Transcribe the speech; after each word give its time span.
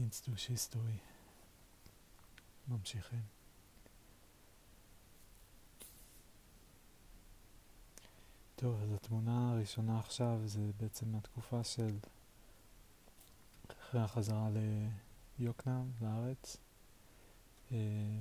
אינסטוש 0.00 0.48
היסטורי. 0.48 0.98
ממשיכים. 2.68 3.22
טוב, 8.56 8.82
אז 8.82 8.92
התמונה 8.92 9.52
הראשונה 9.52 9.98
עכשיו 9.98 10.38
זה 10.44 10.60
בעצם 10.80 11.12
מהתקופה 11.12 11.64
של 11.64 11.98
אחרי 13.80 14.00
החזרה 14.00 14.48
ליוקנעם, 15.38 15.90
לארץ. 16.00 16.56
אה, 17.72 18.20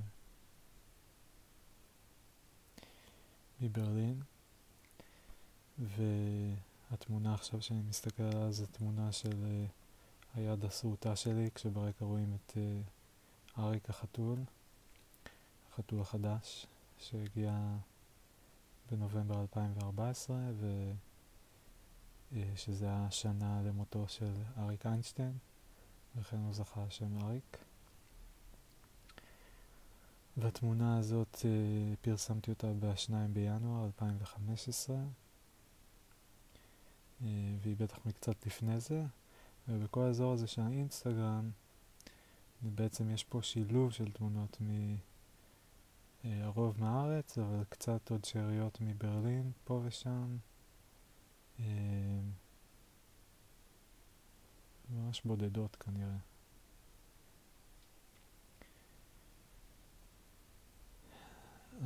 מברלין, 3.62 4.22
והתמונה 5.80 7.34
עכשיו 7.34 7.62
שאני 7.62 7.82
מסתכל 7.82 8.24
עליה 8.24 8.52
זה 8.52 8.68
תמונה 8.68 9.12
של 9.12 9.44
אה, 9.44 9.66
היד 10.36 10.66
הסרוטה 10.66 11.16
שלי, 11.16 11.50
כשברקע 11.56 12.06
רואים 12.06 12.36
את 12.36 12.58
אה, 12.58 12.82
אריק 13.64 13.90
החתול, 13.90 14.40
החתול 15.72 16.02
החדש, 16.02 16.68
שהגיע 17.00 17.78
בנובמבר 18.92 19.42
2014, 19.42 20.38
ו... 20.54 20.92
אה, 22.36 22.44
שזה 22.56 22.92
השנה 22.92 23.62
למותו 23.66 24.08
של 24.08 24.34
אריק 24.58 24.86
איינשטיין, 24.86 25.38
ולכן 26.16 26.38
הוא 26.38 26.54
זכה 26.54 26.90
שם 26.90 27.18
אריק. 27.18 27.58
והתמונה 30.38 30.98
הזאת, 30.98 31.46
אה, 31.46 31.96
פרסמתי 32.02 32.52
אותה 32.52 32.68
ב-2 32.80 33.12
בינואר 33.34 33.86
2015, 33.86 34.96
אה, 34.96 35.02
והיא 37.62 37.76
בטח 37.80 38.00
מקצת 38.06 38.46
לפני 38.46 38.80
זה, 38.80 39.04
ובכל 39.70 40.02
האזור 40.02 40.34
הזה 40.34 40.48
של 40.48 40.62
האינסטגרם, 40.62 41.50
בעצם 42.62 43.10
יש 43.10 43.24
פה 43.24 43.42
שילוב 43.42 43.92
של 43.92 44.12
תמונות 44.12 44.58
מהרוב 46.24 46.76
אה, 46.76 46.82
מהארץ, 46.82 47.38
אבל 47.38 47.64
קצת 47.70 48.12
עוד 48.12 48.26
שאריות 48.26 48.78
מברלין, 48.82 49.52
פה 49.64 49.82
ושם. 49.84 50.38
אה, 51.60 51.66
ממש 54.90 55.22
בודדות 55.26 55.76
כנראה. 55.76 56.18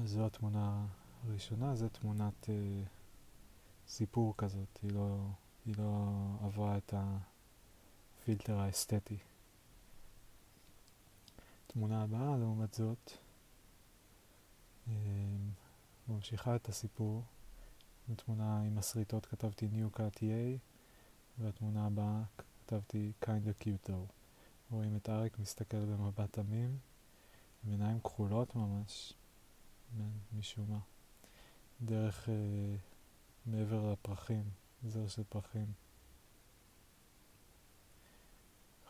אז 0.01 0.09
זו 0.09 0.25
התמונה 0.25 0.85
הראשונה, 1.23 1.75
זו 1.75 1.89
תמונת 1.89 2.49
אה, 2.49 2.83
סיפור 3.87 4.33
כזאת, 4.37 4.79
היא 4.83 4.91
לא, 4.91 5.17
היא 5.65 5.75
לא 5.77 6.09
עברה 6.41 6.77
את 6.77 6.93
הפילטר 8.23 8.59
האסתטי. 8.59 9.17
תמונה 11.67 12.03
הבאה, 12.03 12.37
לעומת 12.37 12.73
זאת, 12.73 13.11
אה, 14.87 14.93
ממשיכה 16.07 16.55
את 16.55 16.69
הסיפור. 16.69 17.23
בתמונה 18.09 18.61
עם 18.61 18.77
הסריטות 18.77 19.25
כתבתי 19.25 19.67
New 19.73 19.97
Cut 19.97 20.17
EA, 20.17 20.57
והתמונה 21.39 21.85
הבאה 21.85 22.21
כתבתי 22.37 23.11
Kinda 23.23 23.63
Cute 23.63 23.89
though. 23.89 24.11
רואים 24.71 24.95
את 24.95 25.09
אריק 25.09 25.39
מסתכל 25.39 25.85
במבט 25.85 26.33
תמים, 26.33 26.77
עם 27.63 27.71
עיניים 27.71 27.99
כחולות 27.99 28.55
ממש, 28.55 29.13
משום 30.37 30.65
מה, 30.69 30.79
דרך 31.81 32.29
אה, 32.29 32.75
מעבר 33.45 33.91
לפרחים, 33.91 34.43
זר 34.87 35.07
של 35.07 35.23
פרחים. 35.29 35.82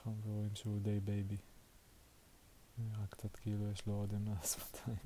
נכון, 0.03 0.21
ורואים 0.23 0.55
שהוא 0.55 0.79
די 0.79 0.99
baby. 0.99 1.37
נראה 2.77 3.07
קצת 3.07 3.35
כאילו 3.35 3.71
יש 3.71 3.87
לו 3.87 3.93
אודם 3.93 4.27
על 4.27 4.37
השפתיים. 4.37 4.97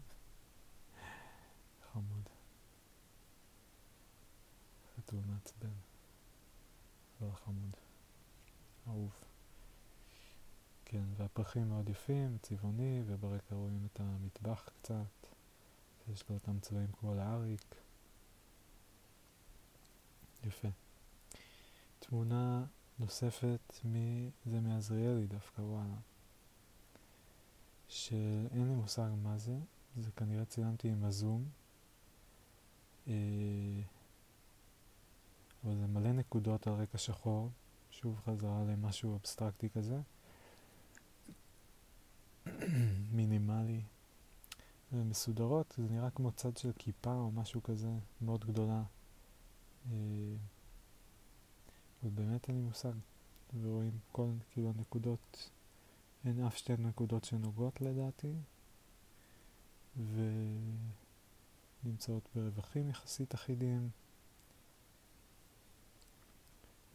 חמוד. 1.92 2.30
חתול 4.96 5.20
מעצבן. 5.26 5.74
אבל 7.22 7.36
חמוד. 7.36 7.76
אהוב. 8.88 9.12
כן, 10.86 11.04
והפרחים 11.18 11.70
מאוד 11.70 11.90
יפים, 11.90 12.38
צבעוני, 12.42 13.02
וברקע 13.06 13.56
רואים 13.56 13.88
את 13.94 14.00
המטבח 14.00 14.70
קצת, 14.82 15.28
שיש 16.06 16.30
לו 16.30 16.36
אותם 16.36 16.60
צבעים 16.60 16.92
כמו 16.92 17.16
לאריק. 17.16 17.76
יפה. 20.44 20.68
תמונה 22.00 22.66
נוספת, 23.00 23.80
מ... 23.86 23.96
זה 24.46 24.60
מעזריאלי 24.60 25.28
דווקא, 25.28 25.62
וואלה. 25.62 25.98
שאין 27.88 28.68
לי 28.68 28.76
מושג 28.76 29.10
מה 29.24 29.38
זה, 29.38 29.58
זה 29.98 30.12
כנראה 30.12 30.46
צילמתי 30.46 30.90
עם 30.90 31.04
הזום. 31.04 31.46
אה, 33.08 33.14
אבל 35.64 35.76
זה 35.76 35.88
מלא 35.88 36.12
נקודות 36.12 36.68
על 36.68 36.74
רקע 36.74 36.98
שחור, 36.98 37.50
שוב 37.92 38.20
חזרה 38.26 38.64
למשהו 38.64 39.16
אבסטרקטי 39.16 39.70
כזה. 39.70 40.00
מינימלי. 43.18 43.82
ומסודרות, 44.92 45.74
זה 45.78 45.90
נראה 45.90 46.10
כמו 46.10 46.32
צד 46.32 46.58
של 46.58 46.72
כיפה 46.78 47.14
או 47.14 47.32
משהו 47.32 47.64
כזה, 47.64 47.92
מאוד 48.22 48.46
גדולה. 48.46 48.84
ובאמת 52.04 52.50
אין 52.50 52.56
לי 52.56 52.62
מושג. 52.62 52.94
ורואים 53.62 54.00
כל, 54.12 54.30
כאילו 54.52 54.70
הנקודות 54.70 55.50
אין 56.26 56.46
אף 56.46 56.58
שתי 56.58 56.74
נקודות 56.80 57.24
שנוגעות 57.24 57.82
לדעתי, 57.82 58.34
ונמצאות 61.84 62.30
ברווחים 62.36 62.90
יחסית 62.90 63.36
אחידים, 63.36 63.90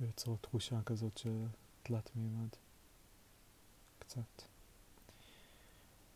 ויוצרות 0.01 0.43
תחושה 0.43 0.83
כזאת 0.83 1.19
של 1.19 1.47
תלת 1.83 2.17
מימד, 2.17 2.49
קצת. 3.99 4.43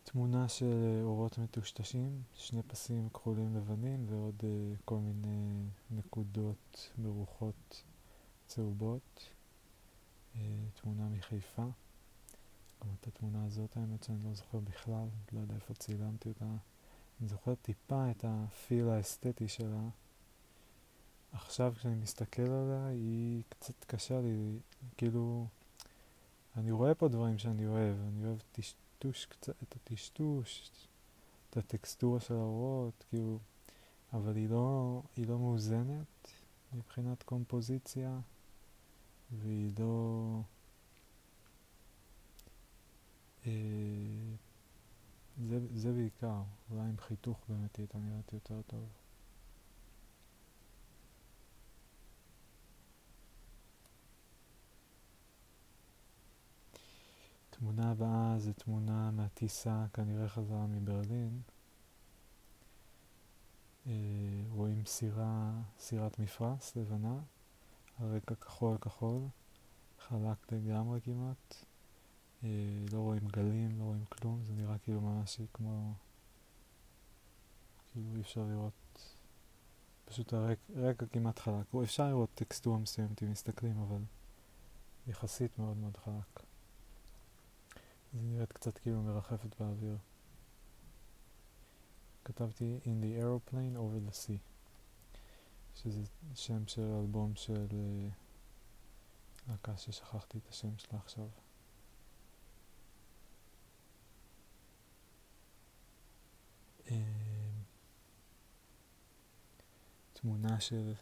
תמונה 0.05 0.49
של 0.49 1.01
אורות 1.03 1.39
מטושטשים, 1.39 2.23
שני 2.35 2.63
פסים 2.63 3.09
כחולים 3.09 3.57
לבנים 3.57 4.07
ועוד 4.09 4.41
uh, 4.41 4.45
כל 4.85 4.99
מיני 4.99 5.69
נקודות 5.91 6.91
מרוחות 6.99 7.83
צהובות. 8.47 9.31
Uh, 10.35 10.39
תמונה 10.81 11.09
מחיפה. 11.09 11.67
גם 12.83 12.89
את 13.01 13.07
התמונה 13.07 13.45
הזאת 13.45 13.77
האמת 13.77 14.03
שאני 14.03 14.25
לא 14.25 14.35
זוכר 14.35 14.59
בכלל, 14.59 15.09
לא 15.33 15.41
יודע 15.41 15.55
איפה 15.55 15.75
צילמתי 15.75 16.29
אותה. 16.29 16.45
אני 17.21 17.29
זוכר 17.29 17.55
טיפה 17.55 18.11
את 18.11 18.25
הפיל 18.29 18.89
האסתטי 18.89 19.49
שלה. 19.49 19.89
עכשיו 21.33 21.73
כשאני 21.77 21.95
מסתכל 21.95 22.43
עליה 22.43 22.87
היא 22.87 23.43
קצת 23.49 23.85
קשה 23.85 24.21
לי, 24.21 24.59
כאילו 24.97 25.47
אני 26.57 26.71
רואה 26.71 26.95
פה 26.95 27.09
דברים 27.09 27.39
שאני 27.39 27.67
אוהב, 27.67 27.97
אני 28.09 28.27
אוהב 28.27 28.39
טשטוש 28.53 29.27
קצת, 29.27 29.63
את 29.63 29.77
הטשטוש, 29.77 30.71
את 31.51 31.57
הטקסטורה 31.57 32.21
של 32.21 32.35
האורות, 32.35 33.05
כאילו, 33.09 33.39
אבל 34.13 34.37
היא 34.37 34.49
לא, 34.49 35.03
היא 35.17 35.27
לא 35.27 35.39
מאוזנת 35.39 36.31
מבחינת 36.73 37.23
קומפוזיציה 37.23 38.19
והיא 39.33 39.73
לא... 39.79 40.41
אה, 43.47 43.53
זה, 45.45 45.59
זה 45.75 45.93
בעיקר, 45.93 46.43
אולי 46.71 46.83
עם 46.83 46.99
חיתוך 46.99 47.45
באמת 47.49 47.77
הייתה 47.77 47.99
נראית 47.99 48.33
יותר 48.33 48.63
טוב. 48.67 48.89
תמונה 57.51 57.91
הבאה 57.91 58.39
זה 58.39 58.53
תמונה 58.53 59.11
מהטיסה, 59.11 59.87
כנראה 59.93 60.29
חזרה 60.29 60.67
מברלין. 60.67 61.41
אה, 63.87 63.93
רואים 64.51 64.87
סירה, 64.87 65.53
סירת 65.79 66.19
מפרש 66.19 66.77
לבנה, 66.77 67.19
הרקע 67.99 68.35
כחול 68.35 68.79
כחול, 68.79 69.23
חלק 69.99 70.53
לגמרי 70.53 71.01
כמעט. 71.01 71.65
אה, 72.45 72.49
לא 72.93 72.99
רואים 72.99 73.29
גלים, 73.29 73.79
לא 73.79 73.85
רואים 73.85 74.05
כלום, 74.05 74.45
זה 74.45 74.53
נראה 74.53 74.79
כאילו 74.79 75.01
ממש 75.01 75.41
כמו... 75.53 75.95
כאילו 77.93 78.17
אי 78.17 78.21
אפשר 78.21 78.45
לראות... 78.45 78.73
פשוט 80.05 80.33
הרקע 80.77 81.07
כמעט 81.07 81.39
חלק. 81.39 81.75
אפשר 81.83 82.09
לראות 82.09 82.31
טקסטורה 82.35 82.79
מסוימת 82.79 83.23
אם 83.23 83.31
מסתכלים, 83.31 83.79
אבל 83.79 84.03
יחסית 85.07 85.59
מאוד 85.59 85.77
מאוד 85.77 85.97
חלק. 85.97 86.43
זה 88.13 88.21
נראית 88.23 88.53
קצת 88.53 88.79
כאילו 88.79 89.03
מרחפת 89.03 89.61
באוויר. 89.61 89.97
כתבתי 92.25 92.79
In 92.85 93.05
the 93.05 93.23
aeroplane 93.23 93.77
over 93.77 94.11
the 94.11 94.15
sea, 94.15 94.56
שזה 95.77 96.03
שם 96.35 96.67
של 96.67 96.83
אלבום 97.01 97.35
של 97.35 97.67
אה, 97.73 98.09
להקה 99.49 99.77
ששכחתי 99.77 100.39
את 100.39 100.49
השם 100.49 100.79
שלה 100.79 100.99
עכשיו. 100.99 101.29
אה, 106.91 106.97
תמונה 110.13 110.61
של 110.61 110.95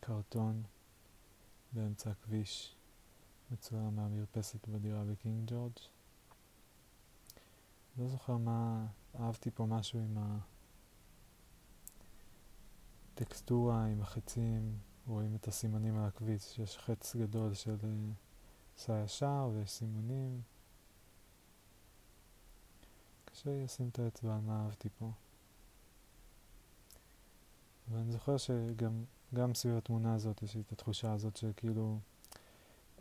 קרטון 0.00 0.62
באמצע 1.72 2.10
הכביש 2.10 2.76
מצולם 3.50 3.96
מהמרפסת 3.96 4.68
בדירה 4.68 5.04
בקינג 5.04 5.50
ג'ורג'. 5.50 5.78
לא 7.98 8.08
זוכר 8.08 8.36
מה, 8.36 8.86
אהבתי 9.20 9.50
פה 9.50 9.66
משהו 9.66 10.00
עם 10.00 10.18
ה... 10.18 10.51
הטקסטורה, 13.14 13.86
עם 13.86 14.00
החצים, 14.00 14.78
רואים 15.06 15.34
את 15.34 15.48
הסימנים 15.48 15.98
על 15.98 16.04
הכביש, 16.04 16.58
יש 16.58 16.78
חץ 16.78 17.16
גדול 17.16 17.54
של 17.54 17.76
אה, 17.84 17.88
סע 18.76 19.02
ישר 19.04 19.50
ויש 19.54 19.70
סימונים. 19.70 20.40
קשה 23.24 23.50
לי 23.50 23.64
לשים 23.64 23.88
את 23.88 23.98
האצבע 23.98 24.34
על 24.34 24.40
מה 24.40 24.64
אהבתי 24.64 24.88
פה. 24.98 25.10
ואני 27.88 28.12
זוכר 28.12 28.36
שגם 28.36 29.54
סביב 29.54 29.76
התמונה 29.76 30.14
הזאת 30.14 30.42
יש 30.42 30.54
לי 30.54 30.60
את 30.60 30.72
התחושה 30.72 31.12
הזאת 31.12 31.36
שכאילו 31.36 31.98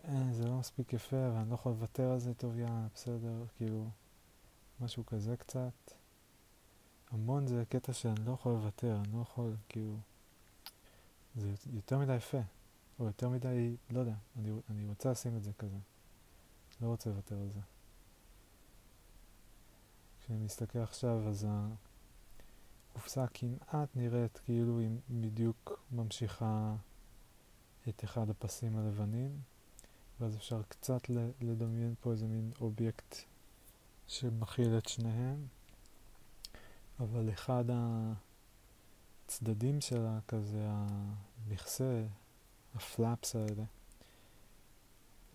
אה, 0.03 0.33
זה 0.33 0.47
לא 0.47 0.59
מספיק 0.59 0.93
יפה 0.93 1.31
ואני 1.33 1.49
לא 1.49 1.55
יכול 1.55 1.71
לוותר 1.71 2.11
על 2.11 2.19
זה 2.19 2.33
טוב 2.33 2.57
יאללה, 2.57 2.87
בסדר, 2.93 3.43
כאילו 3.57 3.89
משהו 4.79 5.05
כזה 5.05 5.37
קצת. 5.37 6.00
המון 7.11 7.47
זה 7.47 7.63
קטע 7.69 7.93
שאני 7.93 8.25
לא 8.25 8.31
יכול 8.31 8.51
לוותר, 8.51 8.95
אני 8.95 9.13
לא 9.13 9.21
יכול, 9.21 9.55
כאילו, 9.69 9.97
זה 11.35 11.53
יותר 11.73 11.97
מדי 11.97 12.15
יפה, 12.15 12.41
או 12.99 13.05
יותר 13.05 13.29
מדי, 13.29 13.75
לא 13.89 13.99
יודע, 13.99 14.15
אני, 14.37 14.51
אני 14.69 14.87
רוצה 14.87 15.11
לשים 15.11 15.37
את 15.37 15.43
זה 15.43 15.53
כזה, 15.53 15.77
לא 16.81 16.87
רוצה 16.87 17.09
לוותר 17.09 17.35
על 17.41 17.49
זה. 17.49 17.59
כשאני 20.19 20.39
מסתכל 20.39 20.79
עכשיו 20.79 21.29
אז 21.29 21.47
הקופסה 22.91 23.25
כמעט 23.33 23.95
נראית 23.95 24.37
כאילו 24.45 24.79
היא 24.79 24.89
בדיוק 25.09 25.79
ממשיכה 25.91 26.75
את 27.89 28.03
אחד 28.03 28.29
הפסים 28.29 28.77
הלבנים, 28.77 29.39
ואז 30.19 30.35
אפשר 30.35 30.61
קצת 30.63 31.09
לדמיין 31.41 31.95
פה 32.01 32.11
איזה 32.11 32.27
מין 32.27 32.51
אובייקט 32.61 33.15
שמכיל 34.07 34.77
את 34.77 34.87
שניהם, 34.87 35.47
אבל 37.03 37.29
אחד 37.29 37.63
הצדדים 39.25 39.81
שלה, 39.81 40.19
כזה 40.27 40.67
המכסה, 40.67 42.05
הפלאפס 42.75 43.35
האלה, 43.35 43.63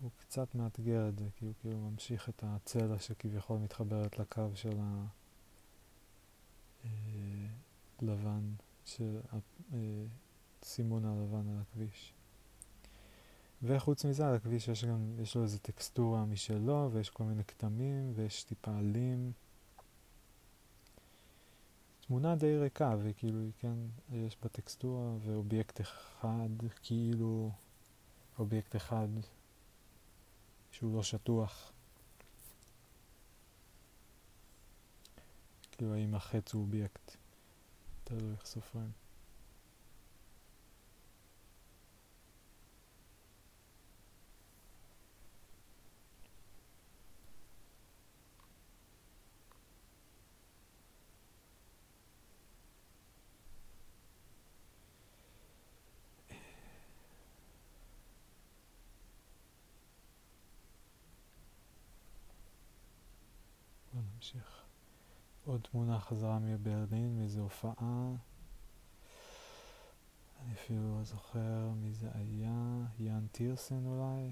הוא 0.01 0.11
קצת 0.19 0.55
מאתגר 0.55 1.09
את 1.09 1.17
זה, 1.19 1.25
כי 1.35 1.45
הוא 1.45 1.53
כאילו 1.61 1.77
ממשיך 1.77 2.29
את 2.29 2.43
הצלע 2.45 2.99
שכביכול 2.99 3.57
מתחברת 3.57 4.19
לקו 4.19 4.49
של 4.55 4.79
הלבן, 8.01 8.51
אה, 8.51 8.63
של 8.85 9.19
הסימון 10.61 11.05
הלבן 11.05 11.49
על 11.49 11.61
הכביש. 11.61 12.13
וחוץ 13.63 14.05
מזה 14.05 14.27
על 14.27 14.35
הכביש 14.35 14.67
יש 14.67 14.85
גם, 14.85 15.19
יש 15.21 15.35
לו 15.35 15.43
איזה 15.43 15.59
טקסטורה 15.59 16.25
משלו 16.25 16.89
ויש 16.91 17.09
כל 17.09 17.23
מיני 17.23 17.43
כתמים 17.43 18.11
ויש 18.15 18.43
טיפה 18.43 18.77
עלים. 18.77 19.31
תמונה 22.07 22.35
די 22.35 22.57
ריקה 22.57 22.95
וכאילו 23.03 23.39
היא 23.41 23.51
כן, 23.59 23.75
יש 24.11 24.37
בה 24.41 24.49
טקסטורה 24.49 25.15
ואובייקט 25.19 25.81
אחד, 25.81 26.49
כאילו 26.81 27.51
אובייקט 28.39 28.75
אחד 28.75 29.07
שהוא 30.71 30.95
לא 30.95 31.03
שטוח. 31.03 31.71
כאילו 35.71 35.95
האם 35.95 36.15
החץ 36.15 36.53
הוא 36.53 36.61
אובייקט, 36.61 37.15
תלוי 38.03 38.31
איך 38.31 38.45
סופרים. 38.45 38.91
נמשיך. 64.17 64.63
עוד 65.45 65.56
תמונה 65.71 65.99
חזרה 65.99 66.39
מברלין, 66.39 67.19
מאיזו 67.19 67.41
הופעה. 67.41 68.11
אני 70.41 70.53
אפילו 70.53 70.97
לא 70.97 71.03
זוכר 71.03 71.69
מי 71.75 71.93
זה 71.93 72.07
היה, 72.13 72.85
יאן 72.99 73.27
טירסן 73.31 73.85
אולי. 73.85 74.31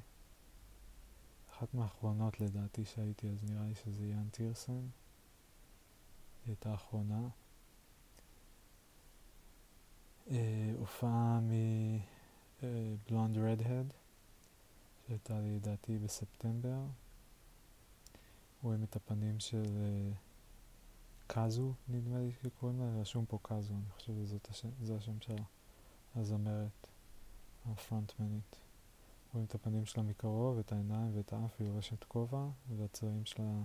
אחת 1.52 1.74
מהאחרונות 1.74 2.42
לדעתי 2.42 2.86
שהייתי, 2.86 3.30
אז 3.30 3.44
נראה 3.44 3.66
לי 3.68 3.76
שזה 3.76 4.08
יאן 4.08 4.30
טירסן. 4.32 4.74
היא 4.74 4.82
הייתה 6.48 6.72
האחרונה. 6.72 7.28
אה, 10.32 10.72
הופעה 10.78 11.40
מבלונד 12.62 13.38
רדהד, 13.38 13.94
שהייתה 15.08 15.40
לי 15.40 15.56
לדעתי 15.56 15.98
בספטמבר. 15.98 16.80
רואים 18.64 18.84
את 18.84 18.96
הפנים 18.96 19.40
של 19.40 19.64
uh, 19.64 20.25
קאזו, 21.28 21.74
נדמה 21.88 22.20
לי 22.20 22.32
שקוראים 22.32 22.80
לה, 22.80 23.02
רשום 23.02 23.26
פה 23.26 23.40
קאזו, 23.42 23.74
אני 23.74 23.90
חושב 23.96 24.14
שזה 24.80 24.96
השם 24.98 25.22
שלה, 25.22 25.44
הזמרת, 26.16 26.88
הפרונטמנית. 27.66 28.56
רואים 29.34 29.46
את 29.46 29.56
הפנים 29.56 29.86
שלה 29.86 30.04
מקרוב, 30.04 30.60
את 30.60 30.72
העיניים 30.72 31.18
ואת 31.18 31.34
האף, 31.34 31.56
היא 31.60 31.68
לובשת 31.68 32.04
כובע, 32.04 32.48
והצבעים 32.78 33.26
שלה 33.26 33.62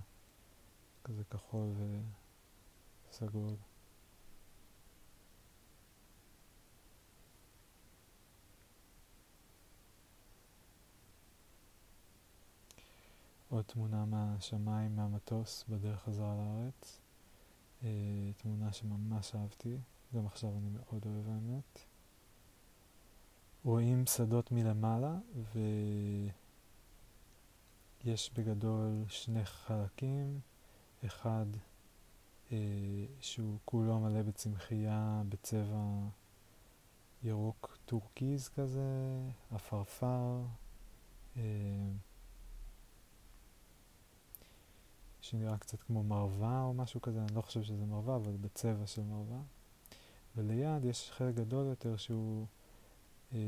כזה 1.03 1.23
כחול 1.23 1.69
וסגול. 3.09 3.55
עוד 13.49 13.65
תמונה 13.65 14.05
מהשמיים, 14.05 14.95
מהמטוס, 14.95 15.65
בדרך 15.69 16.03
חזרה 16.03 16.35
לארץ. 16.35 17.01
אה, 17.81 17.85
תמונה 18.37 18.73
שממש 18.73 19.35
אהבתי, 19.35 19.77
גם 20.15 20.25
עכשיו 20.25 20.57
אני 20.57 20.69
מאוד 20.69 21.05
אוהב 21.05 21.29
האמת. 21.29 21.79
רואים 23.63 24.05
שדות 24.05 24.51
מלמעלה, 24.51 25.17
ויש 28.03 28.31
בגדול 28.33 29.03
שני 29.07 29.45
חלקים, 29.45 30.39
אחד 31.05 31.45
אה, 32.49 32.51
שהוא 33.19 33.57
כולו 33.65 33.99
מלא 33.99 34.21
בצמחייה 34.21 35.21
בצבע 35.29 36.07
ירוק 37.23 37.77
טורקיז 37.85 38.49
כזה, 38.49 39.19
עפרפר. 39.51 40.41
Uh, 41.35 41.39
שנראה 45.21 45.57
קצת 45.57 45.83
כמו 45.83 46.03
מרווה 46.03 46.63
או 46.63 46.73
משהו 46.73 47.01
כזה, 47.01 47.21
אני 47.21 47.35
לא 47.35 47.41
חושב 47.41 47.63
שזה 47.63 47.85
מרווה, 47.85 48.15
אבל 48.15 48.31
בצבע 48.41 48.87
של 48.87 49.03
מרווה. 49.03 49.41
וליד 50.35 50.85
יש 50.85 51.11
חלק 51.11 51.35
גדול 51.35 51.65
יותר 51.65 51.97
שהוא, 51.97 52.45
אה, 53.33 53.39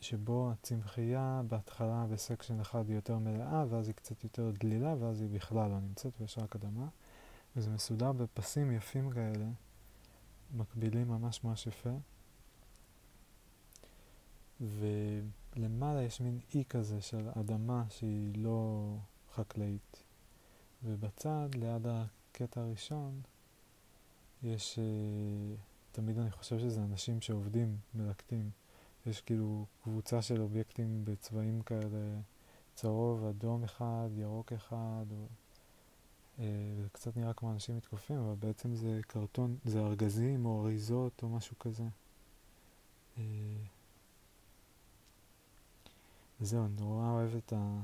שבו 0.00 0.50
הצמחייה 0.50 1.42
בהתחלה 1.48 2.06
בסקשן 2.10 2.60
אחד 2.60 2.88
היא 2.88 2.96
יותר 2.96 3.18
מלאה, 3.18 3.64
ואז 3.68 3.86
היא 3.88 3.94
קצת 3.94 4.24
יותר 4.24 4.50
דלילה, 4.58 4.94
ואז 4.98 5.20
היא 5.20 5.28
בכלל 5.30 5.70
לא 5.70 5.80
נמצאת 5.80 6.12
ויש 6.20 6.38
רק 6.38 6.56
אדמה. 6.56 6.88
וזה 7.56 7.70
מסודר 7.70 8.12
בפסים 8.12 8.72
יפים 8.72 9.10
כאלה, 9.10 9.46
מקבילים 10.56 11.08
ממש 11.08 11.44
ממש 11.44 11.66
יפה. 11.66 11.96
ולמעלה 14.60 16.02
יש 16.02 16.20
מין 16.20 16.38
אי 16.54 16.64
כזה 16.68 17.00
של 17.00 17.28
אדמה 17.40 17.84
שהיא 17.88 18.32
לא 18.36 18.96
חקלאית. 19.34 20.11
ובצד, 20.84 21.48
ליד 21.54 21.86
הקטע 21.86 22.60
הראשון, 22.60 23.20
יש, 24.42 24.78
uh, 24.78 25.60
תמיד 25.92 26.18
אני 26.18 26.30
חושב 26.30 26.58
שזה 26.58 26.80
אנשים 26.80 27.20
שעובדים, 27.20 27.76
מלקטים. 27.94 28.50
יש 29.06 29.20
כאילו 29.20 29.66
קבוצה 29.82 30.22
של 30.22 30.40
אובייקטים 30.40 31.04
בצבעים 31.04 31.62
כאלה, 31.62 32.20
צהוב, 32.74 33.24
אדום 33.24 33.64
אחד, 33.64 34.08
ירוק 34.16 34.52
אחד, 34.52 35.04
או, 35.10 35.26
uh, 36.38 36.40
זה 36.82 36.88
קצת 36.92 37.16
נראה 37.16 37.32
כמו 37.32 37.52
אנשים 37.52 37.76
מתקופים, 37.76 38.16
אבל 38.16 38.34
בעצם 38.34 38.74
זה 38.74 39.00
קרטון, 39.06 39.56
זה 39.64 39.80
ארגזים 39.80 40.46
או 40.46 40.62
אריזות 40.62 41.22
או 41.22 41.28
משהו 41.28 41.58
כזה. 41.58 41.84
Uh, 43.16 43.20
וזהו, 46.40 46.64
אני 46.64 46.74
נורא 46.80 47.10
אוהב 47.10 47.36
את 47.36 47.52
ה... 47.52 47.80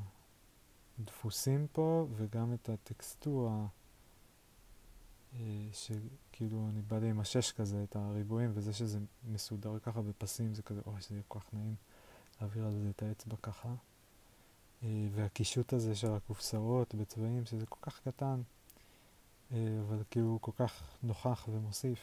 דפוסים 1.05 1.67
פה 1.73 2.07
וגם 2.17 2.55
את 2.55 2.69
הטקסטורה 2.69 3.67
אה, 5.35 5.69
שכאילו 5.73 6.69
אני 6.69 6.83
בא 6.83 6.99
השש 7.21 7.53
כזה, 7.53 7.83
את 7.83 7.97
הריבועים, 7.97 8.51
וזה 8.55 8.73
שזה 8.73 8.99
מסודר 9.25 9.79
ככה 9.79 10.03
בפסים, 10.03 10.55
זה 10.55 10.63
כזה, 10.63 10.81
אוי, 10.87 11.01
שזה 11.01 11.21
כל 11.29 11.41
כך 11.41 11.55
נעים 11.55 11.75
להעביר 12.41 12.67
על 12.67 12.73
זה 12.73 12.91
את 12.91 13.03
האצבע 13.03 13.37
ככה. 13.43 13.75
אה, 14.83 15.09
והקישוט 15.15 15.73
הזה 15.73 15.97
של 15.97 16.11
הקופסאות 16.13 16.95
בצבעים, 16.95 17.45
שזה 17.47 17.67
כל 17.67 17.79
כך 17.83 18.01
קטן, 18.01 18.41
אה, 19.53 19.79
אבל 19.81 20.03
כאילו 20.11 20.39
כל 20.41 20.53
כך 20.57 20.83
נוכח 21.03 21.49
ומוסיף. 21.53 21.99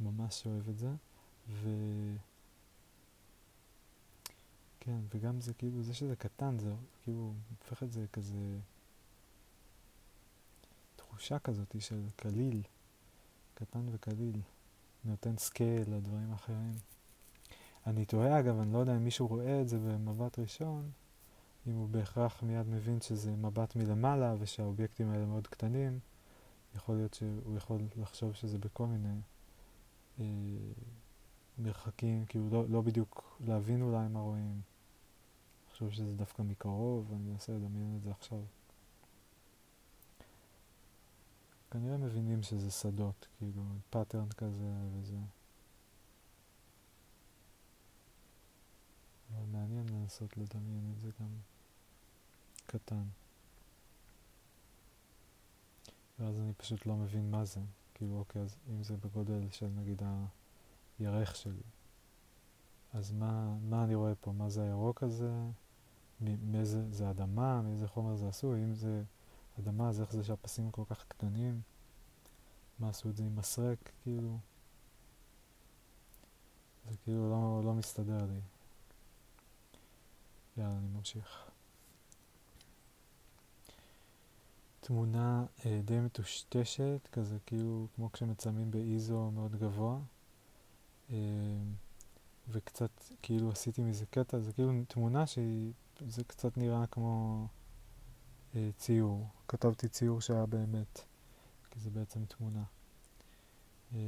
ממש 0.00 0.46
אוהב 0.46 0.68
את 0.68 0.78
זה. 0.78 0.90
ו... 1.48 1.68
כן, 4.84 5.00
וגם 5.14 5.40
זה 5.40 5.54
כאילו, 5.54 5.82
זה 5.82 5.94
שזה 5.94 6.16
קטן, 6.16 6.58
זה 6.58 6.74
כאילו 7.02 7.32
הופך 7.50 7.82
את 7.82 7.92
זה 7.92 8.06
כזה 8.12 8.58
תחושה 10.96 11.38
כזאת 11.38 11.76
של 11.78 12.02
קליל, 12.16 12.62
קטן 13.54 13.86
וקליל, 13.92 14.40
נותן 15.04 15.36
scale 15.36 15.94
לדברים 15.94 16.32
האחרים. 16.32 16.74
אני 17.86 18.04
תוהה 18.04 18.40
אגב, 18.40 18.60
אני 18.60 18.72
לא 18.72 18.78
יודע 18.78 18.96
אם 18.96 19.04
מישהו 19.04 19.26
רואה 19.26 19.60
את 19.60 19.68
זה 19.68 19.78
במבט 19.78 20.38
ראשון, 20.38 20.90
אם 21.66 21.74
הוא 21.74 21.88
בהכרח 21.88 22.42
מיד 22.42 22.66
מבין 22.68 23.00
שזה 23.00 23.30
מבט 23.30 23.76
מלמעלה 23.76 24.34
ושהאובייקטים 24.38 25.10
האלה 25.10 25.26
מאוד 25.26 25.46
קטנים, 25.46 25.98
יכול 26.76 26.96
להיות 26.96 27.14
שהוא 27.14 27.56
יכול 27.56 27.80
לחשוב 27.96 28.34
שזה 28.34 28.58
בכל 28.58 28.86
מיני 28.86 29.20
אה, 30.20 30.24
מרחקים, 31.58 32.24
כאילו 32.26 32.50
לא, 32.50 32.64
לא 32.68 32.80
בדיוק 32.80 33.38
להבין 33.46 33.82
אולי 33.82 34.08
מה 34.08 34.20
רואים. 34.20 34.60
לחשוב 35.74 35.90
שזה 35.90 36.12
דווקא 36.16 36.42
מקרוב, 36.42 37.10
ואני 37.10 37.22
מנסה 37.22 37.52
לדמיין 37.52 37.96
את 37.96 38.02
זה 38.02 38.10
עכשיו. 38.10 38.42
כנראה 41.70 41.96
מבינים 41.96 42.42
שזה 42.42 42.70
שדות, 42.70 43.26
כאילו, 43.38 43.62
pattern 43.90 44.28
כזה 44.28 44.72
וזה. 44.92 45.16
אבל 49.30 49.44
מעניין 49.52 49.86
לנסות 49.88 50.36
לדמיין 50.36 50.92
את 50.94 51.00
זה 51.00 51.10
גם 51.20 51.28
קטן. 52.66 53.04
ואז 56.18 56.38
אני 56.38 56.52
פשוט 56.52 56.86
לא 56.86 56.94
מבין 56.94 57.30
מה 57.30 57.44
זה. 57.44 57.60
כאילו, 57.94 58.18
אוקיי, 58.18 58.42
אז 58.42 58.56
אם 58.70 58.82
זה 58.82 58.96
בגודל 58.96 59.50
של 59.50 59.68
נגיד 59.68 60.02
הירך 60.98 61.36
שלי, 61.36 61.62
אז 62.92 63.12
מה, 63.12 63.56
מה 63.62 63.84
אני 63.84 63.94
רואה 63.94 64.14
פה? 64.14 64.32
מה 64.32 64.48
זה 64.48 64.62
הירוק 64.62 65.02
הזה? 65.02 65.32
מאיזה, 66.20 66.92
זה 66.92 67.10
אדמה? 67.10 67.62
מאיזה 67.62 67.88
חומר 67.88 68.16
זה 68.16 68.28
עשוי? 68.28 68.64
אם 68.64 68.74
זה 68.74 69.02
אדמה, 69.58 69.88
אז 69.88 70.00
איך 70.00 70.12
זה 70.12 70.24
שהפסים 70.24 70.70
כל 70.70 70.82
כך 70.88 71.04
קטנים? 71.08 71.60
מה 72.78 72.88
עשו 72.88 73.08
את 73.08 73.16
זה 73.16 73.24
עם 73.24 73.36
מסרק, 73.36 73.92
כאילו? 74.02 74.38
זה 76.90 76.96
כאילו 77.04 77.30
לא, 77.30 77.62
לא 77.64 77.74
מסתדר 77.74 78.26
לי. 78.26 78.40
יאללה, 80.56 80.78
אני 80.78 80.88
ממשיך. 80.88 81.50
תמונה 84.80 85.44
אה, 85.66 85.80
די 85.84 86.00
מטושטשת, 86.00 87.08
כזה 87.12 87.38
כאילו 87.46 87.86
כמו 87.96 88.12
כשמצלמים 88.12 88.70
באיזו 88.70 89.30
מאוד 89.30 89.56
גבוה. 89.56 89.98
אה, 91.10 91.16
וקצת 92.48 92.90
כאילו 93.22 93.50
עשיתי 93.50 93.82
מזה 93.82 94.06
קטע, 94.06 94.38
זה 94.38 94.52
כאילו 94.52 94.72
תמונה 94.88 95.26
שהיא, 95.26 95.72
זה 96.08 96.24
קצת 96.24 96.56
נראה 96.56 96.86
כמו 96.86 97.46
אה, 98.54 98.70
ציור. 98.76 99.26
כתבתי 99.48 99.88
ציור 99.88 100.20
שהיה 100.20 100.46
באמת, 100.46 101.00
כי 101.70 101.80
זה 101.80 101.90
בעצם 101.90 102.24
תמונה. 102.24 102.62
אה, 103.94 103.98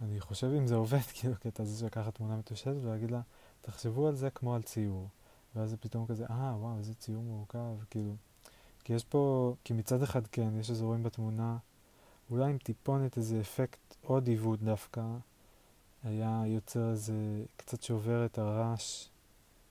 אני 0.00 0.20
חושב 0.20 0.46
אם 0.46 0.66
זה 0.66 0.74
עובד, 0.74 0.98
כאילו 1.14 1.34
קטע 1.40 1.62
הזה 1.62 1.78
של 1.78 1.86
לקחת 1.86 2.14
תמונה 2.14 2.36
מטושטשת 2.36 2.74
ולהגיד 2.82 3.10
לה, 3.10 3.20
תחשבו 3.60 4.08
על 4.08 4.14
זה 4.14 4.30
כמו 4.30 4.54
על 4.54 4.62
ציור. 4.62 5.08
ואז 5.56 5.70
זה 5.70 5.76
פתאום 5.76 6.06
כזה, 6.06 6.24
אה, 6.30 6.54
וואו, 6.58 6.78
איזה 6.78 6.94
ציור 6.94 7.22
מורכב, 7.22 7.76
כאילו. 7.90 8.16
כי 8.84 8.92
יש 8.92 9.04
פה, 9.04 9.54
כי 9.64 9.72
מצד 9.72 10.02
אחד 10.02 10.26
כן, 10.26 10.58
יש 10.60 10.70
אזורים 10.70 11.02
בתמונה, 11.02 11.56
אולי 12.30 12.50
עם 12.50 12.58
טיפונת 12.58 13.16
איזה 13.16 13.40
אפקט 13.40 13.96
עוד 14.02 14.28
עיוות 14.28 14.62
דווקא, 14.62 15.02
היה 16.04 16.42
יוצר 16.46 16.90
איזה, 16.90 17.44
קצת 17.56 17.82
שובר 17.82 18.26
את 18.26 18.38
הרעש 18.38 19.08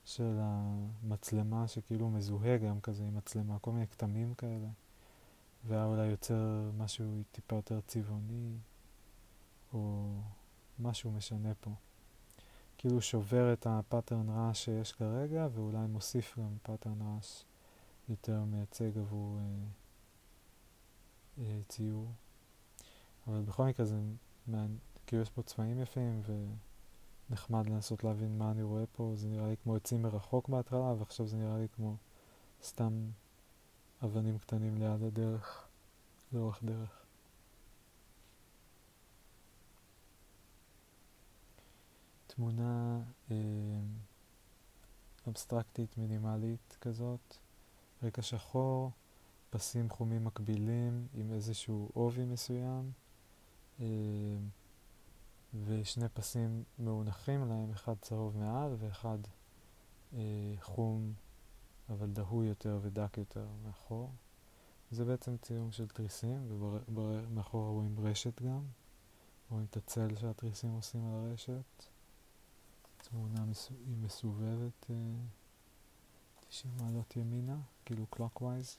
של 0.04 0.38
המצלמה, 0.40 1.68
שכאילו 1.68 2.10
מזוהה 2.10 2.58
גם 2.58 2.80
כזה 2.80 3.04
עם 3.04 3.16
מצלמה, 3.16 3.58
כל 3.58 3.72
מיני 3.72 3.86
כתמים 3.86 4.34
כאלה, 4.34 4.68
והיה 5.66 5.84
אולי 5.84 6.06
יוצר 6.06 6.70
משהו 6.78 7.22
טיפה 7.32 7.56
יותר 7.56 7.80
צבעוני, 7.86 8.56
או 9.72 10.14
משהו 10.78 11.12
משנה 11.12 11.54
פה. 11.60 11.70
כאילו 12.78 13.00
שובר 13.00 13.52
את 13.52 13.66
ה 13.70 13.77
pattern 13.77 14.28
רעש 14.28 14.64
שיש 14.64 14.92
כרגע, 14.92 15.48
ואולי 15.52 15.86
מוסיף 15.86 16.38
גם 16.38 16.56
pattern 16.62 17.02
רעש 17.02 17.42
יותר 18.08 18.44
מייצג 18.44 18.98
עבור 18.98 19.38
אה, 19.38 19.44
אה, 21.38 21.60
ציור. 21.68 22.12
אבל 23.26 23.42
בכל 23.42 23.64
מקרה 23.64 23.86
זה 23.86 24.00
מעניין. 24.46 24.78
כאילו 25.06 25.22
יש 25.22 25.30
פה 25.30 25.42
צבעים 25.42 25.80
יפים 25.80 26.22
ונחמד 27.30 27.66
לנסות 27.66 28.04
להבין 28.04 28.38
מה 28.38 28.50
אני 28.50 28.62
רואה 28.62 28.84
פה. 28.92 29.12
זה 29.16 29.28
נראה 29.28 29.48
לי 29.48 29.56
כמו 29.62 29.76
עצים 29.76 30.02
מרחוק 30.02 30.48
בהתחלה, 30.48 30.94
ועכשיו 30.98 31.26
זה 31.26 31.36
נראה 31.36 31.58
לי 31.58 31.66
כמו 31.76 31.96
סתם 32.62 32.92
אבנים 34.04 34.38
קטנים 34.38 34.78
ליד 34.78 35.02
הדרך, 35.02 35.66
לאורך 36.32 36.64
דרך. 36.64 37.04
תמונה 42.26 43.00
אה, 43.30 43.36
אבסטרקטית 45.28 45.98
מינימלית 45.98 46.76
כזאת, 46.80 47.36
רקע 48.02 48.22
שחור, 48.22 48.90
פסים 49.50 49.90
חומים 49.90 50.24
מקבילים 50.24 51.06
עם 51.14 51.32
איזשהו 51.32 51.90
עובי 51.94 52.24
מסוים. 52.24 52.92
אה, 53.80 53.86
ושני 55.64 56.08
פסים 56.08 56.64
מאונחים 56.78 57.42
עליהם, 57.42 57.70
אחד 57.70 57.94
צהוב 58.00 58.36
מעל 58.36 58.76
ואחד 58.78 59.18
אה, 60.14 60.54
חום 60.60 61.12
אבל 61.88 62.10
דהוי 62.10 62.46
יותר 62.46 62.78
ודק 62.82 63.18
יותר 63.18 63.46
מאחור. 63.64 64.10
זה 64.90 65.04
בעצם 65.04 65.36
צילום 65.36 65.72
של 65.72 65.88
תריסים, 65.88 66.48
ומאחור 66.94 67.68
רואים 67.68 67.96
רשת 68.00 68.42
גם. 68.42 68.62
רואים 69.50 69.66
את 69.70 69.76
הצל 69.76 70.16
שהתריסים 70.16 70.70
עושים 70.70 71.06
על 71.06 71.14
הרשת. 71.14 71.84
תמונה 72.96 73.44
מסובבת 74.00 74.90
אה, 74.90 74.96
90 76.48 76.74
מעלות 76.80 77.16
ימינה, 77.16 77.56
כאילו 77.84 78.06
clockwise. 78.12 78.78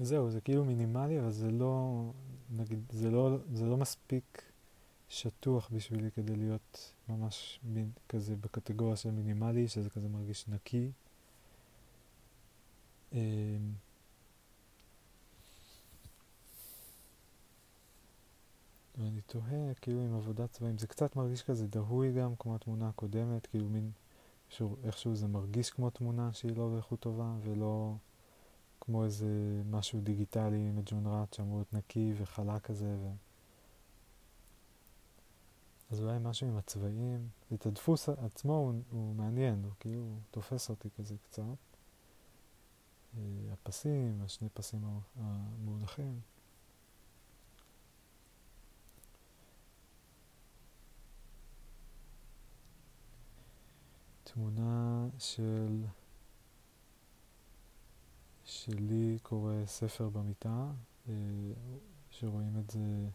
וזהו, 0.00 0.30
זה 0.30 0.40
כאילו 0.40 0.64
מינימלי, 0.64 1.20
אבל 1.20 1.30
זה 1.30 1.50
לא, 1.50 2.04
נגיד, 2.50 2.78
זה 2.90 3.10
לא, 3.10 3.36
זה 3.52 3.66
לא 3.66 3.76
מספיק 3.76 4.42
שטוח 5.08 5.70
בשבילי 5.72 6.10
כדי 6.10 6.36
להיות 6.36 6.94
ממש 7.08 7.60
מין, 7.62 7.90
כזה 8.08 8.36
בקטגוריה 8.36 8.96
של 8.96 9.10
מינימלי, 9.10 9.68
שזה 9.68 9.90
כזה 9.90 10.08
מרגיש 10.08 10.48
נקי. 10.48 10.90
אמ, 13.12 13.18
ואני 18.98 19.20
תוהה, 19.20 19.74
כאילו 19.74 20.00
עם 20.00 20.14
עבודת 20.14 20.50
צבעים, 20.50 20.78
זה 20.78 20.86
קצת 20.86 21.16
מרגיש 21.16 21.42
כזה 21.42 21.66
דהוי 21.66 22.12
גם, 22.12 22.36
כמו 22.38 22.54
התמונה 22.54 22.88
הקודמת, 22.88 23.46
כאילו 23.46 23.68
מין, 23.68 23.90
איכשהו 24.84 25.14
זה 25.14 25.26
מרגיש 25.26 25.70
כמו 25.70 25.90
תמונה 25.90 26.32
שהיא 26.32 26.56
לא 26.56 26.68
באיכות 26.68 27.00
טובה, 27.00 27.34
ולא... 27.42 27.94
כמו 28.84 29.04
איזה 29.04 29.26
משהו 29.70 30.00
דיגיטלי 30.00 30.70
מג'ונרט 30.70 31.32
שאמור 31.32 31.56
להיות 31.56 31.74
נקי 31.74 32.12
וחלק 32.16 32.62
כזה. 32.62 32.96
ו... 33.00 33.12
אז 35.90 36.00
אולי 36.00 36.18
משהו 36.20 36.48
עם 36.48 36.56
הצבעים, 36.56 37.28
את 37.54 37.66
הדפוס 37.66 38.08
עצמו 38.08 38.56
הוא, 38.56 38.74
הוא 38.90 39.14
מעניין, 39.14 39.64
הוא 39.64 39.72
כאילו 39.80 40.18
תופס 40.30 40.70
אותי 40.70 40.88
כזה 40.98 41.14
קצת. 41.22 41.42
אה, 43.16 43.52
הפסים, 43.52 44.22
השני 44.24 44.48
פסים 44.48 44.80
המונחים. 45.16 46.20
תמונה 54.24 55.06
של 55.18 55.84
שלי 58.54 59.18
קורא 59.22 59.52
ספר 59.66 60.08
במיטה, 60.08 60.70
אה, 61.08 61.14
שרואים 62.10 62.58
את 62.58 62.70
זה, 62.70 63.08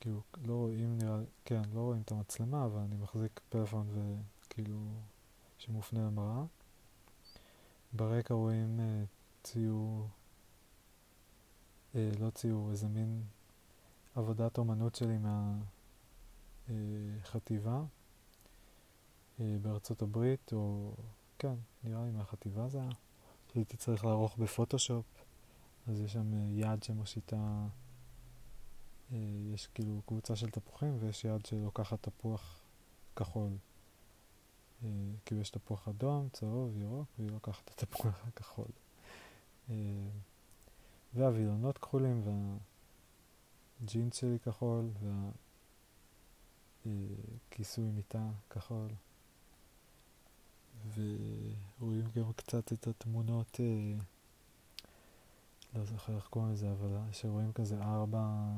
כאילו, 0.00 0.20
לא 0.44 0.54
רואים 0.54 0.98
נראה, 0.98 1.18
כן, 1.44 1.62
לא 1.74 1.80
רואים 1.80 2.02
את 2.02 2.12
המצלמה, 2.12 2.64
אבל 2.64 2.80
אני 2.80 2.96
מחזיק 2.96 3.40
פלאפון 3.48 3.86
וכאילו, 3.90 4.78
שמופנה 5.58 6.06
למראה. 6.06 6.44
ברקע 7.92 8.34
רואים 8.34 8.80
uh, 8.80 9.06
ציור, 9.42 10.08
אה, 11.94 12.10
לא 12.20 12.30
ציור, 12.30 12.70
איזה 12.70 12.88
מין 12.88 13.22
עבודת 14.14 14.58
אומנות 14.58 14.94
שלי 14.94 15.18
מהחטיבה 16.68 17.82
אה, 19.40 19.56
בארצות 19.62 20.02
הברית, 20.02 20.52
או 20.52 20.94
כן, 21.38 21.54
נראה 21.84 22.04
לי 22.04 22.10
מהחטיבה 22.10 22.68
זה 22.68 22.80
היה. 22.80 22.90
הייתי 23.56 23.76
צריך 23.76 24.04
לערוך 24.04 24.36
בפוטושופ, 24.36 25.04
אז 25.86 26.00
יש 26.00 26.12
שם 26.12 26.34
אה, 26.34 26.48
יד 26.50 26.82
שמושיטה, 26.82 27.66
אה, 29.12 29.18
יש 29.54 29.66
כאילו 29.66 30.02
קבוצה 30.06 30.36
של 30.36 30.50
תפוחים 30.50 30.96
ויש 31.00 31.24
יד 31.24 31.46
שלוקחת 31.46 32.02
תפוח 32.02 32.60
כחול. 33.16 33.50
אה, 34.84 34.88
כאילו 35.24 35.40
יש 35.40 35.50
תפוח 35.50 35.88
אדום, 35.88 36.28
צהוב, 36.32 36.76
ירוק, 36.76 37.08
והיא 37.18 37.30
לוקחת 37.30 37.70
את 37.74 37.82
התפוח 37.82 38.24
הכחול. 38.28 38.68
והווילונות 41.14 41.78
כחולים, 41.78 42.22
והג'ינס 43.80 44.16
שלי 44.16 44.38
כחול, 44.38 44.88
והכיסוי 46.86 47.90
מיטה 47.90 48.28
כחול. 48.50 48.88
ורואים 50.94 52.04
גם 52.16 52.32
קצת 52.32 52.72
את 52.72 52.86
התמונות, 52.86 53.60
אה, 53.60 53.98
לא 55.74 55.84
זוכר 55.84 56.16
איך 56.16 56.26
קוראים 56.26 56.52
לזה, 56.52 56.72
אבל 56.72 56.98
שרואים 57.12 57.52
כזה 57.52 57.82
ארבע, 57.82 58.52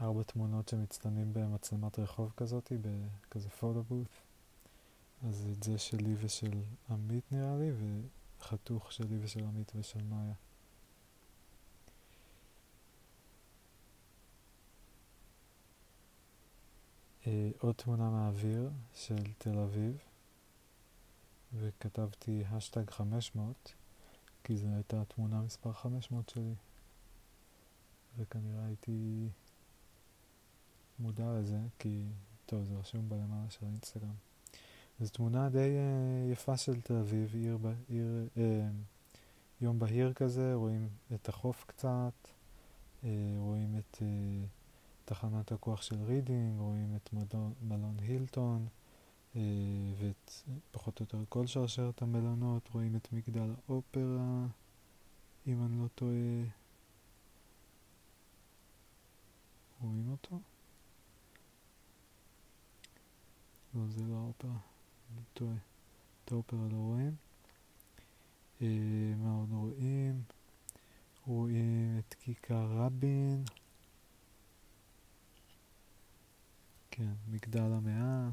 ארבע 0.00 0.22
תמונות 0.22 0.68
שמצטלמים 0.68 1.32
במצלמת 1.32 1.98
רחוב 1.98 2.32
כזאת, 2.36 2.72
בכזה 2.80 3.48
פוטו 3.48 3.82
בוט. 3.82 4.08
אז 5.28 5.48
את 5.52 5.62
זה 5.62 5.78
שלי 5.78 6.14
ושל 6.18 6.62
עמית 6.90 7.32
נראה 7.32 7.56
לי, 7.58 7.70
וחתוך 8.40 8.92
שלי 8.92 9.18
ושל 9.20 9.44
עמית 9.44 9.72
ושל 9.74 10.02
מאיה. 10.02 10.34
עוד 17.58 17.74
תמונה 17.74 18.10
מהאוויר 18.10 18.70
של 18.94 19.32
תל 19.38 19.58
אביב, 19.58 19.98
וכתבתי 21.54 22.42
השטג 22.50 22.90
500, 22.90 23.72
כי 24.44 24.56
זו 24.56 24.66
הייתה 24.74 25.00
התמונה 25.02 25.40
מספר 25.40 25.72
500 25.72 26.28
שלי, 26.28 26.54
וכנראה 28.18 28.66
הייתי 28.66 29.28
מודע 30.98 31.38
לזה, 31.38 31.58
כי, 31.78 32.02
טוב, 32.46 32.64
זה 32.64 32.74
רשום 32.74 33.08
בלמעלה 33.08 33.50
של 33.50 33.66
האינסטגרם. 33.66 34.14
זו 35.00 35.10
תמונה 35.10 35.48
די 35.48 35.58
אה, 35.58 36.32
יפה 36.32 36.56
של 36.56 36.80
תל 36.80 36.94
אביב, 36.94 37.34
עיר, 37.34 37.58
עיר, 37.88 38.28
אה, 38.34 38.40
יום 39.60 39.78
בהיר 39.78 40.12
כזה, 40.12 40.54
רואים 40.54 40.88
את 41.14 41.28
החוף 41.28 41.64
קצת, 41.66 42.12
אה, 43.02 43.06
רואים 43.38 43.78
את... 43.78 43.96
אה, 43.96 44.61
תחנת 45.04 45.52
הכוח 45.52 45.82
של 45.82 46.02
רידינג, 46.02 46.60
רואים 46.60 46.96
את 46.96 47.12
מלון, 47.12 47.52
מלון 47.62 47.96
הילטון 48.00 48.66
אה, 49.36 49.40
ואת 49.98 50.32
פחות 50.70 51.00
או 51.00 51.04
יותר 51.04 51.18
כל 51.28 51.46
שרשרת 51.46 52.02
המלונות, 52.02 52.68
רואים 52.72 52.96
את 52.96 53.12
מגדל 53.12 53.50
האופרה, 53.68 54.46
אם 55.46 55.64
אני 55.64 55.82
לא 55.82 55.88
טועה. 55.94 56.44
רואים 59.80 60.10
אותו? 60.10 60.40
לא, 63.74 63.80
זה 63.88 64.02
לא 64.04 64.14
האופרה, 64.14 64.56
אני 65.12 65.22
טועה. 65.34 65.54
את 66.24 66.32
האופרה 66.32 66.68
לא 66.72 66.76
רואים. 66.76 67.14
אה, 68.62 68.66
מה 69.16 69.34
עוד 69.34 69.48
רואים? 69.52 70.22
רואים 71.26 71.98
את 71.98 72.14
כיכר 72.14 72.66
רבין. 72.70 73.44
כן, 76.94 77.12
מגדל 77.28 77.72
המאה, 77.72 78.30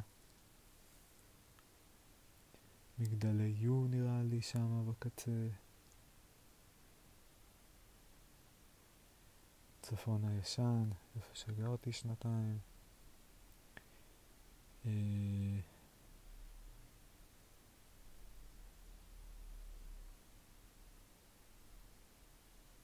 מגדלי 2.99 3.53
יו 3.57 3.87
נראה 3.87 4.23
לי 4.23 4.41
שם 4.41 4.85
בקצה, 4.89 5.47
צפון 9.81 10.25
הישן, 10.25 10.89
איפה 11.15 11.35
שגרתי 11.35 11.91
שנתיים. 11.91 12.57
אה, 14.85 14.91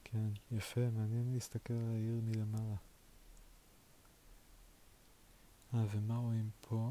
כן, 0.04 0.28
יפה, 0.50 0.90
מעניין 0.90 1.32
להסתכל 1.34 1.74
על 1.74 1.94
העיר 1.94 2.20
מלמעלה. 2.24 2.76
אה, 5.74 5.84
ומה 5.90 6.18
רואים 6.18 6.50
פה? 6.60 6.90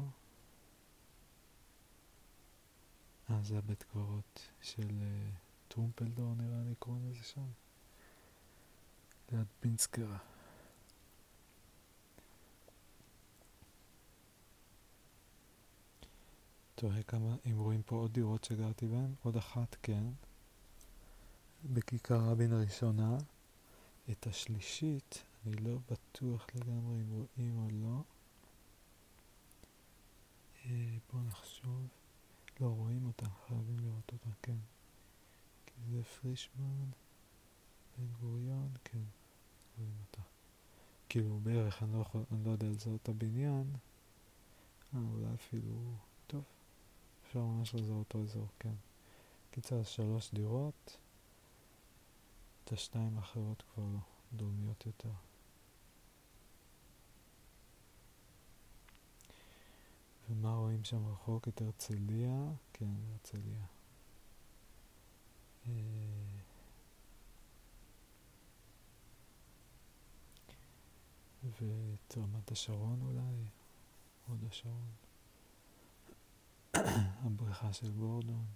אה, 3.30 3.42
זה 3.42 3.58
הבית 3.58 3.82
קברות 3.82 4.48
של 4.62 4.88
uh, 4.88 5.36
טרומפלדור 5.68 6.34
נראה 6.34 6.62
לי 6.68 6.74
קוראים 6.78 7.10
לזה 7.10 7.22
שם. 7.22 7.46
ליד 9.32 9.46
פינסקרה. 9.60 10.18
תראה 16.74 17.02
כמה, 17.02 17.36
אם 17.46 17.58
רואים 17.58 17.82
פה 17.82 17.96
עוד 17.96 18.12
דירות 18.12 18.44
שגרתי 18.44 18.86
בהן, 18.86 19.14
עוד 19.22 19.36
אחת 19.36 19.76
כן, 19.82 20.04
בכיכר 21.64 22.20
רבין 22.20 22.52
הראשונה. 22.52 23.18
את 24.10 24.26
השלישית, 24.26 25.22
אני 25.46 25.56
לא 25.56 25.78
בטוח 25.90 26.46
לגמרי 26.54 27.00
אם 27.00 27.10
רואים 27.10 27.58
או 27.58 27.68
לא. 27.70 28.15
אה, 30.66 30.96
בואו 31.12 31.22
נחשוב. 31.22 31.88
לא, 32.60 32.66
רואים 32.66 33.06
אותה, 33.06 33.26
חייבים 33.46 33.78
לראות 33.78 34.12
אותה, 34.12 34.30
כן. 34.42 34.56
כי 35.66 35.72
זה 35.90 36.02
פרישמן, 36.02 36.84
בן 37.98 38.06
גוריון, 38.20 38.68
כן, 38.84 38.98
רואים 39.78 39.94
אותה. 40.06 40.22
כאילו 41.08 41.40
בערך, 41.42 41.82
אני 41.82 41.92
לא, 41.92 41.98
יכול, 41.98 42.24
אני 42.32 42.44
לא 42.44 42.50
יודע 42.50 42.66
לזהות 42.66 43.02
את 43.02 43.08
הבניין, 43.08 43.72
אה, 44.94 45.00
אולי 45.12 45.34
אפילו, 45.34 45.94
טוב, 46.26 46.44
אפשר 47.26 47.40
ממש 47.40 47.74
לזהות 47.74 47.98
אותו 47.98 48.22
אזור, 48.22 48.48
כן. 48.58 48.74
קיצר, 49.50 49.82
שלוש 49.82 50.34
דירות, 50.34 50.96
את 52.64 52.72
השתיים 52.72 53.16
האחרות 53.16 53.62
כבר 53.74 53.84
לא, 53.84 53.98
דרומיות 54.32 54.86
יותר. 54.86 55.25
ומה 60.30 60.54
רואים 60.54 60.84
שם 60.84 61.06
רחוק? 61.06 61.48
את 61.48 61.60
הרצליה? 61.60 62.50
כן, 62.72 62.94
הרצליה. 63.12 63.66
אה, 65.68 65.72
ואת 71.44 72.16
רמת 72.16 72.52
השרון 72.52 73.02
אולי, 73.02 73.44
הוד 74.26 74.44
השרון. 74.50 74.90
הבריכה 77.24 77.72
של 77.72 77.90
גורדון. 77.90 78.46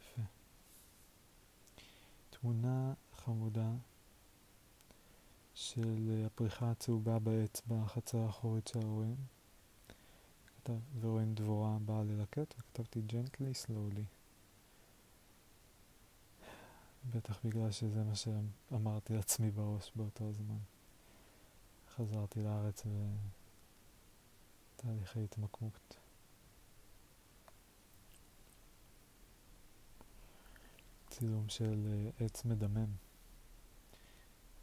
יפה. 0.00 0.22
תמונה 2.30 2.94
חמודה 3.14 3.70
של 5.54 6.22
הפריחה 6.26 6.70
הצהובה 6.70 7.18
באצבע 7.18 7.76
החצר 7.76 8.18
האחורית 8.18 8.66
של 8.66 8.78
ההורים. 8.78 9.16
ורואים 11.00 11.34
דבורה 11.34 11.78
באה 11.84 12.02
ללקט, 12.02 12.54
וכתבתי 12.58 13.02
gently 13.08 13.66
slowly. 13.66 14.04
בטח 17.10 17.38
בגלל 17.44 17.70
שזה 17.70 18.04
מה 18.04 18.14
שאמרתי 18.14 19.14
לעצמי 19.14 19.50
בראש 19.50 19.92
באותו 19.96 20.32
זמן. 20.32 20.58
חזרתי 21.96 22.42
לארץ 22.42 22.82
בתהליכי 24.76 25.24
התמקמות. 25.24 25.96
צילום 31.10 31.48
של 31.48 31.86
uh, 32.18 32.24
עץ 32.24 32.44
מדמם. 32.44 32.86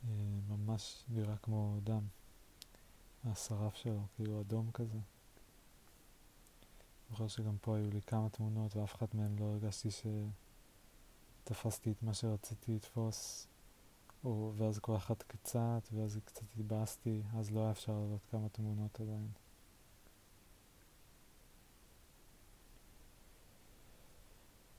Uh, 0.03 0.07
ממש 0.49 1.03
נראה 1.09 1.37
כמו 1.37 1.77
דם. 1.83 2.03
השרף 3.25 3.75
שלו, 3.75 4.01
כאילו 4.15 4.41
אדום 4.41 4.71
כזה. 4.71 4.97
זוכר 7.11 7.27
שגם 7.27 7.57
פה 7.61 7.77
היו 7.77 7.89
לי 7.89 8.01
כמה 8.01 8.29
תמונות 8.29 8.75
ואף 8.75 8.95
אחת 8.95 9.13
מהן 9.15 9.39
לא 9.39 9.45
הרגשתי 9.45 9.89
שתפסתי 11.43 11.91
את 11.91 12.03
מה 12.03 12.13
שרציתי 12.13 12.75
לתפוס, 12.75 13.47
או, 14.23 14.53
ואז 14.55 14.79
כל 14.79 14.95
אחת 14.95 15.23
קצת, 15.23 15.87
ואז 15.91 16.19
קצת 16.25 16.43
התבאסתי, 16.57 17.21
אז 17.33 17.51
לא 17.51 17.61
היה 17.61 17.71
אפשר 17.71 17.91
לעלות 17.91 18.25
כמה 18.31 18.49
תמונות 18.49 19.01
עדיין. 19.01 19.27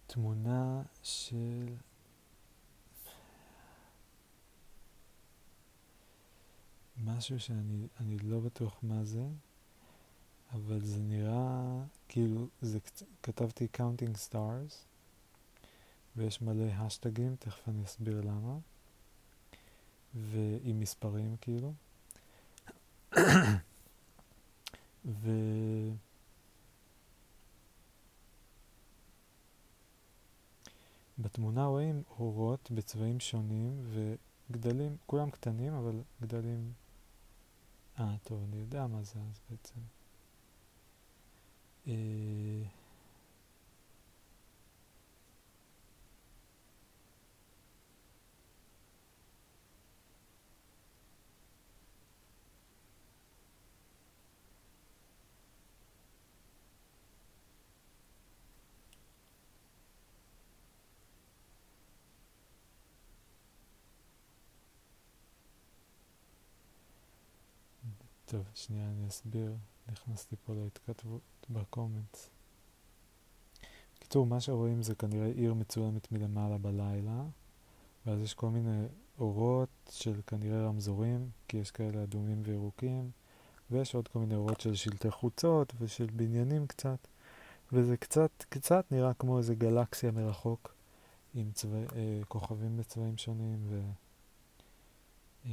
תמונה 0.07 0.83
של... 1.03 1.75
משהו 7.05 7.41
שאני 7.41 8.19
לא 8.23 8.41
בטוח 8.41 8.79
מה 8.83 9.05
זה, 9.05 9.27
אבל 10.53 10.81
זה 10.85 11.01
נראה 11.01 11.83
כאילו, 12.09 12.47
זה, 12.61 12.79
כתבתי 13.23 13.67
counting 13.77 14.31
stars, 14.31 14.75
ויש 16.17 16.43
מלא 16.43 16.73
השטגים, 16.73 17.37
תכף 17.39 17.69
אני 17.69 17.85
אסביר 17.85 18.21
למה, 18.21 18.59
ועם 20.15 20.81
מספרים 20.81 21.37
כאילו. 21.41 21.73
ו... 25.05 25.31
בתמונה 31.19 31.65
רואים 31.65 32.03
אורות 32.19 32.71
בצבעים 32.71 33.21
שונים 33.21 33.85
וגדלים, 34.51 34.97
כולם 35.07 35.31
קטנים 35.31 35.73
אבל 35.73 36.03
גדלים... 36.23 36.73
אה, 38.01 38.17
טוב, 38.25 38.43
אני 38.49 38.57
יודע 38.57 38.87
מה 38.87 39.03
זה 39.03 39.21
אז 39.21 39.41
בעצם. 39.51 39.81
אה... 41.87 41.93
טוב, 68.33 68.45
שנייה 68.55 68.89
אני 68.89 69.09
אסביר, 69.09 69.53
נכנסתי 69.89 70.37
פה 70.47 70.55
להתכתבות 70.55 71.23
בקומנטס. 71.51 72.31
בקיצור, 73.97 74.27
מה 74.27 74.41
שרואים 74.41 74.83
זה 74.83 74.95
כנראה 74.95 75.27
עיר 75.27 75.55
מצולמת 75.55 76.13
מלמעלה 76.13 76.59
בלילה, 76.59 77.23
ואז 78.07 78.21
יש 78.21 78.35
כל 78.35 78.49
מיני 78.49 78.87
אורות 79.19 79.69
של 79.91 80.21
כנראה 80.27 80.67
רמזורים, 80.67 81.31
כי 81.49 81.57
יש 81.57 81.71
כאלה 81.71 82.03
אדומים 82.03 82.43
וירוקים, 82.45 83.11
ויש 83.71 83.95
עוד 83.95 84.09
כל 84.09 84.19
מיני 84.19 84.35
אורות 84.35 84.61
של 84.61 84.75
שלטי 84.75 85.11
חוצות 85.11 85.73
ושל 85.79 86.07
בניינים 86.13 86.67
קצת, 86.67 87.07
וזה 87.73 87.97
קצת, 87.97 88.31
קצת 88.49 88.85
נראה 88.91 89.15
כמו 89.15 89.39
איזה 89.39 89.55
גלקסיה 89.55 90.11
מרחוק, 90.11 90.75
עם 91.35 91.51
צבע, 91.53 91.77
אה, 91.77 92.21
כוכבים 92.29 92.77
בצבעים 92.77 93.19
שונים, 93.19 93.59
ו... 93.69 93.81
אה, 95.47 95.51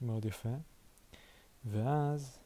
מאוד 0.00 0.24
יפה. 0.24 0.54
ואז 1.64 2.38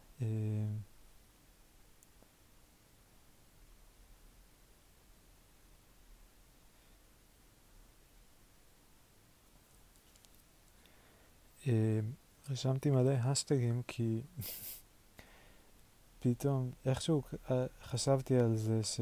רשמתי 12.50 12.90
מלא 12.90 13.10
השטגים 13.10 13.82
כי 13.86 14.20
פתאום 16.20 16.70
איכשהו 16.86 17.22
אה, 17.50 17.66
חשבתי 17.82 18.36
על 18.36 18.56
זה 18.56 18.80
ש... 18.82 19.00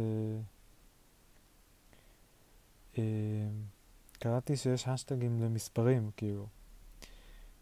קראתי 4.18 4.56
שיש 4.56 4.88
השטגים 4.88 5.42
למספרים 5.42 6.10
כאילו 6.16 6.46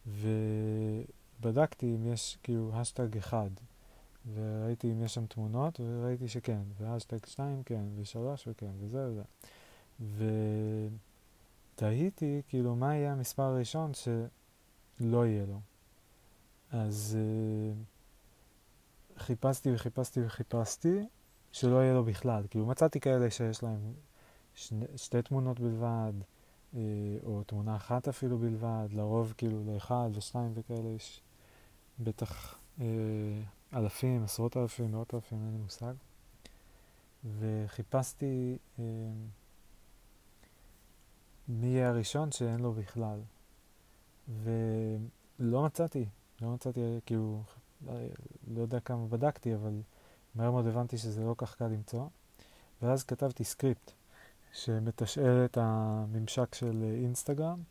ו... 0.07 0.29
בדקתי 1.41 1.95
אם 1.95 2.13
יש 2.13 2.39
כאילו 2.43 2.71
השטג 2.75 3.17
אחד, 3.17 3.51
וראיתי 4.35 4.93
אם 4.93 5.03
יש 5.03 5.15
שם 5.15 5.27
תמונות, 5.27 5.81
וראיתי 5.81 6.29
שכן, 6.29 6.63
והשטג 6.79 7.27
שתיים 7.27 7.63
כן, 7.63 7.85
ושלוש 7.97 8.49
וכן, 8.49 8.71
וזה 8.81 9.09
וזה. 9.09 9.23
ותהיתי 11.77 12.43
כאילו 12.49 12.77
מה 12.77 12.95
יהיה 12.95 13.13
המספר 13.13 13.43
הראשון 13.43 13.93
שלא 13.95 15.27
יהיה 15.27 15.47
לו. 15.47 15.61
אז 16.71 17.19
uh, 17.19 17.21
חיפשתי 19.21 19.75
וחיפשתי 19.75 20.27
וחיפשתי 20.27 21.07
שלא 21.53 21.77
יהיה 21.77 21.95
לו 21.95 22.05
בכלל. 22.05 22.45
כאילו 22.51 22.67
מצאתי 22.67 23.01
כאלה 23.01 23.31
שיש 23.31 23.63
להם 23.63 23.93
שני, 24.55 24.87
שתי 24.97 25.23
תמונות 25.23 25.61
בלבד, 25.61 26.13
אה, 26.75 26.81
או 27.25 27.43
תמונה 27.47 27.77
אחת 27.77 28.09
אפילו 28.09 28.39
בלבד, 28.39 28.89
לרוב 28.93 29.35
כאילו 29.37 29.65
לאחד 29.65 30.11
ושתיים 30.15 30.53
וכאלה 30.55 30.89
יש 30.89 31.21
בטח 32.03 32.55
אה, 32.81 32.87
אלפים, 33.75 34.25
עשרות 34.25 34.57
אלפים, 34.57 34.93
מאות 34.93 35.15
אלפים, 35.15 35.39
אין 35.45 35.53
לי 35.53 35.59
מושג. 35.59 35.95
וחיפשתי 37.39 38.57
אה, 38.79 38.85
מי 41.49 41.67
יהיה 41.67 41.89
הראשון 41.89 42.33
שאין 42.33 42.61
לו 42.61 42.73
בכלל. 42.73 43.21
ולא 44.43 45.63
מצאתי, 45.65 46.07
לא 46.43 46.49
מצאתי, 46.49 46.81
כאילו, 47.07 47.43
לא 48.55 48.61
יודע 48.61 48.81
כמה 48.81 49.07
בדקתי, 49.07 49.55
אבל 49.55 49.81
מהר 50.35 50.51
מאוד 50.51 50.67
הבנתי 50.67 50.99
שזה 50.99 51.25
לא 51.25 51.35
כך 51.39 51.57
קל 51.57 51.67
למצוא. 51.67 52.07
ואז 52.83 53.05
כתבתי 53.05 53.45
סקריפט 53.45 53.93
שמתשאל 54.53 55.45
את 55.45 55.59
הממשק 55.61 56.55
של 56.55 56.83
אינסטגרם 57.05 57.63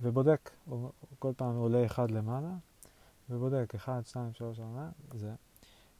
ובודק, 0.00 0.50
כל 1.18 1.32
פעם 1.36 1.56
עולה 1.56 1.86
אחד 1.86 2.10
למעלה, 2.10 2.50
ובודק 3.30 3.74
1, 3.74 4.06
2, 4.06 4.32
3, 4.32 4.60
4, 4.60 4.88
זה. 5.14 5.34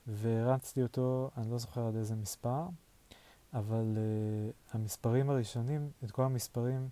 והרצתי 0.06 0.82
אותו, 0.82 1.30
אני 1.36 1.50
לא 1.50 1.58
זוכר 1.58 1.86
עד 1.86 1.96
איזה 1.96 2.16
מספר, 2.16 2.66
אבל 3.54 3.96
uh, 3.96 4.76
המספרים 4.76 5.30
הראשונים, 5.30 5.90
את 6.04 6.10
כל 6.10 6.22
המספרים 6.22 6.88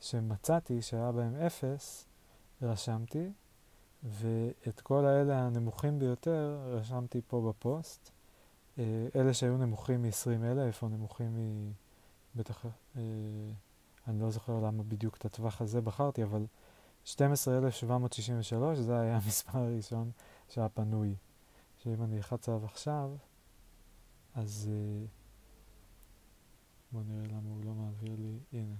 שמצאתי 0.00 0.82
שהיה 0.82 1.12
בהם 1.12 1.36
0, 1.36 2.06
רשמתי, 2.62 3.30
ואת 4.02 4.80
כל 4.80 5.06
האלה 5.06 5.38
הנמוכים 5.42 5.98
ביותר 5.98 6.58
רשמתי 6.66 7.20
פה 7.26 7.48
בפוסט. 7.48 8.10
Uh, 8.76 8.80
אלה 9.16 9.34
שהיו 9.34 9.56
נמוכים 9.56 10.02
מ-20 10.02 10.44
אלף 10.44 10.82
או 10.82 10.88
נמוכים 10.88 11.36
מ... 11.36 11.72
בטח, 12.36 12.64
uh, 12.64 12.98
אני 14.08 14.20
לא 14.20 14.30
זוכר 14.30 14.60
למה 14.60 14.82
בדיוק 14.82 15.16
את 15.16 15.24
הטווח 15.24 15.60
הזה 15.60 15.80
בחרתי, 15.80 16.22
אבל 16.22 16.46
12,763 17.04 18.78
זה 18.78 19.00
היה 19.00 19.16
המספר 19.16 19.58
הראשון 19.58 20.10
שהיה 20.48 20.68
פנוי. 20.68 21.14
שאם 21.84 22.02
אני 22.02 22.16
אלחץ 22.16 22.48
עליו 22.48 22.64
עכשיו, 22.64 23.10
אז 24.34 24.70
uh, 24.70 24.72
בואו 26.92 27.04
נראה 27.04 27.26
למה 27.26 27.50
הוא 27.50 27.64
לא 27.64 27.74
מעביר 27.74 28.16
לי, 28.18 28.38
הנה. 28.52 28.74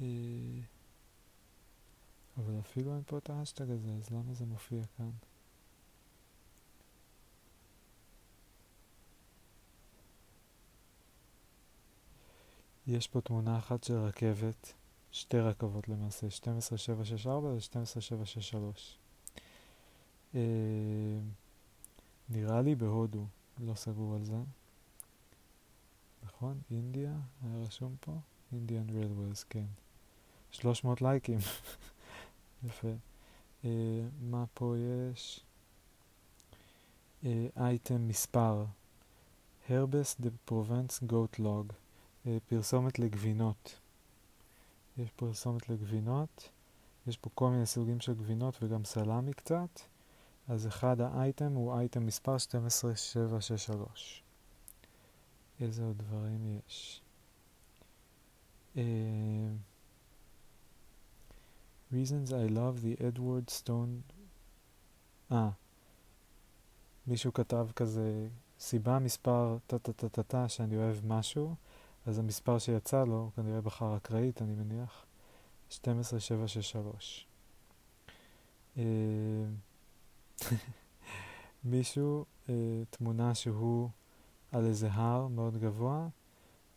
אה, 0.00 0.06
אבל 2.36 2.60
אפילו 2.60 2.94
אין 2.94 3.02
פה 3.06 3.18
את 3.18 3.30
האשטג 3.30 3.70
הזה, 3.70 3.90
אז 3.90 4.10
למה 4.10 4.34
זה 4.34 4.44
מופיע 4.44 4.82
כאן? 4.96 5.10
יש 12.86 13.08
פה 13.08 13.20
תמונה 13.20 13.58
אחת 13.58 13.84
של 13.84 13.94
רכבת, 13.94 14.72
שתי 15.12 15.38
רכבות 15.38 15.88
למעשה, 15.88 16.26
12764 16.26 17.48
ו-12763. 17.48 18.56
אה, 20.34 20.40
נראה 22.28 22.62
לי 22.62 22.74
בהודו, 22.74 23.26
לא 23.60 23.74
סגור 23.74 24.14
על 24.14 24.24
זה. 24.24 24.38
נכון? 26.24 26.60
India, 26.70 27.16
היה 27.42 27.64
רשום 27.66 27.96
פה? 28.00 28.12
Indian 28.52 28.90
Railways, 28.90 29.44
כן. 29.44 29.66
300 30.50 31.02
לייקים. 31.02 31.38
יפה. 32.66 32.92
אה, 33.64 33.70
מה 34.20 34.44
פה 34.54 34.74
יש? 34.78 35.44
item 37.56 37.94
אה, 37.94 37.98
מספר 37.98 38.64
Herbs 39.68 40.16
de 40.20 40.30
Provence 40.44 41.02
goat 41.02 41.38
log, 41.38 41.72
פרסומת 42.48 42.98
לגבינות. 42.98 43.80
יש 44.98 45.10
פרסומת 45.16 45.68
לגבינות, 45.68 46.48
יש 47.06 47.16
פה 47.16 47.30
כל 47.34 47.50
מיני 47.50 47.66
סוגים 47.66 48.00
של 48.00 48.14
גבינות 48.14 48.58
וגם 48.62 48.84
סלמי 48.84 49.32
קצת, 49.32 49.80
אז 50.48 50.66
אחד 50.66 51.00
האייטם 51.00 51.52
הוא 51.52 51.78
אייטם 51.78 52.06
מספר 52.06 52.38
12763. 52.38 54.22
איזה 55.60 55.84
עוד 55.84 55.98
דברים 55.98 56.60
יש? 56.66 57.00
Uh, 58.74 58.78
reasons 61.92 62.30
I 62.30 62.48
love 62.50 62.80
the 62.84 62.96
Edward 63.00 63.62
Stone 63.62 64.14
אה, 65.32 65.50
מישהו 67.06 67.32
כתב 67.32 67.68
כזה 67.76 68.28
סיבה 68.60 68.98
מספר 68.98 69.56
טה-טה-טה-טה 69.66 70.48
שאני 70.48 70.76
אוהב 70.76 70.96
משהו, 71.06 71.54
אז 72.06 72.18
המספר 72.18 72.58
שיצא 72.58 73.04
לו, 73.04 73.30
כנראה 73.36 73.60
בחר 73.60 73.96
אקראית 73.96 74.42
אני 74.42 74.54
מניח, 74.54 75.06
12763. 75.70 77.26
אה, 78.76 78.82
מישהו, 81.64 82.24
אה, 82.48 82.54
תמונה 82.90 83.34
שהוא 83.34 83.90
על 84.52 84.66
איזה 84.66 84.88
הר 84.92 85.26
מאוד 85.26 85.56
גבוה, 85.56 86.08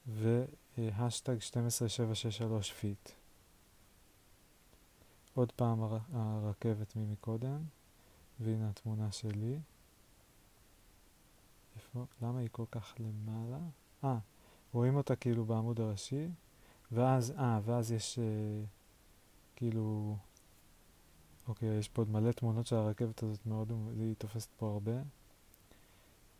והאשטג 0.08 1.36
12763 1.42 2.74
feet. 2.74 3.10
עוד 5.34 5.52
פעם 5.52 5.84
הר, 5.84 5.98
הרכבת 6.14 6.96
ממקודם, 6.96 7.60
והנה 8.40 8.70
התמונה 8.70 9.12
שלי. 9.12 9.60
איפה? 11.76 12.06
למה 12.22 12.40
היא 12.40 12.50
כל 12.52 12.66
כך 12.72 12.96
למעלה? 13.00 13.60
אה, 14.04 14.18
רואים 14.74 14.96
אותה 14.96 15.16
כאילו 15.16 15.46
בעמוד 15.46 15.80
הראשי, 15.80 16.28
ואז, 16.92 17.32
אה, 17.32 17.60
ואז 17.66 17.92
יש 17.92 18.20
אה, 18.20 18.24
כאילו, 19.56 20.18
אוקיי, 21.48 21.78
יש 21.78 21.90
פה 21.90 22.02
עוד 22.02 22.10
מלא 22.10 22.32
תמונות 22.32 22.68
של 22.68 22.76
הרכבת 22.76 23.24
הזאת 23.24 23.46
מאוד, 23.46 23.72
היא 24.00 24.16
תופסת 24.18 24.50
פה 24.58 24.68
הרבה. 24.68 25.02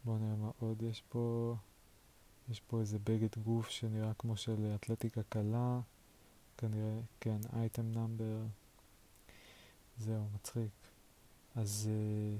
בואו 0.06 0.18
נראה 0.18 0.36
מה 0.36 0.52
עוד 0.60 0.82
יש 0.82 1.04
פה. 1.10 1.56
יש 2.50 2.60
פה 2.60 2.80
איזה 2.80 3.00
בגד 3.00 3.40
גוף 3.44 3.70
שנראה 3.70 4.14
כמו 4.14 4.38
של 4.38 4.76
אתלטיקה 4.76 5.22
קלה. 5.30 5.80
כנראה, 6.58 7.00
כן, 7.20 7.38
אייטם 7.54 7.92
נאמבר. 7.92 8.38
זהו, 9.98 10.24
מצחיק. 10.36 10.72
אז... 11.56 11.90
אה, 11.92 12.38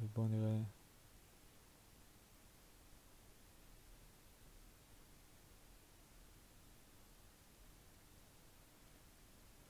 ובואו 0.00 0.28
נראה. 0.28 0.77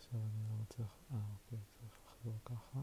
עכשיו 0.09 0.21
אני 0.21 0.49
לא 0.49 0.57
מצליח... 0.63 0.89
אה, 1.13 1.19
אוקיי, 1.33 1.59
צריך 1.79 1.93
לחזור 2.07 2.39
ככה. 2.45 2.81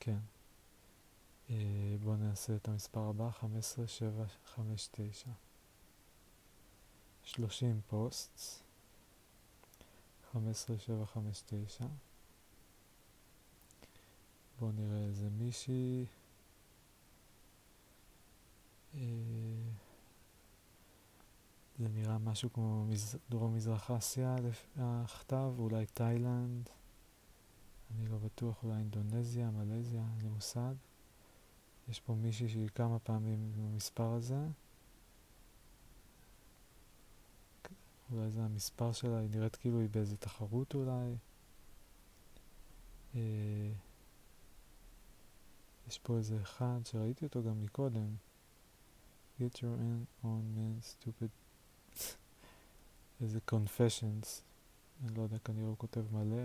כן. 0.00 0.18
אה, 1.50 1.96
בואו 2.02 2.16
נעשה 2.16 2.56
את 2.56 2.68
המספר 2.68 3.00
הבא, 3.00 3.30
15, 3.30 3.86
7, 3.86 4.24
5, 4.46 4.88
9. 4.92 5.30
30 7.24 7.80
פוסטס, 7.88 8.62
15, 10.32 10.78
7, 10.78 11.06
5, 11.06 11.42
9. 11.46 11.84
בואו 14.58 14.72
נראה 14.72 15.06
איזה 15.06 15.30
מישהי. 15.30 16.06
אה, 18.94 19.00
זה 21.78 21.88
נראה 21.88 22.18
משהו 22.18 22.52
כמו 22.52 22.84
מז... 22.84 23.16
דרום 23.30 23.54
מזרח 23.54 23.90
אסיה, 23.90 24.36
הכתב, 24.76 25.52
אולי 25.58 25.86
תאילנד. 25.86 26.68
אני 27.90 28.06
לא 28.06 28.18
בטוח, 28.18 28.64
אולי 28.64 28.76
אינדונזיה, 28.76 29.50
מלזיה, 29.50 30.00
אין 30.00 30.22
לי 30.22 30.28
מושג. 30.28 30.74
יש 31.88 32.00
פה 32.00 32.14
מישהי 32.14 32.48
שהיא 32.48 32.68
כמה 32.68 32.98
פעמים 32.98 33.52
עם 33.56 33.66
המספר 33.72 34.12
הזה. 34.12 34.46
אולי 38.12 38.30
זה 38.30 38.44
המספר 38.44 38.92
שלה, 38.92 39.18
היא 39.18 39.30
נראית 39.30 39.56
כאילו 39.56 39.80
היא 39.80 39.88
באיזה 39.88 40.16
תחרות 40.16 40.74
אולי. 40.74 41.16
אה, 43.14 43.20
יש 45.88 45.98
פה 45.98 46.16
איזה 46.16 46.42
אחד 46.42 46.78
שראיתי 46.84 47.24
אותו 47.24 47.42
גם 47.42 47.62
מקודם. 47.62 48.14
Get 49.40 49.62
your 49.62 49.76
own 50.24 50.44
man 50.56 50.80
stupid. 50.82 51.30
איזה 53.20 53.38
confessions. 53.50 54.42
אני 55.04 55.14
לא 55.14 55.22
יודע, 55.22 55.38
כנראה 55.38 55.68
הוא 55.68 55.76
כותב 55.78 56.04
מלא. 56.12 56.42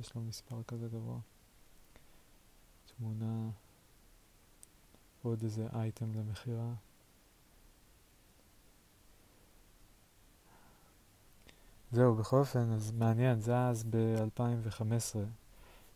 יש 0.00 0.14
לו 0.14 0.20
מספר 0.20 0.62
כזה 0.62 0.88
גבוה. 0.88 1.18
תמונה, 2.96 3.50
עוד 5.22 5.42
איזה 5.42 5.66
אייטם 5.74 6.12
למכירה. 6.14 6.72
זהו, 11.92 12.14
בכל 12.14 12.36
אופן, 12.36 12.72
אז 12.72 12.92
מעניין, 12.92 13.40
זה 13.40 13.58
אז 13.58 13.84
ב-2015, 13.90 15.16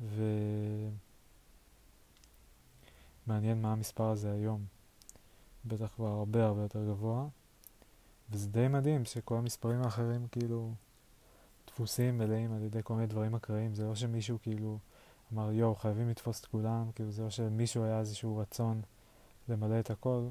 ו... 0.02 0.24
מעניין 3.28 3.62
מה 3.62 3.72
המספר 3.72 4.04
הזה 4.04 4.32
היום. 4.32 4.66
בטח 5.66 5.88
כבר 5.96 6.08
הרבה 6.08 6.46
הרבה 6.46 6.62
יותר 6.62 6.86
גבוה. 6.86 7.28
וזה 8.32 8.50
די 8.50 8.68
מדהים 8.68 9.06
שכל 9.06 9.38
המספרים 9.38 9.82
האחרים 9.82 10.28
כאילו 10.28 10.74
דפוסים 11.68 12.18
מלאים 12.18 12.54
על 12.54 12.64
ידי 12.64 12.80
כל 12.84 12.94
מיני 12.94 13.08
דברים 13.08 13.36
אקראיים. 13.36 13.76
זה 13.76 13.86
לא 13.86 13.96
שמישהו 13.96 14.38
כאילו 14.42 14.80
אמר 15.34 15.52
יואו 15.52 15.76
חייבים 15.76 16.10
לתפוס 16.10 16.42
את 16.42 16.46
כולם, 16.46 16.92
כאילו 16.96 17.12
זה 17.12 17.24
לא 17.24 17.30
שמישהו 17.30 17.84
היה 17.84 18.00
איזשהו 18.00 18.38
רצון 18.38 18.82
למלא 19.50 19.80
את 19.80 19.90
הכל, 19.90 20.28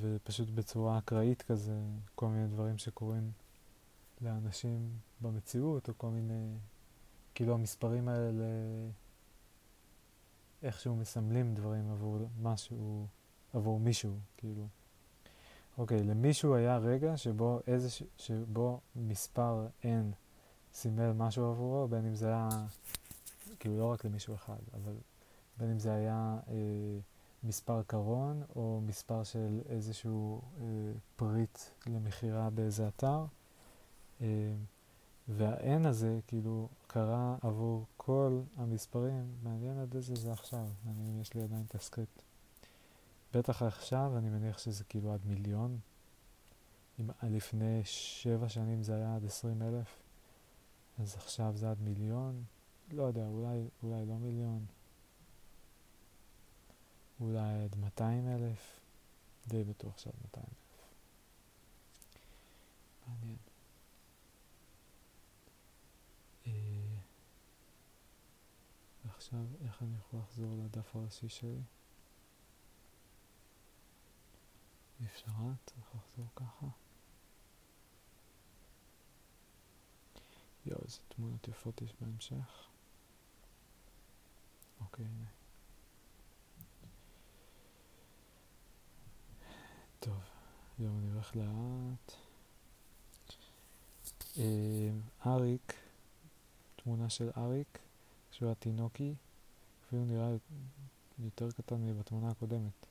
ופשוט 0.00 0.50
בצורה 0.50 0.98
אקראית 0.98 1.42
כזה, 1.42 1.80
כל 2.14 2.26
מיני 2.26 2.48
דברים 2.48 2.78
שקורים 2.78 3.30
לאנשים 4.20 4.90
במציאות, 5.20 5.88
או 5.88 5.94
כל 5.96 6.10
מיני, 6.10 6.56
כאילו 7.34 7.54
המספרים 7.54 8.08
האלה 8.08 8.44
איכשהו 10.62 10.96
מסמלים 10.96 11.54
דברים 11.54 11.90
עבור 11.90 12.18
משהו, 12.42 13.06
עבור 13.52 13.80
מישהו, 13.80 14.18
כאילו. 14.36 14.66
אוקיי, 15.78 16.02
למישהו 16.02 16.54
היה 16.54 16.78
רגע 16.78 17.16
שבו, 17.16 17.60
איזה, 17.66 17.88
שבו 18.16 18.80
מספר 18.96 19.66
n 19.82 19.86
סימל 20.72 21.12
משהו 21.12 21.50
עבורו, 21.50 21.88
בין 21.88 22.06
אם 22.06 22.14
זה 22.14 22.26
היה, 22.26 22.48
כאילו 23.60 23.78
לא 23.78 23.92
רק 23.92 24.04
למישהו 24.04 24.34
אחד, 24.34 24.58
אבל 24.74 24.94
בין 25.58 25.70
אם 25.70 25.78
זה 25.78 25.94
היה 25.94 26.38
אה, 26.48 26.54
מספר 27.42 27.82
קרון 27.82 28.42
או 28.56 28.80
מספר 28.86 29.24
של 29.24 29.60
איזשהו 29.68 30.42
אה, 30.60 30.64
פריט 31.16 31.58
למכירה 31.86 32.50
באיזה 32.50 32.88
אתר. 32.88 33.24
אה, 34.20 34.26
וה-n 35.28 35.88
הזה 35.88 36.18
כאילו 36.26 36.68
קרה 36.86 37.36
עבור 37.42 37.86
כל 37.96 38.40
המספרים, 38.56 39.34
מעניין 39.42 39.78
עד 39.78 39.94
איזה 39.94 40.14
זה 40.14 40.32
עכשיו, 40.32 40.68
אני, 40.86 41.20
יש 41.20 41.34
לי 41.34 41.42
עדיין 41.42 41.64
את 41.68 41.74
הסקריפט. 41.74 42.22
בטח 43.34 43.62
עכשיו, 43.62 44.18
אני 44.18 44.28
מניח 44.28 44.58
שזה 44.58 44.84
כאילו 44.84 45.12
עד 45.14 45.20
מיליון. 45.24 45.78
אם 47.00 47.10
לפני 47.22 47.80
שבע 47.84 48.48
שנים 48.48 48.82
זה 48.82 48.94
היה 48.94 49.16
עד 49.16 49.24
עשרים 49.24 49.62
אלף, 49.62 50.02
אז 50.98 51.14
עכשיו 51.14 51.52
זה 51.56 51.70
עד 51.70 51.80
מיליון. 51.80 52.44
לא 52.92 53.02
יודע, 53.02 53.26
אולי, 53.26 53.68
אולי 53.82 54.06
לא 54.06 54.14
מיליון. 54.14 54.66
אולי 57.20 57.64
עד 57.64 57.76
200 57.76 58.28
אלף. 58.28 58.80
די 59.48 59.64
בטוח 59.64 59.98
שעד 59.98 60.14
200 60.24 60.46
אלף. 60.46 60.56
מעניין. 63.08 63.45
עכשיו 69.16 69.44
איך 69.64 69.82
אני 69.82 69.96
יכול 69.98 70.20
לחזור 70.20 70.56
לדף 70.64 70.96
הראשי 70.96 71.28
שלי? 71.28 71.60
אפשר, 75.04 75.30
צריך 75.66 75.86
לחזור 75.94 76.26
ככה. 76.36 76.66
יואו, 80.66 80.80
איזה 80.84 80.98
תמונות 81.08 81.48
יפות 81.48 81.82
יש 81.82 81.94
בהמשך. 82.00 82.68
אוקיי, 84.80 85.04
הנה. 85.04 85.28
טוב, 90.00 90.20
היום 90.78 90.98
אני 90.98 91.12
הולך 91.12 91.36
לאט. 91.36 92.12
אה, 94.38 94.90
אריק, 95.26 95.85
תמונה 96.86 97.10
של 97.10 97.30
אריק, 97.36 97.78
כשהוא 98.30 98.46
היה 98.46 98.54
תינוקי, 98.54 99.14
אפילו 99.86 100.04
נראה 100.04 100.30
יותר 101.24 101.50
קטן 101.50 101.86
מבתמונה 101.86 102.30
הקודמת, 102.30 102.86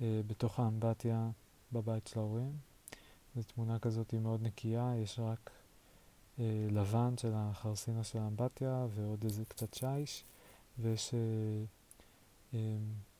אה, 0.00 0.20
בתוך 0.26 0.60
האמבטיה 0.60 1.30
בבית 1.72 2.06
של 2.06 2.18
ההורים. 2.18 2.52
זו 3.36 3.42
תמונה 3.42 3.78
כזאת 3.78 4.10
היא 4.10 4.20
מאוד 4.20 4.42
נקייה, 4.42 4.92
יש 4.96 5.18
רק 5.18 5.50
אה, 6.38 6.66
לבן 6.70 7.14
של 7.16 7.32
החרסינה 7.34 8.04
של 8.04 8.18
האמבטיה 8.18 8.86
ועוד 8.94 9.24
איזה 9.24 9.44
קצת 9.44 9.74
שיש, 9.74 10.24
ויש 10.78 11.14
אה, 11.14 11.18
אה, 12.54 12.76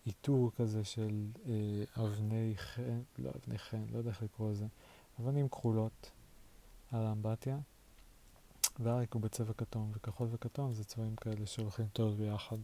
איתור 0.07 0.51
כזה 0.57 0.85
של 0.85 1.27
אה, 1.49 2.05
אבני 2.05 2.53
חן, 2.57 3.01
לא 3.19 3.31
אבני 3.37 3.59
חן, 3.59 3.85
לא 3.93 3.99
יודע 3.99 4.11
איך 4.11 4.23
לקרוא 4.23 4.51
לזה, 4.51 4.67
אבנים 5.21 5.49
כחולות 5.49 6.11
על 6.93 7.07
האמבטיה, 7.07 7.59
ואריק 8.81 9.15
הוא 9.15 9.23
בצבע 9.23 9.53
כתום, 9.53 9.93
וכחול 9.95 10.29
וכתום 10.31 10.73
זה 10.73 10.85
צבעים 10.85 11.17
כאלה 11.17 11.47
שהולכים 11.47 11.87
טוב 11.93 12.17
ביחד. 12.17 12.59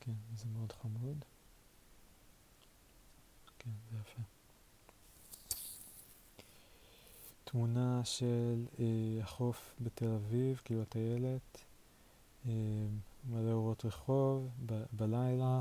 כן, 0.00 0.12
זה 0.36 0.44
מאוד 0.54 0.72
חמוד. 0.72 1.24
כן, 3.58 3.70
זה 3.90 3.96
יפה. 4.00 4.22
תמונה 7.44 8.00
של 8.04 8.66
אה, 8.78 8.84
החוף 9.22 9.74
בתל 9.80 10.08
אביב, 10.08 10.60
כאילו 10.64 10.82
הטיילת, 10.82 11.64
אה, 12.46 12.52
מלא 13.30 13.52
אורות 13.52 13.84
רחוב, 13.84 14.48
ב- 14.66 14.84
בלילה, 14.92 15.60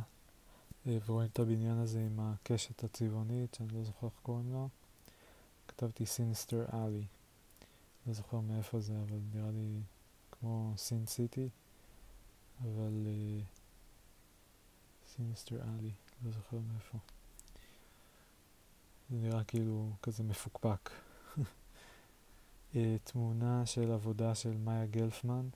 אה, 0.87 0.97
ורואים 1.05 1.29
את 1.33 1.39
הבניין 1.39 1.77
הזה 1.77 1.99
עם 1.99 2.19
הקשת 2.19 2.83
הצבעונית, 2.83 3.53
שאני 3.53 3.69
לא 3.73 3.83
זוכר 3.83 4.07
איך 4.07 4.15
קוראים 4.23 4.53
לו. 4.53 4.69
כתבתי 5.77 6.05
Sinister 6.05 6.65
Alley. 6.73 7.05
לא 8.07 8.13
זוכר 8.13 8.39
מאיפה 8.39 8.79
זה, 8.79 8.93
אבל 9.01 9.19
נראה 9.33 9.51
לי 9.51 9.81
כמו 10.31 10.73
Sin 10.77 11.05
City, 11.05 11.49
אבל 12.61 13.07
Sinister 15.15 15.61
אה, 15.61 15.63
Alley, 15.63 15.91
לא 16.25 16.31
זוכר 16.31 16.57
מאיפה. 16.57 16.97
זה 19.09 19.17
נראה 19.17 19.43
כאילו 19.43 19.91
כזה 20.01 20.23
מפוקפק. 20.23 20.89
אה, 22.75 22.95
תמונה 23.03 23.65
של 23.65 23.91
עבודה 23.91 24.35
של 24.35 24.57
מאיה 24.57 24.85
גלפמן, 24.85 25.49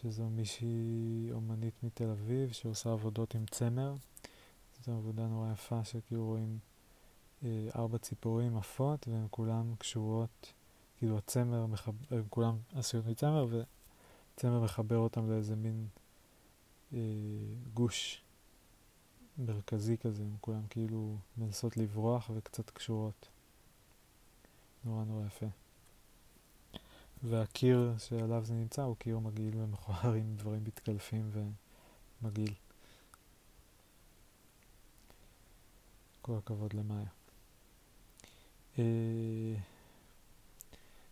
שזו 0.00 0.28
מישהי 0.28 1.28
אומנית 1.32 1.74
מתל 1.82 2.10
אביב 2.10 2.52
שעושה 2.52 2.92
עבודות 2.92 3.34
עם 3.34 3.46
צמר. 3.46 3.94
זו 4.84 4.92
עבודה 4.92 5.26
נורא 5.26 5.52
יפה 5.52 5.84
שכאילו 5.84 6.24
רואים 6.24 6.58
ארבע 7.76 7.98
ציפורים 7.98 8.56
עפות 8.56 9.08
והן 9.08 9.26
כולן 9.30 9.74
קשורות, 9.78 10.52
כאילו 10.98 11.18
הצמר, 11.18 11.66
מחב... 11.66 11.92
הן 12.10 12.22
כולן 12.30 12.56
עשויות 12.74 13.06
מצמר 13.06 13.46
וצמר 14.34 14.60
מחבר 14.60 14.98
אותן 14.98 15.26
לאיזה 15.26 15.56
מין 15.56 15.86
אה, 16.92 16.98
גוש 17.74 18.22
מרכזי 19.38 19.96
כזה, 19.96 20.22
הן 20.22 20.36
כולן 20.40 20.62
כאילו 20.70 21.16
מנסות 21.36 21.76
לברוח 21.76 22.30
וקצת 22.34 22.70
קשורות. 22.70 23.28
נורא 24.84 25.04
נורא 25.04 25.26
יפה. 25.26 25.46
והקיר 27.22 27.94
שעליו 27.98 28.44
זה 28.44 28.54
נמצא 28.54 28.82
הוא 28.82 28.96
קיר 28.96 29.18
מגעיל 29.18 29.56
ומכוער 29.56 30.12
עם 30.12 30.36
דברים 30.36 30.64
מתקלפים 30.64 31.30
ומגעיל. 32.22 32.54
כל 36.22 36.36
הכבוד 36.36 36.74
למאיה. 36.74 37.21
אה, 38.78 39.54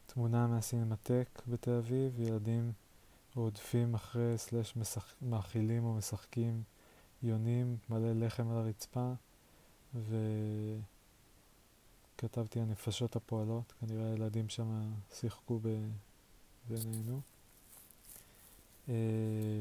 תמונה 0.06 0.46
מהסינמטק 0.46 1.42
בתל 1.48 1.70
אביב, 1.70 2.20
ילדים 2.20 2.72
רודפים 3.36 3.94
אחרי 3.94 4.38
סלש 4.38 4.74
מאכילים 5.22 5.84
או 5.84 5.94
משחקים 5.94 6.62
יונים, 7.22 7.76
מלא 7.88 8.12
לחם 8.12 8.50
על 8.50 8.56
הרצפה, 8.56 9.12
וכתבתי 12.16 12.60
הנפשות 12.60 13.16
הפועלות, 13.16 13.72
כנראה 13.80 14.10
הילדים 14.10 14.48
שם 14.48 14.92
שיחקו 15.14 15.60
בינינו. 16.68 17.20
אה, 18.88 19.60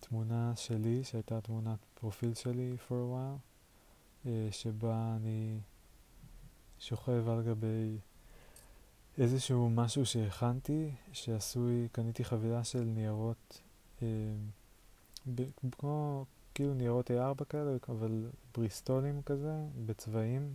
תמונה 0.00 0.52
שלי, 0.56 1.04
שהייתה 1.04 1.40
תמונת 1.40 1.78
פרופיל 1.94 2.34
שלי 2.34 2.76
for 2.88 2.92
a 2.92 3.14
while, 3.14 3.53
שבה 4.50 5.16
אני 5.16 5.58
שוכב 6.78 7.28
על 7.28 7.42
גבי 7.42 7.98
איזשהו 9.18 9.70
משהו 9.70 10.06
שהכנתי, 10.06 10.90
שעשוי, 11.12 11.88
קניתי 11.92 12.24
חבילה 12.24 12.64
של 12.64 12.84
ניירות, 12.84 13.60
אה, 14.02 14.08
כמו 15.78 16.24
כאילו 16.54 16.74
ניירות 16.74 17.10
A4 17.10 17.44
כאלה, 17.44 17.76
אבל 17.88 18.30
בריסטולים 18.54 19.22
כזה, 19.22 19.54
בצבעים, 19.86 20.54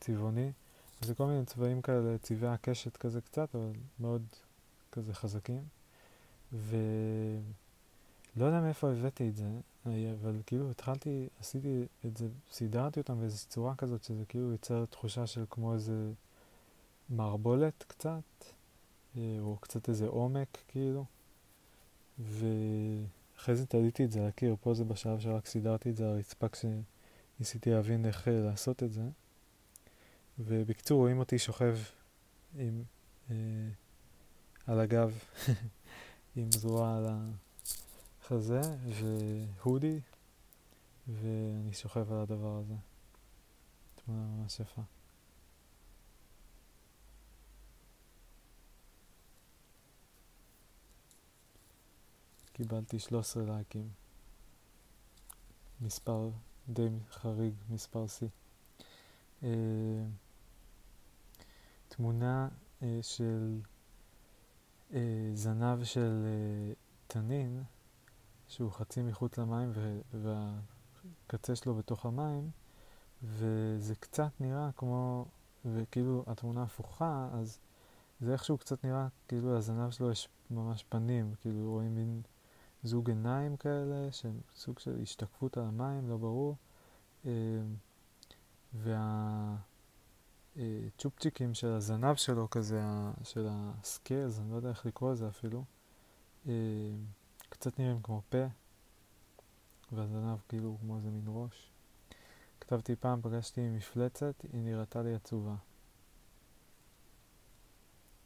צבעוני. 0.00 0.52
זה 1.00 1.14
כל 1.14 1.26
מיני 1.26 1.44
צבעים 1.44 1.82
כאלה, 1.82 2.18
צבעי 2.18 2.50
הקשת 2.50 2.96
כזה 2.96 3.20
קצת, 3.20 3.54
אבל 3.54 3.72
מאוד 4.00 4.22
כזה 4.92 5.14
חזקים. 5.14 5.62
ו... 6.52 6.76
לא 8.36 8.44
יודע 8.44 8.60
מאיפה 8.60 8.90
הבאתי 8.90 9.28
את 9.28 9.36
זה, 9.36 9.48
אבל 9.86 10.42
כאילו 10.46 10.70
התחלתי, 10.70 11.28
עשיתי 11.40 11.86
את 12.06 12.16
זה, 12.16 12.28
סידרתי 12.52 13.00
אותם 13.00 13.20
באיזו 13.20 13.46
צורה 13.48 13.74
כזאת 13.74 14.04
שזה 14.04 14.24
כאילו 14.24 14.52
יוצר 14.52 14.84
תחושה 14.84 15.26
של 15.26 15.44
כמו 15.50 15.74
איזה 15.74 16.12
מערבולת 17.08 17.84
קצת, 17.88 18.44
אה, 19.16 19.36
או 19.40 19.56
קצת 19.60 19.88
איזה 19.88 20.06
עומק 20.06 20.58
כאילו, 20.68 21.04
ואחרי 22.18 23.56
זה 23.56 23.66
תליתי 23.66 24.04
את 24.04 24.12
זה 24.12 24.20
על 24.20 24.26
הקיר, 24.26 24.56
פה 24.60 24.74
זה 24.74 24.84
בשלב 24.84 25.20
שרק 25.20 25.46
סידרתי 25.46 25.90
את 25.90 25.96
זה 25.96 26.04
על 26.04 26.10
הרצפה 26.10 26.46
כשניסיתי 26.48 27.70
להבין 27.70 28.06
איך 28.06 28.28
אה, 28.28 28.40
לעשות 28.40 28.82
את 28.82 28.92
זה. 28.92 29.02
ובקצור 30.38 31.00
רואים 31.00 31.18
אותי 31.18 31.38
שוכב 31.38 31.78
עם, 32.58 32.82
אה, 33.30 33.36
על 34.66 34.80
הגב, 34.80 35.18
עם 36.36 36.52
זרוע 36.52 36.96
על 36.96 37.06
ה... 37.06 37.30
חזה 38.32 38.60
והודי, 38.88 40.00
ואני 41.08 41.72
שוכב 41.72 42.12
על 42.12 42.18
הדבר 42.18 42.56
הזה. 42.58 42.74
תמונה 43.94 44.22
ממש 44.22 44.60
יפה. 44.60 44.82
קיבלתי 52.52 52.98
13 52.98 53.44
לייקים. 53.44 53.88
מספר 55.80 56.30
די 56.68 56.88
חריג, 57.10 57.54
מספר 57.70 58.04
C. 58.04 58.24
Uh, 59.42 59.46
תמונה 61.88 62.48
uh, 62.80 62.84
של 63.02 63.60
uh, 64.90 64.94
זנב 65.34 65.84
של 65.84 66.26
תנין 67.06 67.62
שהוא 68.52 68.72
חצי 68.72 69.02
מחוץ 69.02 69.38
למים 69.38 69.72
והקצה 70.12 71.56
שלו 71.56 71.74
בתוך 71.74 72.06
המים, 72.06 72.50
וזה 73.22 73.94
קצת 73.94 74.30
נראה 74.40 74.70
כמו, 74.76 75.24
וכאילו 75.64 76.24
התמונה 76.26 76.62
הפוכה, 76.62 77.28
אז 77.32 77.58
זה 78.20 78.32
איכשהו 78.32 78.58
קצת 78.58 78.84
נראה 78.84 79.08
כאילו 79.28 79.54
לזנב 79.54 79.90
שלו 79.90 80.10
יש 80.10 80.28
ממש 80.50 80.84
פנים, 80.88 81.34
כאילו 81.40 81.70
רואים 81.70 81.94
מין 81.94 82.22
זוג 82.82 83.08
עיניים 83.08 83.56
כאלה, 83.56 84.12
שהם 84.12 84.40
סוג 84.56 84.78
של 84.78 85.02
השתקפות 85.02 85.56
על 85.56 85.64
המים, 85.64 86.08
לא 86.08 86.16
ברור. 86.16 86.56
אמ, 87.24 87.30
והצ'ופצ'יקים 90.56 91.54
של 91.54 91.68
הזנב 91.68 92.14
שלו 92.14 92.50
כזה, 92.50 92.82
של 93.22 93.46
ה 93.50 93.61
scales, 93.61 94.40
אני 94.40 94.50
לא 94.50 94.56
יודע 94.56 94.68
איך 94.68 94.86
לקרוא 94.86 95.12
לזה 95.12 95.28
אפילו, 95.28 95.64
אמ, 96.46 96.52
קצת 97.62 97.78
נראים 97.78 98.02
כמו 98.02 98.22
פה, 98.28 98.46
והזנב 99.92 100.38
כאילו 100.48 100.76
כמו 100.80 100.96
איזה 100.96 101.10
מין 101.10 101.24
ראש. 101.28 101.70
כתבתי 102.60 102.96
פעם, 102.96 103.22
פגשתי 103.22 103.68
מפלצת, 103.68 104.34
היא 104.52 104.62
נראתה 104.62 105.02
לי 105.02 105.14
עצובה. 105.14 105.54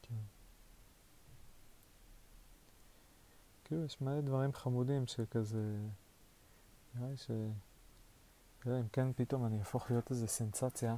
כן. 0.03 0.14
כאילו 3.64 3.84
יש 3.84 4.01
מלא 4.01 4.20
דברים 4.20 4.53
חמודים 4.53 5.07
שכזה, 5.07 5.76
נראה 6.95 7.09
לי 7.11 7.16
ש... 7.16 7.30
אלא 8.66 8.80
אם 8.80 8.89
כן 8.89 9.12
פתאום 9.12 9.47
אני 9.47 9.59
אהפוך 9.59 9.91
להיות 9.91 10.11
איזה 10.11 10.26
סנסציה, 10.26 10.97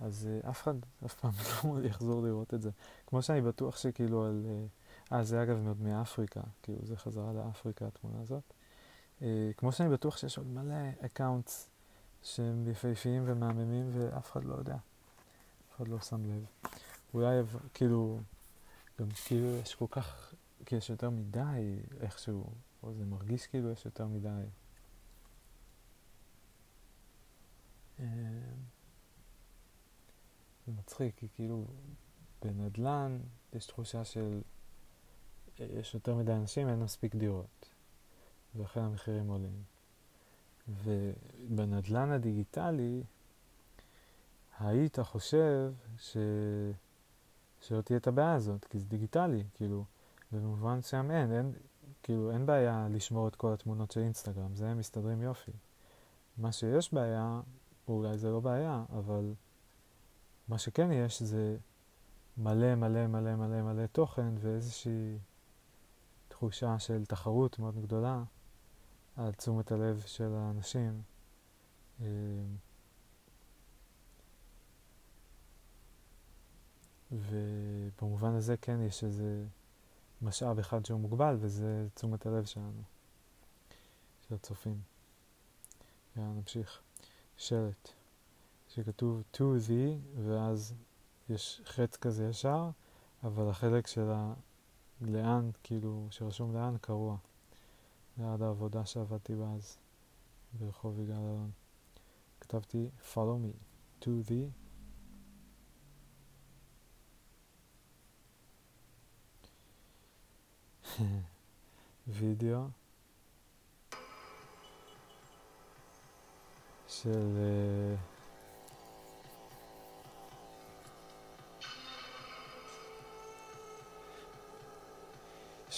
אז 0.00 0.28
uh, 0.42 0.50
אף 0.50 0.62
אחד 0.62 0.74
אף 1.06 1.14
פעם 1.14 1.32
לא 1.64 1.84
יחזור 1.88 2.22
לראות 2.22 2.54
את 2.54 2.62
זה. 2.62 2.70
כמו 3.06 3.22
שאני 3.22 3.40
בטוח 3.40 3.76
שכאילו 3.76 4.24
על... 4.24 4.46
אה, 4.48 4.66
uh, 5.12 5.22
זה 5.22 5.42
אגב 5.42 5.58
מאוד 5.58 5.82
מאפריקה, 5.82 6.40
כאילו 6.62 6.78
זה 6.82 6.96
חזרה 6.96 7.32
לאפריקה 7.32 7.86
התמונה 7.86 8.20
הזאת. 8.20 8.42
Uh, 9.20 9.24
כמו 9.56 9.72
שאני 9.72 9.88
בטוח 9.88 10.16
שיש 10.16 10.38
עוד 10.38 10.46
מלא 10.46 10.90
accounts 11.00 11.70
שהם 12.22 12.68
יפהפיים 12.68 13.22
ומהממים 13.26 13.90
ואף 13.92 14.32
אחד 14.32 14.44
לא 14.44 14.54
יודע. 14.54 14.74
אף 14.74 15.76
אחד 15.76 15.88
לא 15.88 16.00
שם 16.00 16.24
לב. 16.24 16.44
אולי 17.14 17.42
כאילו, 17.74 18.18
גם 19.00 19.08
כאילו 19.24 19.56
יש 19.56 19.74
כל 19.74 19.86
כך, 19.90 20.34
כי 20.66 20.76
יש 20.76 20.90
יותר 20.90 21.10
מדי 21.10 21.78
איכשהו, 22.00 22.44
או 22.82 22.94
זה 22.94 23.04
מרגיש 23.04 23.46
כאילו 23.46 23.70
יש 23.70 23.84
יותר 23.84 24.06
מדי. 24.06 24.44
אמ, 28.00 28.04
זה 30.66 30.72
מצחיק, 30.72 31.16
כי 31.16 31.28
כאילו 31.34 31.64
בנדל"ן 32.42 33.18
יש 33.52 33.66
תחושה 33.66 34.04
של 34.04 34.40
יש 35.58 35.94
יותר 35.94 36.14
מדי 36.14 36.32
אנשים, 36.32 36.68
אין 36.68 36.80
מספיק 36.80 37.14
דירות, 37.14 37.68
ולכן 38.56 38.80
המחירים 38.80 39.28
עולים. 39.28 39.62
ובנדל"ן 40.68 42.12
הדיגיטלי 42.12 43.02
היית 44.60 44.98
חושב 45.00 45.72
ש... 45.98 46.16
שלא 47.60 47.80
תהיה 47.80 47.96
את 47.96 48.06
הבעיה 48.06 48.34
הזאת, 48.34 48.64
כי 48.64 48.78
זה 48.78 48.86
דיגיטלי, 48.86 49.44
כאילו, 49.54 49.84
ובמובן 50.32 50.82
שם 50.82 51.10
אין, 51.10 51.32
אין, 51.32 51.52
כאילו, 52.02 52.30
אין 52.30 52.46
בעיה 52.46 52.88
לשמור 52.90 53.28
את 53.28 53.36
כל 53.36 53.52
התמונות 53.52 53.90
של 53.90 54.00
אינסטגרם, 54.00 54.54
זה 54.54 54.68
הם 54.68 54.78
מסתדרים 54.78 55.22
יופי. 55.22 55.52
מה 56.38 56.52
שיש 56.52 56.94
בעיה, 56.94 57.40
אולי 57.88 58.18
זה 58.18 58.30
לא 58.30 58.40
בעיה, 58.40 58.84
אבל 58.92 59.34
מה 60.48 60.58
שכן 60.58 60.92
יש 60.92 61.22
זה 61.22 61.56
מלא 62.36 62.74
מלא 62.74 63.06
מלא 63.06 63.36
מלא 63.36 63.62
מלא 63.62 63.86
תוכן 63.86 64.34
ואיזושהי 64.40 65.18
תחושה 66.44 66.78
של 66.78 67.04
תחרות 67.04 67.58
מאוד 67.58 67.82
גדולה 67.82 68.22
על 69.16 69.32
תשומת 69.32 69.72
הלב 69.72 70.02
של 70.06 70.34
האנשים. 70.34 71.02
אה, 72.00 72.06
ובמובן 77.12 78.34
הזה 78.34 78.56
כן 78.56 78.80
יש 78.80 79.04
איזה 79.04 79.44
משאב 80.22 80.58
אחד 80.58 80.86
שהוא 80.86 81.00
מוגבל, 81.00 81.36
וזה 81.40 81.86
תשומת 81.94 82.26
הלב 82.26 82.44
שלנו, 82.44 82.82
של 84.28 84.34
הצופים. 84.34 84.80
יאללה, 86.16 86.32
נמשיך. 86.32 86.80
שלט, 87.36 87.88
שכתוב 88.68 89.22
to 89.34 89.38
the, 89.38 89.98
ואז 90.24 90.74
יש 91.28 91.62
חץ 91.64 91.96
כזה 91.96 92.28
ישר, 92.28 92.70
אבל 93.24 93.48
החלק 93.48 93.86
של 93.86 94.10
הלאן, 95.04 95.50
כאילו, 95.62 96.06
שרשום 96.10 96.54
לאן, 96.54 96.76
קרוע. 96.80 97.16
ליד 98.18 98.42
העבודה 98.42 98.86
שעבדתי 98.86 99.34
בה 99.34 99.52
אז, 99.56 99.76
ברחוב 100.58 101.00
יגאל 101.00 101.16
אלון. 101.16 101.50
כתבתי 102.40 102.88
follow 103.14 103.38
me, 103.44 103.52
to 104.04 104.08
the 104.28 104.48
וידאו 112.08 112.66
של 116.88 117.36
uh, 117.36 118.13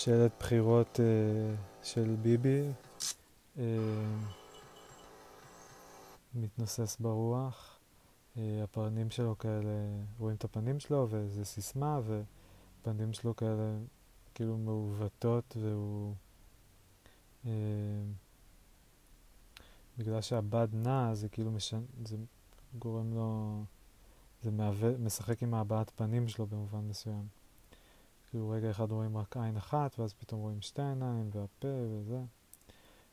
שלט 0.07 0.33
בחירות 0.39 1.01
uh, 1.01 1.85
של 1.85 2.17
ביבי 2.23 2.71
uh, 3.57 3.61
מתנוסס 6.35 6.97
ברוח. 7.01 7.79
Uh, 8.37 8.39
הפנים 8.65 9.11
שלו 9.11 9.39
כאלה, 9.39 9.71
רואים 10.19 10.37
את 10.37 10.45
הפנים 10.45 10.81
שלו 10.81 11.07
וזה 11.11 11.45
סיסמה 11.45 12.01
ופנים 12.83 13.13
שלו 13.13 13.37
כאלה 13.37 13.79
כאילו 14.35 14.59
מעוותות 14.59 15.57
והוא... 15.61 16.15
אה, 17.47 17.51
בגלל 19.99 20.21
שהבד 20.21 20.69
נע 20.73 21.15
זה 21.15 21.29
כאילו 21.29 21.51
משנה, 21.51 21.81
זה 22.05 22.17
גורם 22.79 23.15
לו, 23.15 23.63
זה 24.43 24.51
מהווה, 24.51 24.99
משחק 24.99 25.43
עם 25.43 25.55
הבעת 25.55 25.91
פנים 25.97 26.29
שלו 26.29 26.47
במובן 26.47 26.89
מסוים. 26.89 27.46
כאילו 28.37 28.51
רגע 28.51 28.71
אחד 28.71 28.93
רואים 28.93 29.17
רק 29.17 29.37
עין 29.37 29.57
אחת 29.57 29.99
ואז 29.99 30.15
פתאום 30.15 30.41
רואים 30.41 30.61
שתי 30.61 30.83
עיניים 30.83 31.31
והפה 31.33 31.69
וזה. 31.69 32.21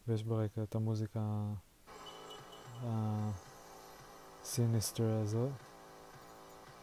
ויש 0.07 0.23
ברקע 0.23 0.63
את 0.63 0.75
המוזיקה 0.75 1.53
הסיניסטר 4.41 5.19
הזאת, 5.21 5.51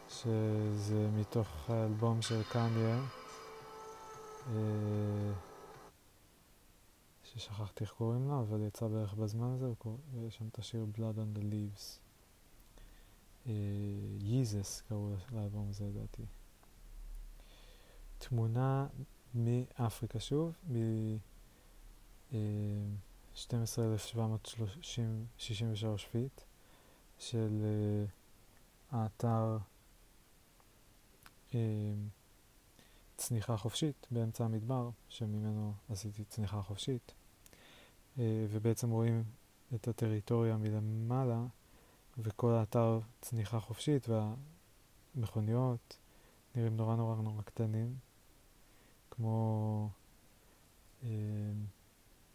שזה 0.09 1.09
מתוך 1.13 1.69
האלבום 1.69 2.21
של 2.21 2.43
קניה. 2.43 2.99
אה, 4.47 5.33
ששכחתי 7.23 7.83
איך 7.83 7.91
קוראים 7.91 8.29
לה, 8.29 8.39
אבל 8.39 8.61
יצא 8.61 8.87
בערך 8.87 9.13
בזמן 9.13 9.53
הזה, 9.53 9.73
יש 10.27 10.35
שם 10.35 10.47
את 10.47 10.59
השיר 10.59 10.85
Blood 10.95 11.17
on 11.17 11.37
the 11.37 11.41
Leaves. 11.41 11.99
Jesus 14.19 14.81
אה, 14.81 14.87
קראו 14.87 15.15
לאלבום 15.31 15.69
הזה 15.69 15.85
לדעתי. 15.85 16.25
תמונה 18.29 18.87
מאפריקה 19.35 20.19
שוב, 20.19 20.57
מ-12,763 20.69 22.35
feet 26.11 26.41
של 27.19 27.61
אה, 27.63 28.05
האתר 28.91 29.57
צניחה 33.17 33.57
חופשית 33.57 34.07
באמצע 34.11 34.45
המדבר, 34.45 34.89
שממנו 35.09 35.73
עשיתי 35.89 36.23
צניחה 36.23 36.61
חופשית, 36.61 37.13
אה, 38.19 38.45
ובעצם 38.49 38.89
רואים 38.89 39.23
את 39.75 39.87
הטריטוריה 39.87 40.57
מלמעלה, 40.57 41.45
וכל 42.17 42.51
האתר 42.51 42.99
צניחה 43.21 43.59
חופשית, 43.59 44.07
והמכוניות 45.15 45.97
נראים 46.55 46.77
נורא 46.77 46.95
נורא 46.95 47.15
נורא 47.15 47.41
קטנים, 47.41 47.95
כמו 49.21 49.89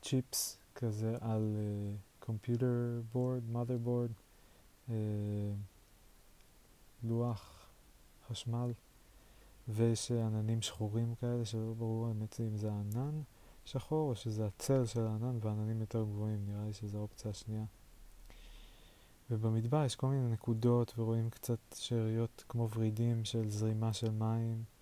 צ'יפס 0.02 0.56
אה, 0.56 0.80
כזה 0.80 1.16
על 1.20 1.56
קומפיוטר 2.18 3.02
בורד, 3.12 3.42
mother 3.52 3.86
board, 3.86 4.12
אה, 4.90 4.94
לוח 7.02 7.68
חשמל. 8.28 8.72
ויש 9.68 10.12
עננים 10.12 10.62
שחורים 10.62 11.14
כאלה 11.14 11.44
שלא 11.44 11.74
ברור 11.78 12.06
האמת 12.06 12.40
אם 12.40 12.56
זה 12.56 12.70
ענן 12.72 13.20
שחור 13.64 14.10
או 14.10 14.16
שזה 14.16 14.46
הצל 14.46 14.86
של 14.86 15.06
הענן 15.06 15.38
ועננים 15.40 15.80
יותר 15.80 16.04
גבוהים, 16.04 16.46
נראה 16.46 16.64
לי 16.66 16.72
שזו 16.72 16.98
האופציה 16.98 17.30
השנייה. 17.30 17.64
ובמדבר 19.30 19.84
יש 19.84 19.96
כל 19.96 20.06
מיני 20.06 20.32
נקודות 20.32 20.94
ורואים 20.98 21.30
קצת 21.30 21.58
שאריות 21.74 22.44
כמו 22.48 22.68
ורידים 22.70 23.24
של 23.24 23.50
זרימה 23.50 23.92
של 23.92 24.10
מים. 24.10 24.75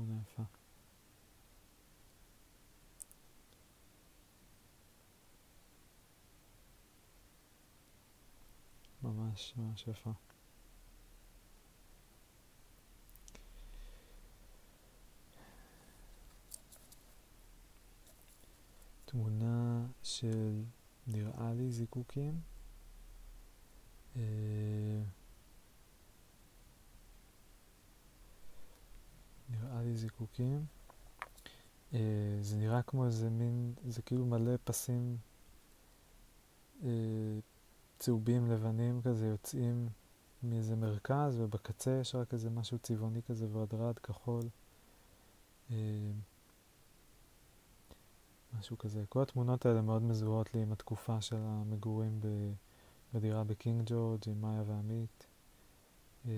תמונה 0.00 0.20
יפה. 0.22 0.42
ממש 9.02 9.54
ממש 9.56 9.86
יפה. 9.88 10.10
תמונה 19.04 19.86
של 20.02 20.62
נראה 21.06 21.52
לי 21.54 21.70
זיקוקים. 21.70 22.40
נראה 29.50 29.82
לי 29.82 29.96
זיקוקים. 29.96 30.64
אה, 31.94 32.38
זה 32.40 32.56
נראה 32.56 32.82
כמו 32.82 33.06
איזה 33.06 33.30
מין, 33.30 33.74
זה 33.88 34.02
כאילו 34.02 34.26
מלא 34.26 34.52
פסים 34.64 35.16
אה, 36.82 36.88
צהובים 37.98 38.50
לבנים 38.50 39.02
כזה 39.02 39.26
יוצאים 39.26 39.88
מאיזה 40.42 40.76
מרכז 40.76 41.40
ובקצה 41.40 41.98
יש 42.00 42.14
רק 42.14 42.32
איזה 42.32 42.50
משהו 42.50 42.78
צבעוני 42.78 43.22
כזה 43.22 43.46
ורדרד 43.52 43.98
כחול. 43.98 44.42
משהו 48.58 48.78
כזה. 48.78 49.04
כל 49.08 49.22
התמונות 49.22 49.66
האלה 49.66 49.82
מאוד 49.82 50.02
מזוהות 50.02 50.54
לי 50.54 50.62
עם 50.62 50.72
התקופה 50.72 51.20
של 51.20 51.36
המגורים 51.38 52.20
בדירה 53.14 53.44
בקינג 53.44 53.82
ג'ורג' 53.86 54.20
עם 54.26 54.40
מאיה 54.40 54.62
ועמית. 54.66 55.26
אה, 56.28 56.32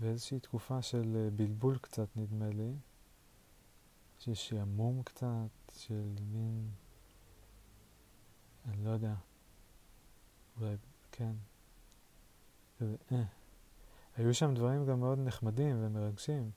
ואיזושהי 0.00 0.40
תקופה 0.40 0.82
של 0.82 1.16
אה, 1.16 1.30
בלבול 1.30 1.78
קצת 1.78 2.16
נדמה 2.16 2.48
לי, 2.48 2.72
של 4.18 4.34
שעמום 4.34 5.02
קצת, 5.02 5.48
של 5.72 6.14
מין, 6.32 6.70
אני 8.68 8.84
לא 8.84 8.90
יודע, 8.90 9.14
אולי, 10.60 10.76
כן, 11.12 11.32
כזה, 12.78 12.96
אה. 13.12 13.24
היו 14.16 14.34
שם 14.34 14.54
דברים 14.54 14.86
גם 14.86 15.00
מאוד 15.00 15.18
נחמדים 15.18 15.76
ומרגשים 15.80 16.50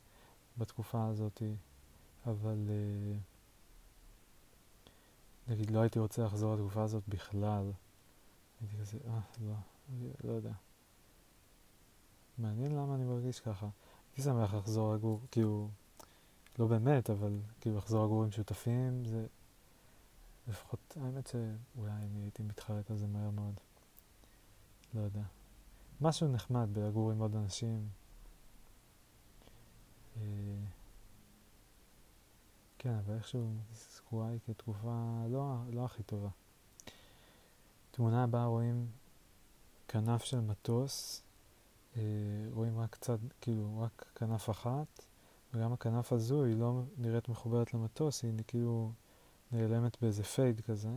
בתקופה 0.57 1.07
הזאת, 1.07 1.41
אבל 2.25 2.69
אה, 2.69 3.17
נגיד 5.47 5.71
לא 5.71 5.79
הייתי 5.79 5.99
רוצה 5.99 6.23
לחזור 6.23 6.55
לתקופה 6.55 6.83
הזאת 6.83 7.03
בכלל. 7.07 7.71
הייתי 8.61 8.77
כזה, 8.77 8.97
אה, 9.07 9.19
לא, 9.41 9.55
לא 10.23 10.31
יודע. 10.31 10.53
מעניין 12.41 12.71
למה 12.71 12.95
אני 12.95 13.03
מרגיש 13.03 13.39
ככה. 13.39 13.67
הייתי 14.09 14.21
שמח 14.21 14.53
לחזור 14.53 14.95
לגור, 14.95 15.21
כאילו, 15.31 15.69
לא 16.59 16.67
באמת, 16.67 17.09
אבל 17.09 17.39
כאילו 17.61 17.77
לחזור 17.77 18.05
לגור 18.05 18.23
עם 18.23 18.31
שותפים, 18.31 19.05
זה 19.05 19.27
לפחות, 20.47 20.97
האמת 21.01 21.27
שאולי 21.27 21.91
אני 21.91 22.21
הייתי 22.21 22.43
מתחרט 22.43 22.91
על 22.91 22.97
זה 22.97 23.07
מהר 23.07 23.29
מאוד. 23.29 23.59
לא 24.93 25.01
יודע. 25.01 25.23
משהו 26.01 26.27
נחמד 26.27 26.69
בלגור 26.73 27.11
עם 27.11 27.19
עוד 27.19 27.35
אנשים. 27.35 27.89
אה, 30.17 30.21
כן, 32.77 32.93
אבל 32.93 33.15
איכשהו 33.15 33.53
זכורה 33.73 34.27
היא 34.27 34.39
כתקופה 34.47 35.23
לא, 35.29 35.55
לא 35.71 35.85
הכי 35.85 36.03
טובה. 36.03 36.29
תמונה 37.91 38.23
הבאה 38.23 38.45
רואים 38.45 38.87
כנף 39.87 40.23
של 40.23 40.39
מטוס, 40.39 41.23
רואים 42.51 42.79
רק 42.79 42.89
קצת, 42.89 43.19
כאילו, 43.41 43.79
רק 43.79 44.05
כנף 44.15 44.49
אחת, 44.49 45.05
וגם 45.53 45.73
הכנף 45.73 46.13
הזו 46.13 46.43
היא 46.43 46.55
לא 46.55 46.81
נראית 46.97 47.29
מחוברת 47.29 47.73
למטוס, 47.73 48.23
היא 48.23 48.33
כאילו 48.47 48.91
נעלמת 49.51 50.01
באיזה 50.01 50.23
פייד 50.23 50.61
כזה, 50.61 50.89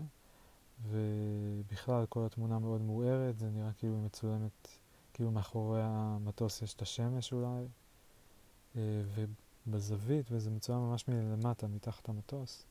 ובכלל 0.82 2.06
כל 2.06 2.26
התמונה 2.26 2.58
מאוד 2.58 2.80
מוארת, 2.80 3.38
זה 3.38 3.50
נראה 3.50 3.72
כאילו 3.72 3.94
היא 3.94 4.04
מצולמת, 4.04 4.68
כאילו 5.14 5.30
מאחורי 5.30 5.80
המטוס 5.82 6.62
יש 6.62 6.74
את 6.74 6.82
השמש 6.82 7.32
אולי, 7.32 7.66
אה, 8.76 9.02
ובזווית, 9.66 10.26
וזה 10.30 10.50
מצולם 10.50 10.80
ממש 10.80 11.08
מלמטה, 11.08 11.66
מתחת 11.66 12.08
המטוס. 12.08 12.64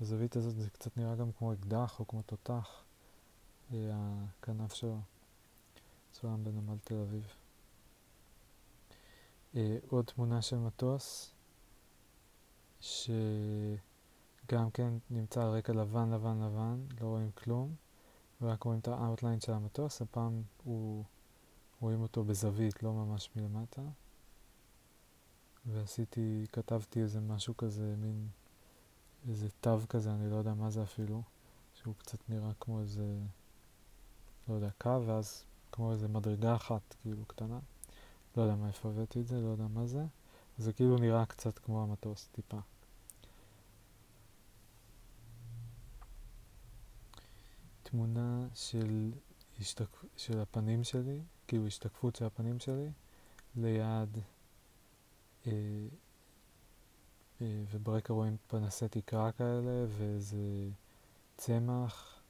בזווית 0.00 0.36
הזאת 0.36 0.56
זה 0.56 0.70
קצת 0.70 0.96
נראה 0.96 1.14
גם 1.14 1.32
כמו 1.32 1.52
אקדח 1.52 2.00
או 2.00 2.08
כמו 2.08 2.22
תותח, 2.22 2.82
אה, 3.72 3.76
הכנף 4.40 4.72
שלו, 4.72 5.00
צולם 6.12 6.44
בנמל 6.44 6.76
תל 6.84 6.94
אביב. 6.94 7.39
אה, 9.56 9.78
עוד 9.88 10.04
תמונה 10.04 10.42
של 10.42 10.58
מטוס, 10.58 11.34
שגם 12.80 13.10
כן 14.74 14.92
נמצא 15.10 15.42
על 15.42 15.48
רקע 15.48 15.72
לבן, 15.72 16.10
לבן, 16.10 16.42
לבן, 16.42 16.80
לא 17.00 17.06
רואים 17.06 17.30
כלום, 17.34 17.74
ורק 18.40 18.62
רואים 18.62 18.80
את 18.80 18.88
ה 18.88 18.95
outline 18.95 19.40
של 19.40 19.52
המטוס, 19.52 20.02
הפעם 20.02 20.42
הוא, 20.64 21.04
רואים 21.80 22.02
אותו 22.02 22.24
בזווית, 22.24 22.82
לא 22.82 22.92
ממש 22.92 23.30
מלמטה. 23.36 23.82
ועשיתי, 25.66 26.46
כתבתי 26.52 27.02
איזה 27.02 27.20
משהו 27.20 27.56
כזה, 27.56 27.94
מין 27.98 28.28
איזה 29.28 29.48
תו 29.60 29.78
כזה, 29.88 30.12
אני 30.12 30.30
לא 30.30 30.36
יודע 30.36 30.54
מה 30.54 30.70
זה 30.70 30.82
אפילו, 30.82 31.22
שהוא 31.74 31.94
קצת 31.98 32.18
נראה 32.28 32.50
כמו 32.60 32.80
איזה, 32.80 33.18
לא 34.48 34.54
יודע, 34.54 34.70
קו, 34.78 35.06
ואז 35.06 35.44
כמו 35.72 35.92
איזה 35.92 36.08
מדרגה 36.08 36.54
אחת, 36.54 36.96
כאילו, 37.02 37.24
קטנה. 37.26 37.58
לא 38.36 38.42
יודע 38.42 38.54
מאיפה 38.54 38.88
הבאתי 38.88 39.20
את 39.20 39.26
זה, 39.26 39.40
לא 39.40 39.48
יודע 39.48 39.66
מה 39.66 39.86
זה. 39.86 40.04
זה 40.58 40.72
כאילו 40.72 40.98
נראה 40.98 41.26
קצת 41.26 41.58
כמו 41.58 41.82
המטוס, 41.82 42.28
טיפה. 42.32 42.58
תמונה 47.82 48.46
של, 48.54 49.10
השתק... 49.60 50.04
של 50.16 50.40
הפנים 50.40 50.84
שלי, 50.84 51.20
כאילו 51.46 51.66
השתקפות 51.66 52.16
של 52.16 52.24
הפנים 52.24 52.60
שלי, 52.60 52.90
ליד, 53.56 54.18
אה, 55.46 55.52
אה, 57.40 57.62
וברקע 57.70 58.12
רואים 58.12 58.36
פנסי 58.46 58.88
תקרה 58.88 59.32
כאלה, 59.32 59.86
ואיזה 59.98 60.68
צמח, 61.36 62.20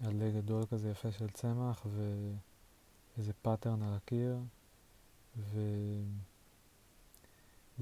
עלה 0.00 0.30
גדול 0.30 0.66
כזה 0.66 0.90
יפה 0.90 1.12
של 1.12 1.30
צמח, 1.30 1.86
ואיזה 1.86 3.32
pattern 3.42 3.82
על 3.82 3.94
הקיר. 3.94 4.38
וזו 5.38 5.66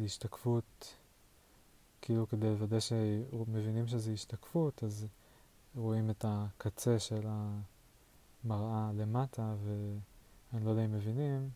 השתקפות, 0.05 0.95
כאילו 2.03 2.29
כדי 2.29 2.47
לוודא 2.47 2.81
שמבינים 2.81 3.87
שזו 3.87 4.11
השתקפות, 4.11 4.85
אז 4.85 5.07
רואים 5.77 6.11
את 6.11 6.25
הקצה 6.29 6.99
של 6.99 7.27
המראה 7.27 8.91
למטה, 8.95 9.55
ואני 9.65 10.65
לא 10.65 10.71
יודע 10.71 10.85
אם 10.85 10.93
מבינים, 10.93 11.51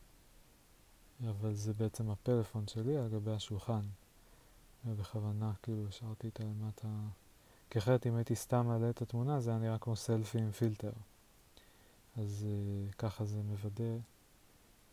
אבל 1.28 1.54
זה 1.54 1.74
בעצם 1.74 2.10
הפלאפון 2.10 2.68
שלי 2.68 2.96
על 2.96 3.08
גבי 3.08 3.32
השולחן. 3.32 3.82
ובכוונה 4.86 5.52
כאילו 5.62 5.88
השארתי 5.88 6.28
את 6.28 6.40
הלמטה, 6.40 6.88
כי 7.70 7.78
אחרת 7.78 8.06
אם 8.06 8.14
הייתי 8.14 8.34
סתם 8.34 8.66
מעלה 8.66 8.90
את 8.90 9.02
התמונה 9.02 9.40
זה 9.40 9.50
היה 9.50 9.58
נראה 9.58 9.78
כמו 9.78 9.96
סלפי 9.96 10.38
עם 10.38 10.50
פילטר. 10.50 10.92
אז 12.16 12.46
uh, 12.46 12.94
ככה 12.94 13.24
זה 13.24 13.42
מוודא 13.42 13.98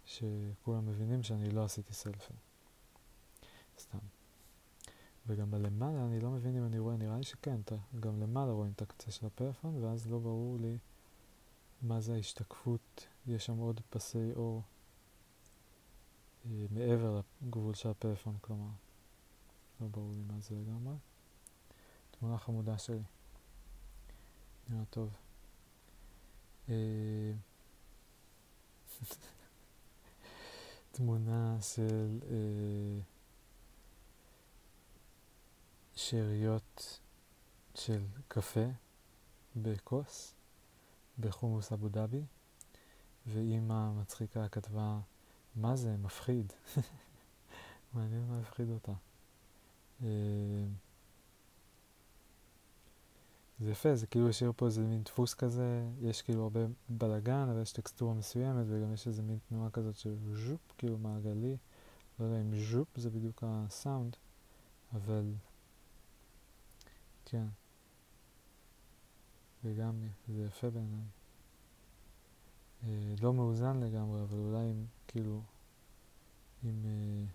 שכולם 0.05 0.85
מבינים 0.85 1.23
שאני 1.23 1.51
לא 1.51 1.63
עשיתי 1.63 1.93
סלפי. 1.93 2.33
סתם. 3.79 3.97
וגם 5.27 5.51
בלמעלה 5.51 6.05
אני 6.05 6.19
לא 6.19 6.29
מבין 6.29 6.57
אם 6.57 6.65
אני 6.65 6.79
רואה, 6.79 6.97
נראה 6.97 7.17
לי 7.17 7.23
שכן, 7.23 7.61
גם 7.99 8.21
למעלה 8.21 8.51
רואים 8.51 8.71
את 8.75 8.81
הקצה 8.81 9.11
של 9.11 9.25
הפלאפון, 9.25 9.83
ואז 9.83 10.11
לא 10.11 10.19
ברור 10.19 10.57
לי 10.59 10.77
מה 11.81 12.01
זה 12.01 12.13
ההשתקפות, 12.13 13.07
יש 13.27 13.45
שם 13.45 13.57
עוד 13.57 13.81
פסי 13.89 14.31
אור 14.35 14.61
אה, 16.45 16.65
מעבר 16.71 17.21
לגבול 17.41 17.73
של 17.73 17.89
הפלאפון, 17.89 18.37
כלומר, 18.41 18.69
לא 19.81 19.87
ברור 19.87 20.13
לי 20.13 20.23
מה 20.33 20.39
זה 20.39 20.55
לגמרי. 20.55 20.95
תמונה 22.11 22.37
חמודה 22.37 22.77
שלי. 22.77 23.03
נראה 24.69 24.85
טוב. 24.89 25.09
תמונה 30.91 31.57
של 31.61 32.19
אה, 32.31 33.01
שאריות 35.95 36.99
של 37.75 38.03
קפה 38.27 38.65
בכוס 39.55 40.33
בחומוס 41.19 41.71
אבו 41.71 41.89
דאבי, 41.89 42.23
ואימא 43.27 43.91
מצחיקה 43.91 44.47
כתבה, 44.47 44.99
מה 45.55 45.75
זה, 45.75 45.97
מפחיד. 45.97 46.53
מעניין 47.93 48.27
מה 48.27 48.39
הפחיד 48.39 48.69
אותה. 48.69 48.93
אה, 50.03 50.07
זה 53.61 53.71
יפה, 53.71 53.95
זה 53.95 54.07
כאילו 54.07 54.29
השאיר 54.29 54.51
פה 54.55 54.65
איזה 54.65 54.81
מין 54.81 55.03
דפוס 55.03 55.33
כזה, 55.33 55.83
יש 56.01 56.21
כאילו 56.21 56.43
הרבה 56.43 56.59
בלאגן, 56.89 57.49
אבל 57.51 57.61
יש 57.61 57.71
טקסטורה 57.71 58.13
מסוימת, 58.13 58.65
וגם 58.69 58.93
יש 58.93 59.07
איזה 59.07 59.21
מין 59.21 59.37
תנועה 59.49 59.69
כזאת 59.69 59.95
של 59.95 60.15
ז'ופ, 60.33 60.73
כאילו 60.77 60.97
מעגלי. 60.97 61.57
לא 62.19 62.25
יודע 62.25 62.41
אם 62.41 62.53
ז'ופ 62.71 62.87
זה 62.95 63.09
בדיוק 63.09 63.43
הסאונד, 63.47 64.15
אבל 64.93 65.33
כן. 67.25 67.45
וגם 69.63 70.01
זה 70.27 70.43
יפה 70.45 70.69
בעיניי. 70.69 71.05
אה, 72.83 73.15
לא 73.21 73.33
מאוזן 73.33 73.79
לגמרי, 73.79 74.21
אבל 74.21 74.37
אולי 74.37 74.71
אם 74.71 74.85
כאילו, 75.07 75.41
אם 76.63 76.85
אה, 76.85 77.25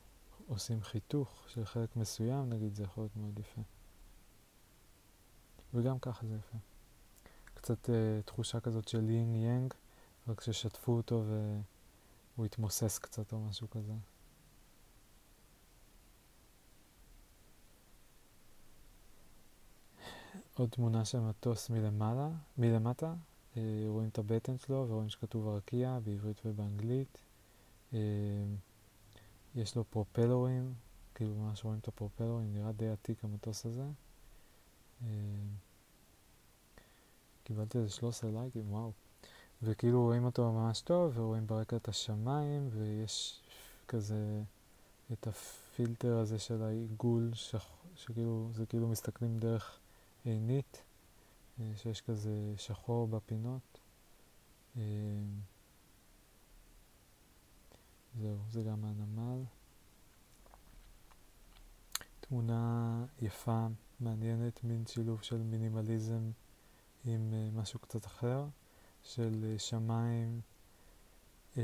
עושים 0.49 0.83
חיתוך 0.83 1.45
של 1.49 1.65
חלק 1.65 1.97
מסוים, 1.97 2.49
נגיד, 2.51 2.75
זה 2.75 2.83
יכול 2.83 3.03
להיות 3.05 3.17
מאוד 3.17 3.39
יפה. 3.39 3.76
וגם 5.75 5.99
ככה 5.99 6.27
זה 6.27 6.37
יפה. 6.37 6.59
קצת 7.55 7.87
uh, 7.87 8.23
תחושה 8.25 8.61
כזאת 8.61 8.89
של 8.89 9.11
יינג 9.11 9.37
יאנג, 9.37 9.75
רק 10.29 10.41
ששטפו 10.41 10.93
אותו 10.93 11.25
והוא 12.37 12.47
התמוסס 12.47 12.99
קצת 12.99 13.33
או 13.33 13.41
משהו 13.41 13.71
כזה. 13.71 13.93
עוד 20.55 20.71
תמונה 20.71 21.05
של 21.05 21.21
מטוס 21.21 21.71
מלמעלה, 21.71 22.29
מלמטה, 22.59 23.15
uh, 23.55 23.59
רואים 23.87 24.09
את 24.09 24.19
הבטן 24.19 24.59
שלו 24.59 24.87
ורואים 24.89 25.09
שכתוב 25.09 25.49
הרקיע 25.49 25.99
בעברית 26.05 26.41
ובאנגלית. 26.45 27.19
Uh, 27.93 27.97
יש 29.55 29.77
לו 29.77 29.85
פרופלורים, 29.85 30.75
כאילו 31.15 31.35
ממש 31.35 31.65
רואים 31.65 31.79
את 31.79 31.89
הפרופלורים, 31.89 32.53
נראה 32.55 32.73
די 32.73 32.89
עתיק 32.89 33.25
המטוס 33.25 33.67
הזה. 33.67 33.87
קיבלתי 37.45 37.79
איזה 37.79 37.91
13 37.91 38.31
לייקים, 38.31 38.73
וואו. 38.73 38.93
וכאילו 39.63 40.03
רואים 40.03 40.25
אותו 40.25 40.53
ממש 40.53 40.81
טוב, 40.81 41.19
ורואים 41.19 41.47
ברקע 41.47 41.77
את 41.77 41.89
השמיים, 41.89 42.69
ויש 42.73 43.41
כזה 43.89 44.43
את 45.13 45.27
הפילטר 45.27 46.17
הזה 46.19 46.39
של 46.39 46.63
העיגול, 46.63 47.31
שח... 47.35 47.67
שכאילו, 47.97 48.49
זה 48.53 48.67
כאילו 48.67 48.89
מסתכלים 48.89 49.39
דרך 49.39 49.79
עינית, 50.25 50.83
אה, 51.61 51.73
שיש 51.77 52.01
כזה 52.01 52.55
שחור 52.57 53.07
בפינות. 53.09 53.79
אה, 54.77 54.83
זהו, 58.21 58.39
זה 58.51 58.63
גם 58.63 58.85
הנמל. 58.85 59.43
תמונה 62.21 63.05
יפה, 63.23 63.67
מעניינת, 64.01 64.65
מין 64.65 64.87
שילוב 64.87 65.23
של 65.23 65.43
מינימליזם 65.43 66.31
עם 67.05 67.33
uh, 67.33 67.59
משהו 67.61 67.81
קצת 67.81 68.07
אחר, 68.07 68.45
של 69.03 69.45
uh, 69.57 69.59
שמיים 69.59 70.41
uh, 71.55 71.59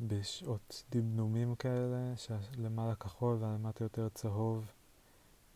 בשעות 0.00 0.84
דמנומים 0.90 1.54
כאלה, 1.54 2.14
שלמעלה 2.16 2.94
כחול 2.94 3.36
והלמטה 3.40 3.84
יותר 3.84 4.08
צהוב, 4.08 4.72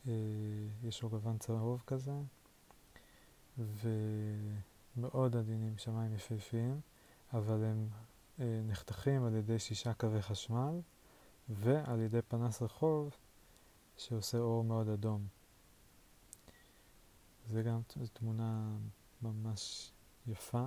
uh, 0.04 0.08
יש 0.82 1.02
עוגבן 1.02 1.38
צהוב 1.38 1.82
כזה, 1.86 2.12
ומאוד 3.58 5.36
עדינים, 5.36 5.78
שמיים 5.78 6.14
יפהפיים, 6.14 6.80
אבל 7.32 7.64
הם 7.64 7.88
uh, 8.38 8.42
נחתכים 8.66 9.24
על 9.24 9.34
ידי 9.34 9.58
שישה 9.58 9.94
קווי 9.94 10.22
חשמל 10.22 10.80
ועל 11.48 12.00
ידי 12.00 12.22
פנס 12.22 12.62
רחוב 12.62 13.16
שעושה 13.96 14.38
אור 14.38 14.64
מאוד 14.64 14.88
אדום. 14.88 15.26
זה 17.48 17.62
גם 17.62 17.80
תמונה 18.12 18.76
ממש 19.22 19.92
יפה. 20.26 20.66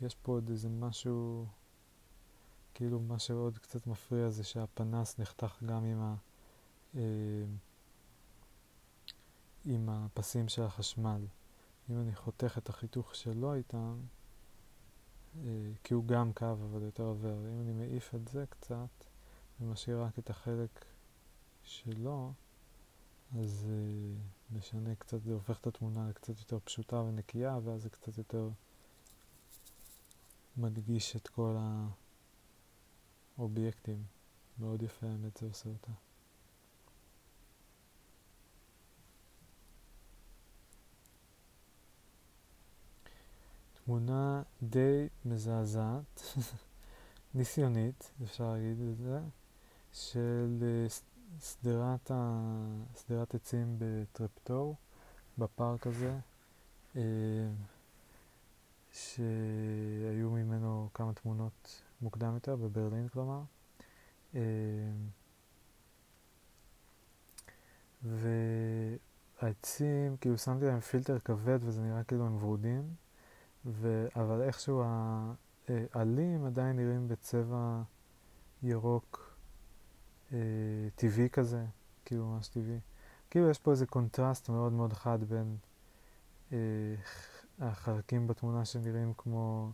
יש 0.00 0.14
פה 0.14 0.32
עוד 0.32 0.50
איזה 0.50 0.68
משהו, 0.68 1.46
כאילו 2.74 3.00
מה 3.00 3.18
שעוד 3.18 3.58
קצת 3.58 3.86
מפריע 3.86 4.30
זה 4.30 4.44
שהפנס 4.44 5.18
נחתך 5.18 5.62
גם 5.66 5.84
עם, 5.84 6.00
ה, 6.00 6.14
אה, 6.94 7.00
עם 9.64 9.88
הפסים 9.88 10.48
של 10.48 10.62
החשמל. 10.62 11.26
אם 11.90 12.00
אני 12.00 12.14
חותך 12.14 12.58
את 12.58 12.68
החיתוך 12.68 13.14
שלו 13.14 13.54
איתם, 13.54 14.00
אה, 15.36 15.70
כי 15.84 15.94
הוא 15.94 16.04
גם 16.04 16.32
קו 16.32 16.52
אבל 16.52 16.82
יותר 16.82 17.02
עובר, 17.02 17.38
אם 17.38 17.60
אני 17.60 17.72
מעיף 17.72 18.14
את 18.14 18.28
זה 18.28 18.44
קצת 18.50 19.04
ומשאיר 19.60 20.02
רק 20.02 20.18
את 20.18 20.30
החלק 20.30 20.84
שלו, 21.62 22.32
אז 23.38 23.66
uh, 23.66 24.37
משנה 24.50 24.94
קצת, 24.94 25.22
זה 25.22 25.32
הופך 25.32 25.60
את 25.60 25.66
התמונה 25.66 26.08
לקצת 26.08 26.38
יותר 26.38 26.58
פשוטה 26.64 26.96
ונקייה, 26.96 27.58
ואז 27.64 27.82
זה 27.82 27.90
קצת 27.90 28.18
יותר 28.18 28.48
מדגיש 30.56 31.16
את 31.16 31.28
כל 31.28 31.56
האובייקטים. 33.36 34.02
מאוד 34.58 34.82
יפה 34.82 35.06
האמת 35.06 35.36
זה 35.36 35.46
עושה 35.46 35.68
אותה. 35.68 35.92
תמונה 43.84 44.42
די 44.62 45.08
מזעזעת, 45.24 46.22
ניסיונית, 47.34 48.12
אפשר 48.22 48.52
להגיד 48.52 48.80
את 48.80 48.96
זה, 48.96 49.20
של 49.92 50.58
אה, 50.62 50.86
שדרת, 51.40 52.10
ה... 52.10 52.42
שדרת 52.96 53.34
עצים 53.34 53.76
בטרפטור, 53.78 54.76
בפארק 55.38 55.86
הזה, 55.86 56.18
אה, 56.96 57.02
שהיו 58.92 60.30
ממנו 60.30 60.88
כמה 60.94 61.12
תמונות 61.12 61.82
מוקדם 62.00 62.34
יותר, 62.34 62.56
בברלין 62.56 63.08
כלומר. 63.08 63.42
אה, 64.34 64.40
והעצים, 69.42 70.16
כאילו 70.16 70.38
שמתי 70.38 70.64
להם 70.64 70.80
פילטר 70.80 71.18
כבד 71.18 71.58
וזה 71.62 71.82
נראה 71.82 72.04
כאילו 72.04 72.26
הם 72.26 72.36
ורודים, 72.36 72.94
ו... 73.66 74.06
אבל 74.16 74.42
איכשהו 74.42 74.82
העלים 75.68 76.44
עדיין 76.46 76.76
נראים 76.76 77.08
בצבע 77.08 77.82
ירוק 78.62 79.27
אה, 80.32 80.38
טבעי 80.94 81.30
כזה, 81.30 81.64
כאילו 82.04 82.26
ממש 82.26 82.48
טבעי. 82.48 82.80
כאילו 83.30 83.50
יש 83.50 83.58
פה 83.58 83.70
איזה 83.70 83.86
קונטרסט 83.86 84.48
מאוד 84.48 84.72
מאוד 84.72 84.92
חד 84.92 85.24
בין 85.24 85.56
אה, 86.52 86.58
החלקים 87.58 88.26
בתמונה 88.26 88.64
שנראים 88.64 89.12
כמו 89.16 89.72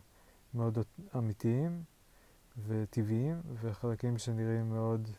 מאוד 0.53 0.77
אמיתיים 1.17 1.83
וטבעיים, 2.67 3.41
וחלקים 3.61 4.17
שנראים 4.17 4.69
מאוד 4.69 5.09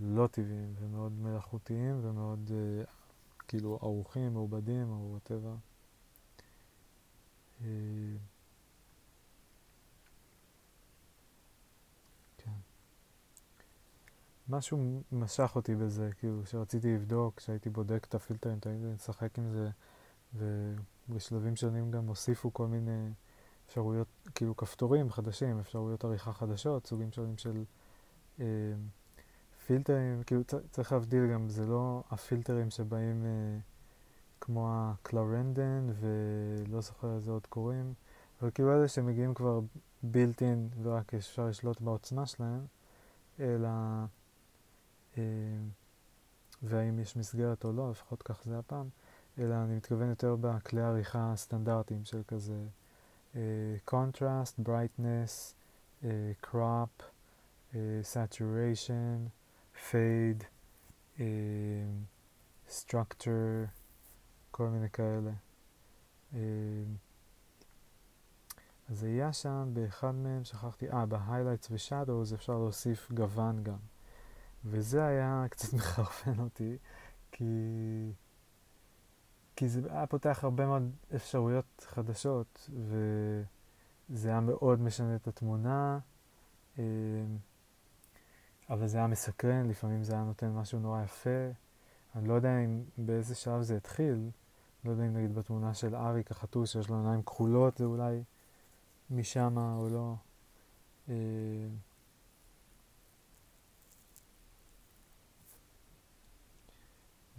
לא 0.00 0.26
טבעיים 0.26 0.74
ומאוד 0.80 1.12
מלאכותיים 1.12 2.00
ומאוד 2.02 2.50
אה, 2.54 2.84
כאילו 3.48 3.78
ערוכים, 3.82 4.32
מעובדים 4.32 4.90
או 4.90 5.08
וואטאבר. 5.10 5.54
אה, 7.64 7.66
משהו 14.48 15.02
משך 15.12 15.52
אותי 15.56 15.74
בזה, 15.74 16.10
כאילו, 16.18 16.46
שרציתי 16.46 16.94
לבדוק, 16.94 17.36
כשהייתי 17.36 17.70
בודק 17.70 18.06
את 18.08 18.14
הפילטרים, 18.14 18.58
תמיד 18.58 18.80
לשחק 18.94 19.38
עם 19.38 19.50
זה, 19.50 19.70
ובשלבים 20.34 21.56
שונים 21.56 21.90
גם 21.90 22.06
הוסיפו 22.06 22.52
כל 22.54 22.66
מיני 22.66 23.10
אפשרויות, 23.66 24.08
כאילו 24.34 24.56
כפתורים 24.56 25.10
חדשים, 25.10 25.60
אפשרויות 25.60 26.04
עריכה 26.04 26.32
חדשות, 26.32 26.86
סוגים 26.86 27.12
שונים 27.12 27.38
של 27.38 27.64
אה, 28.40 28.44
פילטרים, 29.66 30.22
כאילו 30.22 30.42
צריך 30.70 30.92
להבדיל 30.92 31.32
גם, 31.32 31.48
זה 31.48 31.66
לא 31.66 32.02
הפילטרים 32.10 32.70
שבאים 32.70 33.24
אה, 33.24 33.58
כמו 34.40 34.68
הקלרנדן, 34.70 35.86
ולא 36.00 36.80
זוכר 36.80 37.14
איזה 37.14 37.30
עוד 37.30 37.46
קוראים, 37.46 37.94
אבל 38.40 38.50
כאילו 38.50 38.72
אלה 38.74 38.88
שמגיעים 38.88 39.34
כבר 39.34 39.60
בילט 40.02 40.42
אין 40.42 40.68
ורק 40.82 41.14
אפשר 41.14 41.46
לשלוט 41.46 41.80
בעוצמה 41.80 42.26
שלהם, 42.26 42.66
אלא 43.40 43.68
והאם 46.62 46.98
יש 46.98 47.16
מסגרת 47.16 47.64
או 47.64 47.72
לא, 47.72 47.90
לפחות 47.90 48.22
כך 48.22 48.44
זה 48.44 48.58
הפעם, 48.58 48.88
אלא 49.38 49.54
אני 49.54 49.76
מתכוון 49.76 50.08
יותר 50.08 50.36
בכלי 50.40 50.80
העריכה 50.80 51.32
הסטנדרטיים 51.32 52.04
של 52.04 52.22
כזה 52.28 52.66
uh, 53.34 53.36
contrast, 53.90 54.66
brightness, 54.66 55.54
uh, 56.02 56.06
crop, 56.46 57.02
saturation, 58.02 59.30
fade, 59.90 60.44
structure, 62.68 63.68
כל 64.50 64.68
מיני 64.68 64.90
כאלה. 64.90 65.32
אז 68.88 69.02
היה 69.04 69.32
שם 69.32 69.70
באחד 69.72 70.14
מהם, 70.14 70.44
שכחתי, 70.44 70.90
אה, 70.90 71.06
ב-highlights 71.06 71.66
ו-shadows 71.70 72.34
אפשר 72.34 72.52
להוסיף 72.52 73.12
גוון 73.12 73.62
גם. 73.62 73.95
וזה 74.70 75.06
היה 75.06 75.44
קצת 75.50 75.72
מחרפן 75.78 76.38
אותי, 76.38 76.76
כי, 77.32 77.44
כי 79.56 79.68
זה 79.68 79.80
היה 79.90 80.06
פותח 80.06 80.40
הרבה 80.42 80.66
מאוד 80.66 80.90
אפשרויות 81.14 81.86
חדשות, 81.88 82.70
וזה 84.10 84.28
היה 84.28 84.40
מאוד 84.40 84.80
משנה 84.80 85.16
את 85.16 85.28
התמונה, 85.28 85.98
אמ, 86.78 86.82
אבל 88.70 88.86
זה 88.86 88.98
היה 88.98 89.06
מסקרן, 89.06 89.68
לפעמים 89.68 90.04
זה 90.04 90.12
היה 90.14 90.24
נותן 90.24 90.52
משהו 90.52 90.78
נורא 90.78 91.02
יפה. 91.02 91.50
אני 92.16 92.28
לא 92.28 92.34
יודע 92.34 92.58
אם 92.58 92.82
באיזה 92.98 93.34
שלב 93.34 93.62
זה 93.62 93.76
התחיל, 93.76 94.30
לא 94.84 94.90
יודע 94.90 95.06
אם 95.06 95.16
נגיד 95.16 95.34
בתמונה 95.34 95.74
של 95.74 95.94
אריק 95.94 96.30
החתול 96.30 96.66
שיש 96.66 96.88
לו 96.88 96.96
עיניים 96.96 97.22
כחולות, 97.22 97.76
זה 97.76 97.84
אולי 97.84 98.22
משם 99.10 99.58
או 99.58 99.88
לא. 99.88 100.14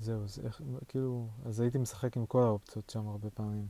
זהו, 0.01 0.23
אז 0.23 0.39
איך, 0.45 0.61
כאילו, 0.87 1.27
אז 1.45 1.59
הייתי 1.59 1.77
משחק 1.77 2.17
עם 2.17 2.25
כל 2.25 2.43
האופציות 2.43 2.89
שם 2.89 3.07
הרבה 3.07 3.29
פעמים. 3.29 3.67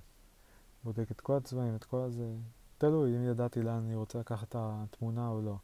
בודק 0.84 1.12
את 1.12 1.22
כל 1.22 1.34
הצבעים, 1.38 1.76
את 1.76 1.84
כל 1.84 1.98
הזה. 1.98 2.36
תלוי 2.78 3.18
אם 3.18 3.24
ידעתי 3.24 3.62
לאן 3.62 3.84
אני 3.86 3.96
רוצה 3.96 4.20
לקחת 4.20 4.50
את 4.50 4.56
התמונה 4.60 5.30
או 5.30 5.42
לא. 5.42 5.56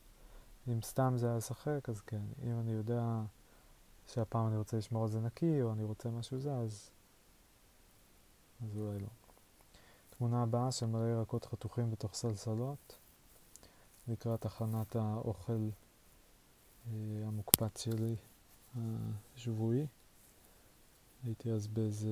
אם 0.67 0.81
סתם 0.81 1.13
זה 1.17 1.27
היה 1.27 1.37
לשחק, 1.37 1.89
אז 1.89 2.01
כן. 2.01 2.21
אם 2.43 2.59
אני 2.59 2.71
יודע 2.71 3.21
שהפעם 4.07 4.47
אני 4.47 4.57
רוצה 4.57 4.77
לשמור 4.77 5.03
על 5.03 5.09
זה 5.09 5.19
נקי, 5.19 5.61
או 5.61 5.73
אני 5.73 5.83
רוצה 5.83 6.09
משהו 6.09 6.39
זה, 6.39 6.53
אז... 6.53 6.89
אז 8.63 8.77
אולי 8.77 8.99
לא. 8.99 9.07
תמונה 10.17 10.43
הבאה 10.43 10.71
של 10.71 10.85
מלא 10.85 11.11
ירקות 11.11 11.45
חתוכים 11.45 11.91
בתוך 11.91 12.13
סלסלות, 12.13 12.97
לקראת 14.07 14.45
הכנת 14.45 14.95
האוכל 14.95 15.69
אה, 16.87 16.91
המוקפץ 17.27 17.81
שלי, 17.83 18.15
השבועי. 19.35 19.87
הייתי 21.25 21.51
אז 21.51 21.67
באיזה, 21.67 22.07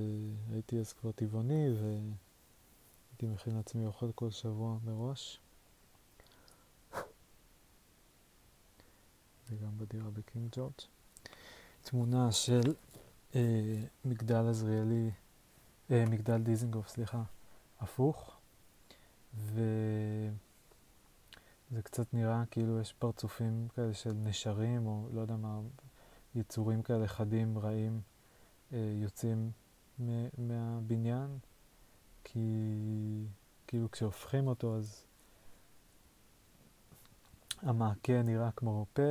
הייתי 0.51 0.79
אז 0.79 0.93
כבר 0.93 1.11
טבעוני 1.11 1.69
והייתי 1.73 2.15
הייתי 3.11 3.33
מכין 3.33 3.55
לעצמי 3.55 3.85
אוכל 3.85 4.11
כל 4.15 4.31
שבוע 4.31 4.77
מראש. 4.85 5.39
וגם 9.49 9.77
בדירה 9.77 10.09
בקינג 10.09 10.49
ג'ורג'. 10.51 10.73
תמונה 11.81 12.31
של 12.31 12.73
אה, 13.35 13.83
מגדל 14.05 14.47
עזריאלי, 14.49 15.11
אה, 15.91 16.05
מגדל 16.09 16.41
דיזנגוף, 16.41 16.87
סליחה, 16.87 17.23
הפוך. 17.79 18.37
וזה 19.37 20.31
קצת 21.83 22.13
נראה 22.13 22.43
כאילו 22.51 22.79
יש 22.79 22.93
פרצופים 22.93 23.67
כאלה 23.75 23.93
של 23.93 24.13
נשרים, 24.13 24.87
או 24.87 25.07
לא 25.13 25.21
יודע 25.21 25.35
מה, 25.35 25.59
יצורים 26.35 26.81
כאלה 26.81 27.07
חדים, 27.07 27.57
רעים, 27.57 28.01
יוצאים 28.71 29.51
מהבניין, 30.37 31.37
כי 32.23 32.39
כאילו 33.67 33.91
כשהופכים 33.91 34.47
אותו 34.47 34.77
אז 34.77 35.05
המעקה 37.61 38.21
נראה 38.21 38.51
כמו 38.51 38.85
פה 38.93 39.01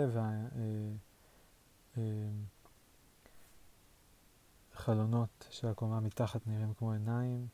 והחלונות 4.74 5.28
אה, 5.42 5.46
אה, 5.46 5.52
של 5.52 5.68
הקומה 5.68 6.00
מתחת 6.00 6.46
נראים 6.46 6.74
כמו 6.74 6.92
עיניים. 6.92 7.46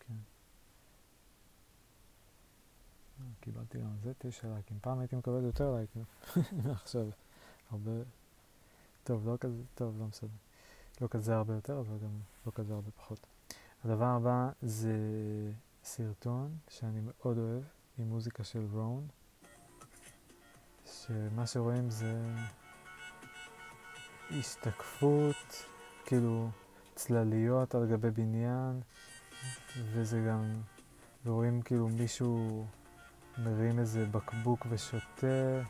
כן. 0.00 0.14
קיבלתי 3.40 3.78
גם 3.80 3.96
זה 4.02 4.12
תשע 4.18 4.48
לייקים. 4.48 4.78
פעם 4.80 4.98
הייתי 4.98 5.16
מקבל 5.16 5.44
יותר 5.44 5.74
לייקים, 5.74 6.04
עכשיו 6.82 7.06
הרבה... 7.70 7.92
טוב, 9.04 9.28
לא 9.28 9.36
כזה, 9.40 9.62
טוב, 9.74 9.98
לא 9.98 10.06
מסודר. 10.06 10.32
לא 11.00 11.08
כזה 11.08 11.36
הרבה 11.36 11.54
יותר, 11.54 11.80
אבל 11.80 11.98
גם 11.98 12.20
לא 12.46 12.52
כזה 12.54 12.74
הרבה 12.74 12.90
פחות. 12.90 13.26
הדבר 13.84 14.04
הבא 14.04 14.48
זה 14.62 14.96
סרטון 15.84 16.56
שאני 16.68 17.00
מאוד 17.02 17.38
אוהב, 17.38 17.62
עם 17.98 18.08
מוזיקה 18.08 18.44
של 18.44 18.66
רון, 18.72 19.06
שמה 20.86 21.46
שרואים 21.46 21.90
זה 21.90 22.34
השתקפות, 24.30 25.66
כאילו 26.04 26.50
צלליות 26.94 27.74
על 27.74 27.86
גבי 27.86 28.10
בניין, 28.10 28.80
וזה 29.92 30.24
גם, 30.28 30.52
ורואים 31.26 31.62
כאילו 31.62 31.88
מישהו 31.88 32.66
מרים 33.38 33.78
איזה 33.78 34.06
בקבוק 34.06 34.66
ושותה, 34.70 35.62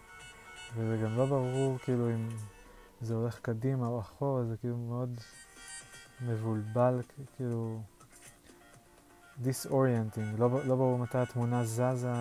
וזה 0.74 1.01
גם 1.05 1.16
לא 1.16 1.26
ברור 1.26 1.78
כאילו 1.78 2.11
אם 2.11 2.28
זה 3.05 3.14
הולך 3.14 3.38
קדימה 3.38 3.86
או 3.86 4.00
אחורה, 4.00 4.44
זה 4.44 4.57
כאילו 4.57 4.76
מאוד 4.76 5.18
מבולבל, 6.20 7.02
כאילו 7.36 7.82
disorienting, 9.38 10.38
לא, 10.40 10.64
לא 10.64 10.76
ברור 10.76 10.98
מתי 10.98 11.18
התמונה 11.18 11.64
זזה, 11.64 12.12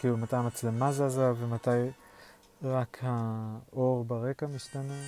כאילו 0.00 0.16
מתי 0.16 0.36
המצלמה 0.36 0.92
זזה 0.92 1.32
ומתי 1.36 1.90
רק 2.62 2.98
האור 3.02 4.04
ברקע 4.04 4.46
משתנה. 4.46 5.02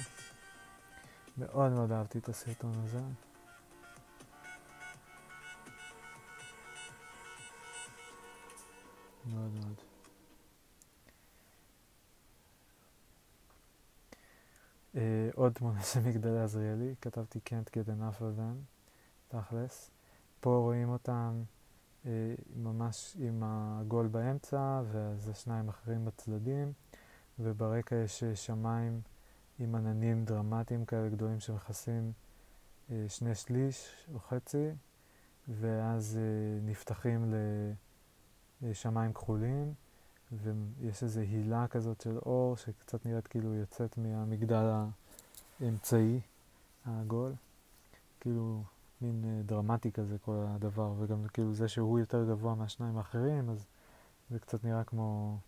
מאוד 1.38 1.72
מאוד 1.72 1.92
אהבתי 1.92 2.18
את 2.18 2.28
הסרטון 2.28 2.72
הזה. 2.84 3.00
מאוד 9.26 9.50
מאוד. 9.54 9.83
Uh, 14.94 14.96
עוד 15.34 15.52
תמונה 15.52 15.82
של 15.92 16.00
מגדלי 16.00 16.40
עזריאלי, 16.40 16.94
כתבתי 17.00 17.38
can't 17.48 17.68
get 17.70 17.88
enough 17.88 18.20
of 18.20 18.38
them, 18.38 18.56
תכלס. 19.28 19.90
פה 20.40 20.56
רואים 20.56 20.88
אותם 20.88 21.42
uh, 22.02 22.06
ממש 22.56 23.16
עם 23.20 23.42
הגול 23.46 24.06
באמצע, 24.06 24.82
וזה 24.84 25.34
שניים 25.34 25.68
אחרים 25.68 26.04
בצדדים, 26.04 26.72
וברקע 27.38 27.96
יש 27.96 28.22
uh, 28.22 28.36
שמיים 28.36 29.00
עם 29.58 29.74
עננים 29.74 30.24
דרמטיים 30.24 30.84
כאלה 30.84 31.08
גדולים 31.08 31.40
שמכסים 31.40 32.12
uh, 32.88 32.92
שני 33.08 33.34
שליש 33.34 34.06
או 34.14 34.18
חצי, 34.18 34.70
ואז 35.48 36.18
נפתחים 36.62 37.34
לשמיים 38.62 39.12
כחולים. 39.12 39.74
ויש 40.32 41.02
איזו 41.02 41.20
הילה 41.20 41.66
כזאת 41.68 42.00
של 42.00 42.18
אור 42.18 42.56
שקצת 42.56 43.06
נראית 43.06 43.26
כאילו 43.26 43.54
יוצאת 43.54 43.98
מהמגדל 43.98 44.70
האמצעי 45.60 46.20
העגול. 46.84 47.32
כאילו 48.20 48.62
מין 49.00 49.24
אה, 49.24 49.42
דרמטי 49.42 49.92
כזה 49.92 50.18
כל 50.18 50.44
הדבר, 50.48 50.94
וגם 50.98 51.26
כאילו 51.28 51.54
זה 51.54 51.68
שהוא 51.68 51.98
יותר 51.98 52.24
גבוה 52.24 52.54
מהשניים 52.54 52.96
האחרים, 52.96 53.50
אז 53.50 53.66
זה 54.30 54.38
קצת 54.38 54.64
נראה 54.64 54.84
כמו 54.84 55.38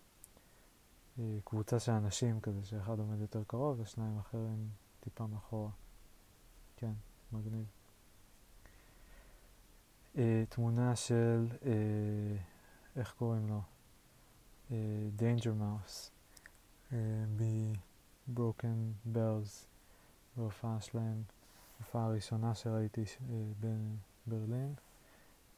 אה, 1.19 1.37
קבוצה 1.43 1.79
של 1.79 1.91
אנשים 1.91 2.39
כזה, 2.41 2.65
שאחד 2.65 2.99
עומד 2.99 3.21
יותר 3.21 3.43
קרוב 3.47 3.79
ושניים 3.79 4.17
אחרים 4.17 4.69
טיפה 4.99 5.27
מאחורה. 5.27 5.69
כן, 6.77 6.93
מגניב. 7.31 7.65
אה, 10.17 10.43
תמונה 10.49 10.95
של, 10.95 11.47
איך 12.95 13.13
קוראים 13.17 13.49
לו? 13.49 13.61
Danger 15.19 15.53
Mouse 15.59 16.11
ב-Broken 17.37 19.07
Bells 19.15 19.65
בהופעה 20.37 20.81
שלהם, 20.81 21.21
ההופעה 21.79 22.05
הראשונה 22.05 22.55
שראיתי 22.55 23.03
בברלין 24.27 24.73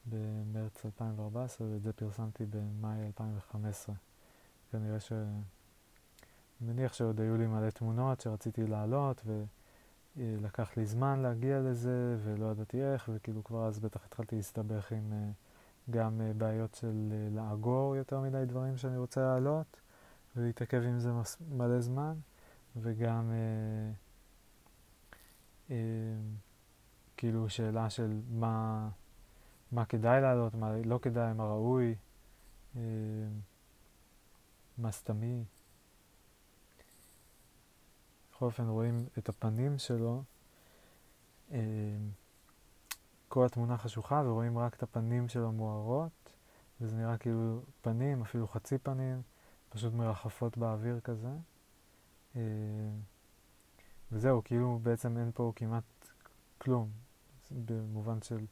במרץ 0.05 0.85
2014 0.85 1.67
ואת 1.67 1.81
זה 1.81 1.93
פרסמתי 1.93 2.45
במאי 2.45 3.05
2015. 3.05 3.95
כנראה 4.71 4.99
ש... 4.99 5.11
מניח 6.61 6.93
שעוד 6.93 7.21
היו 7.21 7.37
לי 7.37 7.47
מלא 7.47 7.69
תמונות 7.69 8.21
שרציתי 8.21 8.67
לעלות 8.67 9.23
ולקח 10.17 10.77
לי 10.77 10.85
זמן 10.85 11.19
להגיע 11.19 11.59
לזה 11.59 12.17
ולא 12.23 12.51
ידעתי 12.51 12.83
איך 12.83 13.09
וכאילו 13.13 13.43
כבר 13.43 13.67
אז 13.67 13.79
בטח 13.79 14.05
התחלתי 14.05 14.35
להסתבך 14.35 14.91
עם 14.91 15.13
גם 15.89 16.21
uh, 16.21 16.37
בעיות 16.37 16.75
של 16.75 17.11
uh, 17.11 17.35
לאגור 17.35 17.95
יותר 17.95 18.19
מדי 18.19 18.45
דברים 18.45 18.77
שאני 18.77 18.97
רוצה 18.97 19.21
להעלות 19.21 19.81
ולהתעכב 20.35 20.83
עם 20.83 20.99
זה 20.99 21.11
מלא 21.49 21.79
זמן 21.79 22.13
וגם 22.75 23.31
uh, 23.31 25.69
uh, 25.69 25.73
כאילו 27.17 27.49
שאלה 27.49 27.89
של 27.89 28.21
מה, 28.29 28.89
מה 29.71 29.85
כדאי 29.85 30.21
לעלות, 30.21 30.55
מה 30.55 30.71
לא 30.85 30.99
כדאי, 31.01 31.33
מה 31.33 31.43
ראוי, 31.43 31.95
uh, 32.75 32.77
מה 34.77 34.91
סתמי. 34.91 35.43
בכל 38.31 38.45
אופן 38.45 38.67
רואים 38.67 39.05
את 39.17 39.29
הפנים 39.29 39.77
שלו. 39.77 40.23
Uh, 41.49 41.53
כל 43.29 43.45
התמונה 43.45 43.77
חשוכה 43.77 44.23
ורואים 44.25 44.57
רק 44.57 44.75
את 44.75 44.83
הפנים 44.83 45.27
שלו 45.27 45.51
מוארות, 45.51 46.33
וזה 46.81 46.95
נראה 46.95 47.17
כאילו 47.17 47.61
פנים, 47.81 48.21
אפילו 48.21 48.47
חצי 48.47 48.77
פנים, 48.77 49.21
פשוט 49.69 49.93
מרחפות 49.93 50.57
באוויר 50.57 50.99
כזה. 50.99 51.31
אה, 52.35 52.41
וזהו, 54.11 54.43
כאילו 54.43 54.79
בעצם 54.83 55.17
אין 55.17 55.31
פה 55.33 55.51
כמעט 55.55 55.83
כלום, 56.57 56.89
במובן 57.51 58.21
של 58.21 58.45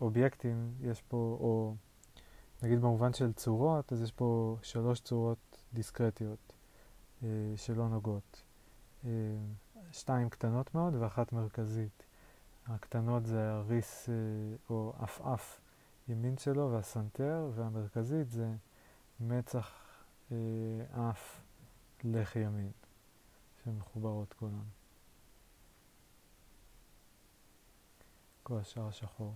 אובייקטים, 0.00 0.74
יש 0.80 1.02
פה, 1.02 1.36
או 1.40 1.74
נגיד 2.62 2.80
במובן 2.80 3.12
של 3.12 3.32
צורות, 3.32 3.92
אז 3.92 4.02
יש 4.02 4.12
פה 4.12 4.56
שלוש 4.62 5.00
צורות 5.00 5.62
דיסקרטיות 5.72 6.52
אה, 7.22 7.28
שלא 7.56 7.88
נוגעות. 7.88 8.42
אה, 9.04 9.10
שתיים 9.92 10.28
קטנות 10.28 10.74
מאוד 10.74 10.94
ואחת 10.94 11.32
מרכזית. 11.32 12.09
הקטנות 12.74 13.26
זה 13.26 13.50
הריס 13.50 14.08
אה, 14.08 14.14
או 14.70 14.92
עפעף 14.98 15.60
ימין 16.08 16.38
שלו 16.38 16.70
והסנטר, 16.72 17.50
והמרכזית 17.54 18.30
זה 18.30 18.48
מצח 19.20 19.70
אה, 20.32 20.36
אף 21.10 21.40
לחי 22.04 22.38
ימין, 22.38 22.70
שמחוברות 23.64 24.32
כולן. 24.32 24.64
כל 28.42 28.58
השאר 28.58 28.90
שחור. 28.90 29.34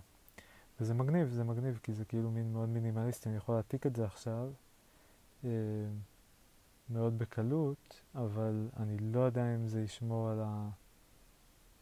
וזה 0.81 0.95
מגניב, 0.95 1.29
זה 1.29 1.45
מגניב, 1.45 1.81
כי 1.83 1.93
זה 1.93 2.05
כאילו 2.05 2.31
מין 2.31 2.53
מאוד 2.53 2.69
מינימליסטי, 2.69 3.29
אני 3.29 3.37
יכול 3.37 3.55
להעתיק 3.55 3.87
את 3.87 3.97
זה 3.97 4.05
עכשיו 4.05 4.51
אה, 5.45 5.51
מאוד 6.91 7.19
בקלות, 7.19 8.01
אבל 8.15 8.69
אני 8.77 8.99
לא 8.99 9.21
יודע 9.21 9.55
אם 9.55 9.69
זה 9.69 9.83
ישמור 9.83 10.29
על 10.29 10.41
ה... 10.41 10.69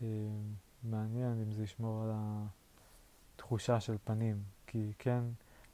אה, 0.03 0.07
מעניין 0.83 1.43
אם 1.43 1.53
זה 1.53 1.63
ישמור 1.63 2.03
על 2.03 2.11
התחושה 3.37 3.81
של 3.81 3.97
פנים, 4.05 4.43
כי 4.67 4.93
כן, 4.99 5.25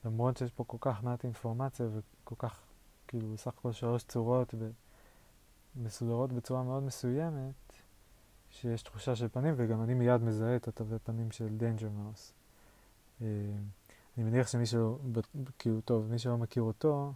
למרות 0.04 0.36
שיש 0.36 0.52
פה 0.52 0.64
כל 0.64 0.76
כך 0.80 1.02
מעט 1.02 1.24
אינפורמציה 1.24 1.86
וכל 1.92 2.34
כך, 2.38 2.60
כאילו, 3.06 3.32
בסך 3.32 3.48
הכל 3.58 3.72
שלוש 3.72 4.04
צורות 4.04 4.54
ומסודרות 5.76 6.32
בצורה 6.32 6.62
מאוד 6.62 6.82
מסוימת, 6.82 7.54
שיש 8.50 8.82
תחושה 8.82 9.16
של 9.16 9.28
פנים, 9.28 9.54
וגם 9.56 9.82
אני 9.82 9.94
מיד 9.94 10.22
מזהה 10.22 10.56
את 10.56 10.68
התווי 10.68 10.98
פנים 10.98 11.30
של 11.30 11.56
Danger 11.56 11.88
Mouse. 11.90 12.32
אני 13.20 14.24
מניח 14.24 14.48
שמי 14.48 14.66
שלא, 14.66 14.98
כאילו, 15.58 15.80
טוב, 15.80 16.06
מי 16.10 16.18
שלא 16.18 16.38
מכיר 16.38 16.62
אותו, 16.62 17.12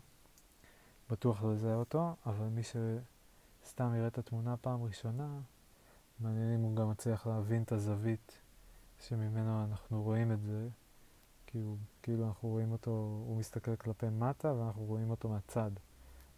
בטוח 1.11 1.43
לא 1.43 1.55
יזהה 1.55 1.74
אותו, 1.74 2.14
אבל 2.26 2.47
מי 2.47 2.62
שסתם 2.62 3.95
יראה 3.95 4.07
את 4.07 4.18
התמונה 4.18 4.57
פעם 4.57 4.82
ראשונה, 4.82 5.40
מעניין 6.22 6.54
אם 6.54 6.60
הוא 6.60 6.76
גם 6.76 6.90
מצליח 6.90 7.26
להבין 7.26 7.62
את 7.62 7.72
הזווית 7.72 8.40
שממנו 8.98 9.64
אנחנו 9.64 10.02
רואים 10.02 10.32
את 10.32 10.42
זה, 10.42 10.68
כאילו, 11.46 11.76
כאילו 12.02 12.26
אנחנו 12.28 12.48
רואים 12.48 12.72
אותו, 12.72 12.90
הוא 13.26 13.36
מסתכל 13.36 13.76
כלפי 13.76 14.08
מטה 14.08 14.52
ואנחנו 14.54 14.84
רואים 14.84 15.10
אותו 15.10 15.28
מהצד. 15.28 15.70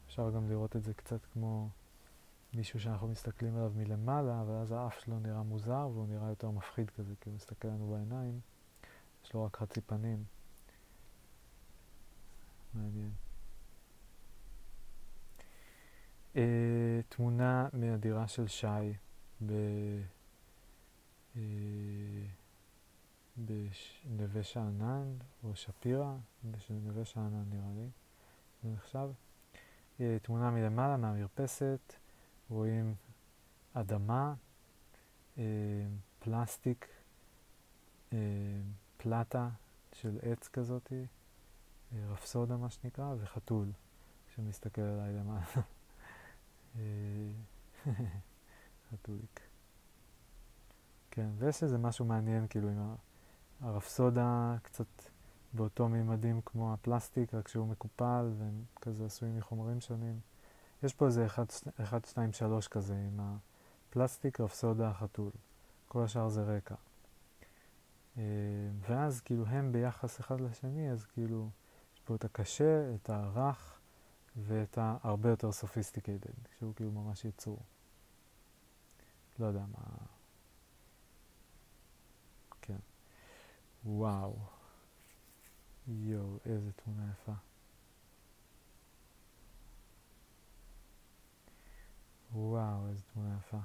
אפשר 0.07 0.30
גם 0.30 0.49
לראות 0.49 0.76
את 0.76 0.85
זה 0.85 0.95
קצת 0.95 1.20
כמו 1.32 1.68
מישהו 2.55 2.80
שאנחנו 2.80 3.09
מסתכלים 3.09 3.57
עליו 3.57 3.72
מלמעלה, 3.76 4.41
אבל 4.41 4.55
אז 4.55 4.72
האף 4.72 4.99
שלו 4.99 5.20
נראה 5.20 5.43
מוזר 5.43 5.89
והוא 5.93 6.07
נראה 6.09 6.28
יותר 6.28 6.51
מפחיד 6.51 6.91
כזה, 6.91 7.14
כי 7.20 7.28
הוא 7.28 7.37
מסתכל 7.37 7.68
לנו 7.68 7.91
בעיניים, 7.91 8.41
יש 9.24 9.35
לו 9.35 9.45
רק 9.45 9.57
חצי 9.57 9.80
פנים. 9.80 10.24
מעניין. 12.74 13.11
Uh, 16.35 16.39
תמונה 17.09 17.68
מהדירה 17.72 18.28
של 18.28 18.47
שי 18.47 18.66
ב... 19.47 19.53
Uh, 21.34 21.38
בנווה 23.36 24.42
שאנן 24.42 25.16
או 25.45 25.57
שפירא, 25.57 26.14
בנווה 26.70 27.05
שאנן 27.05 27.45
נראה 27.51 27.72
לי, 27.74 27.88
זה 28.62 28.68
נחשב. 28.68 29.11
Uh, 29.99 30.01
תמונה 30.22 30.51
מלמעלה 30.51 30.97
מהמרפסת, 30.97 31.95
רואים 32.51 32.95
אדמה, 33.72 34.34
uh, 35.36 35.40
פלסטיק, 36.18 36.88
פלטה 38.97 39.49
של 39.92 40.18
עץ 40.22 40.49
כזאתי, 40.49 41.07
רפסודה 42.09 42.57
מה 42.57 42.70
שנקרא, 42.70 43.14
וחתול 43.18 43.72
שמסתכל 44.34 44.80
עליי 44.80 45.12
למעלה. 45.12 45.45
חתוליק. 48.95 49.40
כן, 51.11 51.28
ויש 51.38 51.62
איזה 51.62 51.78
משהו 51.78 52.05
מעניין 52.05 52.47
כאילו 52.49 52.68
עם 52.68 52.95
הרפסודה 53.61 54.57
קצת 54.62 54.86
באותו 55.53 55.88
מימדים 55.88 56.40
כמו 56.45 56.74
הפלסטיק, 56.74 57.34
רק 57.34 57.49
שהוא 57.49 57.66
מקופל 57.68 58.32
והם 58.38 58.64
כזה 58.80 59.07
עשויים 59.07 59.36
מחומרים 59.36 59.80
שונים. 59.80 60.20
יש 60.82 60.95
פה 60.95 61.07
איזה 61.07 61.26
1, 61.26 62.05
2, 62.05 62.32
3 62.32 62.68
כזה 62.68 62.95
עם 62.95 63.20
הפלסטיק, 63.90 64.40
רפסודה, 64.40 64.92
חתול. 64.92 65.30
כל 65.88 66.03
השאר 66.03 66.28
זה 66.28 66.42
רקע. 66.42 66.74
ואז 68.80 69.20
כאילו 69.20 69.47
הם 69.47 69.72
ביחס 69.72 70.20
אחד 70.20 70.40
לשני, 70.40 70.90
אז 70.90 71.05
כאילו 71.05 71.49
פה 72.05 72.14
את 72.14 72.24
הקשה, 72.24 72.95
את 72.95 73.11
הרך 73.11 73.78
ואת 74.36 74.78
ההרבה 74.78 75.30
יותר 75.30 75.53
sophisticated, 75.53 76.35
שהוא 76.59 76.74
כאילו 76.74 76.90
ממש 76.90 77.24
יצור. 77.24 77.59
לא 79.39 79.47
יודע 79.47 79.64
מה... 79.66 79.97
כן. 82.62 82.78
וואו. 83.85 84.37
יואו, 85.89 86.39
איזה 86.45 86.72
תמונה 86.72 87.12
יפה. 87.12 87.32
וואו, 92.32 92.89
איזה 92.89 93.03
תמונה 93.12 93.37
יפה. 93.39 93.59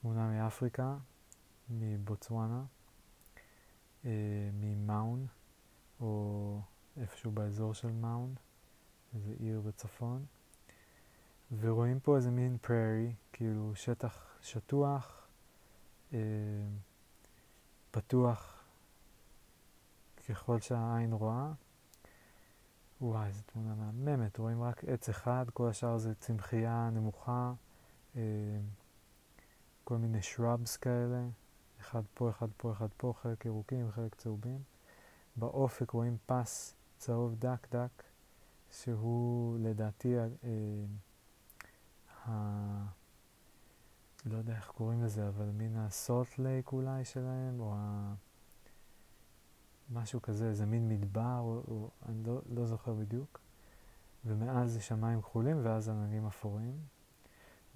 תמונה 0.00 0.28
מאפריקה, 0.30 0.96
מבוצואנה, 1.70 2.64
אה, 4.04 4.10
ממאון, 4.52 5.26
או 6.00 6.60
איפשהו 6.96 7.30
באזור 7.30 7.74
של 7.74 7.92
מאון, 7.92 8.34
איזה 9.14 9.34
עיר 9.38 9.60
בצפון, 9.60 10.24
ורואים 11.58 12.00
פה 12.00 12.16
איזה 12.16 12.30
מין 12.30 12.58
פררי, 12.60 13.12
כאילו 13.32 13.72
שטח 13.74 14.25
שטוח, 14.46 15.26
אה, 16.12 16.18
פתוח 17.90 18.64
ככל 20.28 20.60
שהעין 20.60 21.12
רואה. 21.12 21.52
וואי, 23.00 23.26
איזה 23.26 23.42
תמונה 23.42 23.74
מהממת, 23.74 24.38
רואים 24.38 24.62
רק 24.62 24.84
עץ 24.84 25.08
אחד, 25.08 25.44
כל 25.52 25.68
השאר 25.68 25.98
זה 25.98 26.14
צמחייה 26.14 26.90
נמוכה, 26.92 27.52
אה, 28.16 28.20
כל 29.84 29.96
מיני 29.96 30.20
shrubs 30.20 30.78
כאלה, 30.80 31.24
אחד 31.80 32.02
פה, 32.14 32.30
אחד 32.30 32.48
פה, 32.56 32.72
אחד 32.72 32.88
פה, 32.96 33.12
חלק 33.22 33.44
ירוקים, 33.44 33.90
חלק 33.90 34.14
צהובים. 34.14 34.62
באופק 35.36 35.90
רואים 35.90 36.16
פס 36.26 36.74
צהוב 36.98 37.34
דק 37.38 37.66
דק, 37.70 38.02
שהוא 38.70 39.58
לדעתי, 39.58 40.14
אה. 42.28 42.95
לא 44.26 44.38
יודע 44.38 44.56
איך 44.56 44.70
קוראים 44.70 45.02
לזה, 45.02 45.28
אבל 45.28 45.50
מן 45.56 45.76
הסולט 45.76 46.38
לייק 46.38 46.72
אולי 46.72 47.04
שלהם, 47.04 47.60
או 47.60 47.74
ה... 47.76 48.14
משהו 49.90 50.22
כזה, 50.22 50.48
איזה 50.48 50.66
מין 50.66 50.88
מדבר, 50.88 51.38
או, 51.38 51.62
או 51.68 51.90
אני 52.08 52.24
לא, 52.24 52.40
לא 52.54 52.66
זוכר 52.66 52.94
בדיוק. 52.94 53.40
ומאז 54.24 54.72
זה 54.72 54.80
שמיים 54.80 55.22
כחולים 55.22 55.60
ואז 55.62 55.88
עננים 55.88 56.26
אפורים. 56.26 56.78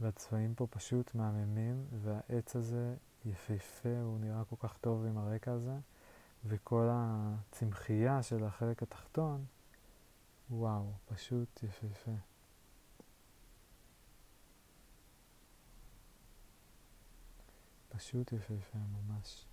והצבעים 0.00 0.54
פה 0.54 0.66
פשוט 0.70 1.14
מהממים, 1.14 1.86
והעץ 2.02 2.56
הזה 2.56 2.94
יפהפה, 3.24 4.00
הוא 4.02 4.20
נראה 4.20 4.44
כל 4.44 4.56
כך 4.58 4.76
טוב 4.80 5.04
עם 5.06 5.18
הרקע 5.18 5.52
הזה. 5.52 5.78
וכל 6.44 6.88
הצמחייה 6.90 8.22
של 8.22 8.44
החלק 8.44 8.82
התחתון, 8.82 9.44
וואו, 10.50 10.92
פשוט 11.06 11.62
יפהפה. 11.62 12.29
פשוט 17.96 18.32
יפהפה, 18.32 18.78
ממש. 18.78 19.46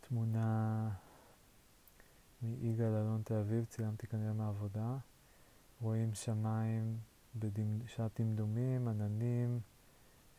תמונה 0.00 0.88
מיגאל 2.42 2.94
אלון 2.94 3.22
תל 3.24 3.34
אביב, 3.34 3.64
צילמתי 3.64 4.06
כנראה 4.06 4.32
מהעבודה. 4.32 4.96
רואים 5.80 6.14
שמיים 6.14 6.98
בשעת 7.34 8.20
דמדומים, 8.20 8.88
עננים, 8.88 9.60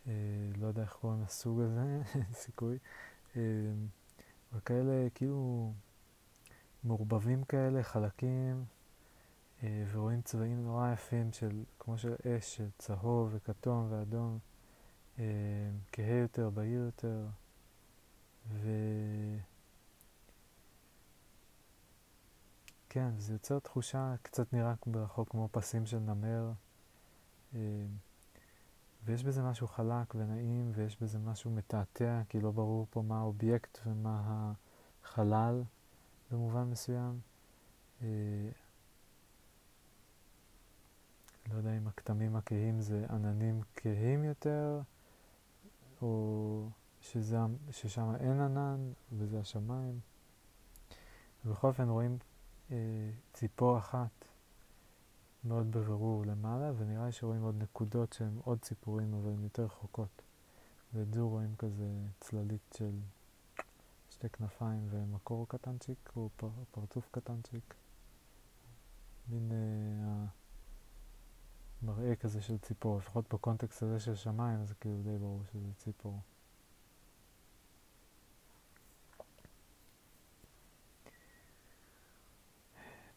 אה, 0.07 0.13
לא 0.57 0.67
יודע 0.67 0.81
איך 0.81 0.93
קוראים 0.93 1.21
לסוג 1.21 1.59
הזה, 1.59 2.01
אין 2.15 2.33
סיכוי, 2.43 2.77
אה, 3.35 3.41
וכאלה 4.53 5.09
כאילו 5.15 5.73
מעורבבים 6.83 7.43
כאלה, 7.43 7.83
חלקים, 7.83 8.65
ורואים 9.63 10.21
צבעים 10.21 10.63
נורא 10.63 10.91
יפים 10.93 11.33
של, 11.33 11.63
כמו 11.79 11.97
של 11.97 12.15
אש, 12.27 12.55
של 12.55 12.69
צהוב 12.77 13.29
וכתום 13.31 13.87
ואדום, 13.89 14.39
אה, 15.19 15.23
כהה 15.91 16.15
יותר, 16.15 16.49
בהיר 16.49 16.81
יותר, 16.81 17.25
ו... 18.49 18.69
כן, 22.89 23.09
זה 23.17 23.33
יוצר 23.33 23.59
תחושה, 23.59 24.15
קצת 24.21 24.53
נראה 24.53 24.73
ברחוק 24.85 25.29
כמו 25.29 25.49
פסים 25.51 25.85
של 25.85 25.99
נמר. 25.99 26.51
אה, 27.55 27.59
ויש 29.05 29.23
בזה 29.23 29.43
משהו 29.43 29.67
חלק 29.67 30.15
ונעים, 30.15 30.71
ויש 30.75 31.01
בזה 31.01 31.19
משהו 31.19 31.51
מתעתע, 31.51 32.21
כי 32.29 32.39
לא 32.39 32.51
ברור 32.51 32.87
פה 32.89 33.01
מה 33.01 33.19
האובייקט 33.19 33.79
ומה 33.85 34.53
החלל 35.03 35.63
במובן 36.31 36.63
מסוים. 36.63 37.19
לא 41.51 41.57
יודע 41.57 41.77
אם 41.77 41.87
הכתמים 41.87 42.35
הכהים 42.35 42.81
זה 42.81 43.05
עננים 43.09 43.61
כהים 43.75 44.23
יותר, 44.23 44.81
או 46.01 46.69
שזה, 47.01 47.37
ששם 47.71 48.15
אין 48.19 48.39
ענן 48.39 48.91
וזה 49.11 49.39
השמיים. 49.39 49.99
ובכל 51.45 51.67
אופן 51.67 51.89
רואים 51.89 52.17
אה, 52.71 52.75
ציפור 53.33 53.77
אחת 53.77 54.25
מאוד 55.43 55.71
בבירור 55.71 56.25
למעלה, 56.25 56.71
ונראה 56.77 57.11
שרואים 57.11 57.43
עוד 57.43 57.55
נקודות 57.61 58.13
שהן 58.13 58.39
עוד 58.43 58.59
ציפורים, 58.61 59.13
אבל 59.13 59.29
הן 59.31 59.43
יותר 59.43 59.63
רחוקות. 59.63 60.21
ואת 60.93 61.13
זו 61.13 61.29
רואים 61.29 61.55
כזה 61.55 61.87
צללית 62.19 62.75
של 62.77 62.99
שתי 64.09 64.29
כנפיים 64.29 64.87
ומקור 64.89 65.47
קטנצ'יק, 65.47 66.11
או 66.15 66.29
פר, 66.35 66.49
פרצוף 66.71 67.09
קטנצ'יק. 67.11 67.73
מין 69.29 69.51
אה, 69.51 70.25
מראה 71.81 72.15
כזה 72.15 72.41
של 72.41 72.57
ציפור, 72.57 72.97
לפחות 72.97 73.33
בקונטקסט 73.33 73.83
הזה 73.83 73.99
של 73.99 74.15
שמיים, 74.15 74.65
זה 74.65 74.73
כאילו 74.75 75.03
די 75.03 75.17
ברור 75.17 75.41
שזה 75.51 75.73
ציפור. 75.77 76.19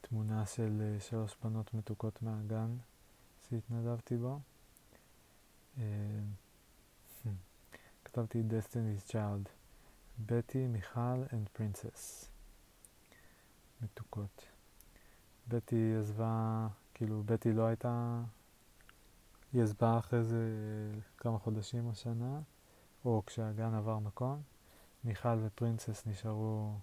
תמונה 0.00 0.46
של 0.46 0.82
אה, 0.82 1.00
שלוש 1.00 1.36
בנות 1.42 1.74
מתוקות 1.74 2.22
מהגן 2.22 2.76
שהתנדבתי 3.48 4.16
בו. 4.16 4.40
כתבתי 8.04 8.42
Destiny's 8.50 9.10
Child, 9.10 9.48
בטי, 10.26 10.66
מיכל 10.66 11.24
and 11.30 11.58
Princess. 11.58 12.26
מתוקות. 13.82 14.46
בטי 15.48 15.94
עזבה, 15.98 16.68
כאילו 16.94 17.22
בטי 17.26 17.52
לא 17.52 17.66
הייתה, 17.66 18.22
היא 19.52 19.62
עזבה 19.62 19.98
אחרי 19.98 20.24
זה 20.24 20.44
כמה 21.18 21.38
חודשים 21.38 21.86
או 21.86 21.94
שנה, 21.94 22.40
או 23.04 23.22
כשהגן 23.26 23.74
עבר 23.74 23.98
מקום. 23.98 24.42
מיכל 25.04 25.38
ופרינסס 25.44 26.06
נשארו 26.06 26.74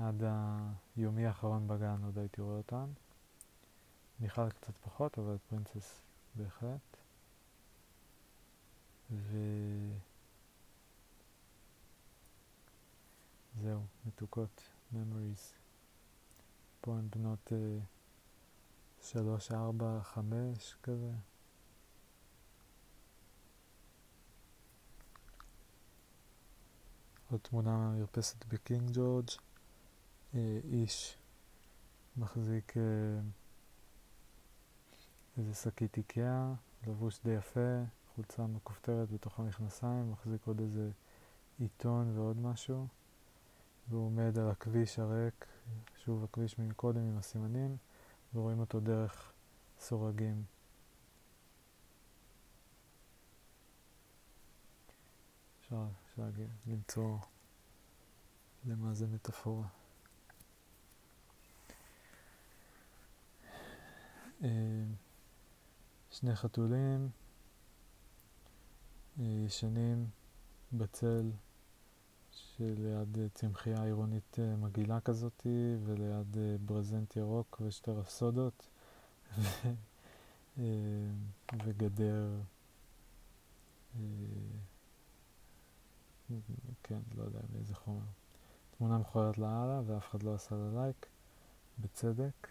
עד 0.00 0.22
היומי 0.96 1.26
האחרון 1.26 1.68
בגן, 1.68 1.96
עוד 2.04 2.18
הייתי 2.18 2.40
רואה 2.40 2.56
אותן. 2.56 2.86
מיכל 4.20 4.50
קצת 4.50 4.76
פחות, 4.84 5.18
אבל 5.18 5.36
פרינסס 5.48 6.00
בהחלט. 6.34 6.96
וזהו, 13.60 13.80
מתוקות, 14.06 14.62
memories. 14.92 15.54
פה 16.80 16.92
הן 16.92 17.08
בנות 17.10 17.52
אה, 17.52 17.78
שלוש, 19.02 19.52
ארבע, 19.52 20.00
חמש 20.02 20.74
כזה. 20.82 21.12
עוד 27.30 27.40
תמונה 27.40 27.76
מהמרפסת 27.76 28.44
בקינג 28.44 28.90
ג'ורג', 28.92 29.28
אה, 30.34 30.58
איש 30.72 31.16
מחזיק 32.16 32.76
אה, 32.76 32.82
איזה 35.38 35.54
שקית 35.54 35.96
איקאה, 35.96 36.52
לבוש 36.86 37.20
די 37.24 37.30
יפה, 37.30 37.82
חולצה 38.14 38.46
מכופתרת 38.46 39.10
בתוך 39.10 39.40
המכנסיים, 39.40 40.12
מחזיק 40.12 40.46
עוד 40.46 40.60
איזה 40.60 40.90
עיתון 41.58 42.18
ועוד 42.18 42.36
משהו, 42.36 42.86
והוא 43.88 44.06
עומד 44.06 44.38
על 44.38 44.50
הכביש 44.50 44.98
הריק, 44.98 45.46
שוב 46.04 46.24
הכביש 46.24 46.58
מקודם 46.58 47.00
עם 47.00 47.18
הסימנים, 47.18 47.76
ורואים 48.34 48.60
אותו 48.60 48.80
דרך 48.80 49.32
סורגים. 49.80 50.42
אפשר, 55.60 55.86
אפשר 56.16 56.30
למצוא 56.66 57.18
למה 58.64 58.94
זה 58.94 59.06
מטאפורה. 59.06 59.66
אה, 64.42 64.48
שני 66.10 66.36
חתולים 66.36 67.08
אה, 69.20 69.24
ישנים 69.46 70.06
בצל 70.72 71.30
שליד 72.30 73.18
אה, 73.18 73.28
צמחייה 73.34 73.84
עירונית 73.84 74.36
מגעילה 74.58 75.00
כזאת 75.00 75.46
וליד 75.84 76.36
ברזנט 76.66 77.16
ירוק 77.16 77.60
ושתי 77.66 77.90
רפסודות 77.90 78.68
וגדר 81.64 82.40
כן, 86.82 86.98
לא 87.16 87.22
יודע 87.22 87.38
מאיזה 87.54 87.74
חומר. 87.74 88.04
תמונה 88.78 88.98
מכוערת 88.98 89.38
לאללה 89.38 89.80
ואף 89.86 90.10
אחד 90.10 90.22
לא 90.22 90.34
עשה 90.34 90.54
לה 90.54 90.82
לייק, 90.82 91.06
בצדק. 91.78 92.48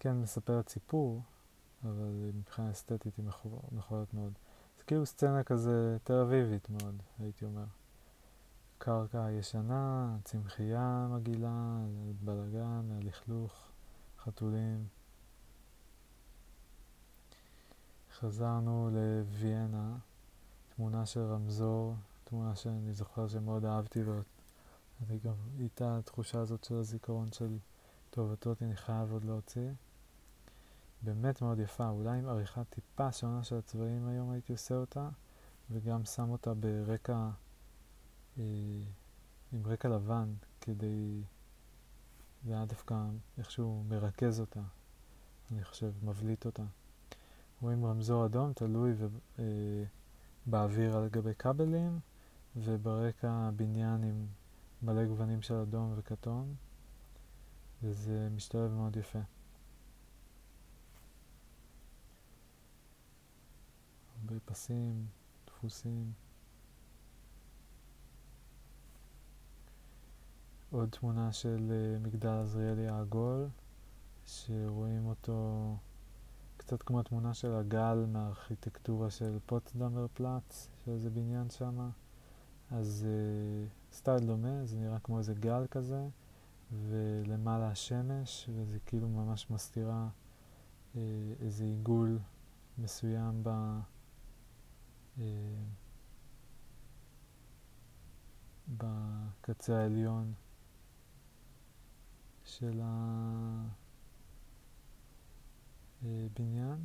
כן 0.00 0.12
מספרת 0.22 0.68
סיפור, 0.68 1.22
אבל 1.84 2.30
מבחינה 2.34 2.70
אסתטית 2.70 3.16
היא 3.16 3.24
מכוערת 3.72 4.14
מאוד. 4.14 4.32
זה 4.78 4.84
כאילו 4.84 5.06
סצנה 5.06 5.44
כזה 5.44 5.96
תל 6.04 6.12
אביבית 6.12 6.70
מאוד, 6.70 7.02
הייתי 7.18 7.44
אומר. 7.44 7.64
קרקע 8.78 9.30
ישנה, 9.30 10.16
צמחייה 10.24 11.08
מגעילה, 11.10 11.78
בלאגן, 12.24 12.90
הלכלוך, 12.90 13.68
חתולים. 14.18 14.86
חזרנו 18.18 18.90
לוויאנה, 18.92 19.96
תמונה 20.76 21.06
של 21.06 21.20
רמזור, 21.20 21.94
תמונה 22.24 22.56
שאני 22.56 22.92
זוכר 22.92 23.28
שמאוד 23.28 23.64
אהבתי, 23.64 24.02
ואני 24.02 25.18
גם 25.18 25.34
איתה 25.58 25.98
התחושה 25.98 26.40
הזאת 26.40 26.64
של 26.64 26.74
הזיכרון 26.74 27.32
של 27.32 27.58
טוב, 28.10 28.30
אותות 28.30 28.62
אני 28.62 28.76
חייב 28.76 29.12
עוד 29.12 29.24
להוציא. 29.24 29.70
באמת 31.02 31.42
מאוד 31.42 31.58
יפה, 31.58 31.88
אולי 31.88 32.18
עם 32.18 32.28
עריכה 32.28 32.64
טיפה 32.64 33.12
שונה 33.12 33.44
של 33.44 33.56
הצבעים 33.56 34.08
היום 34.08 34.30
הייתי 34.30 34.52
עושה 34.52 34.74
אותה, 34.74 35.08
וגם 35.70 36.04
שם 36.04 36.30
אותה 36.30 36.54
ברקע, 36.54 37.30
אה, 38.38 38.44
עם 39.52 39.66
רקע 39.66 39.88
לבן, 39.88 40.34
כדי, 40.60 41.22
זה 42.44 42.52
היה 42.52 42.64
דווקא 42.64 43.04
איכשהו 43.38 43.84
מרכז 43.88 44.40
אותה, 44.40 44.62
אני 45.52 45.64
חושב, 45.64 45.92
מבליט 46.02 46.46
אותה. 46.46 46.64
רואים 47.60 47.86
רמזור 47.86 48.26
אדום 48.26 48.52
תלוי 48.52 48.92
ו, 48.96 49.08
אה, 49.38 49.84
באוויר 50.46 50.96
על 50.96 51.08
גבי 51.08 51.34
כבלים, 51.34 52.00
וברקע 52.56 53.50
בניין 53.56 54.02
עם 54.02 54.26
מלא 54.82 55.04
גוונים 55.04 55.42
של 55.42 55.54
אדום 55.54 55.94
וכתום, 55.96 56.54
וזה 57.82 58.28
משתלב 58.30 58.70
מאוד 58.72 58.96
יפה. 58.96 59.18
הרבה 64.20 64.40
פסים, 64.44 65.06
דפוסים. 65.46 66.12
עוד 70.70 70.88
תמונה 70.90 71.32
של 71.32 71.70
uh, 71.70 72.06
מגדל 72.06 72.28
עזריאלי 72.28 72.88
העגול, 72.88 73.48
שרואים 74.26 75.06
אותו 75.06 75.76
קצת 76.66 76.82
כמו 76.82 77.00
התמונה 77.00 77.34
של 77.34 77.54
הגל 77.54 78.04
מהארכיטקטורה 78.08 79.10
של 79.10 79.38
פוטסדמר 79.46 80.06
פלאץ, 80.14 80.68
של 80.84 81.08
בניין 81.08 81.50
שם. 81.50 81.90
אז 82.70 83.06
uh, 83.06 83.94
סטייל 83.94 84.26
דומה, 84.26 84.64
זה 84.64 84.76
נראה 84.78 84.98
כמו 84.98 85.18
איזה 85.18 85.34
גל 85.34 85.66
כזה, 85.70 86.08
ולמעלה 86.88 87.68
השמש, 87.68 88.50
וזה 88.54 88.78
כאילו 88.86 89.08
ממש 89.08 89.50
מסתירה 89.50 90.08
uh, 90.94 90.98
איזה 91.40 91.64
עיגול 91.64 92.18
מסוים 92.78 93.40
ב... 93.42 93.48
אה, 95.18 95.24
בקצה 98.68 99.78
העליון 99.78 100.32
של 102.44 102.80
הבניין. 106.26 106.84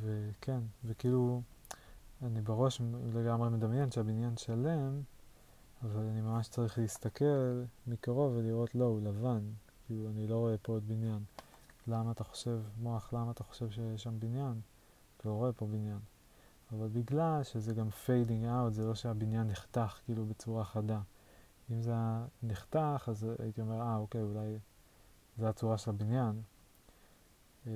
וכן, 0.00 0.60
וכאילו 0.84 1.42
אני 2.22 2.40
בראש 2.40 2.80
לגמרי 3.14 3.50
מדמיין 3.50 3.90
שהבניין 3.90 4.36
שלם, 4.36 5.00
אבל 5.82 6.02
אני 6.02 6.20
ממש 6.20 6.48
צריך 6.48 6.78
להסתכל 6.78 7.62
מקרוב 7.86 8.32
ולראות 8.36 8.74
לא, 8.74 8.84
הוא 8.84 9.00
לבן. 9.00 9.40
כאילו 9.86 10.10
אני 10.10 10.26
לא 10.26 10.36
רואה 10.36 10.58
פה 10.62 10.72
עוד 10.72 10.88
בניין. 10.88 11.24
למה 11.86 12.12
אתה 12.12 12.24
חושב, 12.24 12.60
מוח, 12.78 13.12
למה 13.12 13.30
אתה 13.30 13.44
חושב 13.44 13.70
שיש 13.70 14.02
שם 14.02 14.20
בניין? 14.20 14.60
אתה 15.16 15.28
לא 15.28 15.34
רואה 15.34 15.52
פה 15.52 15.66
בניין. 15.66 15.98
אבל 16.72 16.88
בגלל 16.88 17.42
שזה 17.42 17.74
גם 17.74 17.90
fading 17.90 18.44
out, 18.44 18.72
זה 18.72 18.84
לא 18.86 18.94
שהבניין 18.94 19.46
נחתך 19.46 20.00
כאילו 20.04 20.26
בצורה 20.26 20.64
חדה. 20.64 21.00
אם 21.70 21.82
זה 21.82 21.90
היה 21.90 22.26
נחתך, 22.42 23.04
אז 23.08 23.26
הייתי 23.38 23.60
אומר, 23.60 23.80
אה, 23.80 23.96
אוקיי, 23.96 24.22
אולי 24.22 24.58
זה 25.38 25.48
הצורה 25.48 25.78
של 25.78 25.90
הבניין. 25.90 26.42
אה, 27.66 27.72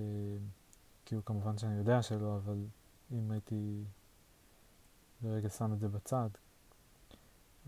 כאילו, 1.04 1.24
כמובן 1.24 1.58
שאני 1.58 1.74
יודע 1.74 2.02
שלא, 2.02 2.36
אבל 2.36 2.64
אם 3.12 3.30
הייתי 3.30 3.84
לרגע 5.22 5.48
שם 5.48 5.72
את 5.72 5.80
זה 5.80 5.88
בצד. 5.88 6.28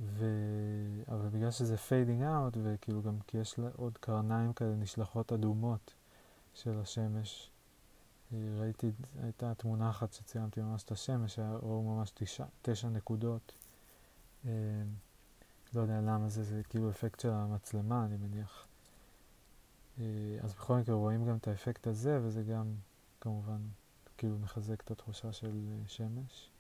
ו... 0.01 0.27
אבל 1.09 1.29
בגלל 1.29 1.51
שזה 1.51 1.77
fading 1.77 2.23
out, 2.23 2.57
וכאילו 2.63 3.03
גם 3.03 3.19
כי 3.27 3.39
יש 3.39 3.55
עוד 3.77 3.99
קרניים 3.99 4.53
כאלה 4.53 4.75
נשלחות 4.75 5.33
אדומות 5.33 5.95
של 6.55 6.79
השמש, 6.81 7.51
ראיתי, 8.33 8.91
הייתה 9.23 9.55
תמונה 9.55 9.91
אחת 9.91 10.13
שציינתי 10.13 10.61
ממש 10.61 10.83
את 10.83 10.91
השמש, 10.91 11.39
ראו 11.39 11.83
ממש 11.83 12.11
תשע, 12.15 12.45
תשע 12.63 12.89
נקודות. 12.89 13.53
אה, 14.47 14.51
לא 15.75 15.81
יודע 15.81 16.01
למה 16.01 16.29
זה, 16.29 16.43
זה 16.43 16.63
כאילו 16.69 16.91
אפקט 16.91 17.21
של 17.21 17.31
המצלמה, 17.31 18.05
אני 18.05 18.17
מניח. 18.17 18.68
אה, 20.01 20.05
אז 20.43 20.55
בכל 20.55 20.77
מקרה 20.77 20.95
רואים 20.95 21.27
גם 21.27 21.37
את 21.37 21.49
האפקט 21.49 21.87
הזה, 21.87 22.19
וזה 22.23 22.43
גם 22.43 22.75
כמובן 23.21 23.61
כאילו 24.19 24.39
מחזק 24.39 24.81
את 24.81 24.91
התחושה 24.91 25.33
של 25.33 25.69
אה, 25.69 25.89
שמש. 25.89 26.51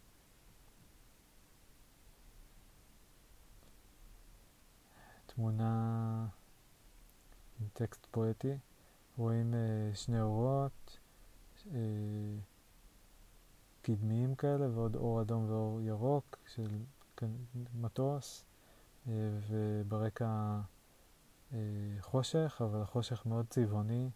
תמונה 5.26 6.26
עם 7.60 7.68
טקסט 7.72 8.06
פואטי, 8.10 8.56
רואים 9.16 9.54
שני 9.94 10.20
אורות. 10.20 10.98
אה, 11.66 11.80
קדמיים 13.82 14.34
כאלה 14.34 14.68
ועוד 14.74 14.96
אור 14.96 15.22
אדום 15.22 15.50
ואור 15.50 15.80
ירוק 15.80 16.38
של 16.54 16.68
כן, 17.16 17.30
מטוס, 17.74 18.44
אה, 19.08 19.12
וברקע 19.48 20.24
אה, 20.24 20.60
חושך, 22.00 22.62
אבל 22.64 22.82
החושך 22.82 23.26
מאוד 23.26 23.46
צבעוני, 23.50 24.10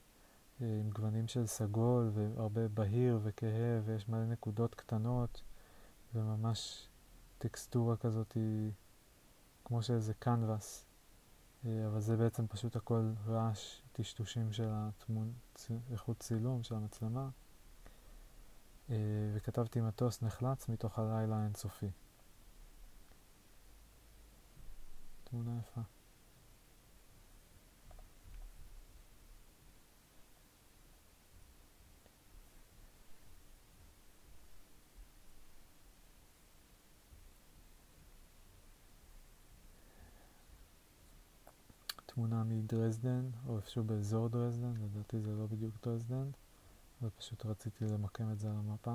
אה, 0.63 0.81
עם 0.81 0.91
גוונים 0.91 1.29
של 1.29 1.47
סגול 1.47 2.11
והרבה 2.15 2.69
בהיר 2.69 3.21
וכהה, 3.23 3.81
ויש 3.85 4.09
מלא 4.09 4.25
נקודות 4.25 4.75
קטנות, 4.75 5.43
וממש 6.15 6.89
טקסטורה 7.39 7.97
כזאת 7.97 8.37
כמו 9.65 9.83
שאיזה 9.83 10.15
קנבס. 10.15 10.87
אה, 11.65 11.87
אבל 11.87 12.01
זה 12.01 12.17
בעצם 12.17 12.47
פשוט 12.47 12.77
הכל 12.77 13.13
רעש, 13.27 13.81
טשטושים 13.93 14.53
של 14.53 14.69
התמון, 14.71 15.33
איכות 15.91 16.19
צילום 16.19 16.63
של 16.63 16.75
המצלמה. 16.75 17.29
אה, 18.91 18.97
וכתבתי 19.35 19.81
מטוס 19.81 20.23
נחלץ 20.23 20.69
מתוך 20.69 20.99
הלילה 20.99 21.37
האינסופי. 21.37 21.91
תמונה 25.25 25.59
יפה. 25.59 25.81
תמונה 42.15 42.32
מדרזדן, 42.45 43.31
או 43.47 43.57
איפשהו 43.57 43.85
באזור 43.85 44.29
דרזדן, 44.29 44.75
לדעתי 44.85 45.21
זה 45.21 45.31
לא 45.31 45.47
בדיוק 45.47 45.75
דרזדן, 45.85 46.31
אבל 47.01 47.11
פשוט 47.11 47.47
רציתי 47.47 47.85
למקם 47.85 48.33
את 48.33 48.39
זה 48.39 48.51
על 48.51 48.57
המפה. 48.57 48.95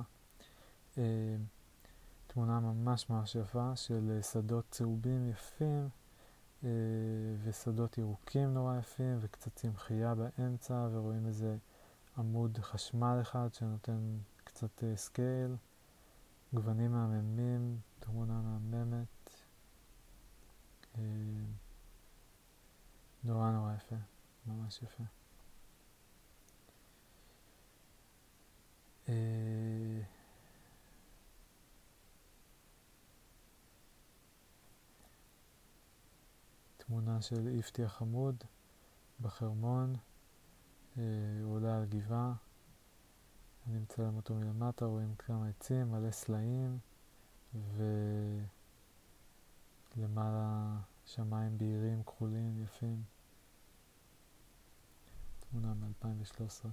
אה, 0.97 1.35
תמונה 2.27 2.59
ממש 2.59 3.09
ממש 3.09 3.35
יפה 3.35 3.75
של 3.75 4.11
אה, 4.15 4.23
שדות 4.23 4.65
צהובים 4.71 5.29
יפים 5.29 5.89
אה, 6.63 6.69
ושדות 7.43 7.97
ירוקים 7.97 8.53
נורא 8.53 8.77
יפים 8.77 9.17
וקצת 9.21 9.55
צמחייה 9.55 10.15
באמצע 10.15 10.87
ורואים 10.91 11.27
איזה 11.27 11.57
עמוד 12.17 12.57
חשמל 12.61 13.17
אחד 13.21 13.53
שנותן 13.53 14.17
קצת 14.43 14.83
scale, 14.95 15.55
גוונים 16.53 16.91
מהממים, 16.91 17.77
תמונה 17.99 18.41
מהממת. 18.41 19.07
נורא 23.23 23.51
נורא 23.51 23.73
יפה, 23.73 23.95
ממש 24.45 24.81
יפה. 24.83 25.03
אה, 29.09 30.01
תמונה 36.77 37.21
של 37.21 37.47
איפתי 37.47 37.83
החמוד 37.83 38.43
בחרמון, 39.21 39.95
אה, 40.97 41.03
הוא 41.43 41.55
עולה 41.55 41.77
על 41.77 41.85
גבעה, 41.85 42.33
אני 43.67 43.79
מצלם 43.79 44.15
אותו 44.15 44.35
מלמטה, 44.35 44.85
רואים 44.85 45.15
כמה 45.15 45.47
עצים, 45.47 45.91
מלא 45.91 46.11
סלעים, 46.11 46.79
ולמעלה 49.97 50.77
שמיים 51.07 51.57
בהירים, 51.57 52.03
כחולים, 52.03 52.63
יפים. 52.63 53.03
תמונה 55.39 55.73
מ-2013. 55.73 56.67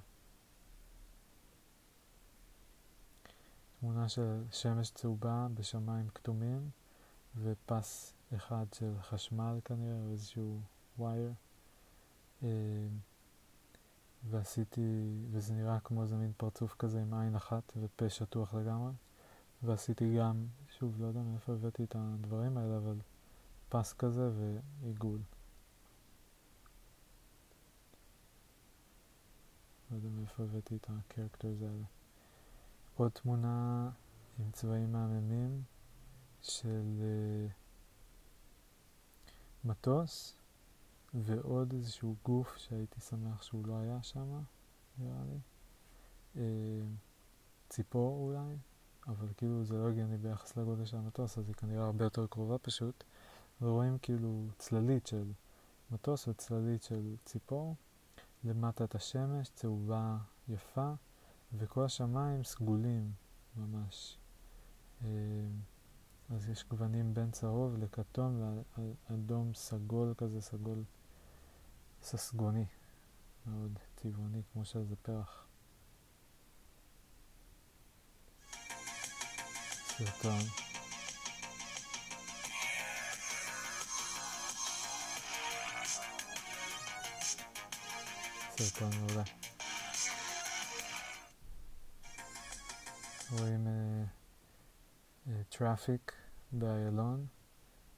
תמונה 3.81 4.09
של 4.09 4.45
שמש 4.51 4.91
צהובה 4.91 5.47
בשמיים 5.55 6.09
כתומים 6.09 6.71
ופס 7.37 8.15
אחד 8.37 8.67
של 8.73 8.93
חשמל 9.03 9.59
כנראה, 9.65 10.01
או 10.07 10.13
איזשהו 10.13 10.61
ווייר. 10.99 11.33
אה, 12.43 12.49
ועשיתי, 14.31 15.15
וזה 15.31 15.55
נראה 15.55 15.81
כמו 15.81 16.03
איזה 16.03 16.17
מין 16.17 16.33
פרצוף 16.37 16.75
כזה 16.79 17.03
עם 17.03 17.15
עין 17.15 17.35
אחת 17.35 17.73
ופה 17.77 18.09
שטוח 18.09 18.55
לגמרי. 18.55 18.93
ועשיתי 19.63 20.17
גם, 20.19 20.47
שוב, 20.79 21.01
לא 21.01 21.07
יודע 21.07 21.21
מאיפה 21.21 21.53
הבאתי 21.53 21.85
את 21.85 21.97
הדברים 21.99 22.57
האלה, 22.57 22.77
אבל 22.77 22.97
פס 23.75 23.93
כזה 23.93 24.31
ועיגול. 24.31 25.21
לא 29.91 29.97
יודע 29.97 30.09
מאיפה 30.09 30.43
הבאתי 30.43 30.77
את 30.77 30.87
הקרקטרס 30.91 31.63
האלה. 31.63 31.85
עוד 32.97 33.11
תמונה 33.13 33.91
עם 34.39 34.51
צבעים 34.53 34.93
מהממים 34.93 35.63
של 36.43 37.01
uh, 37.01 37.53
מטוס 39.65 40.37
ועוד 41.15 41.73
איזשהו 41.73 42.17
גוף 42.25 42.57
שהייתי 42.57 43.01
שמח 43.01 43.43
שהוא 43.43 43.67
לא 43.67 43.79
היה 43.79 44.03
שם, 44.03 44.43
נראה 44.99 45.25
לי. 45.25 45.39
Uh, 46.35 46.39
ציפור 47.69 48.19
אולי, 48.19 48.57
אבל 49.07 49.29
כאילו 49.37 49.65
זה 49.65 49.75
לא 49.75 49.89
הגיוני 49.89 50.17
ביחס 50.17 50.57
לגודל 50.57 50.85
של 50.85 50.97
המטוס, 50.97 51.39
אז 51.39 51.49
היא 51.49 51.55
כנראה 51.55 51.85
הרבה 51.85 52.05
יותר 52.05 52.27
קרובה 52.27 52.59
פשוט. 52.59 53.05
ורואים 53.63 53.99
כאילו 53.99 54.47
צללית 54.59 55.07
של 55.07 55.33
מטוס 55.91 56.29
וצללית 56.29 56.83
של 56.83 57.17
ציפור. 57.25 57.77
למטה 58.45 58.85
את 58.85 58.95
השמש, 58.95 59.51
צהובה 59.55 60.17
יפה, 60.49 60.93
וכל 61.53 61.85
השמיים 61.85 62.45
סגולים 62.45 63.13
ממש. 63.57 64.19
אה, 65.05 65.09
אז 66.31 66.49
יש 66.49 66.65
גוונים 66.65 67.15
בין 67.15 67.31
צהוב 67.31 67.77
לכתום 67.79 68.59
לאדום 69.11 69.55
סגול 69.55 70.15
כזה, 70.19 70.41
סגול 70.41 70.83
ססגוני, 72.03 72.65
מאוד 73.47 73.79
צבעוני, 73.97 74.43
כמו 74.53 74.65
שזה 74.65 74.97
פרח. 74.97 75.47
סרטון. 79.97 80.74
סרטון 88.59 88.91
מעולה. 89.01 89.23
רואים 93.31 93.67
traffic 95.49 96.11
uh, 96.11 96.13
uh, 96.13 96.57
באיילון 96.59 97.27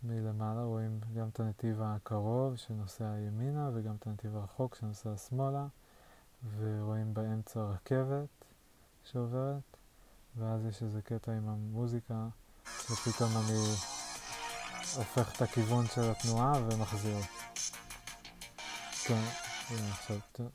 מלמעלה, 0.02 0.62
רואים 0.62 1.00
גם 1.16 1.28
את 1.28 1.40
הנתיב 1.40 1.82
הקרוב 1.82 2.56
שנוסע 2.56 3.04
ימינה 3.04 3.70
וגם 3.74 3.96
את 3.96 4.06
הנתיב 4.06 4.36
הרחוק 4.36 4.74
שנוסע 4.74 5.16
שמאלה 5.16 5.66
ורואים 6.58 7.14
באמצע 7.14 7.60
רכבת 7.60 8.44
שעוברת 9.04 9.76
ואז 10.36 10.66
יש 10.66 10.82
איזה 10.82 11.02
קטע 11.02 11.32
עם 11.32 11.48
המוזיקה 11.48 12.28
שפתאום 12.64 13.30
אני 13.36 13.58
הופך 14.96 15.36
את 15.36 15.42
הכיוון 15.42 15.86
של 15.86 16.10
התנועה 16.10 16.52
ומחזיר. 16.70 17.18
כן. 19.04 19.45
עכשיו, 19.70 20.18
תראו. 20.28 20.48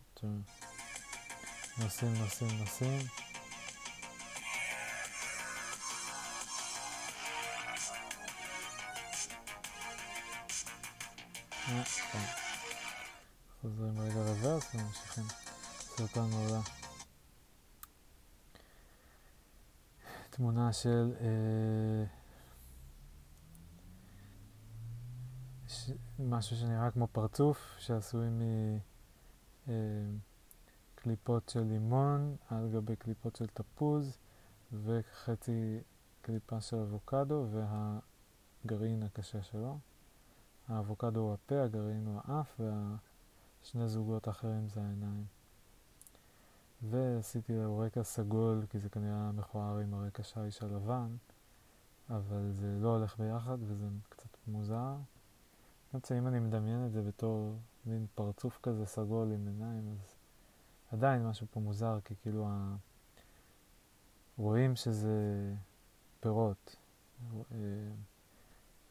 נוסעים, 1.77 2.13
נוסעים, 2.13 2.59
נוסעים. 2.59 3.07
חוזרים 13.61 13.99
רגע 13.99 14.21
רוורס 14.21 14.75
וממשיכים. 14.75 15.23
סרטון 15.79 16.29
מעולה. 16.29 16.61
תמונה 20.29 20.73
של 20.73 21.13
אה. 21.21 22.05
משהו 26.19 26.57
שנראה 26.57 26.91
כמו 26.91 27.07
פרצוף 27.07 27.57
שעשוי 27.79 28.29
מ... 28.29 28.41
אה, 29.69 29.73
קליפות 30.95 31.49
של 31.49 31.63
לימון 31.63 32.35
על 32.49 32.69
גבי 32.73 32.95
קליפות 32.95 33.35
של 33.35 33.47
תפוז 33.47 34.17
וחצי 34.83 35.79
קליפה 36.21 36.61
של 36.61 36.77
אבוקדו 36.77 37.45
והגרעין 37.51 39.03
הקשה 39.03 39.43
שלו. 39.43 39.77
האבוקדו 40.67 41.19
הוא 41.19 41.33
הפה, 41.33 41.63
הגרעין 41.63 42.05
הוא 42.05 42.19
האף 42.23 42.59
והשני 42.59 43.89
זוגות 43.89 44.27
האחרים 44.27 44.67
זה 44.67 44.81
העיניים. 44.81 45.25
ועשיתי 46.89 47.53
לו 47.53 47.77
רקע 47.77 48.03
סגול 48.03 48.65
כי 48.69 48.79
זה 48.79 48.89
כנראה 48.89 49.31
מכוער 49.31 49.77
עם 49.77 49.93
הרקע 49.93 50.23
שיש 50.23 50.63
הלבן 50.63 51.15
אבל 52.09 52.51
זה 52.51 52.77
לא 52.81 52.95
הולך 52.95 53.17
ביחד 53.17 53.57
וזה 53.61 53.87
קצת 54.09 54.37
מוזר. 54.47 54.95
בעצם 55.93 56.15
אם 56.15 56.27
אני 56.27 56.39
מדמיין 56.39 56.85
את 56.85 56.91
זה 56.91 57.01
בתור 57.01 57.55
מין 57.85 58.05
פרצוף 58.15 58.59
כזה 58.63 58.85
סגול 58.85 59.31
עם 59.31 59.47
עיניים, 59.47 59.89
אז 59.91 60.15
עדיין 60.91 61.27
משהו 61.27 61.47
פה 61.51 61.59
מוזר, 61.59 61.99
כי 62.05 62.15
כאילו 62.21 62.47
רואים 64.37 64.75
שזה 64.75 65.53
פירות. 66.19 66.75
אה, 67.51 67.57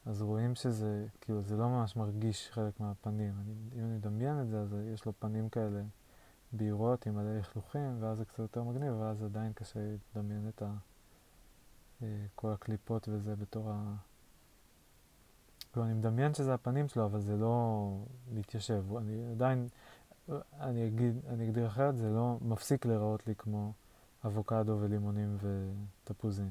אז 0.07 0.23
רואים 0.23 0.55
שזה, 0.55 1.07
כאילו, 1.21 1.43
זה 1.43 1.57
לא 1.57 1.69
ממש 1.69 1.97
מרגיש 1.97 2.51
חלק 2.51 2.81
מהפנים. 2.81 3.35
אני, 3.41 3.53
אם 3.75 3.85
אני 3.85 3.97
מדמיין 3.97 4.41
את 4.41 4.49
זה, 4.49 4.61
אז 4.61 4.77
יש 4.95 5.07
לו 5.07 5.13
פנים 5.19 5.49
כאלה 5.49 5.83
בהירות 6.53 7.07
עם 7.07 7.15
מלא 7.15 7.39
לכלוכים, 7.39 7.97
ואז 8.01 8.19
זה 8.19 8.25
קצת 8.25 8.39
יותר 8.39 8.63
מגניב, 8.63 8.95
ואז 8.99 9.23
עדיין 9.23 9.53
קשה 9.53 9.81
לדמיין 10.17 10.49
את 10.49 10.63
ה, 10.63 10.75
אה, 12.03 12.27
כל 12.35 12.53
הקליפות 12.53 13.09
וזה 13.09 13.37
בתור 13.37 13.71
ה... 13.71 13.95
כאילו, 15.73 15.87
אני 15.87 15.95
מדמיין 15.95 16.35
שזה 16.35 16.55
הפנים 16.55 16.89
שלו, 16.89 17.05
אבל 17.05 17.21
זה 17.21 17.37
לא 17.37 17.91
מתיישב. 18.33 18.97
אני 18.97 19.31
עדיין, 19.31 19.69
אני, 20.61 20.87
אגיד, 20.87 21.15
אני 21.29 21.49
אגדיר 21.49 21.67
אחרת, 21.67 21.97
זה 21.97 22.11
לא 22.11 22.39
מפסיק 22.41 22.87
להיראות 22.87 23.27
לי 23.27 23.35
כמו 23.35 23.73
אבוקדו 24.25 24.79
ולימונים 24.81 25.37
ותפוזים. 26.05 26.51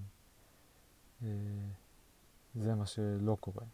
אה, 1.23 1.29
זה 2.55 2.75
מה 2.75 2.85
שלא 2.85 3.37
קורה. 3.39 3.65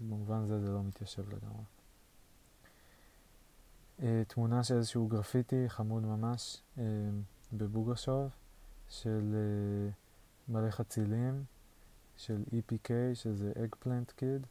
במובן 0.00 0.46
זה 0.46 0.60
זה 0.60 0.72
לא 0.72 0.82
מתיישב 0.82 1.28
לגמרי. 1.28 1.64
Uh, 3.98 4.02
תמונה 4.28 4.64
של 4.64 4.76
איזשהו 4.76 5.06
גרפיטי 5.06 5.64
חמוד 5.68 6.02
ממש 6.02 6.62
uh, 6.76 6.80
בבוגרשוב 7.52 8.30
של 8.88 9.34
מלא 10.48 10.70
חצילים 10.70 11.44
של 12.16 12.42
EPK 12.48 12.90
שזה 13.14 13.52
Eggplant 13.52 14.20
Kid 14.20 14.46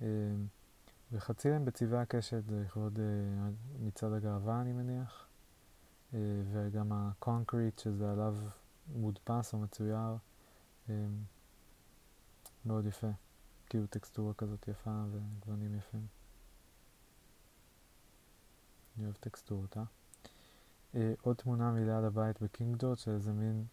uh, 0.00 0.04
וחצילים 1.12 1.64
בצבעי 1.64 2.00
הקשת 2.00 2.44
זה 2.46 2.62
לכבוד 2.64 2.96
uh, 2.96 3.00
מצעד 3.80 4.12
הגאווה 4.12 4.60
אני 4.60 4.72
מניח 4.72 5.26
uh, 6.12 6.16
וגם 6.52 6.92
ה 6.92 7.02
concrete 7.02 7.78
שזה 7.78 8.12
עליו 8.12 8.36
מודפס 8.94 9.54
או 9.54 9.58
מצויר 9.58 10.16
uh, 10.86 10.90
מאוד 12.64 12.86
יפה. 12.86 13.10
כאילו 13.68 13.86
טקסטורה 13.86 14.34
כזאת 14.34 14.68
יפה 14.68 15.04
וגוונים 15.10 15.74
יפים. 15.74 16.06
אני 18.96 19.04
אוהב 19.04 19.16
טקסטורות, 19.16 19.76
אה? 19.76 19.82
אה 20.94 21.14
עוד 21.22 21.36
תמונה 21.36 21.72
מליד 21.72 21.88
הבית 21.88 22.42
בקינג 22.42 22.76
ג'ורג' 22.78 22.98
של 22.98 23.10
איזה 23.10 23.32
מין, 23.32 23.64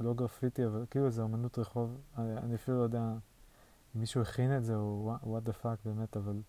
לא 0.00 0.14
גרפיטי, 0.14 0.66
אבל 0.66 0.84
כאילו 0.90 1.06
איזה 1.06 1.24
אמנות 1.24 1.58
רחוב, 1.58 2.00
אני, 2.18 2.38
אני 2.38 2.54
אפילו 2.54 2.78
לא 2.78 2.82
יודע 2.82 3.00
אם 3.00 4.00
מישהו 4.00 4.22
הכין 4.22 4.56
את 4.56 4.64
זה 4.64 4.76
או 4.76 5.14
what 5.22 5.48
the 5.48 5.52
fuck 5.62 5.76
באמת, 5.84 6.16
אבל 6.16 6.42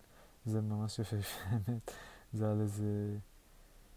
זה 0.44 0.60
ממש 0.60 0.98
יפה, 0.98 1.16
באמת. 1.66 1.90
זה 2.32 2.50
על 2.50 2.60
איזה 2.60 3.16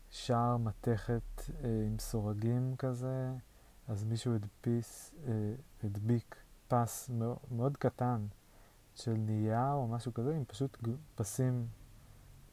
שער 0.09 0.57
מתכת 0.57 1.49
אה, 1.63 1.83
עם 1.87 1.99
סורגים 1.99 2.75
כזה, 2.77 3.33
אז 3.87 4.03
מישהו 4.03 4.35
הדפיס, 4.35 5.13
אה, 5.27 5.53
הדביק 5.83 6.35
פס 6.67 7.09
מאוד, 7.09 7.37
מאוד 7.51 7.77
קטן 7.77 8.25
של 8.95 9.13
נייר 9.13 9.73
או 9.73 9.87
משהו 9.87 10.13
כזה, 10.13 10.35
עם 10.35 10.45
פשוט 10.45 10.77
פסים 11.15 11.67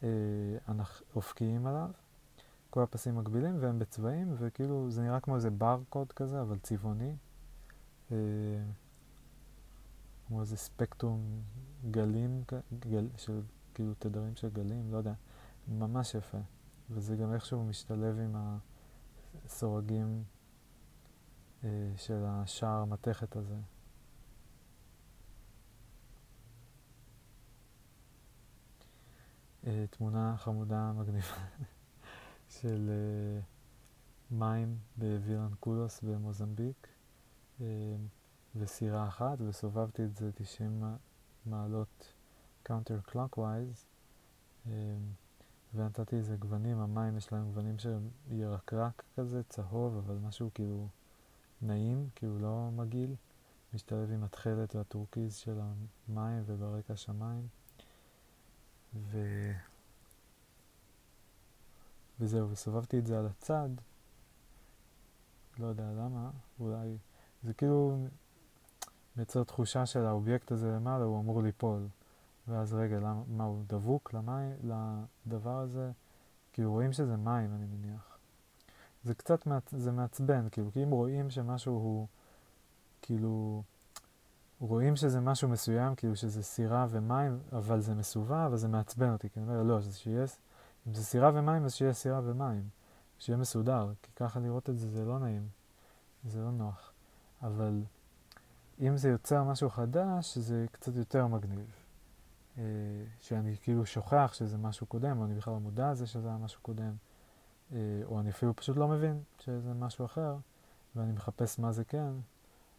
אה, 0.03 0.09
אופקיים 1.17 1.67
עליו. 1.67 1.91
כל 2.71 2.83
הפסים 2.83 3.17
מקבילים 3.17 3.57
והם 3.61 3.79
בצבעים, 3.79 4.35
וכאילו 4.39 4.91
זה 4.91 5.03
נראה 5.03 5.21
כמו 5.21 5.37
איזה 5.37 5.51
ברקוד 5.51 6.13
כזה, 6.13 6.41
אבל 6.41 6.59
צבעוני. 6.59 7.17
אה, 8.13 8.17
כמו 10.27 10.41
איזה 10.41 10.57
ספקטרום 10.57 11.43
גלים, 11.91 12.45
גל, 12.79 13.09
של 13.17 13.41
כאילו 13.75 13.95
תדרים 13.99 14.37
של 14.37 14.49
גלים, 14.49 14.93
לא 14.93 14.97
יודע, 14.97 15.13
ממש 15.69 16.15
יפה. 16.15 16.39
וזה 16.91 17.17
גם 17.17 17.35
איכשהו 17.35 17.65
משתלב 17.65 18.19
עם 18.19 18.37
הסורגים 19.45 20.25
אה, 21.65 21.93
של 21.97 22.25
השער 22.27 22.83
המתכת 22.83 23.37
הזה. 23.37 23.57
אה, 29.67 29.85
תמונה 29.91 30.35
חמודה 30.37 30.93
מגניבה 30.93 31.37
של 32.61 32.91
אה, 32.91 33.41
מים 34.31 34.79
בווירנקולוס 34.97 36.01
במוזמביק 36.03 36.89
אה, 37.61 37.67
וסירה 38.57 39.09
אחת 39.09 39.39
וסובבתי 39.41 40.05
את 40.05 40.17
זה 40.17 40.33
90 40.33 40.85
מעלות 41.47 42.13
counter 42.63 43.01
clockwise 43.01 43.87
ונתתי 45.75 46.17
איזה 46.17 46.37
גוונים, 46.37 46.79
המים 46.79 47.17
יש 47.17 47.33
להם 47.33 47.45
גוונים 47.45 47.79
של 47.79 47.99
ירקרק 48.31 49.03
כזה, 49.17 49.43
צהוב, 49.49 49.97
אבל 49.97 50.15
משהו 50.15 50.51
כאילו 50.55 50.89
נעים, 51.63 52.09
כאילו 52.15 52.39
לא 52.39 52.71
מגעיל, 52.73 53.15
משתלב 53.75 54.11
עם 54.11 54.25
התכלת 54.25 54.75
והטורקיז 54.75 55.37
של 55.37 55.61
המים 56.09 56.43
וברקע 56.47 56.93
השמיים. 56.93 57.49
ו... 58.95 59.19
וזהו, 62.21 62.51
וסובבתי 62.51 62.99
את 62.99 63.07
זה 63.07 63.19
על 63.19 63.27
הצד, 63.27 63.69
לא 65.59 65.67
יודע 65.67 65.91
למה, 65.93 66.31
אולי 66.61 66.97
זה 67.43 67.55
כאילו 67.55 68.07
מייצר 69.17 69.45
תחושה 69.45 69.87
של 69.87 70.07
האובייקט 70.07 70.53
הזה 70.53 70.73
למעלה, 70.73 71.05
הוא 71.05 71.21
אמור 71.21 71.43
ליפול. 71.43 71.89
ואז 72.49 72.75
רגע, 72.75 72.97
למה, 72.97 73.23
מה 73.29 73.45
הוא 73.45 73.63
דבוק 73.67 74.15
למים, 74.15 74.53
לדבר 75.27 75.59
הזה? 75.59 75.91
כאילו 76.53 76.73
רואים 76.73 76.93
שזה 76.93 77.17
מים, 77.17 77.55
אני 77.55 77.67
מניח. 77.67 78.19
זה 79.05 79.15
קצת 79.15 79.47
מעצ... 79.47 79.75
זה 79.75 79.93
מעצבן, 79.93 80.49
כאילו, 80.51 80.73
כי 80.73 80.85
אם 80.85 80.91
רואים 80.91 81.31
שמשהו 81.31 81.75
הוא, 81.75 82.07
כאילו, 83.03 83.63
רואים 84.61 84.97
שזה 84.97 85.21
משהו 85.21 85.49
מסוים, 85.49 85.95
כאילו 85.95 86.17
שזה 86.17 86.43
סירה 86.43 86.87
ומים, 86.91 87.39
אבל 87.53 87.81
זה 87.81 87.95
מסובב, 87.95 88.51
אז 88.53 88.61
זה 88.61 88.69
מעצבן 88.69 89.13
אותי, 89.13 89.31
כי 89.31 89.41
אני 89.41 89.49
אומר, 89.49 89.63
לא, 89.63 89.81
שיהיה, 89.81 90.25
אם 90.89 90.95
זה 90.95 91.05
סירה 91.05 91.31
ומים, 91.35 91.65
אז 91.65 91.75
שיהיה 91.75 91.93
סירה 91.93 92.21
ומים, 92.25 92.69
שיהיה 93.19 93.37
מסודר, 93.37 93.93
כי 94.03 94.11
ככה 94.17 94.41
לראות 94.41 94.71
את 94.71 94.79
זה 94.79 94.89
זה 94.89 95.05
לא 95.05 95.19
נעים, 95.19 95.49
זה 96.25 96.41
לא 96.41 96.51
נוח. 96.51 96.93
אבל 97.43 97.83
אם 98.81 98.97
זה 98.97 99.09
יוצר 99.09 99.45
משהו 99.45 99.71
חדש, 99.71 100.39
זה 100.39 100.67
קצת 100.73 100.97
יותר 100.97 101.27
מגניב. 101.27 101.67
אה, 102.59 102.63
שאני 103.21 103.57
כאילו 103.63 103.87
שוכח 103.87 104.31
שזה 104.35 104.59
משהו 104.59 104.87
קודם, 104.87 105.19
או 105.19 105.25
אני 105.25 105.35
בכלל 105.35 105.55
לא 105.55 105.61
מודע 105.61 105.91
לזה 105.91 106.07
שזה 106.07 106.29
היה 106.29 106.37
משהו 106.37 106.61
קודם, 106.63 106.93
אה, 107.73 107.79
או 108.05 108.21
אני 108.21 108.31
אפילו 108.31 108.57
פשוט 108.57 108.77
לא 108.77 108.89
מבין 108.89 109.23
שזה 109.39 109.75
משהו 109.75 110.05
אחר, 110.05 110.37
ואני 110.97 111.13
מחפש 111.13 111.59
מה 111.59 111.73
זה 111.73 111.85
כן, 111.85 112.13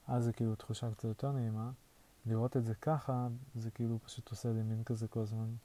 אז 0.08 0.24
זה 0.24 0.34
כאילו 0.34 0.56
תחושה 0.56 0.92
קצת 0.92 1.04
יותר 1.04 1.32
נעימה. 1.32 1.72
לראות 2.26 2.58
את 2.58 2.66
זה 2.66 2.76
ככה, 2.76 3.28
זה 3.56 3.72
כאילו 3.72 4.00
פשוט 4.06 4.30
עושה 4.30 4.54
לי 4.54 4.64
מין 4.64 4.84
כזה 4.84 5.08
כל 5.08 5.20
הזמן 5.20 5.56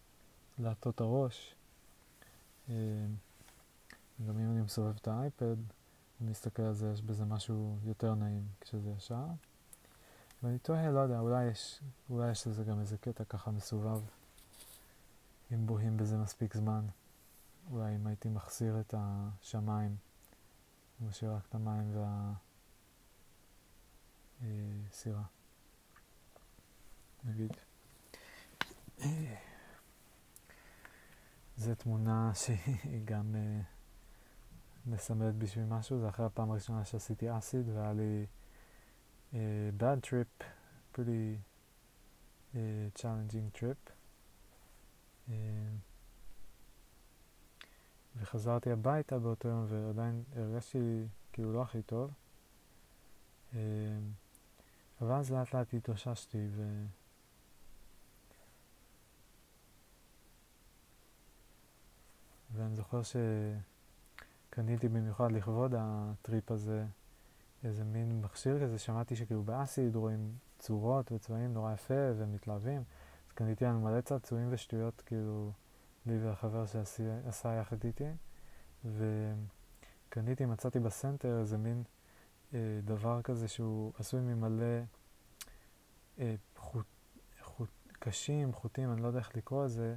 להטות 0.59 1.01
הראש. 1.01 1.55
אה, 2.71 2.75
גם 4.27 4.39
אם 4.39 4.51
אני 4.51 4.63
מסובב 4.63 4.97
את 5.01 5.09
האייפד, 5.09 5.57
אני 6.21 6.31
מסתכל 6.31 6.63
על 6.63 6.75
זה, 6.75 6.91
יש 6.93 7.03
בזה 7.03 7.25
משהו 7.25 7.79
יותר 7.85 8.15
נעים 8.15 8.47
כשזה 8.61 8.91
ישר. 8.91 9.27
ואני 10.43 10.59
תוהה, 10.59 10.91
לא 10.91 10.99
יודע, 10.99 11.19
אולי 11.19 11.45
יש, 11.45 11.81
אולי 12.11 12.31
יש 12.31 12.47
לזה 12.47 12.65
גם 12.65 12.81
איזה 12.81 12.99
קטע 12.99 13.25
ככה 13.25 13.51
מסובב, 13.51 14.01
אם 15.53 15.67
בוהים 15.67 15.97
בזה 15.97 16.17
מספיק 16.17 16.57
זמן. 16.57 16.85
אולי 17.71 17.97
אם 17.97 18.07
הייתי 18.07 18.29
מחסיר 18.29 18.81
את 18.81 18.95
השמיים, 18.99 19.97
משאיר 21.09 21.33
רק 21.33 21.43
את 21.49 21.55
המים 21.55 21.97
וה... 21.97 22.33
אה. 24.43 25.23
נגיד. 27.25 27.53
זו 31.57 31.75
תמונה 31.75 32.33
שהיא 32.35 33.05
גם 33.05 33.37
אה, 33.37 33.61
מסמלת 34.87 35.35
בשביל 35.35 35.65
משהו, 35.65 36.01
זה 36.01 36.09
אחרי 36.09 36.27
הפעם 36.27 36.51
הראשונה 36.51 36.85
שעשיתי 36.85 37.39
אסיד 37.39 37.69
והיה 37.69 37.93
לי 37.93 38.27
אה, 39.35 39.71
bad 39.79 40.07
trip, 40.07 40.45
pretty 40.95 41.39
uh, 42.55 42.57
challenging 42.99 43.59
trip. 43.59 43.91
Uh, 45.29 45.33
וחזרתי 48.17 48.71
הביתה 48.71 49.19
באותו 49.19 49.49
יום 49.49 49.67
ועדיין 49.69 50.23
הרגשתי 50.37 51.07
כאילו 51.33 51.53
לא 51.53 51.63
הכי 51.63 51.83
טוב. 51.83 52.11
Uh, 53.53 53.57
אבל 55.01 55.13
אז 55.13 55.33
לאט 55.33 55.55
לאט 55.55 55.75
התאוששתי 55.75 56.47
ו... 56.51 56.85
ואני 62.53 62.75
זוכר 62.77 63.01
שקניתי 64.51 64.89
במיוחד 64.89 65.33
לכבוד 65.33 65.75
הטריפ 65.79 66.51
הזה 66.51 66.87
איזה 67.65 67.85
מין 67.85 68.21
מכשיר 68.21 68.63
כזה, 68.63 68.79
שמעתי 68.79 69.17
שכאילו 69.17 69.43
באסיד 69.43 69.97
רואים 69.97 70.33
צורות 70.59 71.13
וצבעים 71.13 71.55
נורא 71.55 71.73
יפה 71.73 71.95
ומתלהבים, 72.17 72.83
אז 73.27 73.33
קניתי 73.33 73.65
לנו 73.65 73.81
מלא 73.81 74.01
צעצועים 74.01 74.49
ושטויות 74.51 75.03
כאילו 75.07 75.53
לי 76.07 76.19
והחבר 76.25 76.67
שעשה 76.67 77.55
יחד 77.61 77.85
איתי, 77.85 78.11
וקניתי, 78.85 80.47
מצאתי 80.47 80.81
בסנטר 80.81 81.41
איזה 81.41 81.59
מין 81.59 81.83
אה, 82.55 82.59
דבר 82.85 83.23
כזה 83.23 83.49
שהוא 83.49 83.93
עשוי 83.99 84.21
ממלא 84.21 84.65
אה, 86.19 86.35
חוט, 86.57 86.87
חוט, 87.43 87.71
קשים, 87.93 88.53
חוטים, 88.53 88.93
אני 88.93 89.03
לא 89.03 89.07
יודע 89.07 89.19
איך 89.19 89.37
לקרוא 89.37 89.65
לזה, 89.65 89.95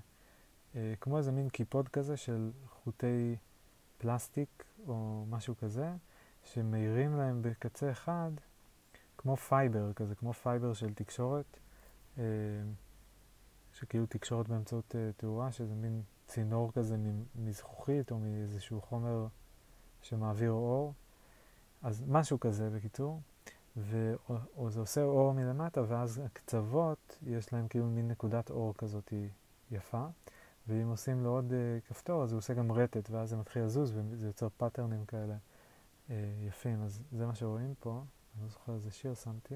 כמו 1.02 1.18
איזה 1.18 1.32
מין 1.32 1.50
קיפוד 1.50 1.90
כזה 1.90 2.18
של 2.18 2.52
חוטי 2.70 3.36
פלסטיק 3.98 4.64
או 4.88 5.26
משהו 5.30 5.56
כזה, 5.58 5.94
שמאירים 6.44 7.18
להם 7.18 7.42
בקצה 7.42 7.92
אחד, 7.92 8.32
כמו 9.18 9.38
fiber 9.38 9.94
כזה, 9.94 10.16
כמו 10.16 10.34
fiber 10.34 10.74
של 10.74 10.94
תקשורת, 10.94 11.60
אה, 12.18 12.24
שכאילו 13.74 14.06
תקשורת 14.06 14.48
באמצעות 14.48 14.96
אה, 14.96 15.10
תאורה, 15.18 15.52
שזה 15.52 15.76
מין 15.76 16.02
צינור 16.28 16.72
כזה 16.72 16.98
מזכוכית 17.36 18.12
או 18.12 18.20
מאיזשהו 18.20 18.82
חומר 18.82 19.28
שמעביר 20.02 20.52
אור. 20.52 20.94
אז 21.82 22.04
משהו 22.08 22.40
כזה 22.40 22.70
בקיצור, 22.70 23.22
ו... 23.78 24.14
או 24.58 24.70
זה 24.70 24.80
עושה 24.80 25.04
אור 25.04 25.34
מלמטה, 25.34 25.82
ואז 25.88 26.22
הקצוות, 26.26 27.18
יש 27.28 27.54
להם 27.54 27.68
כאילו 27.68 27.86
מין 27.86 28.08
נקודת 28.08 28.50
אור 28.50 28.74
כזאת 28.78 29.14
יפה, 29.72 30.08
ואם 30.68 30.88
עושים 30.90 31.24
לו 31.24 31.30
עוד 31.30 31.52
uh, 31.52 31.90
כפתור, 31.90 32.24
אז 32.24 32.32
הוא 32.32 32.38
עושה 32.38 32.54
גם 32.54 32.72
רטט, 32.72 33.10
ואז 33.10 33.30
זה 33.30 33.38
מתחיל 33.38 33.64
לזוז, 33.64 33.94
וזה 33.96 34.28
יוצר 34.28 34.48
pattern־ים 34.58 35.06
כאלה 35.06 35.36
uh, 36.08 36.12
יפים. 36.48 36.84
אז 36.84 37.02
זה 37.12 37.26
מה 37.26 37.36
שרואים 37.36 37.74
פה, 37.80 38.04
אני 38.36 38.44
לא 38.44 38.50
זוכר 38.50 38.74
איזה 38.74 38.92
שיר 38.92 39.14
שמתי. 39.14 39.56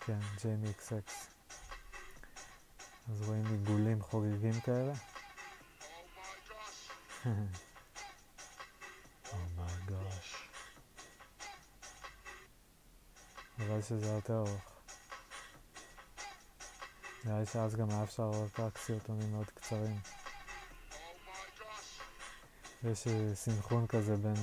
כן, 0.00 0.18
אקס. 0.70 0.92
אז 3.10 3.28
רואים 3.28 3.44
עיגולים 3.46 4.02
חוגגים 4.02 4.60
כאלה. 4.64 4.92
אומייגוש. 9.32 10.48
נראה 13.58 13.76
לי 13.76 13.82
שזה 13.82 14.06
יותר 14.06 14.38
ארוך. 14.38 14.77
נראה 17.28 17.40
לי 17.40 17.46
שאז 17.46 17.76
גם 17.76 17.90
היה 17.90 18.02
אפשר 18.02 18.30
לראות 18.30 18.60
רק 18.60 18.78
סרטונים 18.78 19.32
מאוד 19.32 19.46
קצרים. 19.46 20.00
יש 22.84 23.06
אה, 23.06 23.34
סינכרון 23.34 23.86
כזה 23.86 24.16
בין 24.16 24.34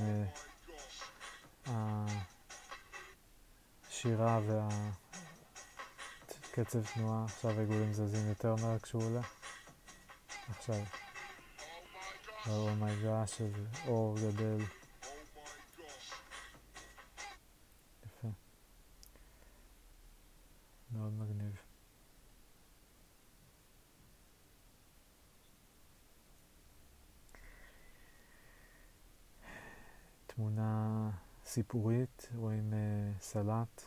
uh, 1.66 1.70
השירה 3.90 4.40
והקצב 6.52 6.86
תנועה. 6.94 7.26
עכשיו 7.26 7.52
העיגולים 7.52 7.94
זזים 7.94 8.30
יותר 8.30 8.56
מהר 8.56 8.80
כשהוא 8.80 9.04
עולה. 9.04 9.22
עכשיו. 10.50 10.80
אומייגאש, 12.48 13.42
איזה 13.42 13.68
אור 13.88 14.16
גדל. 14.18 14.58
יפה. 18.06 18.28
מאוד 20.92 21.14
מגניב. 21.14 21.65
תמונה 30.36 31.10
סיפורית, 31.46 32.30
רואים 32.36 32.74
uh, 32.74 32.76
סלט 33.22 33.82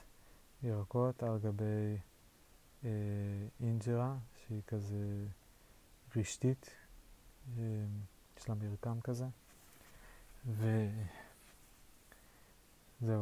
ירקות 0.63 1.23
על 1.23 1.39
גבי 1.39 1.97
uh, 2.83 2.87
אינג'רה 3.61 4.17
שהיא 4.37 4.63
כזה 4.67 5.27
רשתית. 6.17 6.67
Uh, 6.67 6.71
יש 8.39 8.49
לה 8.49 8.55
מרקם 8.55 9.01
כזה. 9.01 9.27
וזהו, 10.47 10.91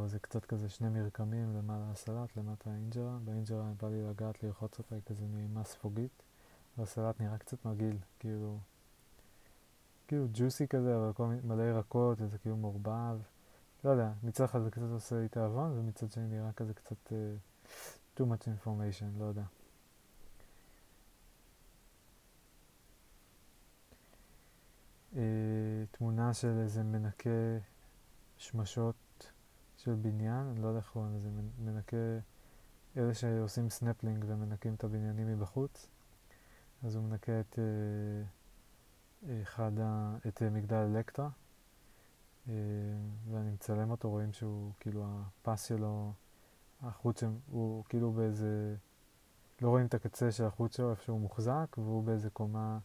זה 0.08 0.18
קצת 0.18 0.44
כזה 0.44 0.68
שני 0.68 0.88
מרקמים, 0.88 1.56
למעלה 1.58 1.90
הסלט, 1.90 2.36
למטה 2.36 2.70
האינג'רה. 2.70 3.18
באינג'רה 3.24 3.72
בא 3.82 3.88
לי 3.88 4.02
לגעת 4.02 4.42
ללחוץ 4.42 4.78
אותה, 4.78 4.94
היא 4.94 5.02
כזה 5.06 5.26
נעימה 5.26 5.64
ספוגית. 5.64 6.22
והסלט 6.78 7.20
נראה 7.20 7.38
קצת 7.38 7.64
מגעיל, 7.64 7.98
כאילו, 8.18 8.58
כאילו 10.08 10.26
ג'וסי 10.32 10.68
כזה, 10.68 10.96
אבל 10.96 11.08
הכל 11.10 11.26
מלא 11.44 11.62
ירקות, 11.62 12.20
וזה 12.20 12.38
כאילו 12.38 12.56
מעורבב. 12.56 13.18
לא 13.84 13.90
יודע, 13.90 14.12
מצד 14.22 14.44
אחד 14.44 14.62
זה 14.62 14.70
קצת 14.70 14.90
עושה 14.92 15.16
לי 15.16 15.28
תיאבון, 15.28 15.78
ומצד 15.78 16.12
שני 16.12 16.26
נראה 16.26 16.52
כזה 16.52 16.74
קצת 16.74 17.12
uh, 17.12 17.68
too 18.18 18.22
much 18.22 18.44
information, 18.44 19.18
לא 19.18 19.24
יודע. 19.24 19.42
אה, 25.16 25.84
תמונה 25.90 26.34
של 26.34 26.58
איזה 26.62 26.82
מנקה 26.82 27.30
שמשות 28.38 29.32
של 29.76 29.94
בניין, 29.94 30.46
אני 30.46 30.62
לא 30.62 30.66
יודע 30.66 30.78
איך 30.78 30.88
קוראים 30.88 31.16
לזה, 31.16 31.28
מנקה, 31.64 31.96
אלה 32.96 33.14
שעושים 33.14 33.70
סנפלינג 33.70 34.24
ומנקים 34.28 34.74
את 34.74 34.84
הבניינים 34.84 35.26
מבחוץ. 35.26 35.86
אז 36.84 36.96
הוא 36.96 37.04
מנקה 37.04 37.40
את, 37.40 37.58
אה, 37.58 38.24
אחד 39.42 39.72
ה, 39.80 40.16
את 40.28 40.42
מגדל 40.42 40.76
אלקטרה, 40.76 41.28
אה, 42.48 42.54
ואני 43.30 43.50
מצלם 43.50 43.90
אותו, 43.90 44.10
רואים 44.10 44.32
שהוא, 44.32 44.72
כאילו, 44.80 45.06
הפס 45.06 45.64
שלו, 45.64 46.12
החוט 46.82 47.22
הוא 47.50 47.84
כאילו 47.88 48.12
באיזה, 48.12 48.76
לא 49.62 49.68
רואים 49.68 49.86
את 49.86 49.94
הקצה 49.94 50.32
של 50.32 50.44
החוט 50.44 50.72
שלו, 50.72 50.90
איפה 50.90 51.02
שהוא 51.02 51.20
מוחזק, 51.20 51.76
והוא 51.78 52.04
באיזה 52.04 52.30
קומה 52.30 52.78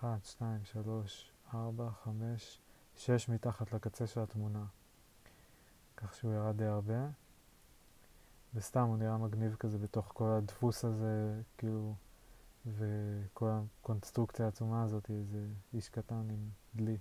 1, 0.00 0.24
2, 0.24 0.64
3, 0.64 1.32
ארבע, 1.54 1.90
חמש, 2.04 2.60
שש 2.96 3.28
מתחת 3.28 3.72
לקצה 3.72 4.06
של 4.06 4.20
התמונה. 4.20 4.64
כך 5.96 6.14
שהוא 6.14 6.32
ירד 6.32 6.56
די 6.56 6.64
הרבה. 6.64 7.08
וסתם 8.54 8.80
הוא 8.80 8.96
נראה 8.96 9.18
מגניב 9.18 9.56
כזה 9.60 9.78
בתוך 9.78 10.10
כל 10.14 10.28
הדפוס 10.28 10.84
הזה, 10.84 11.40
כאילו, 11.58 11.94
וכל 12.66 13.50
הקונסטרוקציה 13.50 14.44
העצומה 14.44 14.82
הזאת, 14.82 15.10
איזה 15.10 15.46
איש 15.74 15.88
קטן 15.88 16.30
עם 16.30 16.48
דלי. 16.76 16.96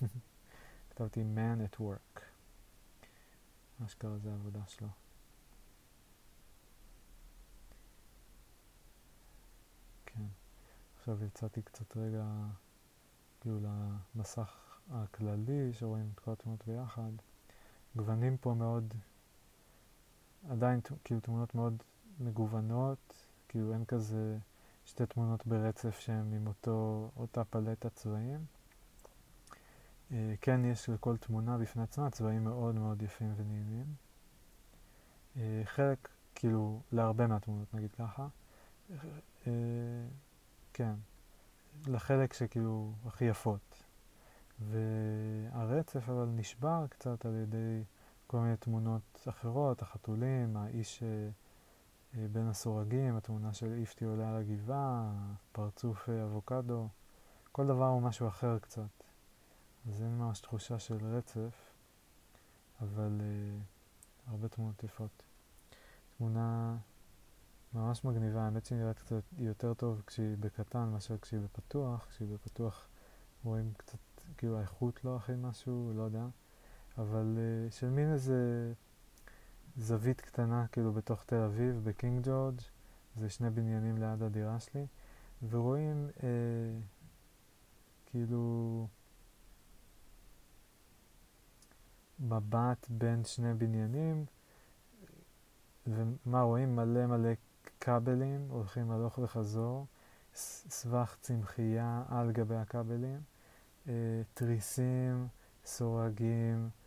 כתבתי 0.90 1.22
man 1.22 1.74
at 1.74 1.80
work. 1.80 2.20
מה 3.78 3.88
שקרה 3.88 4.18
זה 4.18 4.30
העבודה 4.30 4.60
שלו. 4.66 4.88
כן. 10.06 10.24
עכשיו 10.98 11.24
יצאתי 11.24 11.62
קצת 11.62 11.96
רגע 11.96 12.24
כאילו 13.40 13.58
למסך 13.60 14.78
הכללי, 14.90 15.72
שרואים 15.72 16.10
את 16.14 16.20
כל 16.20 16.32
התמונות 16.32 16.66
ביחד. 16.66 17.10
גוונים 17.96 18.36
פה 18.36 18.54
מאוד, 18.54 18.94
עדיין 20.50 20.80
כאילו 21.04 21.20
תמונות 21.20 21.54
מאוד 21.54 21.82
מגוונות, 22.20 23.14
כאילו 23.48 23.72
אין 23.72 23.84
כזה 23.84 24.38
שתי 24.86 25.06
תמונות 25.06 25.46
ברצף 25.46 25.98
שהן 25.98 26.32
עם 26.32 26.46
אותו, 26.46 27.10
אותה 27.16 27.44
פלטת 27.44 27.94
צבעים. 27.94 28.44
Uh, 30.10 30.12
כן 30.40 30.64
יש 30.64 30.88
לכל 30.88 31.16
תמונה 31.16 31.58
בפני 31.58 31.82
עצמה 31.82 32.10
צבעים 32.10 32.44
מאוד 32.44 32.74
מאוד 32.74 33.02
יפים 33.02 33.34
ונעימים. 33.36 33.86
Uh, 35.34 35.38
חלק, 35.64 36.08
כאילו, 36.34 36.80
להרבה 36.92 37.26
מהתמונות 37.26 37.74
נגיד 37.74 37.92
ככה. 37.92 38.28
Uh, 39.44 39.48
כן, 40.72 40.94
לחלק 41.86 42.32
שכאילו 42.32 42.92
הכי 43.06 43.24
יפות. 43.24 43.84
והרצף 44.60 46.08
אבל 46.08 46.26
נשבר 46.26 46.86
קצת 46.90 47.26
על 47.26 47.34
ידי 47.34 47.82
כל 48.26 48.38
מיני 48.38 48.56
תמונות 48.56 49.26
אחרות, 49.28 49.82
החתולים, 49.82 50.56
האיש 50.56 51.02
אה, 51.02 51.08
אה, 51.08 51.28
בין 52.32 52.48
הסורגים, 52.48 53.16
התמונה 53.16 53.52
של 53.52 53.72
איפטי 53.80 54.04
עולה 54.04 54.28
על 54.28 54.36
הגבעה, 54.36 55.12
פרצוף 55.52 56.08
אה, 56.08 56.24
אבוקדו, 56.24 56.88
כל 57.52 57.66
דבר 57.66 57.86
הוא 57.86 58.02
משהו 58.02 58.28
אחר 58.28 58.58
קצת. 58.58 58.82
אז 59.88 60.02
אין 60.02 60.18
ממש 60.18 60.40
תחושה 60.40 60.78
של 60.78 60.96
רצף, 61.06 61.72
אבל 62.80 63.20
אה, 63.20 63.58
הרבה 64.26 64.48
תמונות 64.48 64.84
יפות. 64.84 65.22
תמונה 66.18 66.76
ממש 67.74 68.04
מגניבה, 68.04 68.44
האמת 68.44 68.64
שהיא 68.64 68.78
נראית 68.78 68.98
קצת 68.98 69.22
יותר 69.38 69.74
טוב 69.74 70.02
כשהיא 70.06 70.36
בקטן 70.40 70.88
מאשר 70.88 71.18
כשהיא 71.18 71.40
בפתוח, 71.40 72.06
כשהיא 72.10 72.28
בפתוח 72.28 72.88
רואים 73.44 73.72
קצת, 73.76 73.98
כאילו 74.36 74.58
האיכות 74.58 75.04
לא 75.04 75.16
הכי 75.16 75.32
משהו, 75.38 75.92
לא 75.96 76.02
יודע, 76.02 76.26
אבל 76.98 77.36
uh, 77.36 77.72
של 77.72 77.90
מין 77.90 78.12
איזה 78.12 78.72
זווית 79.78 80.20
קטנה 80.20 80.66
כאילו 80.72 80.92
בתוך 80.92 81.24
תל 81.24 81.36
אביב, 81.42 81.80
בקינג 81.84 82.26
ג'ורג', 82.28 82.60
זה 83.16 83.30
שני 83.30 83.50
בניינים 83.50 83.96
ליד 83.96 84.22
הדירה 84.22 84.60
שלי, 84.60 84.86
ורואים 85.50 86.08
uh, 86.18 86.22
כאילו 88.06 88.86
מבט 92.20 92.86
בין 92.90 93.24
שני 93.24 93.54
בניינים, 93.54 94.24
ומה 95.86 96.42
רואים? 96.42 96.76
מלא 96.76 97.06
מלא 97.06 97.32
כבלים 97.80 98.46
הולכים 98.50 98.90
הלוך 98.90 99.18
וחזור, 99.18 99.86
סבך 100.34 101.16
צמחייה 101.20 102.02
על 102.08 102.32
גבי 102.32 102.56
הכבלים, 102.56 103.20
אה, 103.88 103.92
תריסים, 104.34 105.28
סורגים, 105.64 106.64
אה, 106.64 106.85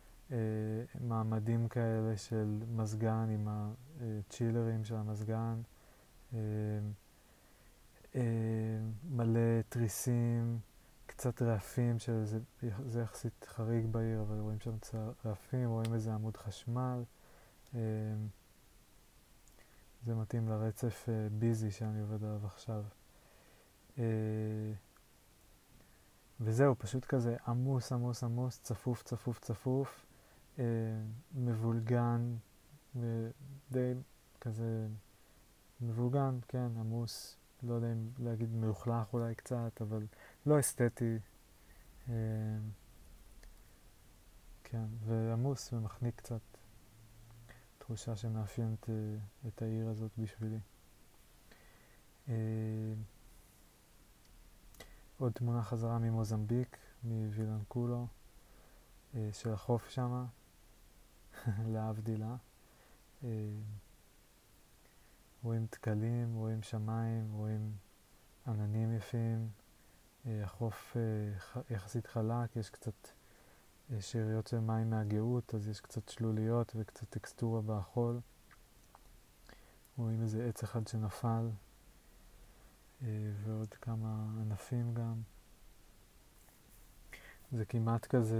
מעמדים 1.00 1.68
כאלה 1.68 2.16
של 2.16 2.62
מזגן 2.76 3.28
עם 3.30 3.48
הצ'ילרים 3.48 4.84
של 4.84 4.94
המזגן, 4.94 5.60
אה, 6.34 6.38
אה, 8.14 8.20
מלא 9.10 9.62
תריסים, 9.68 10.58
קצת 11.06 11.42
רעפים, 11.42 11.98
שזה 11.98 12.38
זה 12.86 13.00
יחסית 13.00 13.46
חריג 13.48 13.86
בעיר, 13.86 14.20
אבל 14.20 14.38
רואים 14.38 14.60
שם 14.60 14.76
רעפים, 15.24 15.68
רואים 15.68 15.94
איזה 15.94 16.14
עמוד 16.14 16.36
חשמל. 16.36 17.02
אה, 17.74 17.80
זה 20.06 20.14
מתאים 20.14 20.48
לרצף 20.48 21.08
אה, 21.08 21.28
ביזי 21.38 21.70
שאני 21.70 22.00
עובד 22.00 22.24
עליו 22.24 22.46
עכשיו. 22.46 22.84
אה, 23.98 24.04
וזהו, 26.40 26.74
פשוט 26.78 27.04
כזה 27.04 27.36
עמוס, 27.46 27.92
עמוס, 27.92 28.24
עמוס, 28.24 28.60
צפוף, 28.62 29.02
צפוף, 29.02 29.40
צפוף, 29.40 29.88
אה, 29.88 30.09
מבולגן, 31.34 32.36
ודי 32.96 33.94
כזה 34.40 34.86
מבולגן, 35.80 36.38
כן, 36.48 36.68
עמוס, 36.80 37.36
לא 37.62 37.74
יודע 37.74 37.92
אם 37.92 38.08
להגיד 38.18 38.54
מלוכלך 38.54 39.12
אולי 39.12 39.34
קצת, 39.34 39.82
אבל 39.82 40.06
לא 40.46 40.60
אסתטי. 40.60 41.18
אה, 42.08 42.14
כן, 44.64 44.86
ועמוס 45.06 45.72
ומחניק 45.72 46.16
קצת. 46.16 46.40
תחושה 47.78 48.16
שמאפיינת 48.16 48.90
אה, 48.90 48.94
את 49.48 49.62
העיר 49.62 49.88
הזאת 49.88 50.10
בשבילי. 50.18 50.58
אה, 52.28 52.34
עוד 55.18 55.32
תמונה 55.32 55.62
חזרה 55.62 55.98
ממוזמביק, 55.98 56.76
מווילנקולו, 57.04 58.06
אה, 59.14 59.28
של 59.32 59.52
החוף 59.52 59.88
שמה, 59.88 60.26
להבדילה. 61.72 62.36
אה, 63.24 63.28
רואים 65.42 65.66
תקלים, 65.70 66.34
רואים 66.34 66.62
שמיים, 66.62 67.32
רואים 67.32 67.72
עננים 68.46 68.92
יפים, 68.96 69.48
אה, 70.26 70.44
החוף 70.44 70.96
יחסית 71.70 72.06
חלק, 72.06 72.56
יש 72.56 72.70
קצת 72.70 73.08
שאריות 74.00 74.46
של 74.46 74.60
מים 74.60 74.90
מהגאות, 74.90 75.54
אז 75.54 75.68
יש 75.68 75.80
קצת 75.80 76.08
שלוליות 76.08 76.72
וקצת 76.76 77.10
טקסטורה 77.10 77.60
בחול. 77.66 78.20
רואים 79.96 80.22
איזה 80.22 80.48
עץ 80.48 80.62
אחד 80.62 80.86
שנפל, 80.86 81.50
אה, 83.02 83.08
ועוד 83.44 83.68
כמה 83.68 84.26
ענפים 84.40 84.94
גם. 84.94 85.22
זה 87.52 87.64
כמעט 87.64 88.06
כזה 88.06 88.38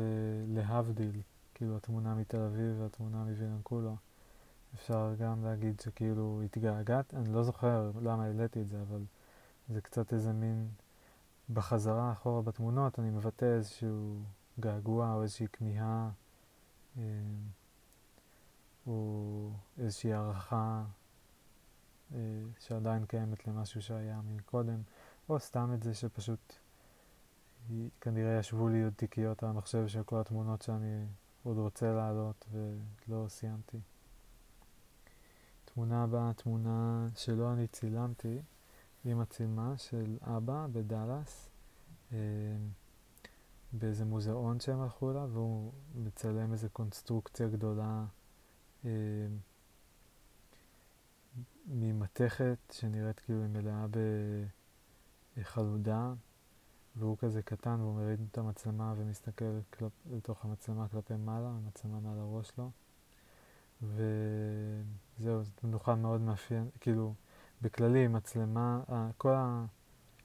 להבדיל, 0.48 1.22
כאילו 1.60 1.76
התמונה 1.76 2.14
מתל 2.14 2.36
אביב 2.36 2.80
והתמונה 2.80 3.24
מווילנקולו. 3.24 3.96
אפשר 4.74 5.14
גם 5.18 5.44
להגיד 5.44 5.80
שכאילו 5.80 6.40
התגעגעת, 6.44 7.14
אני 7.14 7.32
לא 7.32 7.42
זוכר 7.42 7.90
למה 8.02 8.24
העליתי 8.24 8.62
את 8.62 8.68
זה, 8.68 8.82
אבל 8.82 9.04
זה 9.68 9.80
קצת 9.80 10.12
איזה 10.12 10.32
מין, 10.32 10.68
בחזרה 11.52 12.12
אחורה 12.12 12.42
בתמונות 12.42 12.98
אני 12.98 13.10
מבטא 13.10 13.44
איזשהו 13.44 14.22
געגוע 14.60 15.14
או 15.14 15.22
איזושהי 15.22 15.46
כמיהה 15.52 16.10
אה, 16.98 17.02
או 18.86 19.50
איזושהי 19.78 20.12
הערכה 20.12 20.84
אה, 22.14 22.18
שעדיין 22.58 23.06
קיימת 23.06 23.46
למשהו 23.46 23.82
שהיה 23.82 24.20
מקודם, 24.36 24.82
או 25.28 25.38
סתם 25.38 25.70
את 25.74 25.82
זה 25.82 25.94
שפשוט 25.94 26.54
כנראה 28.00 28.38
ישבו 28.38 28.68
לי 28.68 28.82
עוד 28.82 28.92
תיקיות 28.96 29.42
על 29.42 29.48
המחשב 29.48 29.88
של 29.88 30.02
כל 30.02 30.20
התמונות 30.20 30.62
שאני 30.62 31.06
עוד 31.42 31.58
רוצה 31.58 31.92
להעלות 31.92 32.46
ולא 32.52 33.24
סיימתי. 33.28 33.78
תמונה 35.64 36.02
הבאה, 36.02 36.32
תמונה 36.32 37.06
שלא 37.16 37.52
אני 37.52 37.66
צילמתי, 37.66 38.38
עם 39.04 39.20
הצילמה 39.20 39.74
של 39.78 40.18
אבא 40.22 40.66
בדאלאס. 40.72 41.50
אה, 42.12 42.18
באיזה 43.72 44.04
מוזיאון 44.04 44.60
שהם 44.60 44.80
הלכו 44.80 45.10
אליו, 45.10 45.30
והוא 45.32 45.72
מצלם 45.94 46.52
איזה 46.52 46.68
קונסטרוקציה 46.68 47.48
גדולה 47.48 48.04
אה, 48.84 48.90
ממתכת 51.66 52.58
שנראית 52.72 53.20
כאילו 53.20 53.42
היא 53.42 53.48
מלאה 53.48 53.86
בחלודה, 55.36 56.12
והוא 56.96 57.16
כזה 57.18 57.42
קטן 57.42 57.80
והוא 57.80 57.94
מריד 57.94 58.20
את 58.30 58.38
המצלמה 58.38 58.94
ומסתכל 58.96 59.60
כלפ, 59.70 59.92
לתוך 60.12 60.44
המצלמה 60.44 60.88
כלפי 60.88 61.14
מעלה, 61.16 61.48
המצלמה 61.48 62.00
מעל 62.00 62.18
הראש 62.18 62.48
שלו. 62.48 62.70
וזהו, 63.82 65.42
זו 65.42 65.52
מנוחה 65.64 65.94
מאוד 65.94 66.20
מאפיין, 66.20 66.68
כאילו, 66.80 67.14
בכללי 67.62 68.08
מצלמה, 68.08 68.80
כל 69.16 69.32
ה... 69.32 69.64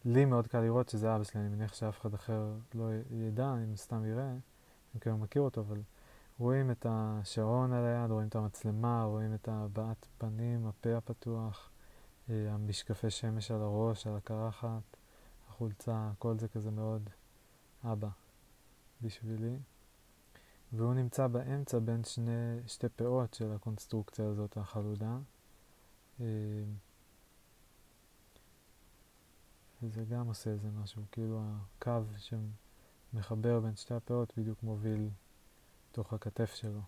לי 0.06 0.26
מאוד 0.26 0.48
קל 0.48 0.60
לראות 0.60 0.90
שזה 0.90 1.16
אבא 1.16 1.24
שלי, 1.24 1.42
אני 1.42 1.50
מניח 1.50 1.74
שאף 1.74 2.02
אחד 2.02 2.14
אחר 2.14 2.54
לא 2.74 2.90
ידע, 3.12 3.54
אם 3.54 3.76
סתם 3.76 4.06
יראה, 4.06 4.30
אני 4.30 5.02
כאילו 5.02 5.18
מכיר 5.18 5.42
אותו, 5.42 5.62
אבל 5.62 5.82
רואים 6.40 6.72
את 6.72 6.86
השעון 6.90 7.74
על 7.74 7.86
היד, 7.86 8.12
רואים 8.12 8.28
את 8.28 8.36
המצלמה, 8.36 9.04
רואים 9.04 9.34
את 9.34 9.50
הבעת 9.52 10.08
פנים, 10.18 10.68
הפה 10.68 10.98
הפתוח, 10.98 11.70
אה, 12.30 12.54
המשקפי 12.54 13.10
שמש 13.10 13.52
על 13.52 13.62
הראש, 13.62 14.08
על 14.08 14.16
הקרחת, 14.16 14.95
החולצה, 15.56 16.12
כל 16.20 16.40
זה 16.40 16.48
כזה 16.48 16.72
מאוד 16.72 17.10
אבא 17.84 18.10
בשבילי. 19.02 19.58
והוא 20.72 20.94
נמצא 20.94 21.28
באמצע 21.28 21.80
בין 21.80 22.04
שני, 22.04 22.60
שתי 22.68 22.90
פאות 22.90 23.34
של 23.34 23.52
הקונסטרוקציה 23.52 24.26
הזאת, 24.26 24.58
החלודה. 24.58 25.18
אה, 26.20 26.26
וזה 29.84 30.04
גם 30.04 30.28
עושה 30.28 30.50
איזה 30.50 30.70
משהו, 30.72 31.04
כאילו 31.12 31.42
הקו 31.44 32.02
שמחבר 33.14 33.60
בין 33.60 33.76
שתי 33.76 33.94
הפאות 33.94 34.34
בדיוק 34.38 34.64
מוביל 34.64 35.10
תוך 35.92 36.14
הכתף 36.14 36.56
שלו, 36.56 36.82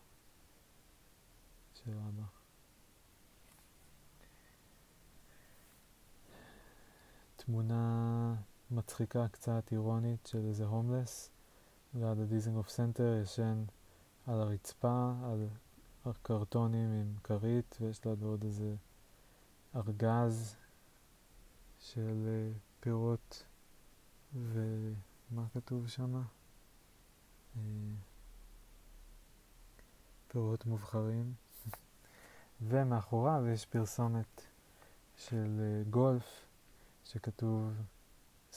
של 1.73 1.91
אבא. 1.91 2.23
תמונה 7.35 8.35
מצחיקה 8.71 9.27
קצת, 9.27 9.71
אירונית, 9.71 10.27
של 10.27 10.45
איזה 10.47 10.65
הומלס 10.65 11.31
ליד 11.93 12.19
הדיזינגוף 12.19 12.69
סנטר, 12.69 13.19
ישן 13.23 13.63
על 14.27 14.41
הרצפה, 14.41 15.13
על 16.05 16.13
קרטונים 16.21 16.91
עם 16.91 17.15
כרית, 17.23 17.77
ויש 17.81 18.05
לידו 18.05 18.27
עוד 18.27 18.43
איזה 18.43 18.75
ארגז 19.75 20.55
של 21.79 22.27
אה, 22.27 22.51
פירות 22.79 23.43
ומה 24.33 25.43
כתוב 25.53 25.87
שם? 25.87 26.15
אה, 26.15 27.61
פירות 30.27 30.65
מובחרים. 30.65 31.33
ומאחוריו 32.67 33.43
יש 33.53 33.65
פרסומת 33.65 34.41
של 35.17 35.59
אה, 35.59 35.83
גולף 35.89 36.45
שכתוב 37.03 37.73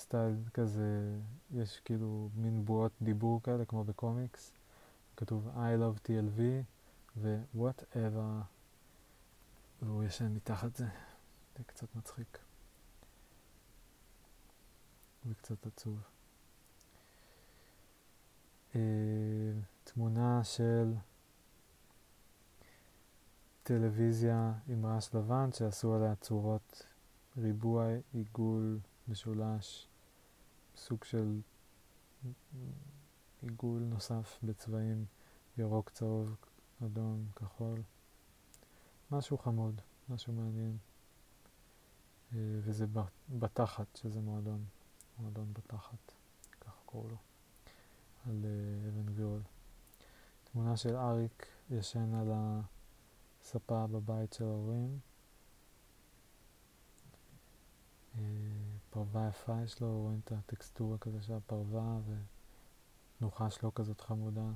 סטייל 0.00 0.36
כזה, 0.54 1.18
יש 1.50 1.80
כאילו 1.84 2.28
מין 2.34 2.64
בועות 2.64 2.92
דיבור 3.02 3.42
כאלה 3.42 3.64
כמו 3.64 3.84
בקומיקס, 3.84 4.52
כתוב 5.16 5.48
I 5.48 5.80
love 5.80 6.06
TLV 6.06 6.40
ו-whatever 7.16 8.44
והוא 9.82 10.04
ישן 10.04 10.34
מתחת 10.34 10.76
זה, 10.76 10.86
זה 11.56 11.64
קצת 11.64 11.96
מצחיק. 11.96 12.38
וקצת 15.26 15.66
עצוב. 15.66 15.98
אה, 18.74 18.80
תמונה 19.84 20.44
של 20.44 20.94
טלוויזיה 23.62 24.52
עם 24.68 24.86
רעש 24.86 25.14
לבן 25.14 25.52
שעשו 25.52 25.94
עליה 25.94 26.14
צורות 26.14 26.86
ריבוע, 27.36 27.86
עיגול, 28.12 28.78
משולש, 29.08 29.89
סוג 30.80 31.04
של 31.04 31.40
עיגול 33.42 33.82
נוסף 33.82 34.38
בצבעים 34.42 35.04
ירוק, 35.58 35.90
צהוב, 35.90 36.36
אדום, 36.84 37.26
כחול. 37.36 37.82
משהו 39.10 39.38
חמוד, 39.38 39.80
משהו 40.08 40.32
מעניין. 40.32 40.76
אה, 42.32 42.38
וזה 42.60 42.86
בתחת, 43.38 43.96
שזה 43.96 44.20
מועדון. 44.20 44.64
מועדון 45.18 45.52
בתחת, 45.52 46.12
ככה 46.60 46.80
קוראים 46.86 47.10
לו, 47.10 47.16
על 48.26 48.44
uh, 48.44 48.88
אבן 48.88 49.06
גבירול. 49.06 49.42
תמונה 50.44 50.76
של 50.76 50.96
אריק 50.96 51.46
ישן 51.70 52.14
על 52.14 52.32
הספה 52.32 53.86
בבית 53.86 54.32
של 54.32 54.44
ההורים. 54.44 54.98
פרווה 58.90 59.28
יפה 59.28 59.62
יש 59.64 59.80
לו, 59.80 60.00
רואים 60.02 60.20
את 60.24 60.32
הטקסטורה 60.32 60.98
כזה 60.98 61.22
של 61.22 61.32
הפרווה 61.32 61.98
ותנוחה 63.16 63.50
שלו 63.50 63.74
כזאת 63.74 64.00
חמודה. 64.00 64.50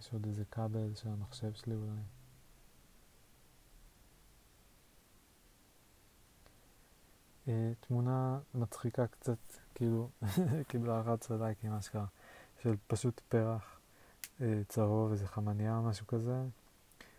יש 0.00 0.12
עוד 0.12 0.26
איזה 0.26 0.44
כבל 0.44 0.94
של 0.94 1.08
המחשב 1.08 1.52
שלי 1.52 1.74
אולי. 1.74 2.00
Uh, 7.46 7.50
תמונה 7.80 8.38
מצחיקה 8.54 9.06
קצת, 9.06 9.38
כאילו, 9.74 10.10
קיבלה 10.68 11.00
11 11.00 11.38
לייקים, 11.38 11.70
מה 11.70 11.82
שקרה, 11.82 12.06
של 12.62 12.76
פשוט 12.86 13.20
פרח 13.28 13.80
uh, 14.38 14.42
צהוב, 14.68 15.10
איזה 15.10 15.26
חמניה 15.26 15.76
או 15.76 15.82
משהו 15.82 16.06
כזה. 16.06 16.42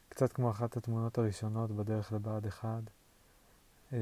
קצת 0.10 0.34
כמו 0.34 0.52
אחת 0.52 0.78
התמונות 0.78 1.18
הראשונות 1.18 1.72
בדרך 1.72 2.12
לבה"ד 2.14 2.46
1. 2.46 2.84
Uh, 3.92 3.94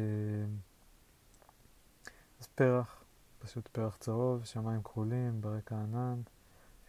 אז 2.39 2.47
פרח, 2.47 3.03
פשוט 3.39 3.67
פרח 3.67 3.97
צהוב, 3.97 4.45
שמיים 4.45 4.83
כחולים, 4.83 5.41
ברקע 5.41 5.75
ענן. 5.75 6.21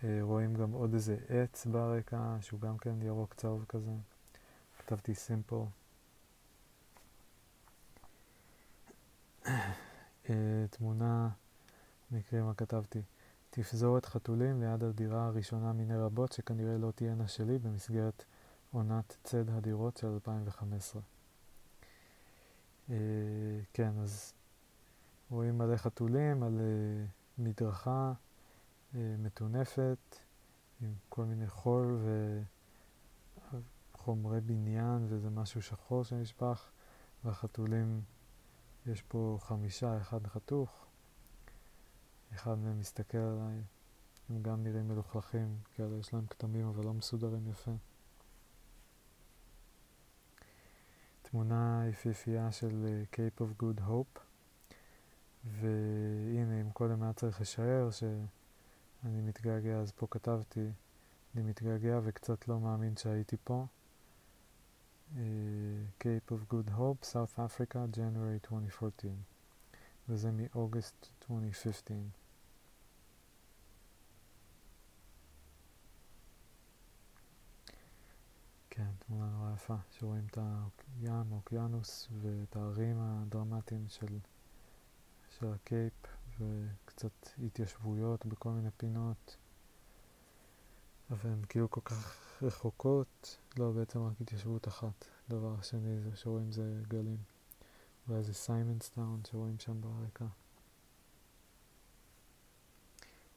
אה, 0.04 0.18
רואים 0.22 0.54
גם 0.54 0.72
עוד 0.72 0.94
איזה 0.94 1.16
עץ 1.28 1.66
ברקע, 1.66 2.36
שהוא 2.40 2.60
גם 2.60 2.78
כן 2.78 3.02
ירוק 3.02 3.34
צהוב 3.34 3.64
כזה. 3.68 3.92
כתבתי 4.78 5.14
סימפל. 5.14 5.56
אה, 10.30 10.64
תמונה, 10.70 11.28
נקרא 12.10 12.40
מה 12.40 12.54
כתבתי. 12.54 13.02
תפזורת 13.50 14.06
חתולים 14.06 14.60
ליד 14.60 14.84
הדירה 14.84 15.26
הראשונה 15.26 15.72
מיני 15.72 15.96
רבות 15.96 16.32
שכנראה 16.32 16.78
לא 16.78 16.90
תהיינה 16.90 17.28
שלי 17.28 17.58
במסגרת 17.58 18.24
עונת 18.72 19.16
צד 19.24 19.48
הדירות 19.48 19.96
של 19.96 20.06
2015. 20.06 21.02
אה, 22.90 22.96
כן, 23.72 23.92
אז 24.02 24.32
רואים 25.30 25.58
מלא 25.58 25.76
חתולים 25.76 26.42
על 26.42 26.60
מדרכה. 27.38 28.12
אה, 28.94 29.14
מטונפת, 29.18 30.16
עם 30.80 30.94
כל 31.08 31.24
מיני 31.24 31.48
חול 31.48 31.98
וחומרי 33.94 34.40
בניין 34.40 35.06
וזה 35.08 35.30
משהו 35.30 35.62
שחור 35.62 36.04
שנשפך, 36.04 36.70
והחתולים, 37.24 38.00
יש 38.86 39.02
פה 39.02 39.38
חמישה, 39.40 39.98
אחד 40.00 40.26
חתוך, 40.26 40.86
אחד 42.34 42.58
מהם 42.58 42.78
מסתכל 42.78 43.18
עליי, 43.18 43.62
הם 44.28 44.42
גם 44.42 44.62
נראים 44.62 44.88
מלוכלכים, 44.88 45.58
כאלה 45.74 45.96
יש 45.96 46.14
להם 46.14 46.26
כתמים 46.26 46.66
אבל 46.66 46.84
לא 46.84 46.94
מסודרים 46.94 47.48
יפה. 47.50 47.72
תמונה 51.22 51.84
יפהפייה 51.88 52.52
של 52.52 52.86
uh, 52.86 53.16
Cape 53.16 53.42
of 53.42 53.62
Good 53.62 53.80
Hope, 53.80 54.20
והנה, 55.50 56.60
אם 56.60 56.70
קודם 56.70 57.02
היה 57.02 57.12
צריך 57.12 57.40
לשער 57.40 57.90
ש... 57.90 58.04
אני 59.04 59.20
מתגעגע, 59.20 59.76
אז 59.76 59.92
פה 59.92 60.06
כתבתי, 60.10 60.70
אני 61.34 61.42
מתגעגע 61.42 62.00
וקצת 62.02 62.48
לא 62.48 62.60
מאמין 62.60 62.96
שהייתי 62.96 63.36
פה. 63.44 63.66
Uh, 65.14 65.18
Cape 66.00 66.30
of 66.30 66.52
Good 66.52 66.70
Hope, 66.78 67.04
South 67.04 67.38
Africa, 67.38 67.78
January 67.96 68.38
2014. 68.44 69.10
וזה 70.08 70.30
מאוגוסט 70.32 71.06
2015. 71.22 71.96
כן, 78.70 78.90
תמונה 78.98 79.30
נורא 79.30 79.52
יפה, 79.54 79.76
שרואים 79.90 80.26
את 80.30 80.38
האוקיינוס 81.08 82.08
ואת 82.20 82.56
הערים 82.56 82.96
הדרמטיים 83.00 83.84
של, 83.88 84.18
של 85.40 85.52
הקייפ. 85.52 85.92
וקצת 86.40 87.28
התיישבויות 87.46 88.26
בכל 88.26 88.50
מיני 88.50 88.70
פינות, 88.76 89.36
אבל 91.10 91.30
הן 91.30 91.42
כאילו 91.48 91.70
כל 91.70 91.80
כך 91.84 92.16
רחוקות, 92.42 93.38
לא, 93.58 93.70
בעצם 93.70 94.02
רק 94.02 94.20
התיישבות 94.20 94.68
אחת. 94.68 95.04
דבר 95.28 95.60
שני 95.62 96.00
זה 96.00 96.16
שרואים 96.16 96.52
זה 96.52 96.82
גלים. 96.88 97.16
אולי 98.08 98.22
זה 98.22 98.34
סיימנסטאון 98.34 99.20
שרואים 99.30 99.58
שם 99.58 99.80
ברקע. 99.80 100.24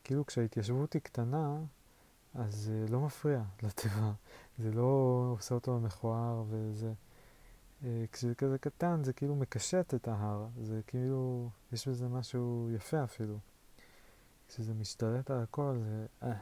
כאילו 0.03 0.26
כשההתיישבות 0.26 0.94
היא 0.94 1.02
קטנה, 1.02 1.60
אז 2.34 2.56
זה 2.56 2.86
לא 2.90 2.99
מפריע 2.99 3.44
לטבע. 3.64 4.11
זה 4.60 4.72
לא 4.72 5.34
עושה 5.38 5.56
אותו 5.56 5.80
מכוער 5.80 6.44
וזה... 6.49 6.94
אה, 7.84 8.06
כשזה 8.12 8.36
כזה 8.36 8.58
קטן 8.58 9.03
זה 9.03 9.14
כאילו 9.14 9.36
מקשט 9.36 9.94
את 9.94 10.08
ההר, 10.08 10.48
זה 10.62 10.82
כאילו, 10.88 11.49
יש 11.72 11.88
בזה 11.88 12.08
משהו 12.08 12.70
יפה 12.76 13.03
אפילו. 13.03 13.38
כשזה 14.48 14.74
משתלט 14.74 15.32
על 15.32 15.41
הכל 15.41 15.78
זה... 15.80 16.06
אה. 16.24 16.38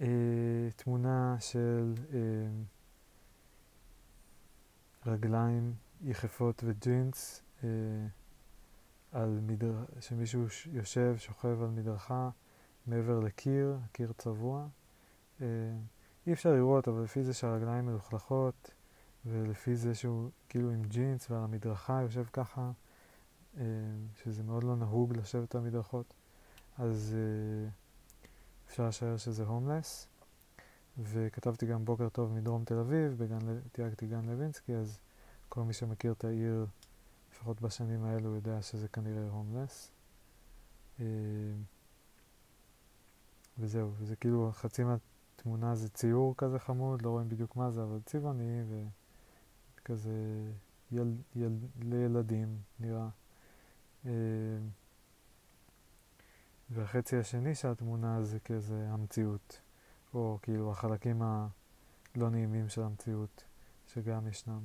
אה, 0.00 0.68
תמונה 0.76 1.36
של 1.40 1.94
אה, 2.14 2.18
רגליים 5.06 5.74
יחפות 6.02 6.62
וג'ינס 6.66 7.42
אה, 7.64 7.68
מדר... 9.26 9.84
שמישהו 10.00 10.46
יושב, 10.72 11.14
שוכב 11.18 11.62
על 11.62 11.68
מדרכה 11.68 12.30
מעבר 12.86 13.20
לקיר, 13.20 13.78
קיר 13.92 14.12
צבוע. 14.12 14.66
אה, 15.40 15.46
אי 16.26 16.32
אפשר 16.32 16.52
לראות, 16.52 16.88
אבל 16.88 17.02
לפי 17.02 17.24
זה 17.24 17.34
שהרגליים 17.34 17.86
מלוכלכות, 17.86 18.70
ולפי 19.26 19.76
זה 19.76 19.94
שהוא 19.94 20.30
כאילו 20.48 20.70
עם 20.70 20.82
ג'ינס 20.82 21.30
ועל 21.30 21.44
המדרכה 21.44 22.00
יושב 22.02 22.24
ככה, 22.32 22.70
אה, 23.56 23.64
שזה 24.14 24.42
מאוד 24.42 24.64
לא 24.64 24.76
נהוג 24.76 25.16
לשבת 25.16 25.54
על 25.54 25.60
מדרכות, 25.60 26.14
אז 26.78 27.16
אה, 27.18 27.68
אפשר 28.68 28.88
לשער 28.88 29.16
שזה 29.16 29.44
הומלס. 29.44 30.08
וכתבתי 30.98 31.66
גם 31.66 31.84
בוקר 31.84 32.08
טוב 32.08 32.32
מדרום 32.32 32.64
תל 32.64 32.78
אביב, 32.78 33.12
בגן, 33.18 33.38
תייגתי 33.72 34.06
גן 34.06 34.24
לוינסקי, 34.24 34.74
אז 34.74 34.98
כל 35.48 35.62
מי 35.62 35.72
שמכיר 35.72 36.12
את 36.12 36.24
העיר, 36.24 36.66
לפחות 37.32 37.60
בשנים 37.60 38.04
האלו, 38.04 38.34
יודע 38.34 38.62
שזה 38.62 38.88
כנראה 38.88 39.28
הומלס. 39.30 39.90
אה, 41.00 41.04
וזהו, 43.58 43.92
וזה 43.98 44.16
כאילו 44.16 44.50
חצי 44.54 44.84
מה... 44.84 44.96
תמונה 45.36 45.74
זה 45.74 45.88
ציור 45.88 46.34
כזה 46.36 46.58
חמוד, 46.58 47.02
לא 47.02 47.10
רואים 47.10 47.28
בדיוק 47.28 47.56
מה 47.56 47.70
זה, 47.70 47.82
אבל 47.82 48.00
צבעוני 48.04 48.62
וכזה 49.78 50.12
יל, 50.92 51.16
יל, 51.36 51.52
לילדים 51.82 52.58
נראה. 52.80 53.08
אה, 54.06 54.10
והחצי 56.70 57.16
השני 57.16 57.54
של 57.54 57.68
התמונה 57.68 58.22
זה 58.22 58.40
כזה 58.40 58.88
המציאות, 58.90 59.60
או 60.14 60.38
כאילו 60.42 60.70
החלקים 60.70 61.22
הלא 61.22 62.30
נעימים 62.30 62.68
של 62.68 62.82
המציאות, 62.82 63.44
שגם 63.86 64.26
ישנם. 64.26 64.60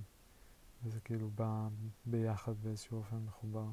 וזה 0.84 1.00
כאילו 1.00 1.30
בא 1.30 1.68
ביחד 2.06 2.54
באיזשהו 2.64 2.98
אופן 2.98 3.18
מחובר. 3.18 3.68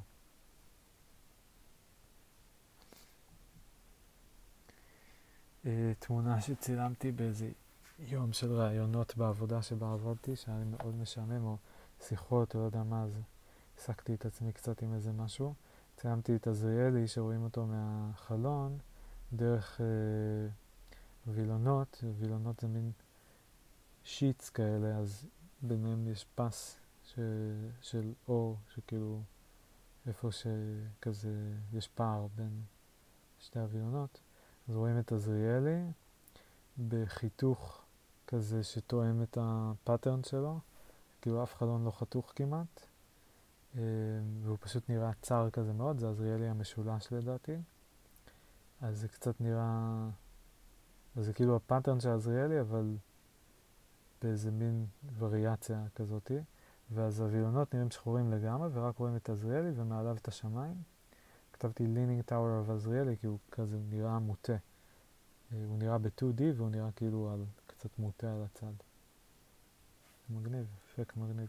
תמונה 5.99 6.41
שצילמתי 6.41 7.13
באיזה 7.13 7.51
יום 7.99 8.33
של 8.33 8.53
ראיונות 8.53 9.17
בעבודה 9.17 9.63
שבה 9.63 9.93
עבדתי, 9.93 10.37
שהיה 10.37 10.59
לי 10.59 10.65
מאוד 10.65 10.95
משעמם, 10.95 11.45
או 11.45 11.57
שיחות, 12.01 12.55
או 12.55 12.61
לא 12.61 12.65
יודע 12.65 12.83
מה, 12.83 13.03
אז 13.03 13.19
העסקתי 13.77 14.15
את 14.15 14.27
עצמי 14.27 14.53
קצת 14.53 14.83
עם 14.83 14.95
איזה 14.95 15.13
משהו. 15.13 15.55
צילמתי 15.97 16.37
את 16.37 16.47
עזריאלי, 16.47 17.09
שרואים 17.09 17.45
אותו 17.45 17.67
מהחלון, 17.67 18.79
דרך 19.33 19.81
אה, 19.81 19.87
וילונות, 21.27 22.05
וילונות 22.19 22.61
זה 22.61 22.69
מין 22.69 22.93
שיטס 24.05 24.51
כאלה, 24.51 24.97
אז 24.97 25.27
ביניהם 25.63 26.09
יש 26.09 26.27
פס 26.35 26.77
ש, 27.05 27.19
של 27.81 28.13
אור, 28.29 28.57
שכאילו 28.75 29.23
איפה 30.07 30.29
שכזה 30.33 31.35
יש 31.73 31.89
פער 31.89 32.27
בין 32.37 32.63
שתי 33.41 33.59
הווילונות. 33.59 34.21
אז 34.69 34.77
רואים 34.77 34.99
את 34.99 35.13
עזריאלי 35.13 35.83
בחיתוך 36.89 37.83
כזה 38.27 38.63
שתואם 38.63 39.23
את 39.23 39.39
ה 39.41 39.51
pattern 39.51 40.25
שלו, 40.25 40.59
כאילו 41.21 41.43
אף 41.43 41.55
חלון 41.55 41.85
לא 41.85 41.91
חתוך 41.91 42.33
כמעט, 42.37 42.87
אה, 43.77 43.83
והוא 44.43 44.57
פשוט 44.61 44.91
נראה 44.91 45.11
צר 45.23 45.51
כזה 45.53 45.73
מאוד, 45.73 45.99
זה 45.99 46.09
עזריאלי 46.09 46.49
המשולש 46.49 47.13
לדעתי. 47.13 47.57
אז 48.81 49.01
זה 49.01 49.09
קצת 49.09 49.41
נראה, 49.41 50.09
אז 51.17 51.25
זה 51.25 51.33
כאילו 51.33 51.57
ה 51.57 51.62
pattern 51.62 52.01
של 52.01 52.09
עזריאלי, 52.09 52.61
אבל 52.61 52.97
באיזה 54.23 54.51
מין 54.51 54.87
וריאציה 55.19 55.85
כזאתי. 55.95 56.39
ואז 56.91 57.21
הווילונות 57.21 57.75
נראים 57.75 57.91
שחורים 57.91 58.31
לגמרי, 58.31 58.69
ורק 58.73 58.97
רואים 58.97 59.17
את 59.17 59.31
עזריאלי 59.31 59.71
ומעליו 59.75 60.17
את 60.17 60.29
השמיים. 60.29 60.83
כתבתי 61.59 61.87
leaning 61.87 62.23
tower 62.23 62.65
of 62.67 62.73
עזריאלי 62.73 63.17
כי 63.17 63.27
הוא 63.27 63.39
כזה 63.51 63.79
נראה 63.91 64.19
מוטה. 64.19 64.53
אה, 64.53 64.59
הוא 65.67 65.79
נראה 65.79 65.99
ב-2D 65.99 66.43
והוא 66.57 66.71
נראה 66.71 66.93
כאילו 66.97 67.31
על, 67.33 67.45
קצת 67.67 67.99
מוטה 67.99 68.35
על 68.35 68.43
הצד. 68.43 68.73
מגניב, 70.31 70.67
אפקט 70.87 71.17
מגניב. 71.17 71.49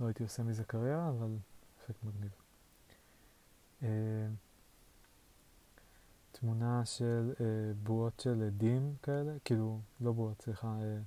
לא 0.00 0.06
הייתי 0.06 0.22
עושה 0.22 0.42
מזה 0.42 0.64
קריירה, 0.64 1.08
אבל 1.08 1.36
אפקט 1.82 2.04
מגניב. 2.04 2.30
Uh, 3.82 3.84
תמונה 6.32 6.84
של 6.84 7.32
אה, 7.40 7.46
בועות 7.82 8.20
של 8.20 8.42
עדים 8.42 8.94
כאלה, 9.02 9.32
כאילו, 9.44 9.80
לא 10.00 10.12
בועות, 10.12 10.42
סליחה, 10.42 10.76
אה, 10.82 10.98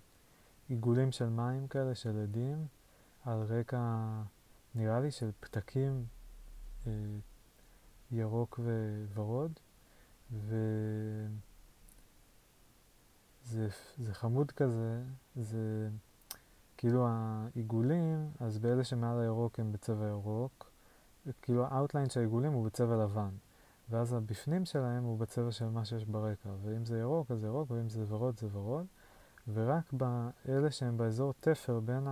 עיגולים 0.69 1.11
של 1.11 1.29
מים 1.29 1.67
כאלה 1.67 1.95
של 1.95 2.19
עדים, 2.19 2.67
על 3.25 3.43
רקע, 3.43 4.07
נראה 4.75 4.99
לי, 4.99 5.11
של 5.11 5.31
פתקים 5.39 6.05
ירוק 8.11 8.59
וורוד, 9.13 9.51
וזה 10.31 10.57
זה 13.97 14.13
חמוד 14.13 14.51
כזה, 14.51 15.03
זה 15.35 15.89
כאילו 16.77 17.07
העיגולים, 17.07 18.29
אז 18.39 18.59
באלה 18.59 18.83
שמעל 18.83 19.19
הירוק 19.19 19.59
הם 19.59 19.71
בצבע 19.71 20.07
ירוק, 20.07 20.71
כאילו 21.41 21.65
ה 21.65 21.71
outline 21.71 22.09
של 22.09 22.19
העיגולים 22.19 22.53
הוא 22.53 22.65
בצבע 22.65 23.03
לבן. 23.03 23.29
ואז 23.89 24.13
הבפנים 24.13 24.65
שלהם 24.65 25.03
הוא 25.03 25.19
בצבע 25.19 25.51
של 25.51 25.69
מה 25.69 25.85
שיש 25.85 26.05
ברקע, 26.05 26.49
ואם 26.63 26.85
זה 26.85 26.99
ירוק 26.99 27.31
אז 27.31 27.43
ירוק, 27.43 27.71
ואם 27.71 27.89
זה 27.89 28.05
ורוד 28.07 28.39
זה 28.39 28.47
ורוד, 28.51 28.85
ורק 29.53 29.93
באלה 29.93 30.71
שהם 30.71 30.97
באזור 30.97 31.33
תפר 31.39 31.79
בין 31.79 32.07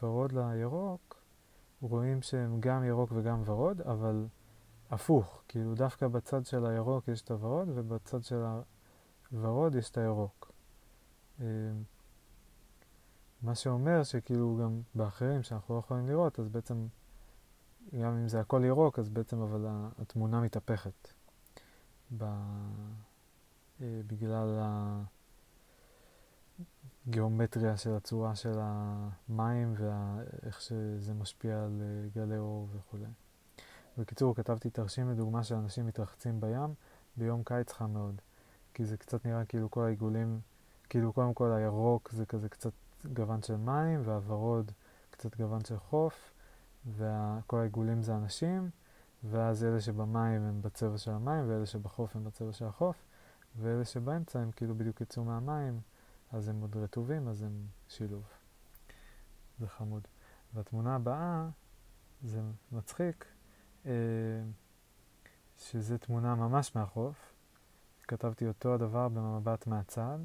הוורוד 0.00 0.32
לירוק, 0.32 1.19
רואים 1.80 2.22
שהם 2.22 2.60
גם 2.60 2.84
ירוק 2.84 3.12
וגם 3.14 3.42
ורוד, 3.44 3.80
אבל 3.80 4.26
הפוך, 4.90 5.42
כאילו 5.48 5.74
דווקא 5.74 6.08
בצד 6.08 6.46
של 6.46 6.66
הירוק 6.66 7.08
יש 7.08 7.22
את 7.22 7.30
הוורוד, 7.30 7.68
ובצד 7.74 8.22
של 8.22 8.42
הוורוד 9.32 9.74
יש 9.74 9.90
את 9.90 9.98
הירוק. 9.98 10.52
אמ, 11.40 11.44
מה 13.42 13.54
שאומר 13.54 14.02
שכאילו 14.02 14.58
גם 14.62 14.80
באחרים 14.94 15.42
שאנחנו 15.42 15.74
לא 15.74 15.78
יכולים 15.78 16.06
לראות, 16.06 16.40
אז 16.40 16.48
בעצם 16.48 16.86
גם 18.00 18.16
אם 18.16 18.28
זה 18.28 18.40
הכל 18.40 18.62
ירוק, 18.64 18.98
אז 18.98 19.08
בעצם 19.08 19.40
אבל 19.42 19.66
התמונה 19.98 20.40
מתהפכת 20.40 21.08
ב... 22.18 22.24
אה, 23.82 24.00
בגלל 24.06 24.58
הגיאומטריה 27.08 27.76
של 27.76 27.94
הצורה 27.94 28.34
של 28.34 28.58
המים 28.58 29.74
ואיך 29.76 30.60
שזה 30.60 31.14
משפיע 31.14 31.64
על 31.64 31.82
אה, 31.82 32.08
גלי 32.14 32.38
אור 32.38 32.68
וכו'. 32.72 32.98
בקיצור, 33.98 34.34
כתבתי 34.34 34.70
תרשים 34.70 35.10
לדוגמה 35.10 35.44
שאנשים 35.44 35.86
מתרחצים 35.86 36.40
בים 36.40 36.74
ביום 37.16 37.42
קיץ 37.44 37.72
חם 37.72 37.90
מאוד. 37.90 38.20
כי 38.74 38.84
זה 38.84 38.96
קצת 38.96 39.26
נראה 39.26 39.44
כאילו 39.44 39.70
כל 39.70 39.84
העיגולים, 39.84 40.40
כאילו 40.88 41.12
קודם 41.12 41.34
כל 41.34 41.52
הירוק 41.52 42.10
זה 42.12 42.26
כזה 42.26 42.48
קצת 42.48 42.72
גוון 43.12 43.42
של 43.42 43.56
מים, 43.56 44.00
והוורוד 44.04 44.72
קצת 45.10 45.36
גוון 45.36 45.64
של 45.64 45.78
חוף, 45.78 46.32
וכל 46.96 47.58
העיגולים 47.60 48.02
זה 48.02 48.16
אנשים, 48.16 48.70
ואז 49.24 49.64
אלה 49.64 49.80
שבמים 49.80 50.42
הם 50.42 50.62
בצבע 50.62 50.98
של 50.98 51.10
המים, 51.10 51.44
ואלה 51.48 51.66
שבחוף 51.66 52.16
הם 52.16 52.24
בצבע 52.24 52.52
של 52.52 52.64
החוף, 52.64 52.96
ואלה 53.60 53.84
שבאמצע 53.84 54.40
הם 54.40 54.50
כאילו 54.50 54.74
בדיוק 54.74 55.00
יצאו 55.00 55.24
מהמים, 55.24 55.80
אז 56.30 56.48
הם 56.48 56.60
עוד 56.60 56.76
רטובים, 56.76 57.28
אז 57.28 57.42
הם 57.42 57.66
שילוב. 57.88 58.24
זה 59.58 59.68
חמוד. 59.68 60.02
והתמונה 60.54 60.94
הבאה, 60.94 61.48
זה 62.22 62.40
מצחיק, 62.72 63.26
אה, 63.86 63.92
שזה 65.58 65.98
תמונה 65.98 66.34
ממש 66.34 66.76
מהחוף. 66.76 67.32
כתבתי 68.08 68.46
אותו 68.46 68.74
הדבר 68.74 69.08
במבט 69.08 69.66
מהצד, 69.66 70.18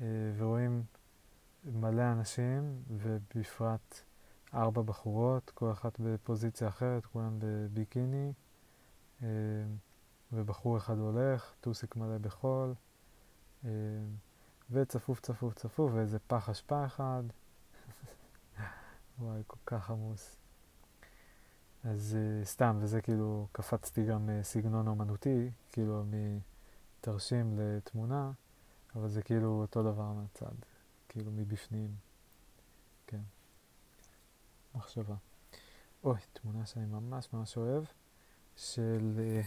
אה, 0.00 0.06
ורואים 0.36 0.82
מלא 1.64 2.12
אנשים, 2.12 2.82
ובפרט 2.90 4.00
ארבע 4.54 4.82
בחורות, 4.82 5.50
כל 5.50 5.72
אחת 5.72 6.00
בפוזיציה 6.00 6.68
אחרת, 6.68 7.06
כולם 7.06 7.38
בביקיני, 7.38 8.32
אה, 9.22 9.28
ובחור 10.32 10.76
אחד 10.76 10.98
הולך, 10.98 11.54
טוסיק 11.60 11.96
מלא 11.96 12.18
בחול, 12.18 12.74
וצפוף 14.70 15.20
צפוף 15.20 15.54
צפוף, 15.54 15.90
ואיזה 15.94 16.18
פח 16.18 16.48
אשפה 16.48 16.86
אחד. 16.86 17.22
וואי, 19.18 19.42
כל 19.46 19.56
כך 19.66 19.90
עמוס. 19.90 20.36
אז 21.84 22.16
uh, 22.16 22.46
סתם, 22.46 22.78
וזה 22.80 23.00
כאילו, 23.00 23.46
קפצתי 23.52 24.04
גם 24.04 24.28
uh, 24.28 24.44
סגנון 24.44 24.88
אומנותי, 24.88 25.50
כאילו 25.72 26.04
מתרשים 27.00 27.58
לתמונה, 27.58 28.30
אבל 28.94 29.08
זה 29.08 29.22
כאילו 29.22 29.60
אותו 29.60 29.82
דבר 29.82 30.12
מהצד, 30.12 30.54
כאילו 31.08 31.30
מבפנים. 31.32 31.94
כן. 33.06 33.20
מחשבה. 34.74 35.14
אוי, 36.04 36.18
תמונה 36.32 36.66
שאני 36.66 36.86
ממש 36.86 37.32
ממש 37.32 37.56
אוהב, 37.56 37.84
של... 38.56 39.14
אה, 39.18 39.40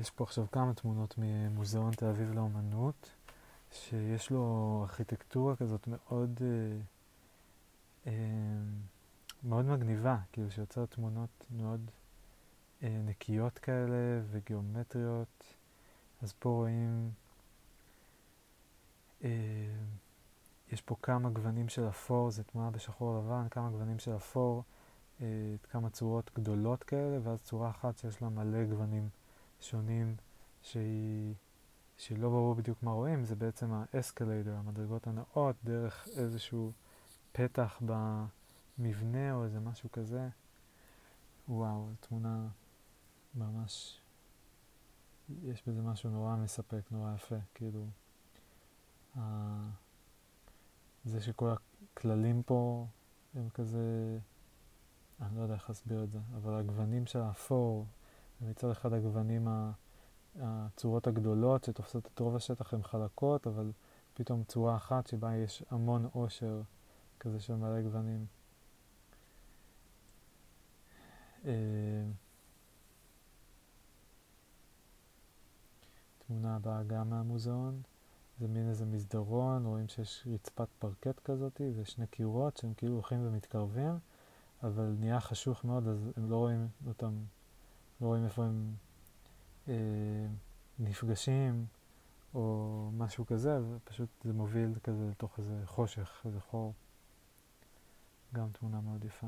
יש 0.00 0.10
פה 0.10 0.24
עכשיו 0.24 0.46
כמה 0.52 0.74
תמונות 0.74 1.14
ממוזיאון 1.18 1.92
תל 1.92 2.06
אביב 2.06 2.34
לאומנות, 2.34 3.10
שיש 3.72 4.30
לו 4.30 4.80
ארכיטקטורה 4.82 5.56
כזאת 5.56 5.88
מאוד, 5.88 6.40
אה, 6.42 6.78
אה, 8.06 8.12
מאוד 9.44 9.64
מגניבה, 9.64 10.16
כאילו 10.32 10.50
שיוצרת 10.50 10.90
תמונות 10.90 11.46
מאוד 11.50 11.90
אה, 12.82 13.00
נקיות 13.04 13.58
כאלה 13.58 14.22
וגיאומטריות. 14.30 15.54
אז 16.22 16.32
פה 16.38 16.48
רואים... 16.48 17.10
אה, 19.24 19.30
יש 20.72 20.82
פה 20.82 20.96
כמה 21.02 21.30
גוונים 21.30 21.68
של 21.68 21.88
אפור, 21.88 22.30
זו 22.30 22.42
תמונה 22.42 22.70
בשחור 22.70 23.18
לבן, 23.18 23.48
כמה 23.48 23.70
גוונים 23.70 23.98
של 23.98 24.16
אפור, 24.16 24.62
אה, 25.20 25.26
כמה 25.70 25.90
צורות 25.90 26.30
גדולות 26.34 26.82
כאלה, 26.82 27.18
ואז 27.22 27.38
צורה 27.42 27.70
אחת 27.70 27.98
שיש 27.98 28.22
לה 28.22 28.28
מלא 28.28 28.64
גוונים 28.64 29.08
שונים, 29.60 30.16
שהיא, 30.62 31.34
שהיא 31.96 32.18
לא 32.18 32.28
ברור 32.28 32.54
בדיוק 32.54 32.82
מה 32.82 32.90
רואים, 32.90 33.24
זה 33.24 33.36
בעצם 33.36 33.70
האסקליידר, 33.72 34.54
המדרגות 34.54 35.06
הנאות, 35.06 35.56
דרך 35.64 36.08
איזשהו 36.16 36.72
פתח 37.32 37.80
במבנה 38.78 39.34
או 39.34 39.44
איזה 39.44 39.60
משהו 39.60 39.92
כזה. 39.92 40.28
וואו, 41.48 41.88
תמונה 42.00 42.48
ממש, 43.34 44.00
יש 45.44 45.62
בזה 45.68 45.82
משהו 45.82 46.10
נורא 46.10 46.36
מספק, 46.36 46.82
נורא 46.90 47.14
יפה, 47.14 47.36
כאילו. 47.54 47.86
זה 51.04 51.20
שכל 51.20 51.50
הכללים 51.94 52.42
פה 52.42 52.86
הם 53.34 53.48
כזה, 53.48 54.18
אני 55.20 55.36
לא 55.36 55.42
יודע 55.42 55.54
איך 55.54 55.68
להסביר 55.68 56.04
את 56.04 56.10
זה, 56.10 56.18
אבל 56.36 56.54
הגוונים 56.54 57.06
של 57.06 57.18
האפור, 57.18 57.86
מצד 58.40 58.70
אחד 58.70 58.92
הגוונים, 58.92 59.48
הצורות 60.40 61.06
הגדולות 61.06 61.64
שתופסות 61.64 62.08
את 62.14 62.18
רוב 62.18 62.36
השטח 62.36 62.74
הן 62.74 62.82
חלקות, 62.82 63.46
אבל 63.46 63.72
פתאום 64.14 64.44
צורה 64.44 64.76
אחת 64.76 65.06
שבה 65.06 65.36
יש 65.36 65.62
המון 65.70 66.08
עושר 66.12 66.62
כזה 67.20 67.40
של 67.40 67.54
מלא 67.54 67.82
גוונים. 67.82 68.26
אה, 71.44 71.52
תמונה 76.26 76.56
הבאה 76.56 76.82
גם 76.82 77.10
מהמוזיאון. 77.10 77.82
זה 78.40 78.48
מין 78.48 78.68
איזה 78.68 78.86
מסדרון, 78.86 79.66
רואים 79.66 79.88
שיש 79.88 80.26
רצפת 80.34 80.68
פרקט 80.78 81.20
כזאת 81.24 81.60
ושני 81.76 82.06
קירות 82.06 82.56
שהם 82.56 82.74
כאילו 82.76 82.94
הולכים 82.94 83.26
ומתקרבים, 83.26 83.98
אבל 84.62 84.94
נהיה 85.00 85.20
חשוך 85.20 85.64
מאוד 85.64 85.88
אז 85.88 86.10
הם 86.16 86.30
לא 86.30 86.36
רואים 86.36 86.68
אותם, 86.86 87.14
לא 88.00 88.06
רואים 88.06 88.24
איפה 88.24 88.44
הם 88.44 88.74
אה, 89.68 89.74
נפגשים 90.78 91.66
או 92.34 92.90
משהו 92.96 93.26
כזה, 93.26 93.58
ופשוט 93.70 94.08
זה 94.24 94.32
מוביל 94.32 94.74
כזה 94.82 95.08
לתוך 95.10 95.38
איזה 95.38 95.62
חושך, 95.64 96.22
איזה 96.24 96.40
חור. 96.40 96.72
גם 98.34 98.48
תמונה 98.52 98.80
מאוד 98.80 99.04
יפה. 99.04 99.26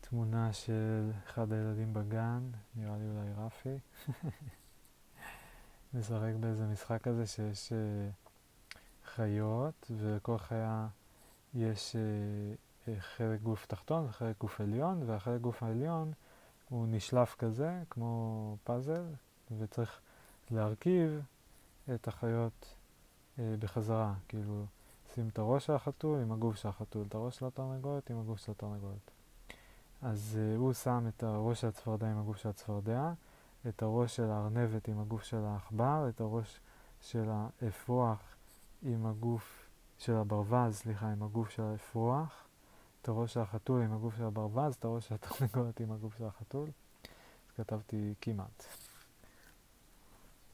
תמונה 0.00 0.52
של 0.52 1.10
אחד 1.24 1.52
הילדים 1.52 1.94
בגן, 1.94 2.50
נראה 2.76 2.96
לי 2.96 3.04
אולי 3.08 3.32
רפי, 3.36 3.78
משחק 5.94 6.32
באיזה 6.40 6.66
משחק 6.66 7.02
כזה 7.02 7.26
שיש 7.26 7.72
uh, 7.72 8.74
חיות, 9.04 9.90
ולכל 9.96 10.38
חיה 10.38 10.88
יש 11.54 11.96
uh, 11.96 12.90
חלק 13.00 13.42
גוף 13.42 13.66
תחתון 13.66 14.06
וחלק 14.08 14.38
גוף 14.38 14.60
עליון, 14.60 15.02
והחלק 15.06 15.40
גוף 15.40 15.62
העליון 15.62 16.12
הוא 16.68 16.86
נשלף 16.90 17.34
כזה, 17.38 17.82
כמו 17.90 18.56
פאזל, 18.64 19.04
וצריך 19.58 20.00
להרכיב 20.50 21.20
את 21.94 22.08
החיות 22.08 22.74
uh, 23.36 23.40
בחזרה, 23.58 24.14
כאילו, 24.28 24.64
שים 25.14 25.28
את 25.28 25.38
הראש 25.38 25.66
של 25.66 25.72
החתול 25.72 26.20
עם 26.20 26.32
הגוף 26.32 26.56
של 26.56 26.68
החתול, 26.68 27.04
את 27.08 27.14
הראש 27.14 27.38
של 27.38 27.46
התרנגולת 27.46 28.10
עם 28.10 28.20
הגוף 28.20 28.38
של 28.38 28.52
התרנגולת. 28.52 29.10
אז 30.02 30.38
uh, 30.38 30.58
הוא 30.58 30.72
שם 30.72 31.06
את 31.08 31.22
הראש 31.22 31.60
של 31.60 31.66
הצפרדע 31.66 32.10
עם 32.10 32.18
הגוף 32.18 32.36
של 32.36 32.48
הצפרדע, 32.48 33.12
את 33.68 33.82
הראש 33.82 34.16
של 34.16 34.30
הארנבת 34.30 34.88
עם 34.88 35.00
הגוף 35.00 35.22
של 35.22 35.44
העכבר, 35.44 36.06
את 36.08 36.20
הראש 36.20 36.60
של 37.00 37.28
האפרוח 37.30 38.18
עם 38.82 39.06
הגוף 39.06 39.63
של 39.98 40.12
הברווז, 40.12 40.76
סליחה, 40.76 41.12
עם 41.12 41.22
הגוף 41.22 41.50
של 41.50 41.62
האפרוח, 41.62 42.44
את 43.02 43.08
הראש 43.08 43.34
של 43.34 43.40
החתול 43.40 43.82
עם 43.82 43.92
הגוף 43.92 44.16
של 44.16 44.24
הברווז, 44.24 44.74
את 44.74 44.84
הראש 44.84 45.08
של 45.08 45.14
התרנגולת 45.14 45.80
עם 45.80 45.92
הגוף 45.92 46.18
של 46.18 46.24
החתול. 46.24 46.68
אז 47.46 47.52
כתבתי 47.56 48.14
כמעט. 48.20 48.64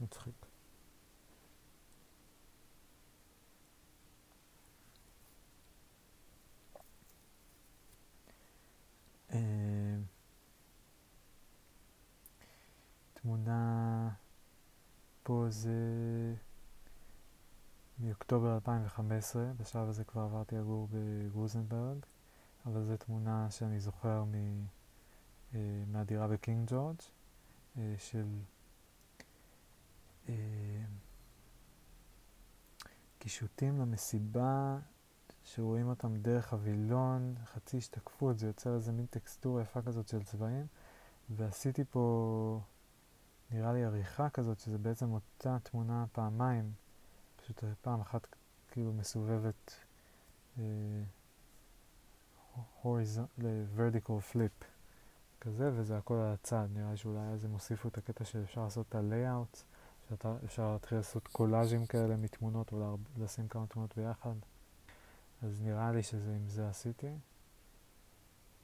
מצחיק. 0.01 0.47
אה, 9.33 9.39
תמונה 13.15 14.09
פה 15.23 15.47
זה 15.49 15.71
מאוקטובר 18.02 18.55
2015, 18.55 19.52
בשלב 19.56 19.89
הזה 19.89 20.05
כבר 20.05 20.22
עברתי 20.22 20.56
לגור 20.56 20.89
בגרוזנברג, 20.90 21.98
אבל 22.66 22.85
זו 22.85 22.97
תמונה 22.97 23.51
שאני 23.51 23.81
זוכר 23.81 24.24
מ, 24.24 24.35
אה, 25.55 25.60
מהדירה 25.86 26.28
בקינג 26.28 26.70
ג'ורג' 26.70 26.97
אה, 27.78 27.94
של 27.98 28.27
אה, 30.28 30.35
קישוטים 33.18 33.81
למסיבה 33.81 34.78
שרואים 35.44 35.89
אותם 35.89 36.16
דרך 36.16 36.52
הווילון, 36.52 37.35
חצי 37.44 37.77
השתקפות, 37.78 38.39
זה 38.39 38.47
יוצר 38.47 38.74
איזה 38.74 38.93
מין 38.93 39.06
טקסטורה 39.06 39.62
יפה 39.62 39.82
כזאת 39.82 40.09
של 40.09 40.22
צבעים, 40.22 40.66
ועשיתי 41.31 41.85
פה 41.90 42.60
נראה 43.51 43.72
לי 43.72 43.85
עריכה 43.85 44.31
כזאת, 44.31 44.59
שזה 44.59 44.78
בעצם 44.78 45.12
אותה 45.12 45.56
תמונה 45.62 46.05
פעמיים, 46.12 46.72
פשוט 47.55 47.64
פעם 47.82 48.01
אחת 48.01 48.27
כאילו 48.70 48.93
מסובבת 48.93 49.74
אה, 50.59 50.64
vertical 53.77 54.32
flip 54.32 54.64
כזה, 55.40 55.70
וזה 55.74 55.98
הכל 55.98 56.14
על 56.14 56.32
הצד. 56.32 56.68
נראה 56.74 56.90
לי 56.90 56.97
שאולי 56.97 57.20
אז 57.20 57.44
הם 57.44 57.52
הוסיפו 57.52 57.89
את 57.89 57.98
הקטע 57.98 58.24
שאפשר 58.24 58.60
לעשות 58.64 58.86
את 58.89 58.94
ה-layout, 58.94 59.56
שאפשר 60.09 60.72
להתחיל 60.72 60.98
לעשות 60.98 61.28
קולאז'ים 61.28 61.86
כאלה 61.86 62.16
מתמונות, 62.16 62.72
או 62.72 62.97
לשים 63.18 63.48
כמה 63.48 63.66
תמונות 63.66 63.97
ביחד. 63.97 64.35
אז 65.43 65.60
נראה 65.62 65.93
לי 65.93 66.02
שזה 66.02 66.35
עם 66.35 66.48
זה 66.48 66.68
עשיתי. 66.68 67.14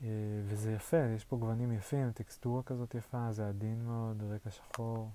אה, 0.02 0.08
וזה 0.46 0.72
יפה, 0.72 1.06
יש 1.16 1.24
פה 1.24 1.36
גוונים 1.36 1.72
יפים, 1.72 2.12
טקסטורה 2.12 2.62
כזאת 2.62 2.94
יפה, 2.94 3.32
זה 3.32 3.48
עדין 3.48 3.84
מאוד, 3.84 4.22
רקע 4.22 4.50
שחור. 4.50 5.10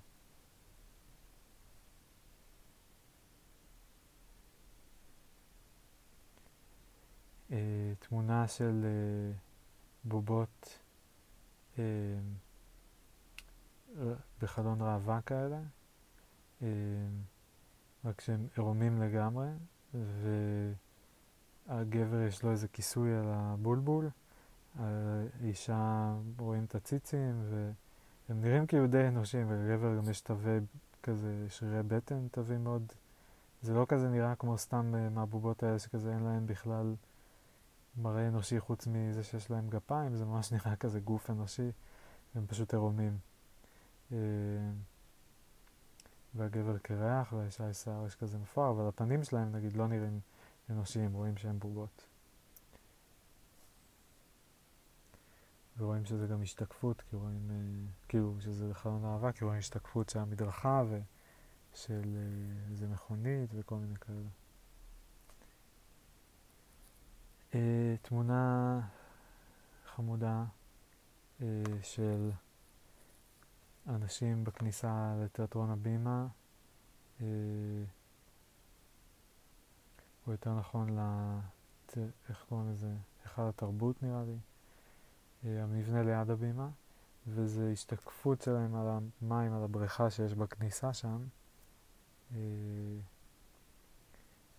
אה, 7.52 7.58
תמונה 7.98 8.48
של 8.48 8.84
אה, 8.84 9.32
בובות 10.04 10.78
בחלון 14.42 14.82
ראווה 14.82 15.20
כאלה, 15.20 15.60
רק 18.04 18.20
שהם 18.20 18.46
עירומים 18.56 19.02
לגמרי, 19.02 19.48
והגבר 21.68 22.20
יש 22.20 22.42
לו 22.42 22.50
איזה 22.50 22.68
כיסוי 22.68 23.14
על 23.14 23.24
הבולבול. 23.26 24.08
האישה 24.78 26.14
רואים 26.38 26.64
את 26.64 26.74
הציצים 26.74 27.42
והם 27.50 28.40
נראים 28.40 28.66
כאילו 28.66 28.86
די 28.86 29.08
אנושיים 29.08 29.46
ולגבר 29.50 29.96
גם 29.96 30.10
יש 30.10 30.20
תווי 30.20 30.60
כזה 31.02 31.46
שרירי 31.48 31.82
בטן 31.82 32.28
תווים 32.28 32.64
מאוד 32.64 32.92
זה 33.62 33.74
לא 33.74 33.86
כזה 33.88 34.08
נראה 34.08 34.34
כמו 34.34 34.58
סתם 34.58 34.94
uh, 34.94 35.14
מהבובות 35.14 35.62
האלה 35.62 35.78
שכזה 35.78 36.12
אין 36.12 36.22
להם 36.22 36.46
בכלל 36.46 36.94
מראה 37.96 38.28
אנושי 38.28 38.60
חוץ 38.60 38.86
מזה 38.86 39.24
שיש 39.24 39.50
להם 39.50 39.68
גפיים 39.68 40.16
זה 40.16 40.24
ממש 40.24 40.52
נראה 40.54 40.76
כזה 40.76 41.00
גוף 41.00 41.30
אנושי 41.30 41.70
הם 42.34 42.46
פשוט 42.46 42.74
עירומים 42.74 43.18
uh, 44.10 44.14
והגבר 46.34 46.78
קרח 46.78 47.32
והאישה 47.32 47.70
יש 47.70 47.76
שיער 47.76 48.06
יש 48.06 48.14
כזה 48.14 48.38
מפואר 48.38 48.70
אבל 48.70 48.88
הפנים 48.88 49.24
שלהם 49.24 49.52
נגיד 49.52 49.76
לא 49.76 49.88
נראים 49.88 50.20
אנושיים 50.70 51.12
רואים 51.12 51.36
שהם 51.36 51.58
בובות 51.58 52.06
ורואים 55.78 56.04
שזה 56.04 56.26
גם 56.26 56.42
השתקפות, 56.42 57.00
כי 57.00 57.16
רואים, 57.16 57.50
אה, 57.50 57.56
כאילו 58.08 58.34
שזה 58.40 58.74
חלון 58.74 59.04
אהבה, 59.04 59.32
כי 59.32 59.44
רואים 59.44 59.58
השתקפות 59.58 60.08
של 60.08 60.18
המדרכה 60.18 60.82
ושל 60.88 62.16
אה, 62.16 62.70
איזה 62.70 62.88
מכונית 62.88 63.50
וכל 63.54 63.74
מיני 63.74 63.96
כאלה. 63.96 64.28
אה, 67.54 67.94
תמונה 68.02 68.80
חמודה 69.94 70.44
אה, 71.42 71.62
של 71.82 72.30
אנשים 73.88 74.44
בכניסה 74.44 75.14
לתיאטרון 75.24 75.70
הבימה, 75.70 76.26
אה, 77.20 77.26
או 80.26 80.32
יותר 80.32 80.58
נכון, 80.58 80.88
לת... 80.88 81.98
איך 82.28 82.44
קוראים 82.48 82.72
לזה? 82.72 82.94
היכל 83.24 83.42
התרבות 83.42 84.02
נראה 84.02 84.22
לי. 84.24 84.36
אה, 85.44 85.62
המבנה 85.62 86.02
ליד 86.02 86.30
הבימה, 86.30 86.68
וזה 87.26 87.70
השתקפות 87.72 88.42
שלהם 88.42 88.74
על 88.74 88.86
המים, 88.88 89.52
על 89.52 89.64
הבריכה 89.64 90.10
שיש 90.10 90.34
בכניסה 90.34 90.92
שם. 90.92 91.24
אה, 92.34 92.38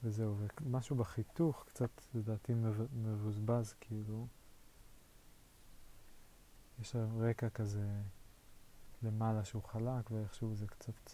וזהו, 0.04 0.36
ומשהו 0.62 0.96
בחיתוך 0.96 1.64
קצת 1.68 2.02
לדעתי 2.14 2.54
מבוזבז 2.94 3.74
כאילו. 3.80 4.28
יש 6.80 6.96
רקע 7.20 7.50
כזה 7.50 8.02
למעלה 9.04 9.44
שהוא 9.44 9.64
חלק 9.64 10.12
ואיכשהו 10.12 10.56
זה 10.56 10.68
קצת 10.68 11.12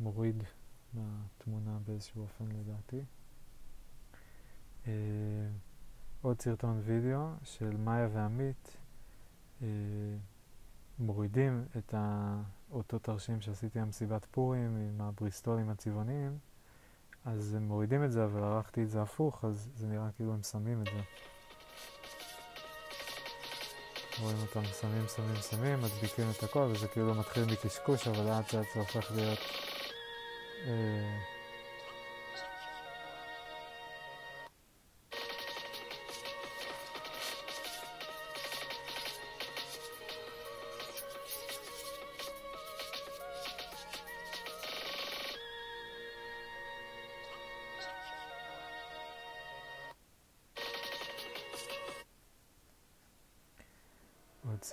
מוריד 0.00 0.42
מהתמונה 0.94 1.78
באיזשהו 1.84 2.22
אופן 2.22 2.44
לדעתי. 2.48 3.04
Uh, 4.84 4.86
עוד 6.22 6.40
סרטון 6.40 6.80
וידאו 6.84 7.28
של 7.42 7.76
מאיה 7.76 8.08
ועמית 8.12 8.76
אה, 9.62 9.68
מורידים 10.98 11.64
את 11.78 11.94
אותו 12.70 12.98
תרשים 12.98 13.40
שעשיתי 13.40 13.80
במסיבת 13.80 14.24
פורים 14.24 14.76
עם 14.76 15.00
הבריסטולים 15.00 15.68
הצבעוניים 15.68 16.38
אז 17.24 17.54
הם 17.54 17.62
מורידים 17.62 18.04
את 18.04 18.12
זה 18.12 18.24
אבל 18.24 18.42
ערכתי 18.42 18.82
את 18.82 18.90
זה 18.90 19.02
הפוך 19.02 19.44
אז 19.44 19.70
זה 19.74 19.86
נראה 19.86 20.08
כאילו 20.16 20.32
הם 20.32 20.42
שמים 20.42 20.82
את 20.82 20.86
זה. 20.86 21.00
רואים 24.20 24.36
אותם 24.42 24.64
שמים, 24.80 25.04
שמים, 25.16 25.36
שמים, 25.50 25.80
מדביקים 25.80 26.30
את 26.30 26.42
הכל 26.42 26.68
וזה 26.72 26.88
כאילו 26.88 27.14
מתחיל 27.14 27.44
מקשקוש 27.44 28.08
אבל 28.08 28.24
לאט 28.24 28.54
לאט 28.54 28.66
זה 28.74 28.80
הופך 28.80 29.12
להיות 29.14 29.38
אה, 30.66 31.33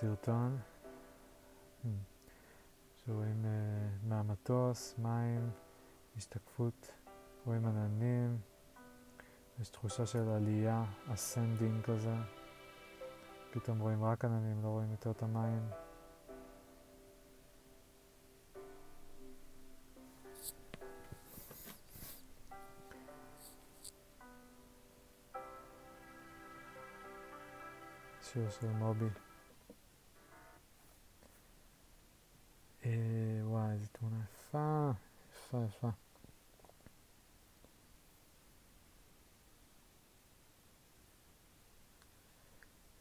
סרטון 0.02 0.58
hmm. 1.84 1.88
שרואים 3.04 3.44
uh, 3.44 4.08
מהמטוס, 4.08 4.94
מים, 4.98 5.50
השתקפות, 6.16 6.92
רואים 7.46 7.66
עננים, 7.66 8.38
יש 9.60 9.68
תחושה 9.68 10.06
של 10.06 10.28
עלייה, 10.28 10.84
ascending 11.14 11.84
כזה, 11.84 12.14
פתאום 13.50 13.78
רואים 13.78 14.04
רק 14.04 14.24
עננים, 14.24 14.62
לא 14.62 14.68
רואים 14.68 14.90
יותר 14.90 15.10
את 15.10 15.22
המים. 15.22 15.68
שיר 28.22 28.50
של 28.50 28.66
מובי. 28.66 29.08
תמונה 34.02 34.32
יפה, 34.52 34.90
יפה, 35.32 35.58
יפה. 35.68 35.88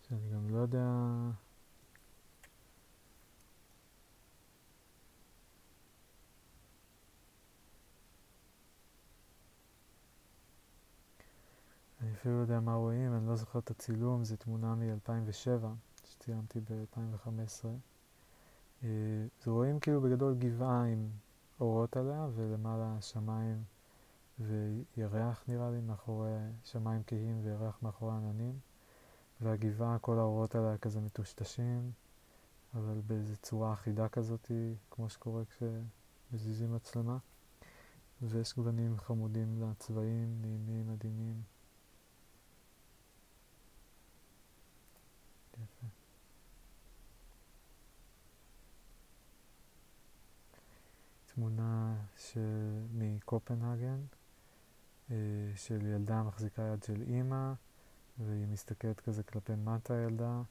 שאני 0.10 0.30
גם 0.34 0.50
לא 0.50 0.58
יודע... 0.58 0.88
אני 12.02 12.14
אפילו 12.14 12.36
לא 12.38 12.42
יודע 12.42 12.60
מה 12.60 12.76
רואים, 12.76 13.14
אני 13.14 13.28
לא 13.28 13.36
זוכר 13.36 13.60
את 13.60 13.72
הצילום, 13.72 14.24
זו 14.24 14.36
תמונה 14.36 14.76
מ-2007, 14.76 15.66
שצילמתי 16.06 16.60
ב-2015. 16.60 17.66
אז 18.84 19.48
רואים 19.48 19.80
כאילו 19.80 20.02
בגדול 20.02 20.36
גבעה 20.40 20.86
עם 20.86 21.10
אורות 21.62 21.98
עליה, 21.98 22.28
ולמעלה 22.36 22.98
שמיים 23.02 23.64
וירח 24.40 25.44
נראה 25.48 25.72
לי, 25.72 25.82
מאחורי 25.82 26.32
שמיים 26.64 27.02
כהים 27.08 27.40
וירח 27.44 27.80
מאחורי 27.82 28.14
עננים. 28.14 28.60
והגבעה, 29.42 30.00
כל 30.00 30.20
האורות 30.20 30.56
עליה 30.56 30.78
כזה 30.78 31.02
מטושטשים, 31.02 31.92
אבל 32.74 33.02
באיזו 33.08 33.38
צורה 33.38 33.74
אחידה 33.74 34.10
כזאת, 34.10 34.52
כמו 34.92 35.10
שקורה 35.10 35.44
כשמזיזים 35.46 36.76
מצלמה. 36.76 37.18
ויש 38.22 38.56
גוונים 38.56 38.98
חמודים 38.98 39.62
לצבעים, 39.62 40.42
נעימים, 40.42 40.90
עדינים. 40.90 41.42
יפה. 45.54 46.01
תמונה 51.42 51.96
מקופנהגן 52.94 54.00
אה, 55.12 55.16
של 55.56 55.86
ילדה 55.86 56.24
מחזיקה 56.24 56.62
יד 56.62 56.84
של 56.84 57.02
אימא 57.02 57.54
והיא 58.18 58.48
מסתכלת 58.48 59.00
כזה 59.00 59.24
כלפי 59.24 59.54
מטה 59.56 59.94
הילדה, 59.94 60.42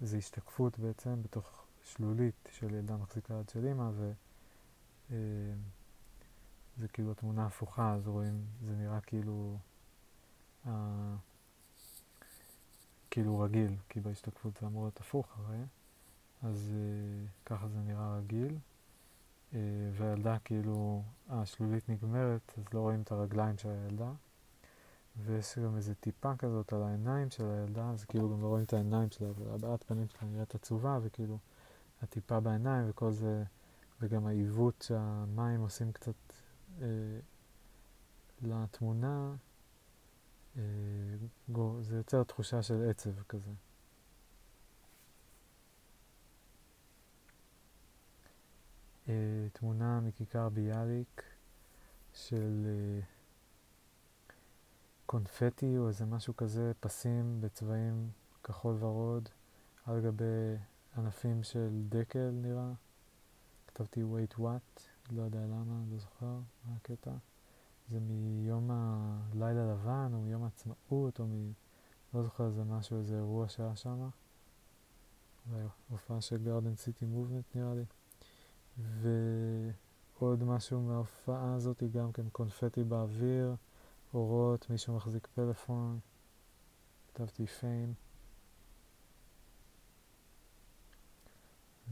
זו 0.00 0.16
השתקפות 0.16 0.78
בעצם 0.78 1.22
בתוך 1.22 1.66
שלולית 1.84 2.48
של 2.52 2.74
ילדה 2.74 2.96
מחזיקה 2.96 3.34
יד 3.34 3.48
של 3.48 3.66
אימא 3.66 3.90
וזה 3.94 4.12
אה, 6.82 6.88
כאילו 6.92 7.12
התמונה 7.12 7.46
הפוכה, 7.46 7.94
אז 7.94 8.08
רואים, 8.08 8.44
זה 8.64 8.76
נראה 8.76 9.00
כאילו 9.00 9.58
אה, 10.66 11.14
כאילו 13.10 13.40
רגיל, 13.40 13.76
כי 13.88 14.00
בהשתקפות 14.00 14.56
זה 14.60 14.66
אמור 14.66 14.82
להיות 14.82 15.00
הפוך 15.00 15.38
הרי, 15.38 15.62
אז 16.42 16.72
אה, 16.74 17.26
ככה 17.46 17.68
זה 17.68 17.78
נראה 17.80 18.18
רגיל. 18.18 18.58
אה, 19.54 19.60
והילדה 19.92 20.38
כאילו, 20.38 21.02
השלולית 21.28 21.88
נגמרת, 21.88 22.52
אז 22.58 22.64
לא 22.74 22.80
רואים 22.80 23.02
את 23.02 23.12
הרגליים 23.12 23.58
של 23.58 23.68
הילדה. 23.68 24.12
ויש 25.24 25.58
גם 25.58 25.76
איזה 25.76 25.94
טיפה 25.94 26.36
כזאת 26.36 26.72
על 26.72 26.82
העיניים 26.82 27.30
של 27.30 27.44
הילדה, 27.44 27.90
אז 27.90 28.04
כאילו 28.04 28.30
גם 28.30 28.42
לא 28.42 28.46
רואים 28.46 28.64
את 28.64 28.72
העיניים 28.72 29.10
שלה, 29.10 29.28
והבעת 29.36 29.82
פנים 29.82 30.08
שלה 30.08 30.28
נראית 30.28 30.54
עצובה, 30.54 30.98
וכאילו 31.02 31.38
הטיפה 32.02 32.40
בעיניים 32.40 32.90
וכל 32.90 33.12
זה, 33.12 33.44
וגם 34.00 34.26
העיוות 34.26 34.84
שהמים 34.88 35.60
עושים 35.60 35.92
קצת 35.92 36.14
אה, 36.80 36.86
לתמונה, 38.42 39.34
אה, 40.56 40.62
גו, 41.48 41.76
זה 41.82 41.96
יוצר 41.96 42.22
תחושה 42.22 42.62
של 42.62 42.90
עצב 42.90 43.22
כזה. 43.28 43.50
תמונה 49.52 50.00
מכיכר 50.00 50.48
ביאליק 50.48 51.22
של 52.14 52.66
אה, 52.66 53.00
קונפטי 55.06 55.78
או 55.78 55.88
איזה 55.88 56.06
משהו 56.06 56.36
כזה, 56.36 56.72
פסים 56.80 57.40
בצבעים 57.40 58.10
כחול 58.44 58.76
ורוד 58.80 59.28
על 59.86 60.00
גבי 60.00 60.56
ענפים 60.96 61.42
של 61.42 61.82
דקל 61.88 62.30
נראה. 62.32 62.72
כתבתי 63.66 64.02
wait 64.02 64.38
what, 64.38 64.80
לא 65.10 65.22
יודע 65.22 65.40
למה, 65.40 65.82
לא 65.90 65.98
זוכר 65.98 66.38
מה 66.64 66.76
הקטע. 66.76 67.12
זה 67.90 68.00
מיום 68.00 68.70
הלילה 68.70 69.72
לבן 69.72 70.10
או 70.12 70.20
מיום 70.20 70.44
העצמאות 70.44 71.20
או 71.20 71.26
מ... 71.26 71.52
לא 72.14 72.22
זוכר 72.22 72.46
איזה 72.46 72.64
משהו, 72.64 72.98
איזה 72.98 73.16
אירוע 73.16 73.48
שהיה 73.48 73.76
שם. 73.76 74.08
הופעה 75.88 76.20
של 76.20 76.44
גרדן 76.44 76.76
סיטי 76.76 77.06
מובנט 77.06 77.44
נראה 77.54 77.74
לי. 77.74 77.84
ועוד 78.78 80.44
משהו 80.44 80.80
מההופעה 80.80 81.54
הזאת, 81.54 81.82
גם 81.92 82.12
כן 82.12 82.28
קונפטי 82.32 82.84
באוויר, 82.84 83.54
אורות, 84.14 84.70
מישהו 84.70 84.96
מחזיק 84.96 85.26
פלאפון, 85.34 85.98
כתבתי 87.08 87.46
פיים. 87.46 87.94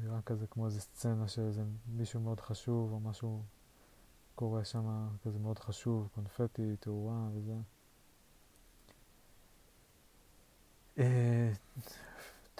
נראה 0.02 0.22
כזה 0.22 0.46
כמו 0.46 0.66
איזה 0.66 0.80
סצנה 0.80 1.28
של 1.28 1.42
איזה 1.42 1.62
מישהו 1.86 2.20
מאוד 2.20 2.40
חשוב 2.40 2.92
או 2.92 3.00
משהו 3.00 3.42
קורה 4.34 4.64
שם 4.64 5.08
כזה 5.24 5.38
מאוד 5.38 5.58
חשוב, 5.58 6.08
קונפטי, 6.14 6.76
תאורה 6.80 7.28
וזה. 7.34 7.54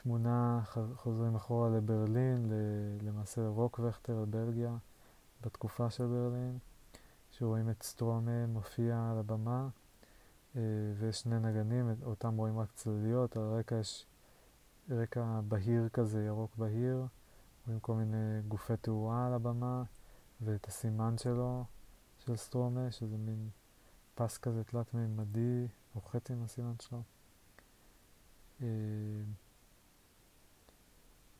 תמונה, 0.04 0.60
חוזרים 0.96 1.34
אחורה 1.34 1.68
לברלין, 1.68 2.52
למעשה 3.02 3.40
לרוקווכטר, 3.40 4.24
בלגיה, 4.30 4.76
בתקופה 5.40 5.90
של 5.90 6.06
ברלין, 6.06 6.58
שרואים 7.30 7.70
את 7.70 7.82
סטרומה 7.82 8.46
מופיע 8.46 9.08
על 9.10 9.18
הבמה, 9.18 9.68
אה, 10.56 10.60
ויש 10.98 11.20
שני 11.20 11.38
נגנים, 11.38 11.94
אותם 12.02 12.36
רואים 12.36 12.58
רק 12.58 12.72
צלליות, 12.74 13.36
על 13.36 13.42
הרקע 13.42 13.76
יש 13.76 14.06
רקע 14.90 15.40
בהיר 15.48 15.88
כזה, 15.88 16.24
ירוק 16.24 16.56
בהיר, 16.56 17.06
רואים 17.66 17.80
כל 17.80 17.94
מיני 17.94 18.42
גופי 18.48 18.76
תאורה 18.76 19.26
על 19.26 19.32
הבמה, 19.32 19.82
ואת 20.40 20.66
הסימן 20.66 21.18
שלו, 21.18 21.64
של 22.18 22.36
סטרומה, 22.36 22.90
שזה 22.90 23.16
מין 23.16 23.48
פס 24.14 24.38
כזה 24.38 24.64
תלת-מימדי, 24.64 25.66
או 25.94 26.00
חצי 26.00 26.34
מהסימן 26.34 26.74
שלו. 26.80 27.02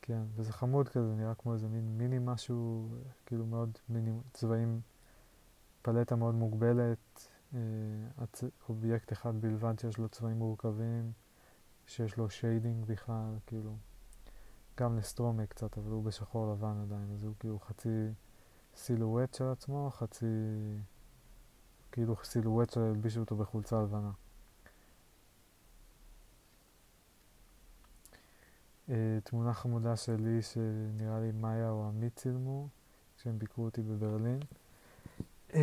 כן, 0.06 0.22
וזה 0.36 0.52
חמוד 0.52 0.88
כזה, 0.88 1.14
נראה 1.14 1.34
כמו 1.34 1.54
איזה 1.54 1.68
מין 1.68 1.98
מיני 1.98 2.18
משהו, 2.18 2.88
כאילו 3.26 3.46
מאוד 3.46 3.78
מיני 3.88 4.12
צבעים, 4.32 4.80
פלטה 5.82 6.16
מאוד 6.16 6.34
מוגבלת, 6.34 7.28
אה, 7.54 7.58
אובייקט 8.68 9.12
אחד 9.12 9.40
בלבד 9.40 9.78
שיש 9.78 9.98
לו 9.98 10.08
צבעים 10.08 10.36
מורכבים, 10.38 11.12
שיש 11.86 12.16
לו 12.16 12.30
shading 12.30 12.84
בכלל, 12.86 13.38
כאילו, 13.46 13.76
גם 14.76 14.96
לסטר 14.96 15.27
ומק 15.27 15.50
קצת, 15.50 15.78
אבל 15.78 15.90
הוא 15.90 16.04
בשחור 16.04 16.52
לבן 16.52 16.80
עדיין, 16.82 17.10
אז 17.14 17.24
הוא 17.24 17.34
כאילו 17.38 17.58
חצי 17.58 18.08
סילואט 18.76 19.34
של 19.34 19.44
עצמו, 19.44 19.90
חצי, 19.90 20.26
כאילו 21.92 22.16
סילואט 22.24 22.70
שהלבישו 22.70 23.20
אותו 23.20 23.36
בחולצה 23.36 23.82
לבנה. 23.82 24.10
תמונה 29.24 29.54
חמודה 29.54 29.96
שלי 29.96 30.42
שנראה 30.42 31.20
לי 31.20 31.32
מאיה 31.32 31.70
או 31.70 31.88
עמית 31.88 32.16
צילמו 32.16 32.68
כשהם 33.16 33.38
ביקרו 33.38 33.64
אותי 33.64 33.82
בברלין 33.82 34.40
uh, 35.50 35.54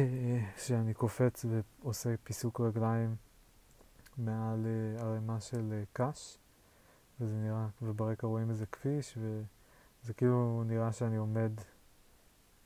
שאני 0.57 0.93
קופץ 0.93 1.45
ועושה 1.49 2.15
פיסוק 2.23 2.61
רגליים 2.61 3.15
מעל 4.17 4.65
uh, 4.65 5.01
ערימה 5.01 5.39
של 5.39 5.83
קש 5.93 6.37
וזה 7.19 7.35
נראה, 7.35 7.67
וברקע 7.81 8.27
רואים 8.27 8.49
איזה 8.49 8.65
כביש 8.65 9.17
וזה 9.17 10.13
כאילו 10.13 10.63
נראה 10.67 10.91
שאני 10.91 11.15
עומד 11.15 11.51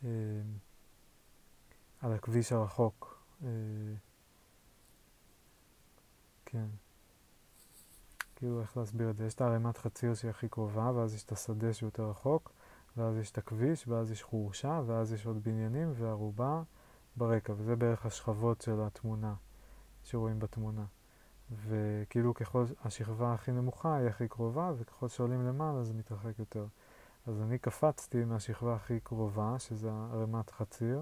uh, 0.03 0.06
על 2.02 2.14
הכביש 2.14 2.52
הרחוק 2.52 3.23
uh, 3.41 3.45
כן 6.45 6.65
כאילו 8.46 8.62
איך 8.62 8.78
להסביר 8.78 9.10
את 9.10 9.18
זה, 9.18 9.26
יש 9.26 9.34
את 9.34 9.42
הערימת 9.42 9.78
חציר 9.78 10.14
שהיא 10.14 10.30
הכי 10.30 10.50
קרובה, 10.50 10.92
ואז 10.96 11.16
יש 11.16 11.24
את 11.24 11.32
השדה 11.32 11.74
שהוא 11.74 11.88
יותר 11.88 12.10
רחוק, 12.10 12.52
ואז 12.98 13.18
יש 13.18 13.32
את 13.32 13.38
הכביש, 13.38 13.88
ואז 13.88 14.12
יש 14.12 14.24
חורשה, 14.24 14.82
ואז 14.86 15.14
יש 15.14 15.26
עוד 15.26 15.44
בניינים 15.44 15.92
וערובה 15.96 16.64
ברקע, 17.16 17.54
וזה 17.58 17.76
בערך 17.76 18.06
השכבות 18.06 18.62
של 18.62 18.82
התמונה, 18.82 19.34
שרואים 20.04 20.40
בתמונה. 20.40 20.86
וכאילו 21.68 22.34
ככל 22.34 22.66
השכבה 22.84 23.34
הכי 23.34 23.52
נמוכה 23.52 23.96
היא 23.96 24.08
הכי 24.08 24.28
קרובה, 24.28 24.72
וככל 24.78 25.08
שעולים 25.08 25.48
למעלה 25.48 25.84
זה 25.84 25.94
מתרחק 25.94 26.40
יותר. 26.40 26.66
אז 27.28 27.42
אני 27.42 27.58
קפצתי 27.58 28.26
מהשכבה 28.26 28.76
הכי 28.76 29.00
קרובה, 29.00 29.56
שזה 29.60 29.92
ערימת 30.14 30.52
חציר, 30.52 31.02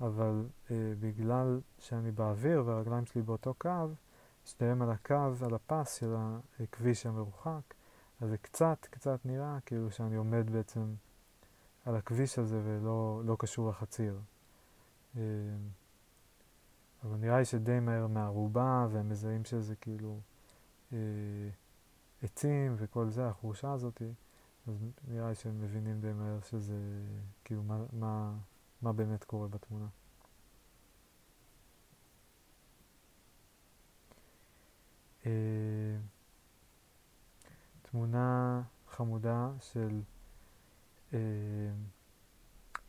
אבל 0.00 0.46
אה, 0.70 0.76
בגלל 1.00 1.60
שאני 1.78 2.10
באוויר 2.10 2.62
והרגליים 2.66 3.06
שלי 3.06 3.22
באותו 3.22 3.54
קו, 3.54 3.88
שניהם 4.48 4.82
על 4.82 4.90
הקו, 4.90 5.44
על 5.44 5.54
הפס 5.54 5.94
של 5.94 6.14
הכביש 6.60 7.06
המרוחק, 7.06 7.74
אז 8.20 8.28
זה 8.28 8.38
קצת, 8.38 8.86
קצת 8.90 9.20
נראה 9.24 9.58
כאילו 9.66 9.90
שאני 9.90 10.16
עומד 10.16 10.50
בעצם 10.50 10.94
על 11.84 11.96
הכביש 11.96 12.38
הזה 12.38 12.60
ולא 12.64 13.22
לא 13.24 13.36
קשור 13.38 13.68
לחציר. 13.70 14.20
אה, 15.16 15.22
אבל 17.04 17.16
נראה 17.16 17.38
לי 17.38 17.44
שדי 17.44 17.80
מהר 17.80 18.06
מהערובה, 18.06 18.86
והם 18.90 19.08
מזהים 19.08 19.44
שזה 19.44 19.76
כאילו 19.76 20.20
אה, 20.92 20.98
עצים 22.22 22.74
וכל 22.76 23.10
זה, 23.10 23.28
החורשה 23.28 23.72
הזאתי, 23.72 24.12
אז 24.66 24.74
נראה 25.08 25.28
לי 25.28 25.34
שהם 25.34 25.60
מבינים 25.60 26.00
די 26.00 26.12
מהר 26.12 26.40
שזה, 26.40 26.76
כאילו, 27.44 27.62
מה, 27.62 27.84
מה, 27.92 28.34
מה 28.82 28.92
באמת 28.92 29.24
קורה 29.24 29.48
בתמונה. 29.48 29.86
תמונה 37.82 38.62
חמודה 38.88 39.50
של 39.60 40.00
אה, 41.12 41.18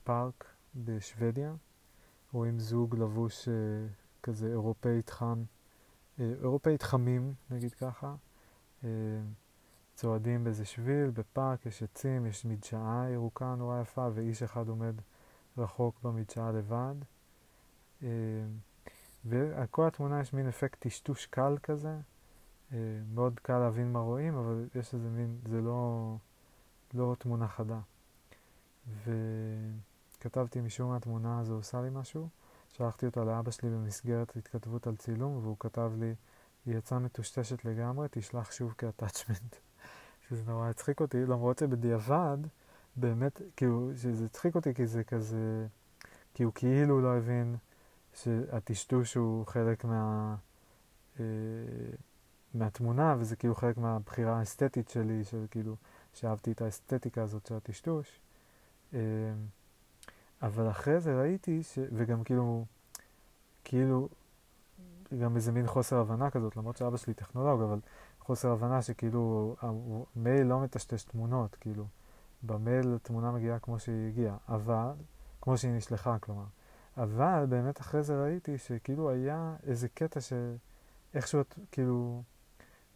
פארק 0.04 0.46
בשוודיה. 0.76 1.54
רואים 2.34 2.60
זוג 2.60 2.96
לבוש 2.96 3.48
אה, 3.48 3.54
כזה 4.24 4.48
אירופאית 4.48 5.10
חם, 5.10 5.44
אה, 6.20 6.34
אירופאית 6.42 6.84
חמים, 6.84 7.34
נגיד 7.52 7.74
ככה. 7.74 8.16
אה, 8.84 8.90
צועדים 9.96 10.44
באיזה 10.44 10.66
שביל, 10.66 11.10
בפארק, 11.10 11.66
יש 11.66 11.84
עצים, 11.84 12.26
יש 12.26 12.46
מדשאה 12.46 13.10
ירוקה 13.14 13.56
נורא 13.56 13.82
יפה, 13.82 14.08
ואיש 14.14 14.44
אחד 14.44 14.68
עומד 14.68 14.96
רחוק 15.58 16.00
במדשאה 16.04 16.52
לבד. 16.52 16.96
אה, 18.04 18.08
ועל 19.26 19.68
כל 19.72 19.88
התמונה 19.88 20.22
יש 20.22 20.34
מין 20.34 20.48
אפקט 20.48 20.88
טשטוש 20.88 21.26
קל 21.26 21.58
כזה. 21.64 21.98
אה, 22.74 22.78
מאוד 23.14 23.40
קל 23.40 23.58
להבין 23.58 23.92
מה 23.94 24.00
רואים, 24.00 24.36
אבל 24.36 24.68
יש 24.76 24.94
איזה 24.94 25.10
מין, 25.10 25.38
זה 25.46 25.62
לא, 25.62 26.16
לא 26.94 27.16
תמונה 27.20 27.48
חדה. 27.48 27.80
וכתבתי 29.06 30.62
משום 30.62 30.90
מה 30.90 30.98
התמונה 30.98 31.40
הזו 31.40 31.54
עושה 31.54 31.82
לי 31.82 31.90
משהו. 31.92 32.30
שלחתי 32.70 33.06
אותה 33.06 33.24
לאבא 33.24 33.52
שלי 33.52 33.70
במסגרת 33.70 34.38
התכתבות 34.38 34.88
על 34.88 34.96
צילום, 34.96 35.38
והוא 35.38 35.56
כתב 35.60 35.92
לי, 36.00 36.16
היא 36.66 36.78
יצאה 36.78 37.00
מטושטשת 37.00 37.66
לגמרי, 37.66 38.08
תשלח 38.12 38.52
שוב 38.52 38.74
כאטאצ'מנט. 38.78 39.56
שזה 40.30 40.44
נורא 40.52 40.70
הצחיק 40.70 41.02
אותי, 41.02 41.26
למרות 41.26 41.58
שבדיעבד, 41.58 42.38
באמת, 42.96 43.42
כאילו, 43.56 43.92
שזה 43.96 44.26
הצחיק 44.26 44.56
אותי 44.56 44.74
כי 44.74 44.88
זה 44.88 45.04
כזה, 45.04 45.68
כי 46.34 46.44
הוא 46.44 46.54
כאילו 46.56 47.02
לא 47.02 47.18
הבין 47.18 47.56
שהטשטוש 48.14 49.16
הוא 49.16 49.46
חלק 49.46 49.86
מה... 49.86 50.36
אה, 51.20 51.26
מהתמונה, 52.54 53.16
וזה 53.20 53.36
כאילו 53.36 53.56
חלק 53.56 53.78
מהבחירה 53.78 54.40
האסתטית 54.40 54.90
שלי, 54.90 55.24
של 55.24 55.46
כאילו, 55.52 55.76
שאהבתי 56.14 56.52
את 56.52 56.62
האסתטיקה 56.62 57.24
הזאת 57.24 57.46
של 57.46 57.56
הטשטוש. 57.56 58.20
אה, 58.94 59.00
אבל 60.42 60.70
אחרי 60.70 61.00
זה 61.00 61.22
ראיתי, 61.22 61.64
ש... 61.64 61.80
וגם 61.92 62.24
כאילו, 62.24 62.66
כאילו, 63.64 64.10
גם 65.22 65.36
איזה 65.36 65.52
מין 65.52 65.68
חוסר 65.68 65.98
הבנה 65.98 66.30
כזאת, 66.30 66.58
למרות 66.58 66.78
שאבא 66.78 66.98
שלי 66.98 67.14
טכנולוג, 67.14 67.62
אבל 67.62 67.80
חוסר 68.20 68.52
הבנה 68.52 68.82
שכאילו, 68.82 69.56
המייל 69.62 70.48
לא 70.48 70.60
מטשטש 70.60 71.04
תמונות, 71.04 71.56
כאילו, 71.56 71.86
במייל 72.44 72.96
התמונה 72.96 73.32
מגיעה 73.32 73.60
כמו 73.60 73.80
שהיא 73.80 74.08
הגיעה, 74.08 74.38
אבל, 74.50 74.92
כמו 75.42 75.58
שהיא 75.58 75.72
נשלחה, 75.72 76.20
כלומר. 76.20 76.46
אבל 76.98 77.46
באמת 77.50 77.80
אחרי 77.82 78.04
זה 78.04 78.24
ראיתי 78.24 78.58
שכאילו 78.58 79.10
היה 79.10 79.56
איזה 79.64 79.88
קטע 79.90 80.20
שאיכשהו, 80.22 81.42
כאילו, 81.72 82.24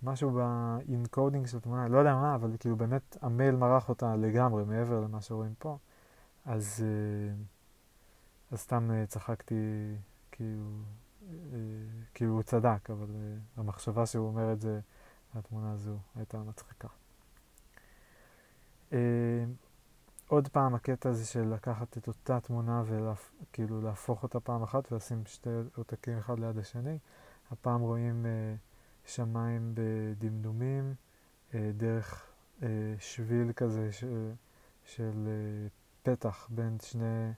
משהו 0.03 0.31
ב 0.31 0.44
encoding 0.44 1.47
של 1.47 1.57
התמונה, 1.57 1.88
לא 1.88 1.97
יודע 1.97 2.15
מה, 2.15 2.35
אבל 2.35 2.51
כאילו 2.59 2.75
באמת 2.75 3.17
המייל 3.21 3.55
מרח 3.55 3.89
אותה 3.89 4.15
לגמרי 4.15 4.63
מעבר 4.63 5.01
למה 5.01 5.21
שרואים 5.21 5.53
פה. 5.59 5.77
אז, 6.45 6.84
אה, 6.85 7.34
אז 8.51 8.59
סתם 8.59 8.91
אה, 8.91 9.05
צחקתי, 9.05 9.55
כאילו, 10.31 10.65
אה, 11.30 11.57
כאילו 12.13 12.34
הוא 12.34 12.41
צדק, 12.41 12.89
אבל 12.89 13.07
המחשבה 13.57 14.05
שהוא 14.05 14.27
אומר 14.27 14.53
את 14.53 14.61
זה, 14.61 14.80
התמונה 15.34 15.71
הזו 15.71 15.97
הייתה 16.15 16.38
מצחיקה. 16.38 16.88
עוד 20.27 20.47
פעם 20.47 20.75
הקטע 20.75 21.09
הזה 21.09 21.25
של 21.25 21.53
לקחת 21.53 21.97
את 21.97 22.07
אותה 22.07 22.39
תמונה 22.39 22.84
וכאילו 22.85 23.81
להפוך 23.81 24.23
אותה 24.23 24.39
פעם 24.39 24.63
אחת 24.63 24.91
ולשים 24.91 25.25
שתי 25.25 25.49
עותקים 25.75 26.17
אחד 26.17 26.39
ליד 26.39 26.57
השני. 26.57 26.97
הפעם 27.51 27.81
רואים 27.81 28.25
שמיים 29.05 29.75
בדמדומים, 29.75 30.93
דרך 31.53 32.31
שביל 32.99 33.53
כזה 33.55 33.91
ש, 33.91 34.03
של 34.85 35.27
פתח 36.03 36.47
בין 36.51 36.77
שני 36.81 37.31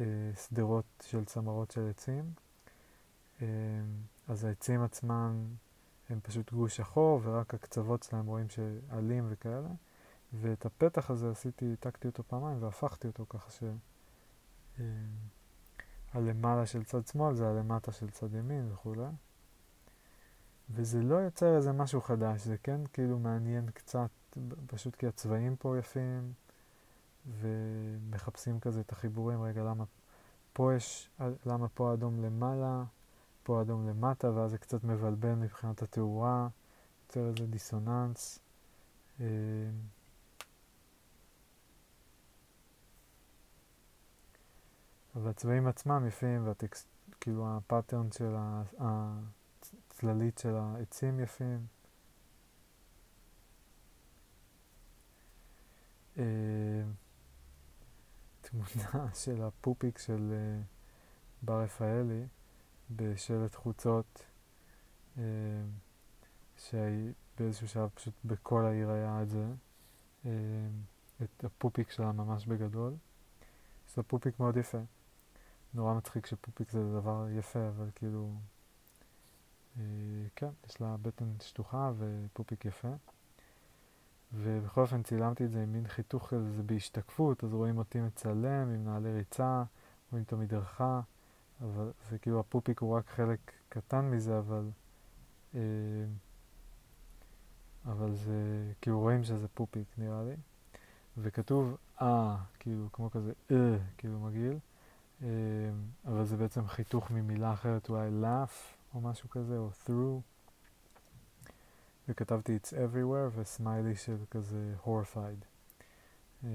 אה, 0.00 0.06
שדרות 0.46 0.84
של 1.06 1.24
צמרות 1.24 1.70
של 1.70 1.90
עצים. 1.90 2.32
אה, 3.42 3.46
אז 4.28 4.44
העצים 4.44 4.82
עצמם 4.82 5.46
הם 6.08 6.20
פשוט 6.22 6.52
גוש 6.52 6.76
שחור, 6.76 7.20
ורק 7.22 7.54
הקצוות 7.54 8.02
שלהם 8.02 8.26
רואים 8.26 8.46
שעלים 8.48 9.26
וכאלה. 9.28 9.68
ואת 10.32 10.66
הפתח 10.66 11.10
הזה 11.10 11.30
עשיתי, 11.30 11.70
העתקתי 11.70 12.08
אותו 12.08 12.22
פעמיים 12.22 12.62
והפכתי 12.62 13.06
אותו 13.06 13.26
ככה 13.28 13.50
ש... 13.50 13.62
אה, 14.80 14.84
הלמעלה 16.12 16.66
של 16.66 16.84
צד 16.84 17.06
שמאל 17.06 17.34
זה 17.34 17.48
הלמטה 17.48 17.92
של 17.92 18.10
צד 18.10 18.34
ימין 18.34 18.72
וכולי. 18.72 19.06
וזה 20.70 21.02
לא 21.02 21.14
יוצר 21.14 21.56
איזה 21.56 21.72
משהו 21.72 22.00
חדש, 22.00 22.40
זה 22.40 22.56
כן 22.62 22.80
כאילו 22.92 23.18
מעניין 23.18 23.70
קצת, 23.70 24.10
פשוט 24.66 24.96
כי 24.96 25.06
הצבעים 25.06 25.56
פה 25.56 25.78
יפים, 25.78 26.32
ומחפשים 27.40 28.60
כזה 28.60 28.80
את 28.80 28.92
החיבורים, 28.92 29.42
רגע, 29.42 29.62
למה 29.62 29.84
פה 30.52 30.74
יש, 30.74 31.10
למה 31.46 31.68
פה 31.68 31.90
האדום 31.90 32.24
למעלה, 32.24 32.84
פה 33.42 33.58
האדום 33.58 33.88
למטה, 33.88 34.30
ואז 34.30 34.50
זה 34.50 34.58
קצת 34.58 34.84
מבלבל 34.84 35.34
מבחינת 35.34 35.82
התאורה, 35.82 36.48
יוצר 37.06 37.28
איזה 37.28 37.46
דיסוננס. 37.46 38.38
אה, 39.20 39.26
אבל 45.16 45.30
הצבעים 45.30 45.66
עצמם 45.66 46.04
יפים, 46.08 46.46
והטקסט, 46.46 46.86
כאילו 47.20 47.56
הפאטרן 47.56 48.12
של 48.12 48.34
הצללית 49.94 50.38
של 50.38 50.54
העצים 50.56 51.20
יפים. 51.20 51.66
Uh, 56.16 56.20
תמונה 58.40 59.14
של 59.24 59.42
הפופיק 59.42 59.98
של 59.98 60.32
uh, 60.32 60.64
בר 61.42 61.62
רפאלי 61.62 62.26
בשלט 62.90 63.54
חוצות, 63.54 64.24
uh, 65.16 65.20
שבאיזשהו 66.58 67.68
שלב 67.68 67.88
פשוט 67.94 68.14
בכל 68.24 68.64
העיר 68.64 68.90
היה 68.90 69.22
את 69.22 69.28
זה, 69.28 69.46
את 71.22 71.44
הפופיק 71.44 71.90
שלה 71.90 72.12
ממש 72.12 72.46
בגדול. 72.46 72.92
זה 73.94 74.02
פופיק 74.02 74.40
מאוד 74.40 74.56
יפה. 74.56 74.78
נורא 75.74 75.94
מצחיק 75.94 76.26
שפופיק 76.26 76.70
זה 76.70 76.92
דבר 76.92 77.26
יפה, 77.30 77.68
אבל 77.68 77.90
כאילו, 77.94 78.34
כן, 80.36 80.48
יש 80.68 80.80
לה 80.80 80.96
בטן 81.02 81.24
שטוחה 81.40 81.92
ופופיק 81.98 82.64
יפה. 82.64 82.94
ובכל 84.32 84.80
אופן 84.80 85.02
צילמתי 85.02 85.44
את 85.44 85.50
זה 85.50 85.62
עם 85.62 85.72
מין 85.72 85.88
חיתוך 85.88 86.28
כזה 86.28 86.62
בהשתקפות, 86.62 87.44
אז 87.44 87.54
רואים 87.54 87.78
אותי 87.78 88.00
מצלם 88.00 88.68
עם 88.74 88.84
נעלי 88.84 89.12
ריצה, 89.12 89.62
רואים 90.12 90.24
את 90.24 90.32
המדרכה, 90.32 91.00
אבל 91.60 91.92
זה 92.10 92.18
כאילו 92.18 92.40
הפופיק 92.40 92.80
הוא 92.80 92.96
רק 92.96 93.08
חלק 93.08 93.38
קטן 93.68 94.10
מזה, 94.10 94.38
אבל 94.38 94.70
אה, 95.54 95.60
אבל 97.86 98.14
זה, 98.14 98.72
כאילו 98.80 99.00
רואים 99.00 99.24
שזה 99.24 99.48
פופיק 99.48 99.86
נראה 99.98 100.22
לי, 100.22 100.34
וכתוב 101.18 101.76
אה, 102.02 102.36
כאילו 102.58 102.88
כמו 102.92 103.10
כזה 103.10 103.32
אה, 103.50 103.76
כאילו 103.98 104.20
מגעיל, 104.20 104.58
אה, 105.22 105.28
אבל 106.06 106.24
זה 106.24 106.36
בעצם 106.36 106.66
חיתוך 106.66 107.10
ממילה 107.10 107.52
אחרת, 107.52 107.88
אולי 107.88 108.08
laugh 108.22 108.76
או 108.94 109.00
משהו 109.00 109.30
כזה, 109.30 109.58
או 109.58 109.70
through. 109.86 110.34
וכתבתי 112.08 112.56
It's 112.56 112.70
everywhere 112.70 113.38
וסמיילי 113.40 113.96
של 113.96 114.16
כזה 114.30 114.74
horrified. 114.84 115.44
Uh, 116.42 116.46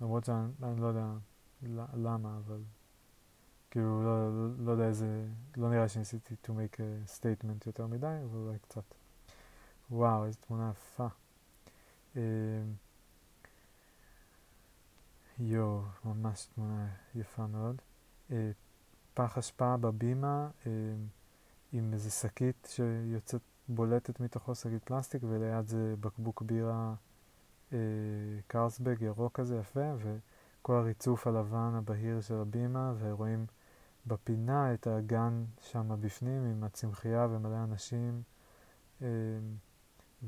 למרות 0.00 0.24
שאני 0.24 0.80
לא 0.80 0.86
יודע 0.86 1.12
למה, 1.94 2.38
אבל 2.46 2.62
כאילו 3.70 4.04
לא, 4.04 4.30
לא, 4.30 4.48
לא 4.58 4.70
יודע 4.72 4.84
איזה, 4.84 5.26
לא 5.56 5.70
נראה 5.70 5.88
שניסיתי 5.88 6.34
to 6.44 6.48
make 6.48 6.76
a 6.76 7.18
statement 7.18 7.62
יותר 7.66 7.86
מדי, 7.86 8.18
אבל 8.24 8.38
אולי 8.38 8.58
קצת. 8.58 8.84
וואו, 9.90 10.24
איזה 10.24 10.38
תמונה 10.38 10.70
יפה. 10.70 11.06
Uh, 12.14 12.18
יואו, 15.38 15.82
ממש 16.04 16.46
תמונה 16.54 16.88
יפה 17.14 17.46
מאוד. 17.46 17.76
Uh, 18.30 18.32
פח 19.14 19.38
אשפה 19.38 19.76
בבימה 19.76 20.48
עם 21.72 21.92
איזה 21.92 22.10
שקית 22.10 22.68
שיוצאת 22.70 23.40
בולטת 23.68 24.20
מתוכו 24.20 24.54
שקית 24.54 24.84
פלסטיק, 24.84 25.22
וליד 25.28 25.66
זה 25.66 25.94
בקבוק 26.00 26.42
בירה 26.42 26.94
אה, 27.72 27.78
קרסבג 28.46 29.02
ירוק 29.02 29.40
כזה 29.40 29.56
יפה, 29.56 29.92
וכל 29.98 30.74
הריצוף 30.74 31.26
הלבן 31.26 31.72
הבהיר 31.74 32.20
של 32.20 32.34
הבימה, 32.34 32.92
ורואים 32.98 33.46
בפינה 34.06 34.74
את 34.74 34.86
הגן 34.86 35.44
שם 35.60 35.96
בפנים 36.00 36.44
עם 36.44 36.64
הצמחייה 36.64 37.26
ומלא 37.30 37.64
אנשים 37.64 38.22
אה, 39.02 39.08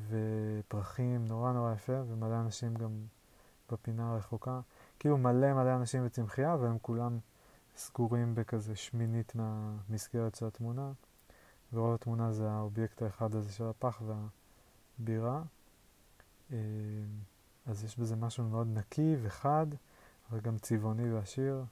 ופרחים, 0.08 1.26
נורא 1.26 1.52
נורא 1.52 1.72
יפה, 1.72 2.02
ומלא 2.08 2.40
אנשים 2.40 2.74
גם 2.74 2.90
בפינה 3.72 4.12
הרחוקה. 4.12 4.60
כאילו 4.98 5.18
מלא 5.18 5.52
מלא 5.52 5.76
אנשים 5.76 6.06
וצמחייה, 6.06 6.56
והם 6.60 6.78
כולם 6.82 7.18
סגורים 7.76 8.34
בכזה 8.34 8.76
שמינית 8.76 9.34
מהמסגרת 9.34 10.34
של 10.34 10.46
התמונה. 10.46 10.92
ורוב 11.72 11.94
התמונה 11.94 12.32
זה 12.32 12.50
האובייקט 12.50 13.02
האחד 13.02 13.34
הזה 13.34 13.52
של 13.52 13.64
הפח 13.64 14.02
והבירה. 14.98 15.42
אה, 16.52 16.58
אז 17.66 17.84
יש 17.84 17.98
בזה 17.98 18.16
משהו 18.16 18.44
מאוד 18.44 18.66
נקי 18.78 19.16
וחד, 19.22 19.66
אבל 20.30 20.40
גם 20.40 20.58
צבעוני 20.58 21.12
ועשיר. 21.12 21.64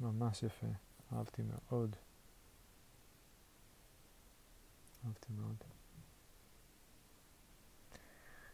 ממש 0.00 0.42
יפה, 0.42 0.66
אהבתי 1.12 1.42
מאוד. 1.42 1.96
אהבתי 5.06 5.32
מאוד. 5.32 5.56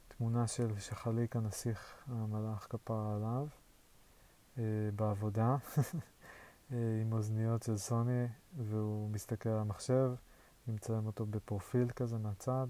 תמונה 0.08 0.46
של 0.46 0.78
שחליק 0.78 1.36
הנסיך 1.36 2.04
המלאך 2.06 2.66
כפרה 2.70 3.16
עליו, 3.16 3.46
אה, 4.58 4.90
בעבודה, 4.96 5.56
עם 6.73 7.12
אוזניות 7.12 7.62
של 7.62 7.77
סוני, 7.77 8.27
והוא 8.57 9.11
מסתכל 9.11 9.49
על 9.49 9.59
המחשב, 9.59 10.12
נמצאים 10.69 11.07
אותו 11.07 11.27
בפרופיל 11.27 11.89
כזה 11.89 12.19
מהצד, 12.19 12.66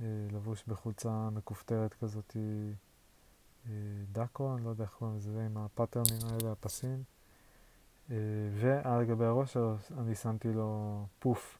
אה, 0.00 0.06
לבוש 0.32 0.64
בחולצה 0.68 1.30
מכופתרת 1.30 1.94
כזאת 1.94 2.36
אה, 2.36 3.70
דקו, 4.12 4.54
אני 4.54 4.64
לא 4.64 4.70
יודע 4.70 4.84
איך 4.84 4.92
קוראים 4.92 5.16
לזה, 5.16 5.46
עם 5.46 5.56
הפאטרנים 5.56 6.20
האלה, 6.30 6.52
הפסים. 6.52 7.02
אה, 8.10 8.16
ועל 8.54 9.04
גבי 9.04 9.24
הראש 9.24 9.52
שלו 9.52 9.76
אני 9.98 10.14
שמתי 10.14 10.52
לו 10.52 11.06
פוף, 11.18 11.58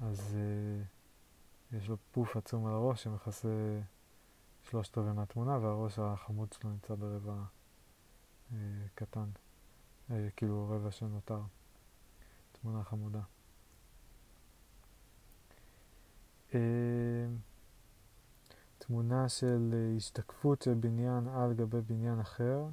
אז 0.00 0.36
אה, 0.36 1.78
יש 1.78 1.88
לו 1.88 1.96
פוף 2.12 2.36
עצום 2.36 2.66
על 2.66 2.72
הראש 2.72 3.02
שמכסה 3.02 3.48
שלושת 4.62 4.98
רבעי 4.98 5.12
מהתמונה, 5.12 5.58
והראש 5.58 5.98
החמוד 5.98 6.52
שלו 6.52 6.70
נמצא 6.70 6.94
ברבע 6.94 7.34
אה, 8.52 8.58
קטן, 8.94 9.20
אה, 9.20 9.43
כאילו 10.36 10.68
רבע 10.70 10.90
שנותר. 10.90 11.40
תמונה 12.52 12.84
חמודה. 12.84 13.20
אה, 16.54 16.60
תמונה 18.78 19.28
של 19.28 19.70
אה, 19.74 19.96
השתקפות 19.96 20.62
של 20.62 20.74
בניין 20.74 21.28
על 21.28 21.52
גבי 21.52 21.80
בניין 21.80 22.20
אחר 22.20 22.66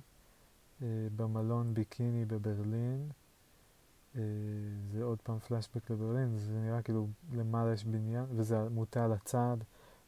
אה, 0.82 0.88
במלון 1.16 1.74
ביקיני 1.74 2.26
בברלין. 2.26 3.10
אה, 4.16 4.22
זה 4.92 5.04
עוד 5.04 5.20
פעם 5.24 5.40
פלשבק 5.40 5.90
לברלין, 5.90 6.38
זה 6.38 6.60
נראה 6.60 6.82
כאילו 6.82 7.08
למעלה 7.34 7.74
יש 7.74 7.86
בניין, 7.86 8.26
וזה 8.36 8.70
מוטה 8.70 9.06
על 9.06 9.12
הצד, 9.12 9.58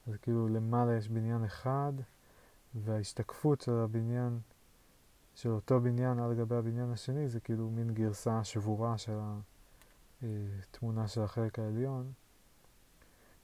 אז 0.07 0.13
כאילו 0.21 0.47
למעלה 0.47 0.97
יש 0.97 1.09
בניין 1.09 1.43
אחד, 1.43 1.93
וההשתקפות 2.75 3.61
של 3.61 3.71
הבניין, 3.71 4.39
של 5.35 5.49
אותו 5.49 5.81
בניין 5.81 6.19
על 6.19 6.33
גבי 6.33 6.55
הבניין 6.55 6.91
השני, 6.91 7.29
זה 7.29 7.39
כאילו 7.39 7.69
מין 7.69 7.93
גרסה 7.93 8.43
שבורה 8.43 8.97
של 8.97 9.17
התמונה 10.21 11.07
של 11.07 11.21
החלק 11.21 11.59
העליון. 11.59 12.11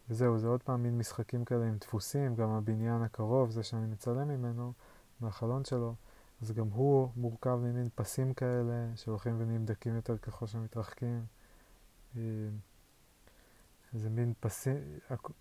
וזהו, 0.09 0.37
זה 0.37 0.47
עוד 0.47 0.63
פעם 0.63 0.83
מין 0.83 0.97
משחקים 0.97 1.45
כאלה 1.45 1.65
עם 1.65 1.77
דפוסים, 1.77 2.35
גם 2.35 2.49
הבניין 2.49 3.01
הקרוב, 3.01 3.49
זה 3.49 3.63
שאני 3.63 3.87
מצלם 3.87 4.27
ממנו, 4.27 4.73
מהחלון 5.19 5.65
שלו, 5.65 5.95
אז 6.41 6.51
גם 6.51 6.67
הוא 6.67 7.09
מורכב 7.15 7.55
ממין 7.55 7.89
פסים 7.95 8.33
כאלה, 8.33 8.87
שהולכים 8.95 9.35
ונהיים 9.39 9.65
דקים 9.65 9.95
יותר 9.95 10.17
ככל 10.17 10.47
שמתרחקים. 10.47 11.25
אה, 12.17 12.21
זה 13.93 14.09
מין 14.09 14.33
פסים, 14.39 14.77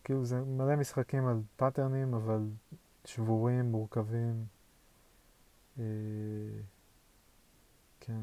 כאילו 0.04 0.24
זה 0.24 0.40
מלא 0.40 0.76
משחקים 0.76 1.26
על 1.26 1.40
pattern־ים, 1.56 2.14
אבל 2.14 2.48
שבורים, 3.04 3.72
מורכבים. 3.72 4.57
אה, 5.78 5.84
כן. 8.00 8.22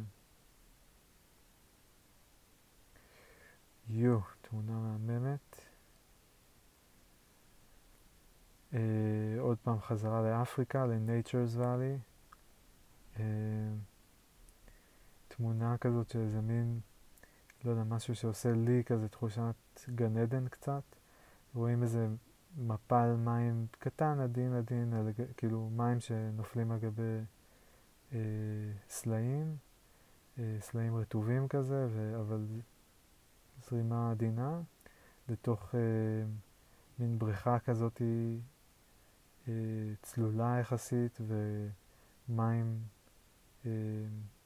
יו, 3.90 4.20
תמונה 4.42 4.74
מהממת. 4.80 5.62
Uh, 8.72 8.78
עוד 9.40 9.58
פעם 9.58 9.80
חזרה 9.80 10.22
לאפריקה, 10.22 10.86
ל-Nature's 10.86 11.58
Valley. 11.60 11.98
Uh, 13.16 13.20
תמונה 15.28 15.78
כזאת 15.78 16.10
של 16.10 16.20
איזה 16.20 16.42
מין, 16.42 16.80
לא 17.66 17.72
יודע, 17.72 17.84
משהו 17.84 18.16
שעושה 18.16 18.52
לי 18.52 18.84
כזה 18.86 19.10
תחושת 19.10 19.56
גן 19.96 20.18
עדן 20.18 20.48
קצת. 20.48 20.84
רואים 21.54 21.84
איזה 21.84 22.08
מפל 22.58 23.16
מים 23.18 23.68
קטן, 23.72 24.20
עדין 24.20 24.54
עדין, 24.54 24.94
כאילו 25.38 25.70
מים 25.70 26.00
שנופלים 26.00 26.72
על 26.72 26.80
גבי 26.80 27.22
uh, 28.16 28.90
סלעים, 28.90 29.56
uh, 30.38 30.40
סלעים 30.60 30.96
רטובים 30.96 31.48
כזה, 31.48 31.88
ו- 31.90 32.20
אבל 32.20 32.46
זרימה 33.70 34.12
עדינה, 34.12 34.62
לתוך 35.30 35.72
uh, 35.72 35.78
מין 37.00 37.20
בריכה 37.20 37.60
כזאת 37.60 38.02
אה, 39.48 39.54
צלולה 40.02 40.58
יחסית 40.60 41.20
ומים 42.30 42.80
אה, 43.66 43.72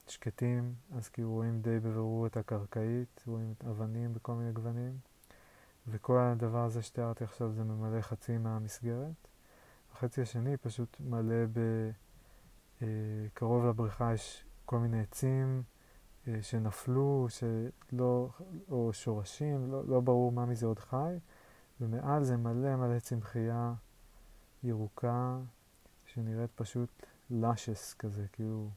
שקטים, 0.08 0.74
אז 0.96 1.08
כאילו 1.08 1.30
רואים 1.30 1.60
די 1.60 1.80
בבירור 1.80 2.26
את 2.26 2.36
הקרקעית, 2.36 3.22
רואים 3.26 3.54
את 3.58 3.64
אבנים 3.64 4.14
בכל 4.14 4.34
מיני 4.34 4.52
גוונים, 4.52 4.98
וכל 5.86 6.18
הדבר 6.18 6.64
הזה 6.64 6.82
שתיארתי 6.82 7.24
עכשיו 7.24 7.52
זה 7.52 7.64
ממלא 7.64 8.00
חצי 8.00 8.38
מהמסגרת. 8.38 9.28
החצי 9.92 10.22
השני 10.22 10.56
פשוט 10.56 10.96
מלא 11.00 11.46
ב... 11.52 11.90
אה, 12.82 12.86
קרוב 13.34 13.66
לבריכה 13.66 14.14
יש 14.14 14.44
כל 14.66 14.78
מיני 14.78 15.00
עצים 15.00 15.62
שנפלו, 16.42 17.26
שלא, 17.28 18.28
או 18.70 18.92
שורשים, 18.92 19.72
לא, 19.72 19.86
לא 19.86 20.00
ברור 20.00 20.32
מה 20.32 20.46
מזה 20.46 20.66
עוד 20.66 20.78
חי, 20.78 21.16
ומעל 21.80 22.24
זה 22.24 22.36
מלא 22.36 22.76
מלא 22.76 22.98
צמחייה 22.98 23.74
ירוקה 24.62 25.38
שנראית 26.06 26.50
פשוט 26.54 26.88
לאשס 27.30 27.94
כזה, 27.94 28.26
כאילו 28.32 28.68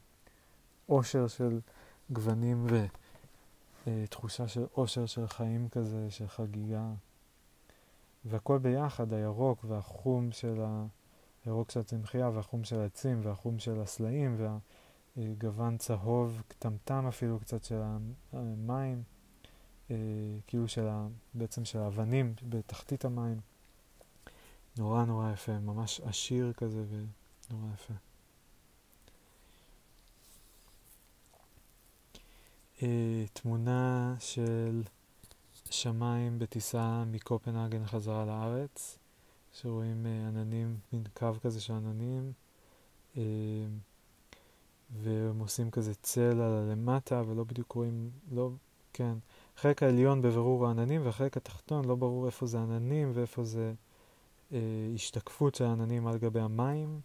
אושר 0.88 1.26
של 1.26 1.60
גוונים 2.10 2.66
ותחושה 3.86 4.48
של 4.48 4.66
אושר 4.76 5.06
של 5.06 5.26
חיים 5.26 5.68
כזה, 5.68 6.10
של 6.10 6.28
חגיגה. 6.28 6.90
והכל 8.24 8.58
ביחד, 8.58 9.12
הירוק 9.12 9.64
והחום 9.68 10.32
של 10.32 10.60
ה... 10.62 10.86
הירוק 11.46 11.70
של 11.70 11.80
הצמחייה 11.80 12.28
והחום 12.28 12.64
של 12.64 12.80
העצים 12.80 13.20
והחום 13.22 13.58
של 13.58 13.80
הסלעים 13.80 14.36
והגוון 15.16 15.78
צהוב, 15.78 16.42
קטמטם 16.48 17.06
אפילו 17.08 17.40
קצת 17.40 17.64
של 17.64 17.80
המים, 18.32 19.02
אה, 19.90 19.96
כאילו 20.46 20.68
של 20.68 20.88
ה... 20.88 21.06
בעצם 21.34 21.64
של 21.64 21.78
האבנים 21.78 22.34
בתחתית 22.48 23.04
המים. 23.04 23.40
נורא 24.78 25.04
נורא 25.04 25.32
יפה, 25.32 25.58
ממש 25.58 26.00
עשיר 26.00 26.52
כזה 26.52 26.84
ונורא 26.88 27.72
יפה. 27.74 27.94
Uh, 32.78 32.82
תמונה 33.32 34.16
של 34.18 34.82
שמיים 35.70 36.38
בטיסה 36.38 37.04
מקופנהגן 37.04 37.86
חזרה 37.86 38.24
לארץ, 38.24 38.98
שרואים 39.54 40.06
uh, 40.06 40.28
עננים, 40.28 40.76
מין 40.92 41.02
קו 41.14 41.32
כזה 41.42 41.60
של 41.60 41.72
עננים, 41.72 42.32
uh, 43.14 43.18
והם 44.90 45.38
עושים 45.38 45.70
כזה 45.70 45.94
צל 45.94 46.40
על 46.40 46.52
הלמטה 46.52 47.22
ולא 47.26 47.44
בדיוק 47.44 47.72
רואים, 47.72 48.10
לא, 48.32 48.50
כן, 48.92 49.14
החלק 49.56 49.82
העליון 49.82 50.22
בבירור 50.22 50.66
העננים 50.66 51.06
והחלק 51.06 51.36
התחתון 51.36 51.84
לא 51.84 51.94
ברור 51.94 52.26
איפה 52.26 52.46
זה 52.46 52.58
עננים 52.58 53.10
ואיפה 53.14 53.44
זה 53.44 53.74
אה, 54.52 54.58
השתקפות 54.94 55.54
של 55.54 55.64
העננים 55.64 56.06
על 56.06 56.18
גבי 56.18 56.40
המים. 56.40 57.00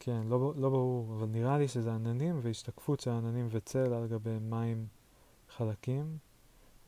כן, 0.00 0.22
לא, 0.28 0.52
לא 0.56 0.70
ברור, 0.70 1.14
אבל 1.14 1.26
נראה 1.26 1.58
לי 1.58 1.68
שזה 1.68 1.94
עננים 1.94 2.38
והשתקפות 2.42 3.00
של 3.00 3.10
העננים 3.10 3.48
וצל 3.50 3.92
על 3.92 4.06
גבי 4.06 4.38
מים 4.40 4.86
חלקים. 5.48 6.18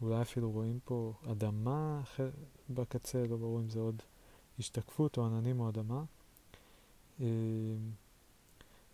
אולי 0.02 0.22
אפילו 0.22 0.50
רואים 0.50 0.78
פה 0.84 1.12
אדמה 1.30 2.00
בקצה, 2.70 3.26
לא 3.30 3.36
ברור 3.36 3.60
אם 3.60 3.68
זה 3.68 3.80
עוד 3.80 4.02
השתקפות 4.58 5.18
או 5.18 5.26
עננים 5.26 5.60
או 5.60 5.68
אדמה. 5.68 6.04
אה, 7.20 7.26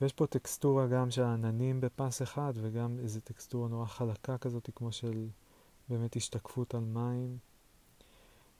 ויש 0.01 0.13
פה 0.13 0.27
טקסטורה 0.27 0.87
גם 0.87 1.11
של 1.11 1.23
העננים 1.23 1.81
בפס 1.81 2.23
אחד 2.23 2.53
וגם 2.57 2.99
איזו 2.99 3.21
טקסטורה 3.21 3.69
נורא 3.69 3.87
חלקה 3.87 4.39
כזאת 4.39 4.71
כמו 4.75 4.93
של 4.93 5.29
באמת 5.89 6.17
השתקפות 6.17 6.75
על 6.75 6.85
מים. 6.85 7.39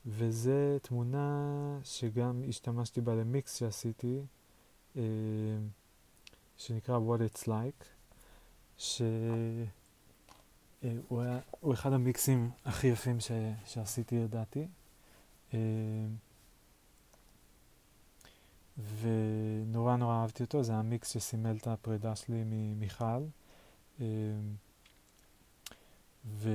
וזה 0.07 0.79
תמונה 0.83 1.79
שגם 1.85 2.43
השתמשתי 2.49 3.01
בה 3.01 3.15
למיקס 3.15 3.55
שעשיתי, 3.55 4.23
אה, 4.97 5.03
שנקרא 6.57 6.99
What 6.99 7.21
It's 7.33 7.47
Like, 7.47 7.85
שהוא 8.77 9.03
אה, 11.13 11.73
אחד 11.73 11.93
המיקסים 11.93 12.51
הכי 12.65 12.87
יפים 12.87 13.21
ש, 13.21 13.31
שעשיתי 13.65 14.19
לדעתי. 14.19 14.67
אה, 15.55 15.59
ונורא 19.01 19.97
נורא 19.97 20.15
אהבתי 20.15 20.43
אותו, 20.43 20.63
זה 20.63 20.75
המיקס 20.75 21.11
שסימל 21.11 21.57
את 21.57 21.67
הפרידה 21.67 22.17
שלי 22.17 22.43
ממיכל. 22.47 23.23
ו... 26.27 26.51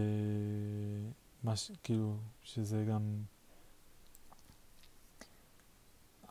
מש, 1.43 1.71
כאילו, 1.83 2.15
שזה 2.43 2.85
גם 2.89 3.01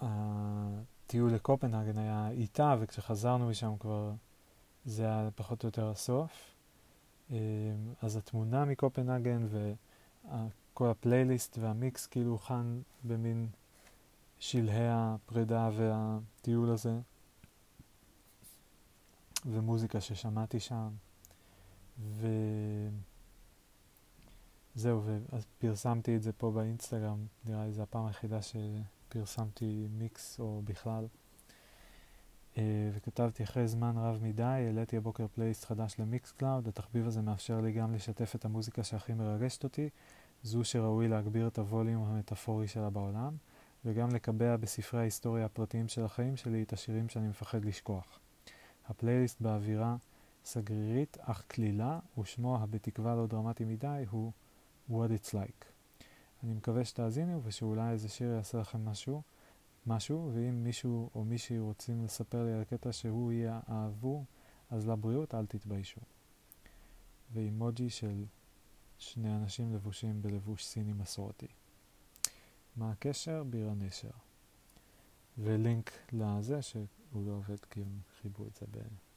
הטיול 0.00 1.34
לקופנהגן 1.34 1.98
היה 1.98 2.30
איתה, 2.30 2.76
וכשחזרנו 2.80 3.48
משם 3.48 3.72
כבר 3.80 4.12
זה 4.84 5.04
היה 5.04 5.28
פחות 5.34 5.62
או 5.62 5.68
יותר 5.68 5.90
הסוף. 5.90 6.52
אמ, 7.30 7.36
אז 8.02 8.16
התמונה 8.16 8.64
מקופנהגן 8.64 9.46
וכל 9.50 10.88
הפלייליסט 10.90 11.58
והמיקס 11.58 12.06
כאילו 12.06 12.30
הוכן 12.30 12.66
במין 13.04 13.48
שלהי 14.42 14.88
הפרידה 14.90 15.70
והטיול 15.76 16.70
הזה, 16.70 16.98
ומוזיקה 19.46 20.00
ששמעתי 20.00 20.60
שם. 20.60 20.88
וזהו, 24.74 25.02
ואז 25.04 25.46
פרסמתי 25.58 26.16
את 26.16 26.22
זה 26.22 26.32
פה 26.32 26.50
באינסטגרם, 26.50 27.26
נראה 27.44 27.66
לי 27.66 27.72
זו 27.72 27.82
הפעם 27.82 28.06
היחידה 28.06 28.38
שפרסמתי 28.42 29.86
מיקס 29.98 30.40
או 30.40 30.62
בכלל. 30.64 31.06
אה, 32.58 32.90
וכתבתי 32.94 33.44
אחרי 33.44 33.68
זמן 33.68 33.94
רב 33.96 34.18
מדי, 34.22 34.42
העליתי 34.42 34.96
הבוקר 34.96 35.26
פלייליסט 35.34 35.64
חדש 35.64 35.94
ל 35.98 36.32
Mixcloud, 36.32 36.68
התחביב 36.68 37.06
הזה 37.06 37.22
מאפשר 37.22 37.60
לי 37.60 37.72
גם 37.72 37.94
לשתף 37.94 38.34
את 38.34 38.44
המוזיקה 38.44 38.84
שהכי 38.84 39.14
מרגשת 39.14 39.64
אותי, 39.64 39.88
זו 40.42 40.64
שראוי 40.64 41.08
להגביר 41.08 41.46
את 41.46 41.58
הווליום 41.58 42.04
המטאפורי 42.04 42.68
שלה 42.68 42.90
בעולם, 42.90 43.36
וגם 43.84 44.14
לקבע 44.14 44.56
בספרי 44.56 45.00
ההיסטוריה 45.00 45.44
הפרטיים 45.44 45.88
של 45.88 46.04
החיים 46.04 46.36
שלי 46.36 46.62
את 46.62 46.72
השירים 46.72 47.08
שאני 47.08 47.28
מפחד 47.28 47.64
לשכוח. 47.64 48.18
הפלייליסט 48.86 49.40
באווירה 49.40 49.96
סגרירית 50.44 51.16
אך 51.20 51.44
קלילה, 51.48 51.98
ושמו 52.18 52.56
בתקווה 52.56 53.14
לא 53.14 53.26
דרמטי 53.26 53.64
מדי 53.64 54.04
הוא 54.10 54.32
What 54.90 54.92
It's 54.92 55.28
Like. 55.28 55.64
אני 56.44 56.54
מקווה 56.54 56.84
שתאזינו 56.84 57.40
ושאולי 57.44 57.90
איזה 57.90 58.08
שיר 58.08 58.32
יעשה 58.32 58.58
לכם 58.58 58.84
משהו. 58.84 59.22
משהו, 59.86 60.30
ואם 60.34 60.64
מישהו 60.64 61.10
או 61.14 61.24
מישהי 61.24 61.58
רוצים 61.58 62.04
לספר 62.04 62.44
לי 62.44 62.52
על 62.52 62.64
קטע 62.64 62.92
שהוא 62.92 63.32
יהיה 63.32 63.60
האהבו, 63.66 64.24
אז 64.70 64.88
לבריאות 64.88 65.34
אל 65.34 65.46
תתביישו. 65.46 66.00
ואימוג'י 67.32 67.90
של 67.90 68.24
שני 68.98 69.36
אנשים 69.36 69.74
לבושים 69.74 70.22
בלבוש 70.22 70.64
סיני 70.64 70.92
מסורתי. 70.92 71.46
מה 72.76 72.90
הקשר? 72.90 73.42
בירה 73.42 73.74
נשר. 73.74 74.10
ולינק 75.38 75.90
לזה 76.12 76.62
שהוא 76.62 76.86
לא 77.26 77.32
עובד 77.32 77.64
כי 77.70 77.80
הם 77.80 78.00
חיברו 78.20 78.46
את 78.46 78.56
זה 78.56 78.66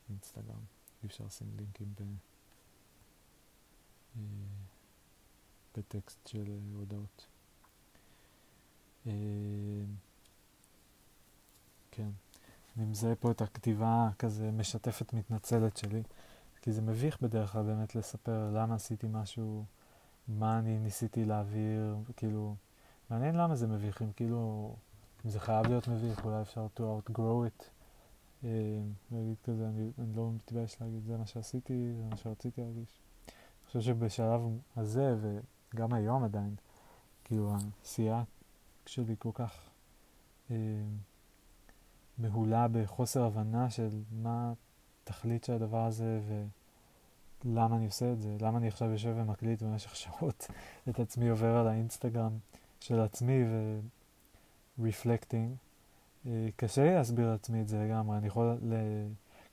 באינסטגרם. 0.08 0.64
אי 1.04 1.08
אפשר 1.08 1.24
לשים 1.24 1.48
לינקים 1.58 1.94
ב... 2.00 2.02
אה, 4.18 4.22
בטקסט 5.78 6.28
של 6.28 6.60
הודעות. 6.76 7.28
אה, 9.08 9.12
כן. 11.92 12.10
אני 12.78 12.86
מזהה 12.86 13.16
פה 13.16 13.32
את 13.32 13.42
הכתיבה 13.42 14.10
כזה 14.20 14.52
משתפת 14.52 15.14
מתנצלת 15.14 15.78
שלי, 15.78 16.04
כי 16.62 16.72
זה 16.72 16.82
מביך 16.82 17.22
בדרך 17.22 17.52
כלל 17.52 17.64
באמת 17.64 17.96
לספר 17.96 18.52
למה 18.54 18.76
עשיתי 18.76 19.08
משהו, 19.12 19.66
מה 20.28 20.60
אני 20.60 20.80
ניסיתי 20.80 21.26
להעביר, 21.26 21.96
כאילו, 22.18 22.56
מעניין 23.10 23.36
למה 23.36 23.56
זה 23.56 23.68
מביך, 23.68 24.02
אם 24.02 24.12
כאילו, 24.12 24.76
אם 25.26 25.30
זה 25.30 25.40
חייב 25.40 25.68
להיות 25.68 25.88
מביך, 25.88 26.26
אולי 26.26 26.42
אפשר 26.42 26.68
to 26.78 26.80
outgrow 26.80 27.48
it, 27.48 27.64
אה, 28.44 28.50
להגיד 29.12 29.36
כזה, 29.44 29.68
אני, 29.68 29.92
אני 30.00 30.16
לא 30.16 30.32
מתבייש 30.32 30.82
להגיד, 30.82 31.06
זה 31.06 31.18
מה 31.18 31.26
שעשיתי, 31.26 31.94
זה 31.98 32.04
מה 32.10 32.18
שרציתי 32.18 32.62
להרגיש. 32.62 33.00
אני 33.28 33.68
חושב 33.68 33.82
שבשלב 33.82 34.42
הזה, 34.78 35.16
וגם 35.74 35.94
היום 35.94 36.24
עדיין, 36.24 36.56
כאילו, 37.24 37.54
העשייה 37.56 38.24
שלי 38.86 39.16
כל 39.20 39.32
כך... 39.34 39.70
אה, 40.52 40.56
מהולה 42.18 42.68
בחוסר 42.72 43.24
הבנה 43.24 43.70
של 43.70 43.90
מה 44.12 44.54
התכלית 45.04 45.44
של 45.44 45.54
הדבר 45.54 45.86
הזה 45.86 46.22
ולמה 47.46 47.76
אני 47.76 47.86
עושה 47.86 48.12
את 48.12 48.22
זה, 48.22 48.38
למה 48.42 48.58
אני 48.58 48.68
עכשיו 48.68 48.92
יושב 48.92 49.14
ומקליט 49.18 49.62
במשך 49.62 49.96
שעות 49.96 50.48
את 50.90 51.00
עצמי 51.00 51.30
עובר 51.30 51.58
על 51.58 51.68
האינסטגרם 51.68 52.38
של 52.80 53.00
עצמי 53.00 53.44
ו-reflecting. 53.44 55.56
אה, 56.28 56.48
קשה 56.56 56.84
לי 56.84 56.96
להסביר 56.96 57.32
לעצמי 57.32 57.62
את 57.62 57.68
זה 57.68 57.84
לגמרי, 57.84 58.18
אני 58.18 58.28
יכול, 58.28 58.58
ל... 58.62 58.74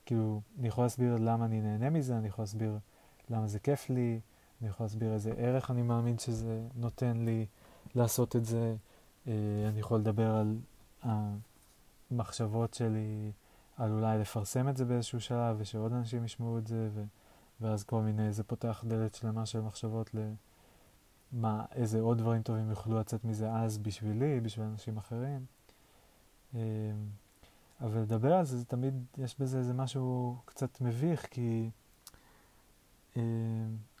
כאילו, 0.05 0.41
אני 0.59 0.67
יכול 0.67 0.83
להסביר 0.83 1.15
למה 1.19 1.45
אני 1.45 1.61
נהנה 1.61 1.89
מזה, 1.89 2.17
אני 2.17 2.27
יכול 2.27 2.43
להסביר 2.43 2.77
למה 3.29 3.47
זה 3.47 3.59
כיף 3.59 3.89
לי, 3.89 4.19
אני 4.61 4.69
יכול 4.69 4.83
להסביר 4.83 5.13
איזה 5.13 5.33
ערך 5.37 5.71
אני 5.71 5.81
מאמין 5.81 6.19
שזה 6.19 6.61
נותן 6.75 7.17
לי 7.17 7.45
לעשות 7.95 8.35
את 8.35 8.45
זה, 8.45 8.75
אה, 9.27 9.33
אני 9.69 9.79
יכול 9.79 9.99
לדבר 9.99 10.35
על 10.35 10.57
מחשבות 12.11 12.73
שלי 12.73 13.31
על 13.77 13.91
אולי 13.91 14.17
לפרסם 14.17 14.69
את 14.69 14.77
זה 14.77 14.85
באיזשהו 14.85 15.21
שלב 15.21 15.55
ושעוד 15.59 15.93
אנשים 15.93 16.25
ישמעו 16.25 16.57
את 16.57 16.67
זה 16.67 16.89
ו... 16.93 17.03
ואז 17.61 17.83
כל 17.83 18.01
מיני, 18.01 18.33
זה 18.33 18.43
פותח 18.43 18.83
דלת 18.87 19.15
שלמה 19.15 19.45
של 19.45 19.61
מחשבות 19.61 20.09
למה, 21.33 21.65
איזה 21.75 21.99
עוד 21.99 22.17
דברים 22.17 22.41
טובים 22.41 22.69
יוכלו 22.69 22.99
לצאת 22.99 23.25
מזה 23.25 23.53
אז 23.53 23.77
בשבילי, 23.77 24.39
בשביל 24.39 24.65
אנשים 24.65 24.97
אחרים. 24.97 25.45
אמ, 26.53 26.59
אבל 27.81 28.01
לדבר 28.01 28.33
על 28.33 28.45
זה, 28.45 28.57
זה 28.57 28.65
תמיד, 28.65 28.93
יש 29.17 29.35
בזה 29.39 29.57
איזה 29.57 29.73
משהו 29.73 30.35
קצת 30.45 30.81
מביך, 30.81 31.25
כי 31.31 31.69
אמ, 33.17 33.21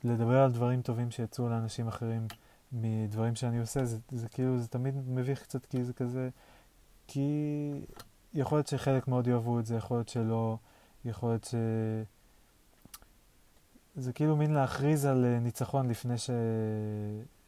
לדבר 0.03 0.37
על 0.37 0.51
דברים 0.51 0.81
טובים 0.81 1.11
שיצאו 1.11 1.49
לאנשים 1.49 1.87
אחרים 1.87 2.27
מדברים 2.71 3.35
שאני 3.35 3.59
עושה, 3.59 3.85
זה, 3.85 3.97
זה 4.11 4.29
כאילו, 4.29 4.59
זה 4.59 4.67
תמיד 4.67 4.95
מביך 5.07 5.43
קצת, 5.43 5.65
כי 5.65 5.83
זה 5.83 5.93
כזה, 5.93 6.29
כי 7.07 7.85
יכול 8.33 8.57
להיות 8.57 8.67
שחלק 8.67 9.07
מאוד 9.07 9.27
יאהבו 9.27 9.59
את 9.59 9.65
זה, 9.65 9.75
יכול 9.75 9.97
להיות 9.97 10.09
שלא, 10.09 10.57
יכול 11.05 11.29
להיות 11.29 11.43
ש... 11.43 11.55
זה 13.95 14.13
כאילו 14.13 14.37
מין 14.37 14.53
להכריז 14.53 15.05
על 15.05 15.25
אה, 15.25 15.39
ניצחון 15.39 15.89
לפני 15.89 16.17
ש... 16.17 16.29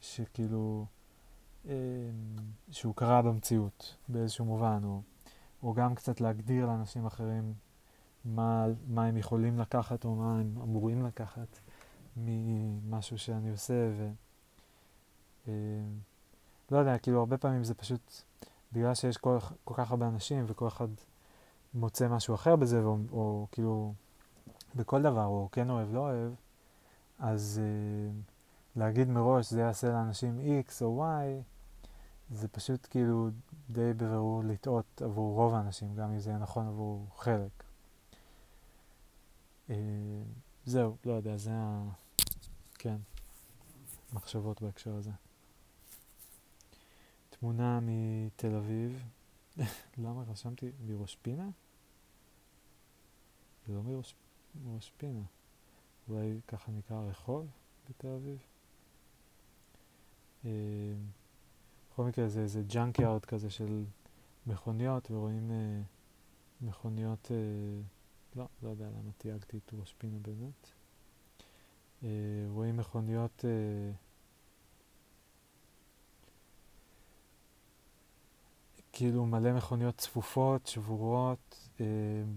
שכאילו... 0.01 0.85
אמ, 1.65 1.71
שהוא 2.71 2.95
קרה 2.95 3.21
במציאות 3.21 3.95
באיזשהו 4.07 4.45
מובן, 4.45 4.81
או, 4.83 5.01
או 5.63 5.73
גם 5.73 5.95
קצת 5.95 6.21
להגדיר 6.21 6.65
לאנשים 6.65 7.05
אחרים 7.05 7.53
מה, 8.25 8.65
מה 8.87 9.05
הם 9.05 9.17
יכולים 9.17 9.59
לקחת 9.59 10.05
או 10.05 10.15
מה 10.15 10.39
הם 10.39 10.57
אמורים 10.63 11.05
לקחת 11.05 11.59
ממשהו 12.17 13.17
שאני 13.17 13.51
עושה, 13.51 13.89
ו... 13.97 14.09
אמ, 15.47 15.53
לא 16.71 16.77
יודע, 16.77 16.97
כאילו 16.97 17.19
הרבה 17.19 17.37
פעמים 17.37 17.63
זה 17.63 17.73
פשוט 17.73 18.21
בגלל 18.71 18.95
שיש 18.95 19.17
כל, 19.17 19.37
כל 19.63 19.73
כך 19.77 19.91
הרבה 19.91 20.07
אנשים 20.07 20.45
וכל 20.47 20.67
אחד 20.67 20.87
מוצא 21.73 22.07
משהו 22.07 22.35
אחר 22.35 22.55
בזה, 22.55 22.79
או, 22.83 22.97
או 23.11 23.47
כאילו 23.51 23.93
בכל 24.75 25.01
דבר, 25.01 25.25
או 25.25 25.49
כן 25.51 25.69
אוהב, 25.69 25.93
לא 25.93 25.99
אוהב, 25.99 26.33
אז 27.19 27.61
uh, 27.63 28.79
להגיד 28.79 29.09
מראש 29.09 29.51
זה 29.51 29.59
יעשה 29.59 29.87
לאנשים 29.87 30.39
X 30.39 30.71
או 30.81 31.05
Y, 31.05 31.43
זה 32.31 32.47
פשוט 32.47 32.87
כאילו 32.89 33.29
די 33.69 33.93
בבירור 33.93 34.43
לטעות 34.43 35.01
עבור 35.01 35.35
רוב 35.35 35.53
האנשים, 35.53 35.95
גם 35.95 36.11
אם 36.11 36.19
זה 36.19 36.29
יהיה 36.29 36.39
נכון 36.39 36.67
עבור 36.67 37.07
חלק. 37.17 37.63
Uh, 39.67 39.71
זהו, 40.65 40.95
לא 41.05 41.13
יודע, 41.13 41.37
זה 41.37 41.51
ה... 41.53 41.83
כן, 42.73 42.97
מחשבות 44.13 44.61
בהקשר 44.61 44.95
הזה. 44.95 45.11
תמונה 47.29 47.79
מתל 47.81 48.55
אביב. 48.55 49.03
למה 49.97 50.23
רשמתי 50.27 50.71
מראש 50.87 51.15
פינה? 51.15 51.49
זה 53.67 53.73
לא 53.73 53.83
מראש, 53.83 54.15
מראש 54.63 54.91
פינה. 54.97 55.23
אולי 56.09 56.39
ככה 56.47 56.71
נקרא 56.71 57.01
רחוב 57.09 57.47
בתל 57.89 58.07
אביב? 58.07 58.37
אה, 60.45 60.51
בכל 61.91 62.03
מקרה 62.03 62.27
זה 62.27 62.41
איזה 62.41 62.61
ג'אנק 62.67 62.99
יארד 62.99 63.25
כזה 63.25 63.49
של 63.49 63.85
מכוניות, 64.47 65.11
ורואים 65.11 65.51
אה, 65.51 65.81
מכוניות, 66.61 67.31
אה, 67.31 67.37
לא, 68.35 68.47
לא 68.63 68.69
יודע 68.69 68.85
למה 68.85 69.11
תייגתי 69.17 69.57
את 69.57 69.73
ראש 69.73 69.93
פינה 69.97 70.17
באמת. 70.21 70.69
אה, 72.03 72.09
רואים 72.49 72.77
מכוניות 72.77 73.45
כאילו 78.97 79.25
מלא 79.25 79.53
מכוניות 79.53 79.97
צפופות, 79.97 80.67
שבורות, 80.67 81.69
אה, 81.81 81.85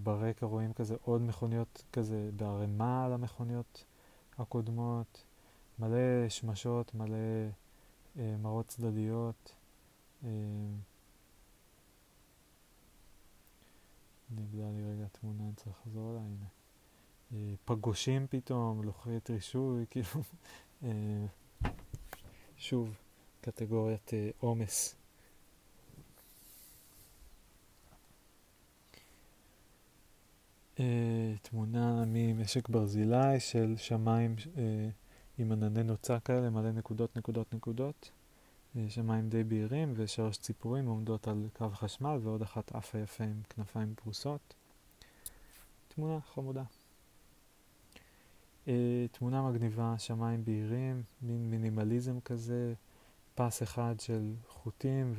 ברקע 0.02 0.46
רואים 0.46 0.72
כזה 0.72 0.96
עוד 1.02 1.22
מכוניות 1.22 1.84
כזה 1.92 2.30
בערימה 2.36 3.04
על 3.04 3.12
המכוניות 3.12 3.84
הקודמות, 4.38 5.24
מלא 5.78 6.28
שמשות, 6.28 6.94
מלא 6.94 7.16
אה, 8.18 8.36
מראות 8.42 8.66
צדדיות. 8.66 9.54
אה, 10.24 10.28
נגלה 14.30 14.70
לי 14.70 14.84
רגע 14.84 15.06
תמונה, 15.12 15.42
אני 15.44 15.52
צריך 15.56 15.76
לחזור 15.86 16.10
אליה, 16.10 16.22
הנה. 16.22 16.46
אה, 17.32 17.54
פגושים 17.64 18.26
פתאום, 18.30 18.82
לוחית 18.82 19.30
רישוי, 19.30 19.84
כאילו, 19.90 20.06
אה, 20.82 21.26
שוב, 22.56 22.96
קטגוריית 23.40 24.14
אה, 24.14 24.30
עומס. 24.38 24.97
Uh, 30.78 30.80
תמונה 31.42 32.04
ממשק 32.06 32.68
ברזילי 32.68 33.40
של 33.40 33.74
שמיים 33.76 34.34
uh, 34.38 34.58
עם 35.38 35.52
ענני 35.52 35.82
נוצה 35.82 36.20
כאלה, 36.20 36.50
מלא 36.50 36.72
נקודות, 36.72 37.16
נקודות, 37.16 37.54
נקודות. 37.54 38.10
Uh, 38.74 38.78
שמיים 38.88 39.28
די 39.28 39.44
בהירים 39.44 39.92
ושלוש 39.96 40.36
ציפורים 40.36 40.86
עומדות 40.86 41.28
על 41.28 41.48
קו 41.52 41.70
חשמל 41.74 42.18
ועוד 42.22 42.42
אחת 42.42 42.74
עפה 42.74 42.98
יפה 42.98 43.24
עם 43.24 43.40
כנפיים 43.48 43.94
פרוסות. 43.94 44.54
תמונה 45.88 46.20
חמודה. 46.20 46.62
Uh, 48.66 48.70
תמונה 49.12 49.42
מגניבה, 49.42 49.94
שמיים 49.98 50.44
בהירים, 50.44 51.02
מין 51.22 51.50
מינימליזם 51.50 52.20
כזה, 52.20 52.74
פס 53.34 53.62
אחד 53.62 53.94
של 54.00 54.34
חוטים 54.48 55.14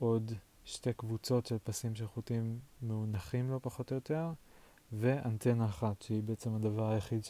ועוד 0.00 0.32
שתי 0.64 0.92
קבוצות 0.92 1.46
של 1.46 1.56
פסים 1.64 1.94
של 1.94 2.06
חוטים 2.06 2.58
מאונחים 2.82 3.50
לו 3.50 3.62
פחות 3.62 3.90
או 3.90 3.94
יותר. 3.94 4.32
ואנטנה 4.92 5.66
אחת, 5.66 6.02
שהיא 6.02 6.22
בעצם 6.22 6.54
הדבר 6.54 6.90
היחיד 6.90 7.20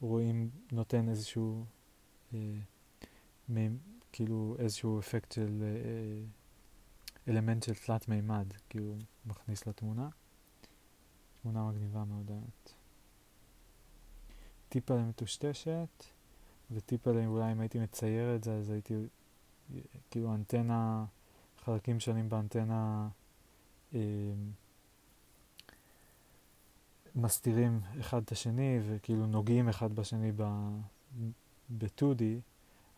שרואים 0.00 0.50
נותן 0.72 1.08
איזשהו, 1.08 1.64
אה, 2.34 2.38
מ, 3.48 3.76
כאילו 4.12 4.56
איזשהו 4.58 4.98
אפקט 4.98 5.32
של 5.32 5.62
אה, 5.62 6.24
אלמנט 7.28 7.62
של 7.62 7.74
תלת 7.74 8.08
מימד, 8.08 8.52
כאילו 8.68 8.94
מכניס 9.26 9.66
לתמונה. 9.66 10.08
תמונה 11.42 11.64
מגניבה 11.64 12.04
מאוד 12.04 12.30
האמת. 12.30 12.72
טיפה 14.68 14.94
למטושטשת, 14.94 16.04
וטיפה 16.70 17.10
אולי 17.26 17.52
אם 17.52 17.60
הייתי 17.60 17.78
מצייר 17.78 18.36
את 18.36 18.44
זה 18.44 18.52
אז 18.52 18.70
הייתי, 18.70 18.94
כאילו 20.10 20.34
אנטנה, 20.34 21.04
חלקים 21.64 22.00
שונים 22.00 22.28
באנטנה 22.28 23.08
אה, 23.94 24.00
מסתירים 27.14 27.80
אחד 28.00 28.22
את 28.22 28.32
השני 28.32 28.78
וכאילו 28.88 29.26
נוגעים 29.26 29.68
אחד 29.68 29.92
בשני 29.92 30.32
ב-2D, 30.32 32.22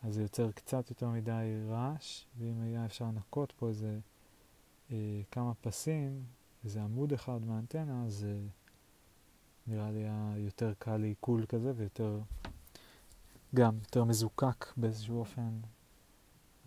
אז 0.03 0.15
זה 0.15 0.23
יוצר 0.23 0.53
קצת 0.53 0.91
יותר 0.91 1.09
מדי 1.09 1.61
רעש, 1.69 2.25
ואם 2.39 2.61
היה 2.61 2.85
אפשר 2.85 3.05
לנקות 3.05 3.53
פה 3.53 3.69
איזה 3.69 3.99
אה, 4.93 5.21
כמה 5.31 5.55
פסים, 5.55 6.25
איזה 6.65 6.83
עמוד 6.83 7.13
אחד 7.13 7.45
מהאנטנה, 7.45 8.05
אז 8.07 8.27
אה, 8.29 8.39
נראה 9.67 9.91
לי 9.91 9.99
היה 9.99 10.33
יותר 10.37 10.73
קל 10.79 10.97
לעיכול 10.97 11.47
כזה 11.47 11.73
ויותר, 11.77 12.21
גם 13.55 13.79
יותר 13.81 14.05
מזוקק 14.05 14.67
באיזשהו 14.77 15.19
אופן, 15.19 15.61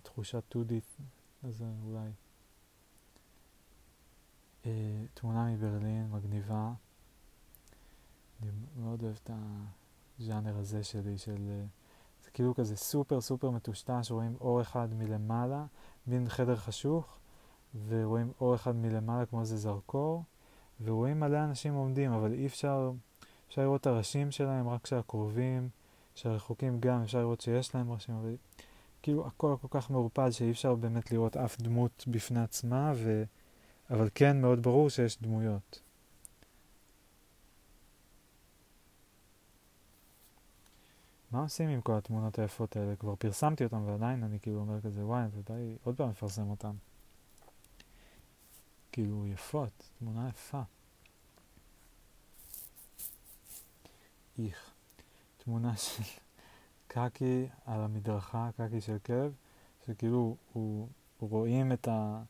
תחושת 0.04 0.44
2D, 0.56 0.74
אז 1.44 1.64
אולי. 1.86 2.10
אה, 4.66 5.06
תמונה 5.14 5.46
מברלין, 5.46 6.12
מגניבה. 6.12 6.74
אני 8.44 8.52
מאוד 8.84 9.04
אוהב 9.04 9.16
את 9.24 9.30
הז'אנר 10.20 10.58
הזה 10.58 10.84
שלי, 10.84 11.18
של... 11.18 11.48
אה, 11.50 11.66
זה 12.24 12.32
כאילו 12.32 12.56
כזה 12.56 12.76
סופר 12.76 13.22
סופר 13.22 13.50
מטושטש, 13.50 14.12
רואים 14.12 14.36
אור 14.42 14.62
אחד 14.62 14.94
מלמעלה, 14.94 15.66
מין 16.08 16.30
חדר 16.30 16.56
חשוך, 16.56 17.18
ורואים 17.88 18.32
אור 18.42 18.56
אחד 18.56 18.76
מלמעלה 18.76 19.26
כמו 19.26 19.42
איזה 19.42 19.58
זרקור, 19.58 20.24
ורואים 20.84 21.20
מלא 21.20 21.44
אנשים 21.44 21.74
עומדים, 21.74 22.12
אבל 22.12 22.34
אי 22.34 22.46
אפשר, 22.46 22.92
אפשר 23.48 23.62
לראות 23.62 23.82
את 23.82 23.88
הראשים 23.88 24.32
שלהם 24.32 24.70
רק 24.70 24.88
של 24.88 24.96
הקרובים, 24.96 25.70
של 26.16 26.30
הרחוקים 26.30 26.80
גם, 26.80 27.02
אפשר 27.02 27.20
לראות 27.20 27.42
שיש 27.42 27.76
להם 27.76 27.92
ראשים, 27.92 28.16
אבל 28.16 28.36
כאילו 29.02 29.28
הכל 29.28 29.56
כל 29.62 29.68
כך 29.72 29.92
מעורפד 29.92 30.30
שאי 30.30 30.52
אפשר 30.52 30.76
באמת 30.76 31.12
לראות 31.12 31.38
אף 31.38 31.62
דמות 31.62 32.04
בפני 32.08 32.42
עצמה, 32.42 32.92
ו... 32.96 33.24
אבל 33.90 34.10
כן 34.16 34.42
מאוד 34.42 34.64
ברור 34.64 34.90
שיש 34.90 35.22
דמויות. 35.22 35.83
מה 41.34 41.42
עושים 41.42 41.70
עם 41.70 41.82
כל 41.82 41.94
התמונות 41.98 42.40
היפות 42.40 42.76
האלה? 42.76 42.96
כבר 42.96 43.16
פרסמתי 43.16 43.64
אותן 43.64 43.78
ועדיין 43.78 44.24
אני 44.24 44.40
כאילו 44.40 44.60
אומר 44.60 44.82
כזה, 44.82 45.06
וואי, 45.06 45.24
ובא 45.34 45.54
עוד 45.84 45.98
פעם 45.98 46.10
לפרסם 46.10 46.50
אותן. 46.50 46.72
כאילו, 48.92 49.28
יפות, 49.28 49.92
תמונה 50.00 50.30
יפה. 50.30 50.62
איך. 54.40 54.72
תמונה 55.38 55.78
של 55.78 56.04
קקי 56.88 57.48
על 57.66 57.82
המדרכה, 57.82 58.50
קקי 58.58 58.82
של 58.82 58.98
כלב, 59.06 59.34
שכאילו 59.86 60.36
הוא 60.54 60.88
רואים 61.20 61.72
את 61.72 61.88
ה... 61.88 62.24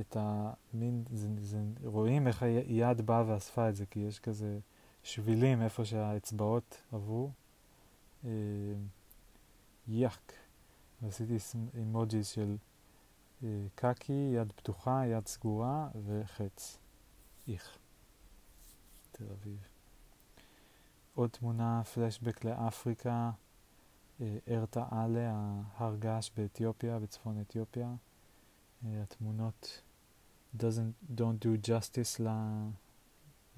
את 0.00 0.16
המין, 0.20 1.04
זה, 1.12 1.28
זה, 1.40 1.62
רואים 1.84 2.26
איך 2.26 2.42
היד 2.42 3.00
באה 3.00 3.24
ואספה 3.26 3.68
את 3.68 3.76
זה, 3.76 3.86
כי 3.86 4.00
יש 4.00 4.18
כזה 4.18 4.58
שבילים 5.02 5.62
איפה 5.62 5.84
שהאצבעות 5.84 6.82
עברו. 6.92 7.30
אה, 8.24 8.30
יאק. 9.88 10.32
ועשיתי 11.02 11.36
אימוג'יז 11.74 12.26
של 12.26 12.56
אה, 13.42 13.48
קקי, 13.74 14.32
יד 14.34 14.52
פתוחה, 14.52 15.06
יד 15.06 15.26
סגורה 15.26 15.88
וחץ. 16.06 16.78
איך. 17.48 17.78
תל 19.12 19.24
אביב. 19.30 19.58
עוד 21.14 21.30
תמונה, 21.30 21.84
פלשבק 21.84 22.44
לאפריקה, 22.44 23.30
אה, 24.20 24.38
ארתה 24.48 24.86
עלה, 24.90 25.32
ההר 25.76 25.96
געש 25.96 26.30
באתיופיה, 26.36 26.98
בצפון 26.98 27.40
אתיופיה. 27.40 27.94
התמונות 28.84 29.82
doesn't, 30.58 31.16
don't 31.16 31.44
do 31.44 31.68
justice 31.68 32.22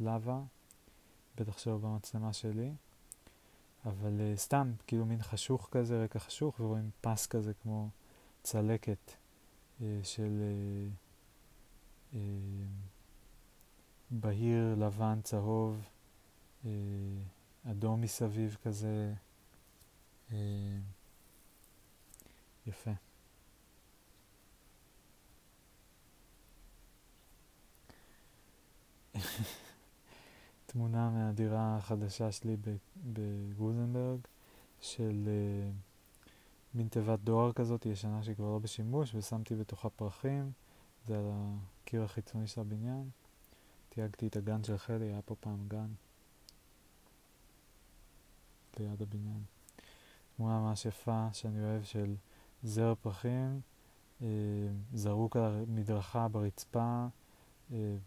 ללאווה, 0.01 0.43
בטח 1.36 1.59
שלא 1.59 1.78
במצלמה 1.78 2.32
שלי. 2.32 2.72
אבל 3.87 4.21
uh, 4.21 4.39
סתם, 4.39 4.73
כאילו 4.87 5.07
מין 5.07 5.23
חשוך 5.23 5.69
כזה, 5.71 6.05
רקע 6.05 6.19
חשוך, 6.19 6.61
ורואים 6.61 6.91
פס 7.01 7.27
כזה 7.27 7.53
כמו 7.63 7.89
צלקת 8.43 9.13
uh, 9.79 9.83
של 10.03 10.43
uh, 12.13 12.15
uh, 12.15 12.17
בהיר, 14.11 14.75
לבן, 14.79 15.21
צהוב, 15.23 15.89
uh, 16.65 16.67
אדום 17.71 18.01
מסביב 18.01 18.57
כזה. 18.63 19.15
Uh, 20.31 20.35
יפה. 22.67 22.91
תמונה 30.77 31.11
מהדירה 31.11 31.77
החדשה 31.77 32.32
שלי 32.32 32.57
בגוזנברג 33.12 34.19
של 34.81 35.28
uh, 35.28 36.28
מין 36.74 36.89
תיבת 36.89 37.19
דואר 37.19 37.53
כזאת 37.53 37.86
ישנה 37.86 38.23
שהיא 38.23 38.36
כבר 38.36 38.51
לא 38.53 38.59
בשימוש 38.59 39.15
ושמתי 39.15 39.55
בתוכה 39.55 39.90
פרחים, 39.90 40.53
זה 41.07 41.19
על 41.19 41.31
הקיר 41.32 42.03
החיצוני 42.03 42.47
של 42.47 42.61
הבניין. 42.61 43.11
תייגתי 43.89 44.27
את 44.27 44.36
הגן 44.36 44.65
של 44.65 44.78
חלי, 44.78 45.05
היה 45.05 45.23
פה 45.23 45.35
פעם 45.40 45.69
גן 45.69 45.89
ליד 48.78 49.03
הבניין. 49.03 49.43
תמונה 50.36 50.61
ממש 50.61 50.86
יפה 50.86 51.28
שאני 51.32 51.65
אוהב 51.65 51.82
של 51.82 52.15
זר 52.62 52.94
פרחים, 53.03 53.61
אה, 54.23 54.27
זרוק 54.94 55.36
על 55.36 55.43
המדרכה 55.43 56.28
ברצפה, 56.28 56.81
אה, 56.81 57.09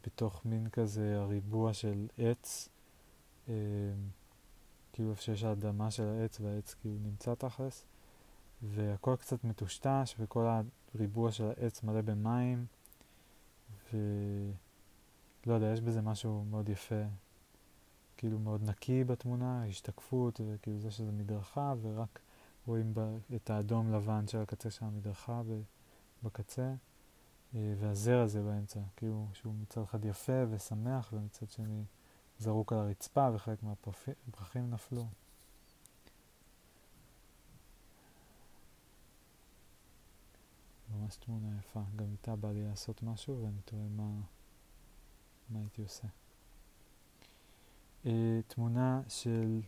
בתוך 0.06 0.46
מין 0.46 0.70
כזה 0.70 1.20
הריבוע 1.20 1.74
של 1.74 2.08
עץ, 2.18 2.70
אה, 3.50 3.54
כאילו 4.94 5.12
איפה 5.12 5.22
שיש 5.22 5.44
האדמה 5.44 5.92
של 5.92 6.04
העץ 6.04 6.40
והעץ 6.42 6.74
כאילו 6.74 6.96
נמצא 7.04 7.36
תכלס, 7.36 7.86
והכל 8.62 9.16
קצת 9.16 9.44
מטושטש 9.44 10.16
וכל 10.20 10.48
הריבוע 10.96 11.32
של 11.32 11.44
העץ 11.58 11.84
מלא 11.84 12.02
במים, 12.02 12.66
ולא 13.94 15.54
יודע, 15.54 15.68
יש 15.74 15.82
בזה 15.82 16.02
משהו 16.02 16.46
מאוד 16.50 16.70
יפה, 16.70 17.04
כאילו 18.18 18.40
מאוד 18.40 18.64
נקי 18.64 19.04
בתמונה, 19.04 19.66
השתקפות, 19.66 20.42
וכאילו 20.48 20.80
זה 20.80 20.92
שזה 20.92 21.12
מדרכה, 21.12 21.74
ורק 21.82 22.20
רואים 22.68 22.94
את 23.36 23.50
האדום 23.50 23.92
לבן 23.94 24.28
של 24.28 24.38
הקצה 24.38 24.70
של 24.70 24.86
המדרכה 24.86 25.42
בקצה. 26.24 26.74
אה, 27.56 27.74
והזר 27.80 28.20
הזה 28.20 28.42
באמצע, 28.42 28.80
כאילו 28.96 29.28
שהוא 29.34 29.54
מצד 29.62 29.82
אחד 29.82 30.06
יפה 30.06 30.44
ושמח 30.50 31.14
ומצד 31.14 31.50
שני 31.50 31.84
זרוק 32.40 32.74
על 32.74 32.80
הרצפה 32.80 33.30
וחלק 33.34 33.64
מהפרחים 33.64 34.70
נפלו. 34.70 35.08
ממש 40.94 41.16
תמונה 41.18 41.58
יפה, 41.60 41.82
גם 41.96 42.12
איתה 42.12 42.36
בא 42.36 42.52
לי 42.52 42.68
לעשות 42.68 43.04
משהו 43.04 43.44
ואני 43.44 43.62
תוהה 43.66 43.88
מה, 43.90 44.10
מה 45.50 45.60
הייתי 45.60 45.82
עושה. 45.82 46.08
Uh, 48.04 48.08
תמונה 48.48 49.02
של 49.08 49.62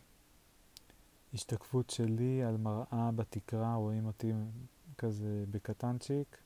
השתקפות 1.33 1.89
שלי 1.89 2.43
על 2.43 2.57
מראה 2.57 3.11
בתקרה, 3.15 3.75
רואים 3.75 4.05
אותי 4.05 4.31
כזה 4.97 5.43
בקטנצ'יק, 5.51 6.37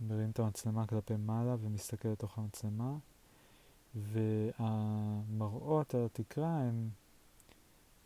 מרים 0.00 0.30
את 0.30 0.38
המצלמה 0.38 0.86
כלפי 0.86 1.16
מעלה 1.16 1.56
ומסתכל 1.60 2.08
לתוך 2.08 2.38
המצלמה, 2.38 2.96
והמראות 3.94 5.94
על 5.94 6.04
התקרה 6.04 6.60
הן 6.60 6.88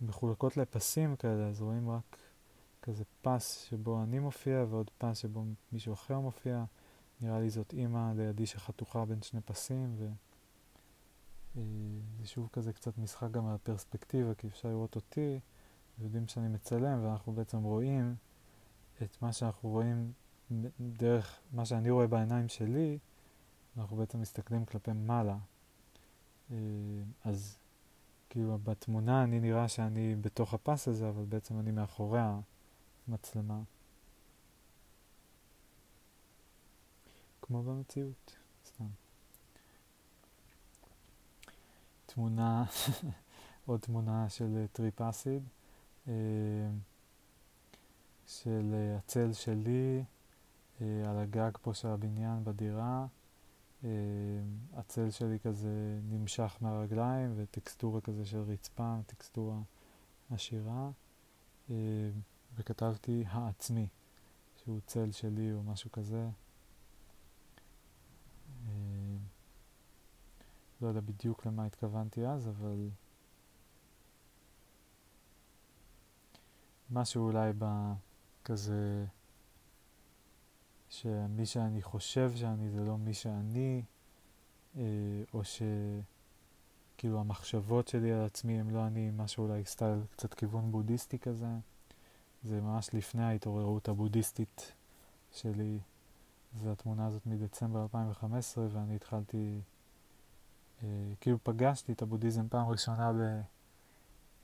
מחולקות 0.00 0.56
לפסים 0.56 1.16
כאלה, 1.16 1.48
אז 1.48 1.62
רואים 1.62 1.90
רק 1.90 2.18
כזה 2.82 3.04
פס 3.22 3.66
שבו 3.68 4.02
אני 4.02 4.18
מופיע 4.18 4.64
ועוד 4.70 4.90
פס 4.98 5.18
שבו 5.18 5.44
מישהו 5.72 5.94
אחר 5.94 6.20
מופיע. 6.20 6.64
נראה 7.20 7.40
לי 7.40 7.50
זאת 7.50 7.72
אימא 7.72 8.12
לידי 8.16 8.46
שחתוכה 8.46 9.04
בין 9.04 9.22
שני 9.22 9.40
פסים, 9.40 9.94
וזה 9.94 10.10
אה, 11.56 11.62
שוב 12.24 12.48
כזה 12.52 12.72
קצת 12.72 12.98
משחק 12.98 13.30
גם 13.30 13.46
על 13.46 13.54
הפרספקטיבה, 13.54 14.34
כי 14.34 14.46
אפשר 14.46 14.68
לראות 14.68 14.96
אותי, 14.96 15.40
ויודעים 15.98 16.28
שאני 16.28 16.48
מצלם, 16.48 17.04
ואנחנו 17.04 17.32
בעצם 17.32 17.62
רואים 17.62 18.14
את 19.02 19.22
מה 19.22 19.32
שאנחנו 19.32 19.68
רואים 19.68 20.12
דרך 20.80 21.40
מה 21.52 21.64
שאני 21.64 21.90
רואה 21.90 22.06
בעיניים 22.06 22.48
שלי, 22.48 22.98
אנחנו 23.76 23.96
בעצם 23.96 24.20
מסתכלים 24.20 24.64
כלפי 24.64 24.92
מעלה. 24.92 25.36
אה, 26.50 26.56
אז 27.24 27.58
כאילו 28.30 28.58
בתמונה 28.64 29.24
אני 29.24 29.40
נראה 29.40 29.68
שאני 29.68 30.16
בתוך 30.20 30.54
הפס 30.54 30.88
הזה, 30.88 31.08
אבל 31.08 31.24
בעצם 31.24 31.58
אני 31.58 31.70
מאחורי 31.70 32.20
המצלמה. 33.08 33.60
כמו 37.42 37.62
במציאות, 37.62 38.36
סתם. 38.66 38.86
תמונה, 42.06 42.64
עוד 43.66 43.80
תמונה 43.80 44.28
של 44.28 44.66
טריפ 44.72 45.00
acid, 45.00 45.42
אה, 46.08 46.12
של 48.26 48.74
אה, 48.74 48.96
הצל 48.96 49.32
שלי 49.32 49.98
אה, 49.98 50.13
על 50.80 51.18
הגג 51.18 51.50
פה 51.62 51.74
של 51.74 51.88
הבניין 51.88 52.44
בדירה. 52.44 53.06
הצל 54.74 55.10
שלי 55.10 55.38
כזה 55.38 56.00
נמשך 56.10 56.56
מהרגליים 56.60 57.32
וטקסטורה 57.36 58.00
כזה 58.00 58.26
של 58.26 58.40
רצפה, 58.40 58.96
טקסטורה 59.06 59.58
עשירה. 60.30 60.90
וכתבתי 62.56 63.24
העצמי, 63.28 63.88
שהוא 64.56 64.80
צל 64.86 65.12
שלי 65.12 65.52
או 65.52 65.62
משהו 65.62 65.92
כזה. 65.92 66.28
לא 70.80 70.88
יודע 70.88 71.00
בדיוק 71.00 71.46
למה 71.46 71.64
התכוונתי 71.64 72.26
אז, 72.26 72.48
אבל 72.48 72.88
משהו 76.90 77.26
אולי 77.26 77.52
בכזה, 77.58 79.06
שמי 81.00 81.46
שאני 81.46 81.82
חושב 81.82 82.32
שאני 82.36 82.70
זה 82.70 82.84
לא 82.84 82.98
מי 82.98 83.14
שאני, 83.14 83.82
אה, 84.76 84.82
או 85.34 85.42
שכאילו 85.44 87.20
המחשבות 87.20 87.88
שלי 87.88 88.12
על 88.12 88.24
עצמי 88.24 88.60
הם 88.60 88.70
לא 88.70 88.86
אני, 88.86 89.10
משהו 89.16 89.44
אולי 89.44 89.64
סטייל 89.64 89.98
קצת 90.10 90.34
כיוון 90.34 90.72
בודהיסטי 90.72 91.18
כזה. 91.18 91.46
זה 92.44 92.60
ממש 92.60 92.90
לפני 92.92 93.24
ההתעוררות 93.24 93.88
הבודהיסטית 93.88 94.72
שלי. 95.32 95.78
זו 96.62 96.72
התמונה 96.72 97.06
הזאת 97.06 97.26
מדצמבר 97.26 97.82
2015, 97.82 98.66
ואני 98.72 98.96
התחלתי 98.96 99.60
אה, 100.82 100.88
כאילו 101.20 101.38
פגשתי 101.42 101.92
את 101.92 102.02
הבודהיזם 102.02 102.48
פעם 102.48 102.68
ראשונה 102.68 103.12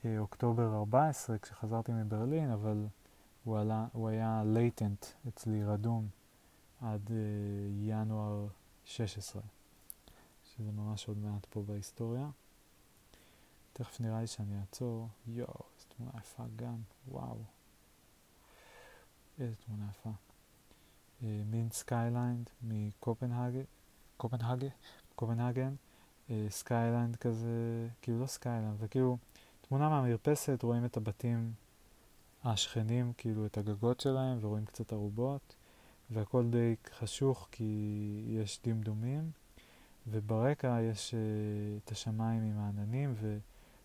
באוקטובר 0.03 0.75
14 0.75 1.37
כשחזרתי 1.37 1.91
מברלין, 1.91 2.51
אבל 2.51 2.85
הוא, 3.43 3.59
עלה, 3.59 3.87
הוא 3.91 4.09
היה 4.09 4.43
latent 4.45 5.05
אצלי 5.27 5.63
רדום 5.63 6.07
עד 6.81 7.11
אה, 7.11 7.15
ינואר 7.81 8.47
16, 8.85 9.41
שזה 10.45 10.71
ממש 10.71 11.07
עוד 11.07 11.17
מעט 11.17 11.45
פה 11.45 11.61
בהיסטוריה. 11.61 12.29
תכף 13.73 14.01
נראה 14.01 14.21
לי 14.21 14.27
שאני 14.27 14.59
אעצור. 14.59 15.07
יואו, 15.27 15.47
איזו 15.47 15.85
תמונה 15.97 16.11
יפה 16.17 16.43
גם, 16.55 16.77
וואו. 17.07 17.37
איזו 19.39 19.55
תמונה 19.65 19.85
יפה. 19.89 20.09
אה, 21.23 21.41
מין 21.45 21.69
skyline 21.71 22.49
מקופנהגן, 22.61 23.63
קופנהגן, 24.17 24.67
קופנהגן. 25.15 25.75
skyline 26.49 27.15
כזה, 27.15 27.87
כאילו 28.01 28.19
לא 28.19 28.27
skyline, 28.27 28.79
זה 28.79 28.87
כאילו 28.87 29.17
תמונה 29.61 29.89
מהמרפסת, 29.89 30.63
רואים 30.63 30.85
את 30.85 30.97
הבתים 30.97 31.53
השכנים, 32.43 33.13
כאילו 33.17 33.45
את 33.45 33.57
הגגות 33.57 33.99
שלהם, 33.99 34.37
ורואים 34.41 34.65
קצת 34.65 34.93
ארובות, 34.93 35.55
והכל 36.13 36.49
די 36.49 36.75
חשוך 36.93 37.47
כי 37.51 38.23
יש 38.27 38.59
דמדומים, 38.63 39.31
וברקע 40.07 40.77
יש 40.81 41.13
uh, 41.13 41.83
את 41.83 41.91
השמיים 41.91 42.43
עם 42.43 42.59
העננים, 42.59 43.15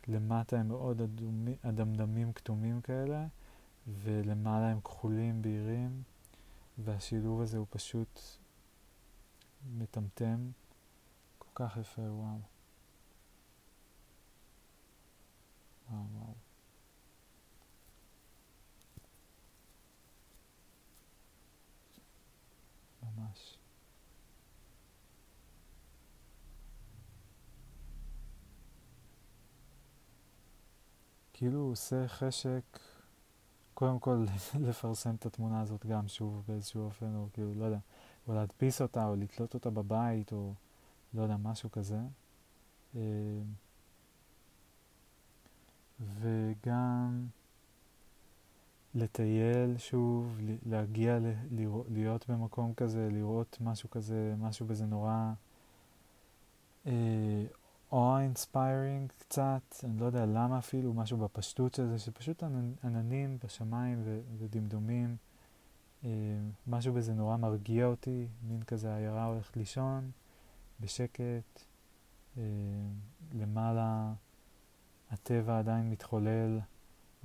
ולמטה 0.09 0.61
הם 0.61 0.69
מאוד 0.69 1.03
אדמדמים 1.62 2.32
כתומים 2.32 2.81
כאלה, 2.81 3.27
ולמעלה 4.03 4.69
הם 4.70 4.81
כחולים 4.81 5.43
בהירים, 5.43 6.03
והשילוב 6.78 7.40
הזה 7.40 7.59
הוא 7.59 7.66
פשוט 7.70 8.20
מטמטם. 9.78 10.51
כך 11.55 11.77
יפה, 11.77 12.03
וואו. 12.03 12.39
וואו, 15.90 16.05
וואו. 16.15 16.45
ממש. 23.16 23.59
כאילו 31.32 31.60
הוא 31.60 31.72
עושה 31.72 32.09
חשק, 32.09 32.78
קודם 33.74 33.98
כל 33.98 34.24
לפרסם 34.68 35.14
את 35.14 35.26
התמונה 35.26 35.60
הזאת 35.60 35.86
גם 35.86 36.09
שוב 36.09 36.44
באיזשהו 36.48 36.84
אופן, 36.84 37.14
או 37.14 37.28
כאילו, 37.32 37.55
לא 37.55 37.64
יודע, 37.64 37.78
או 38.28 38.34
להדפיס 38.34 38.82
אותה, 38.82 39.06
או 39.06 39.16
לתלות 39.16 39.55
אותה 39.55 39.70
בבית, 39.70 40.32
או... 40.32 40.55
לא 41.16 41.22
יודע, 41.22 41.36
משהו 41.36 41.70
כזה. 41.70 41.98
אה, 42.97 43.01
וגם 46.01 47.26
לטייל 48.97 49.78
שוב, 49.78 50.39
להגיע, 50.66 51.18
להיות 51.89 52.28
במקום 52.28 52.74
כזה, 52.74 53.09
לראות 53.12 53.59
משהו 53.60 53.90
כזה, 53.90 54.35
משהו 54.39 54.66
בזה 54.66 54.86
נורא 54.86 55.32
אה, 56.86 57.44
קצת, 59.18 59.74
אני 59.85 59.98
לא 59.98 60.06
יודע 60.06 60.27
למה 60.27 60.59
אפילו, 60.59 60.94
משהו 60.94 61.18
בפשטות 61.18 61.74
של 61.74 61.86
זה, 61.86 61.98
שפשוט 61.98 62.43
עננים 62.85 63.39
בשמיים 63.44 64.02
ודמדומים, 64.39 65.16
אה, 66.05 66.10
משהו 66.66 66.94
בזה 66.94 67.14
נורא 67.14 67.36
מרגיע 67.36 67.86
אותי, 67.86 68.27
מין 68.43 68.62
כזה 68.62 68.97
עיירה 68.97 69.24
הולכת 69.24 69.56
לישון. 69.56 70.10
בשקט, 70.81 71.60
אה, 72.39 72.43
למעלה 73.32 74.12
הטבע 75.10 75.59
עדיין 75.59 75.90
מתחולל 75.90 76.59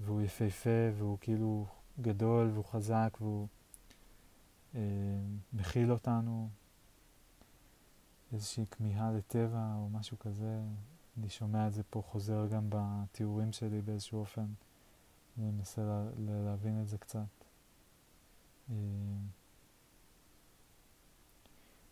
והוא 0.01 0.21
יפהפה 0.21 0.89
והוא 0.93 1.17
כאילו 1.21 1.65
גדול 2.01 2.49
והוא 2.53 2.65
חזק 2.65 3.17
והוא 3.21 3.47
אה, 4.75 4.81
מכיל 5.53 5.91
אותנו, 5.91 6.49
איזושהי 8.33 8.65
כמיהה 8.71 9.11
לטבע 9.11 9.73
או 9.75 9.89
משהו 9.89 10.19
כזה. 10.19 10.61
אני 11.17 11.29
שומע 11.29 11.67
את 11.67 11.73
זה 11.73 11.83
פה 11.83 12.01
חוזר 12.11 12.47
גם 12.47 12.65
בתיאורים 12.69 13.51
שלי 13.51 13.81
באיזשהו 13.81 14.19
אופן. 14.19 14.45
אני 15.37 15.51
מנסה 15.51 15.81
לה, 15.81 16.05
להבין 16.45 16.81
את 16.81 16.87
זה 16.87 16.97
קצת. 16.97 17.19
אה, 18.69 18.75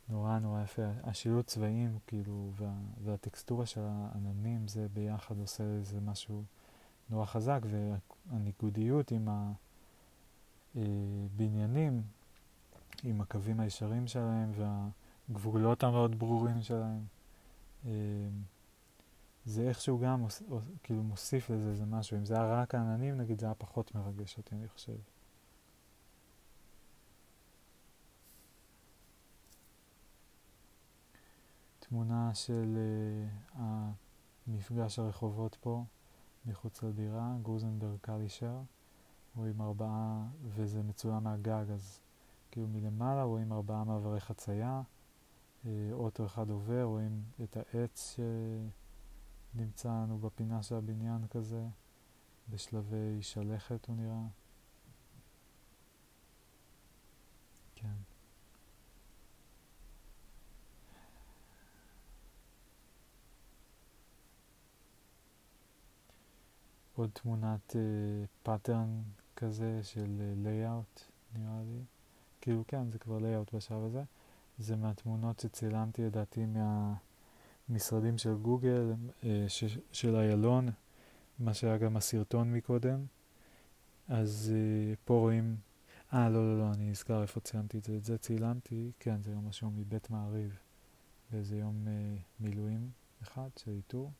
נורא 0.09 0.39
נורא 0.39 0.63
יפה. 0.63 0.87
השילוט 1.03 1.47
צבעים, 1.47 1.99
כאילו, 2.07 2.51
וה, 2.55 2.73
והטקסטורה 3.03 3.65
של 3.65 3.81
העננים, 3.83 4.67
זה 4.67 4.87
ביחד 4.93 5.39
עושה 5.39 5.63
איזה 5.63 5.99
משהו 5.99 6.43
נורא 7.09 7.25
חזק, 7.25 7.59
והניגודיות 7.69 9.11
עם 9.11 9.27
הבניינים, 10.75 11.93
אה, 11.93 13.09
עם 13.09 13.21
הקווים 13.21 13.59
הישרים 13.59 14.07
שלהם 14.07 14.51
והגבולות 15.29 15.83
המאוד 15.83 16.19
ברורים 16.19 16.61
שלהם, 16.61 17.05
אה, 17.85 17.91
זה 19.45 19.69
איכשהו 19.69 19.99
גם 19.99 20.25
כאילו 20.83 21.03
מוסיף 21.03 21.49
לזה 21.49 21.69
איזה 21.69 21.85
משהו. 21.85 22.17
אם 22.17 22.25
זה 22.25 22.33
היה 22.33 22.61
רק 22.61 22.75
העננים, 22.75 23.17
נגיד, 23.17 23.39
זה 23.39 23.45
היה 23.45 23.55
פחות 23.55 23.95
מרגש 23.95 24.37
אותי, 24.37 24.55
אני 24.55 24.67
חושב. 24.67 24.97
תמונה 31.79 32.33
של 32.33 32.77
uh, 33.55 33.57
המפגש 34.47 34.99
הרחובות 34.99 35.57
פה 35.61 35.83
מחוץ 36.45 36.83
לדירה, 36.83 37.35
גרוזנברג 37.41 37.97
קלישר, 38.01 38.61
רואים 39.35 39.61
ארבעה, 39.61 40.27
וזה 40.43 40.83
מצוין 40.83 41.23
מהגג, 41.23 41.65
אז 41.73 42.01
כאילו 42.51 42.67
מלמעלה 42.67 43.23
רואים 43.23 43.53
ארבעה 43.53 43.83
מעברי 43.83 44.19
חצייה, 44.19 44.81
אה, 45.65 45.89
אוטו 45.91 46.25
אחד 46.25 46.49
עובר, 46.49 46.83
רואים 46.83 47.23
את 47.43 47.57
העץ 47.57 48.17
שנמצא 49.55 49.89
לנו 49.89 50.19
בפינה 50.19 50.63
של 50.63 50.75
הבניין 50.75 51.27
כזה, 51.27 51.67
בשלבי 52.49 53.21
שלכת 53.21 53.85
הוא 53.85 53.95
נראה. 53.95 54.27
כן. 57.75 58.08
עוד 66.99 67.09
תמונת 67.13 67.75
pattern 68.43 69.01
uh, 69.01 69.39
כזה 69.39 69.79
של 69.83 70.21
layout, 70.35 70.99
uh, 70.99 71.37
נראה 71.37 71.61
לי. 71.65 71.83
כאילו 72.41 72.63
כן, 72.67 72.89
זה 72.89 72.99
כבר 72.99 73.19
לייאאוט 73.19 73.53
בשלב 73.53 73.83
הזה. 73.83 74.03
זה 74.57 74.75
מהתמונות 74.75 75.39
שצילמתי 75.39 76.01
לדעתי 76.01 76.45
מהמשרדים 77.69 78.17
של 78.17 78.33
גוגל, 78.33 78.93
uh, 79.21 79.25
ש, 79.47 79.63
של 79.91 80.15
איילון, 80.15 80.69
מה 81.39 81.53
שהיה 81.53 81.77
גם 81.77 81.97
הסרטון 81.97 82.53
מקודם. 82.53 83.05
אז 84.07 84.53
פה 85.05 85.13
רואים, 85.13 85.57
אה 86.13 86.29
לא 86.29 86.39
לא 86.39 86.59
לא, 86.59 86.73
אני 86.73 86.91
נזכר 86.91 87.21
איפה 87.21 87.39
צילמתי 87.39 87.77
את 87.77 87.83
זה, 87.83 87.97
את 87.97 88.03
זה 88.03 88.17
צילמתי, 88.17 88.91
כן 88.99 89.21
זה 89.21 89.31
יום 89.31 89.47
משהו 89.47 89.71
מבית 89.71 90.09
מעריב, 90.09 90.57
באיזה 91.31 91.57
יום 91.57 91.87
מילואים 92.39 92.89
אחד 93.21 93.49
של 93.57 93.71
איתור. 93.71 94.11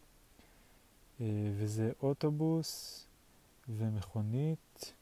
אה, 1.21 1.25
וזה 1.57 1.91
אוטובוס 2.01 3.05
ומכונית, 3.69 4.93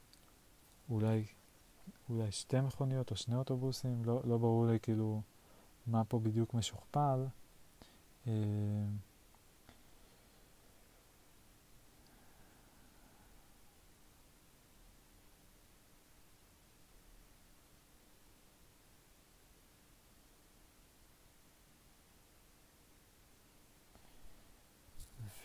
אולי, 0.89 1.25
אולי 2.09 2.31
שתי 2.31 2.61
מכוניות 2.61 3.11
או 3.11 3.15
שני 3.15 3.35
אוטובוסים, 3.35 4.05
לא, 4.05 4.21
לא 4.25 4.37
ברור 4.37 4.67
לי 4.67 4.79
כאילו 4.79 5.21
מה 5.87 6.03
פה 6.03 6.19
בדיוק 6.19 6.53
משוכפל. 6.53 7.25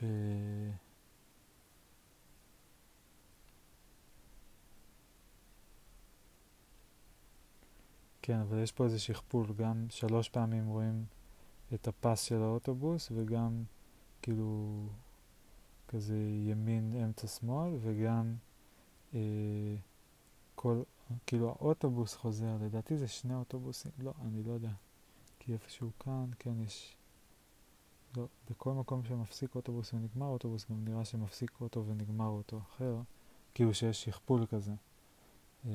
ו... 0.03 0.62
כן, 8.23 8.39
אבל 8.39 8.63
יש 8.63 8.73
פה 8.73 8.85
איזה 8.85 8.99
שכפול, 8.99 9.47
גם 9.57 9.87
שלוש 9.91 10.29
פעמים 10.29 10.67
רואים 10.67 11.05
את 11.75 11.89
הפס 11.89 12.23
של 12.23 12.43
האוטובוס 12.43 13.09
וגם 13.15 13.65
כאילו 14.23 14.83
כזה 15.89 16.19
ימין, 16.47 16.93
אמצע, 17.05 17.27
שמאל 17.27 17.79
וגם 17.81 18.35
אה, 19.15 19.21
כל, 20.55 20.83
כאילו 21.27 21.49
האוטובוס 21.49 22.15
חוזר, 22.15 22.57
לדעתי 22.61 22.99
זה 22.99 23.09
שני 23.09 23.35
אוטובוסים, 23.35 23.91
לא, 23.99 24.13
אני 24.23 24.43
לא 24.43 24.53
יודע, 24.53 24.73
כי 25.39 25.53
איפשהו 25.53 25.91
כאן, 26.01 26.27
כן 26.39 26.61
יש 26.61 26.97
לא, 28.17 28.27
בכל 28.51 28.73
מקום 28.73 29.05
שמפסיק 29.05 29.55
אוטובוס 29.55 29.95
ונגמר 29.95 30.27
אוטובוס, 30.27 30.67
גם 30.71 30.85
נראה 30.85 31.05
שמפסיק 31.05 31.61
אוטו 31.61 31.87
ונגמר 31.87 32.29
אוטו 32.29 32.59
אחר, 32.59 32.97
כאילו 33.55 33.75
שיש 33.75 34.05
שכפול 34.05 34.47
כזה. 34.47 34.73
אה, 35.67 35.71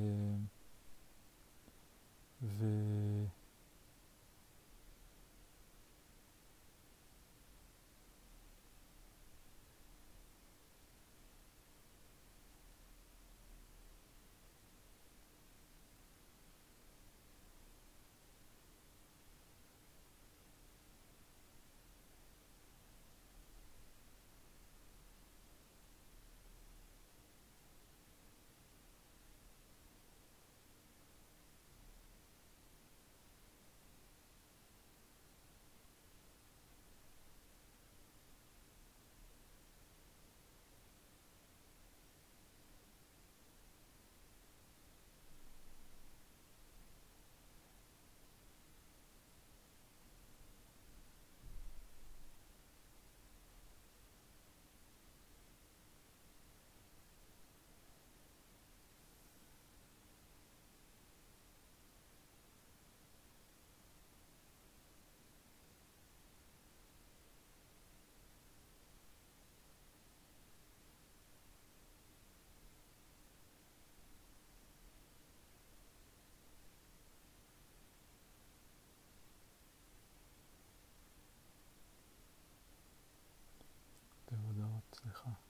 ו... 2.41 2.65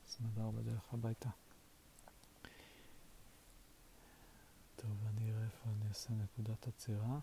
סמדר 0.08 0.50
בדרך 0.50 0.94
הביתה. 0.94 1.30
טוב, 4.76 4.92
אני 5.08 5.32
אראה 5.32 5.44
איפה 5.44 5.70
אני 5.70 5.88
אעשה 5.90 6.14
נקודת 6.14 6.68
עצירה. 6.68 7.20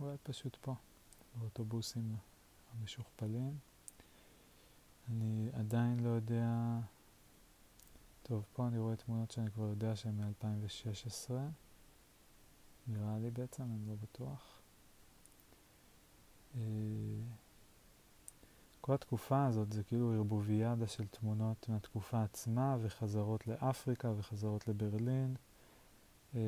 אולי 0.00 0.16
פשוט 0.22 0.56
פה, 0.56 0.74
באוטובוסים 1.34 2.16
המשוכפלים. 2.72 3.58
אני 5.08 5.50
עדיין 5.52 6.00
לא 6.00 6.08
יודע... 6.08 6.78
טוב, 8.22 8.44
פה 8.52 8.66
אני 8.68 8.78
רואה 8.78 8.96
תמונות 8.96 9.30
שאני 9.30 9.50
כבר 9.50 9.64
יודע 9.64 9.96
שהן 9.96 10.20
מ-2016. 10.20 11.30
נראה 12.86 13.18
לי 13.18 13.30
בעצם, 13.30 13.62
אני 13.62 13.86
לא 13.88 13.94
בטוח. 14.02 14.53
אה, 16.56 16.60
כל 18.80 18.94
התקופה 18.94 19.46
הזאת 19.46 19.72
זה 19.72 19.82
כאילו 19.82 20.12
ערבוביאדה 20.12 20.86
של 20.86 21.06
תמונות 21.06 21.68
מהתקופה 21.68 22.22
עצמה 22.22 22.76
וחזרות 22.82 23.46
לאפריקה 23.46 24.12
וחזרות 24.16 24.68
לברלין 24.68 25.34
אה, 26.34 26.40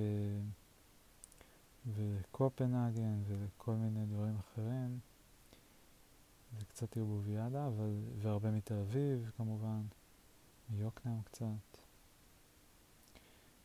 וקופנהגן 1.95 3.23
וכל 3.27 3.73
מיני 3.73 4.07
דברים 4.07 4.37
אחרים. 4.37 4.99
זה 6.59 6.65
קצת 6.65 6.97
ערבוביאדה, 6.97 7.66
אבל, 7.66 7.95
והרבה 8.19 8.51
מתל 8.51 8.74
אביב 8.74 9.31
כמובן, 9.37 9.83
מיוקנעם 10.70 11.23
קצת. 11.23 11.47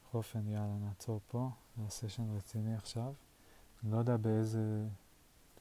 בכל 0.07 0.17
אופן, 0.17 0.47
יאללה, 0.47 0.77
נעצור 0.81 1.21
פה, 1.27 1.49
זה 1.77 1.83
הסשן 1.83 2.35
רציני 2.35 2.75
עכשיו. 2.75 3.13
אני 3.83 3.91
לא 3.91 3.97
יודע 3.97 4.17
באיזה 4.17 4.87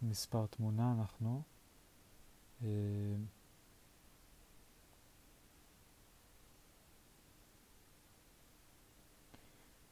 מספר 0.02 0.46
תמונה 0.46 0.94
אנחנו. 0.98 1.42
אה, 2.62 2.68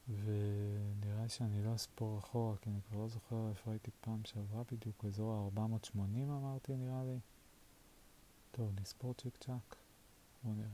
ונראה 0.09 1.29
שאני 1.29 1.65
לא 1.65 1.75
אספור 1.75 2.19
אחורה, 2.19 2.57
כי 2.57 2.71
אני 2.71 2.81
כבר 2.89 2.99
לא 2.99 3.09
זוכר 3.09 3.49
איפה 3.49 3.71
הייתי 3.71 3.91
פעם 4.01 4.25
שעברה 4.25 4.63
בדיוק, 4.73 5.03
באזור 5.03 5.51
ה-480 5.57 5.99
אמרתי 6.17 6.77
נראה 6.77 7.05
לי. 7.05 7.19
טוב, 8.51 8.81
נספור 8.81 9.15
צ'יק 9.15 9.37
צ'אק. 9.37 9.77
בואו 10.45 10.55
נראה. 10.55 10.69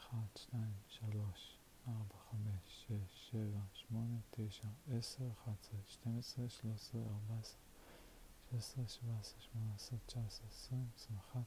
1, 0.00 0.16
2, 0.36 0.62
3, 0.88 1.58
4, 1.88 1.96
5, 2.30 2.40
6, 2.66 2.92
7, 3.30 3.40
8, 3.72 4.20
9, 4.30 4.68
10, 4.98 5.24
11, 5.44 5.80
12, 5.86 6.48
13, 6.48 7.00
14. 7.28 7.69
16, 8.50 8.88
17, 8.88 9.40
18, 9.40 9.98
19, 10.06 10.46
20, 10.50 10.90
21, 10.96 11.44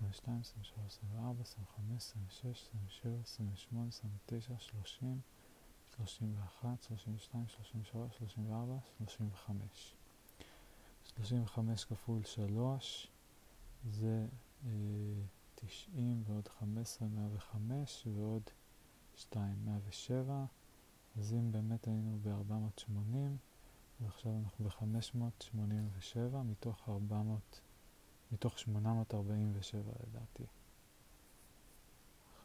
22, 0.00 0.40
23, 0.40 0.86
24, 0.86 1.42
25, 1.42 2.14
26, 2.28 2.62
27, 2.62 3.22
28, 3.24 3.92
29, 3.92 4.58
30, 4.58 5.22
31, 5.96 6.82
32, 6.82 7.46
33, 7.48 8.12
34, 8.18 8.80
35. 8.98 9.94
35 11.04 11.84
כפול 11.84 12.22
3 12.22 13.08
זה 13.90 14.26
אה, 14.66 14.70
90 15.54 16.22
ועוד 16.26 16.48
15, 16.48 17.08
105 17.08 18.06
ועוד 18.16 18.42
2, 19.16 19.64
107. 19.64 20.44
אז 21.18 21.32
אם 21.32 21.52
באמת 21.52 21.86
היינו 21.86 22.18
ב-480, 22.22 23.16
ועכשיו 24.00 24.32
אנחנו 24.44 24.68
ב-587 24.68 26.36
מתוך 26.44 26.88
400, 26.88 27.60
מתוך 28.32 28.58
847 28.58 29.92
לדעתי. 30.06 30.44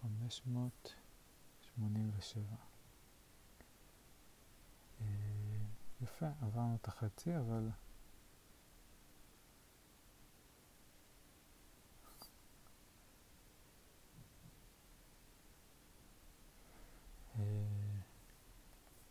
587. 0.01 2.43
אה, 5.01 5.05
יפה, 6.01 6.29
עברנו 6.41 6.75
את 6.75 6.87
החצי, 6.87 7.37
אבל... 7.37 7.69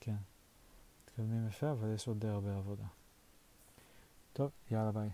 כן, 0.01 0.17
מתקדמים 1.11 1.47
יפה, 1.49 1.71
אבל 1.71 1.95
יש 1.95 2.09
עוד 2.09 2.21
די 2.21 2.29
הרבה 2.29 2.57
עבודה. 2.57 2.85
טוב, 4.33 4.51
יאללה 4.71 4.93
ביי. 4.93 5.11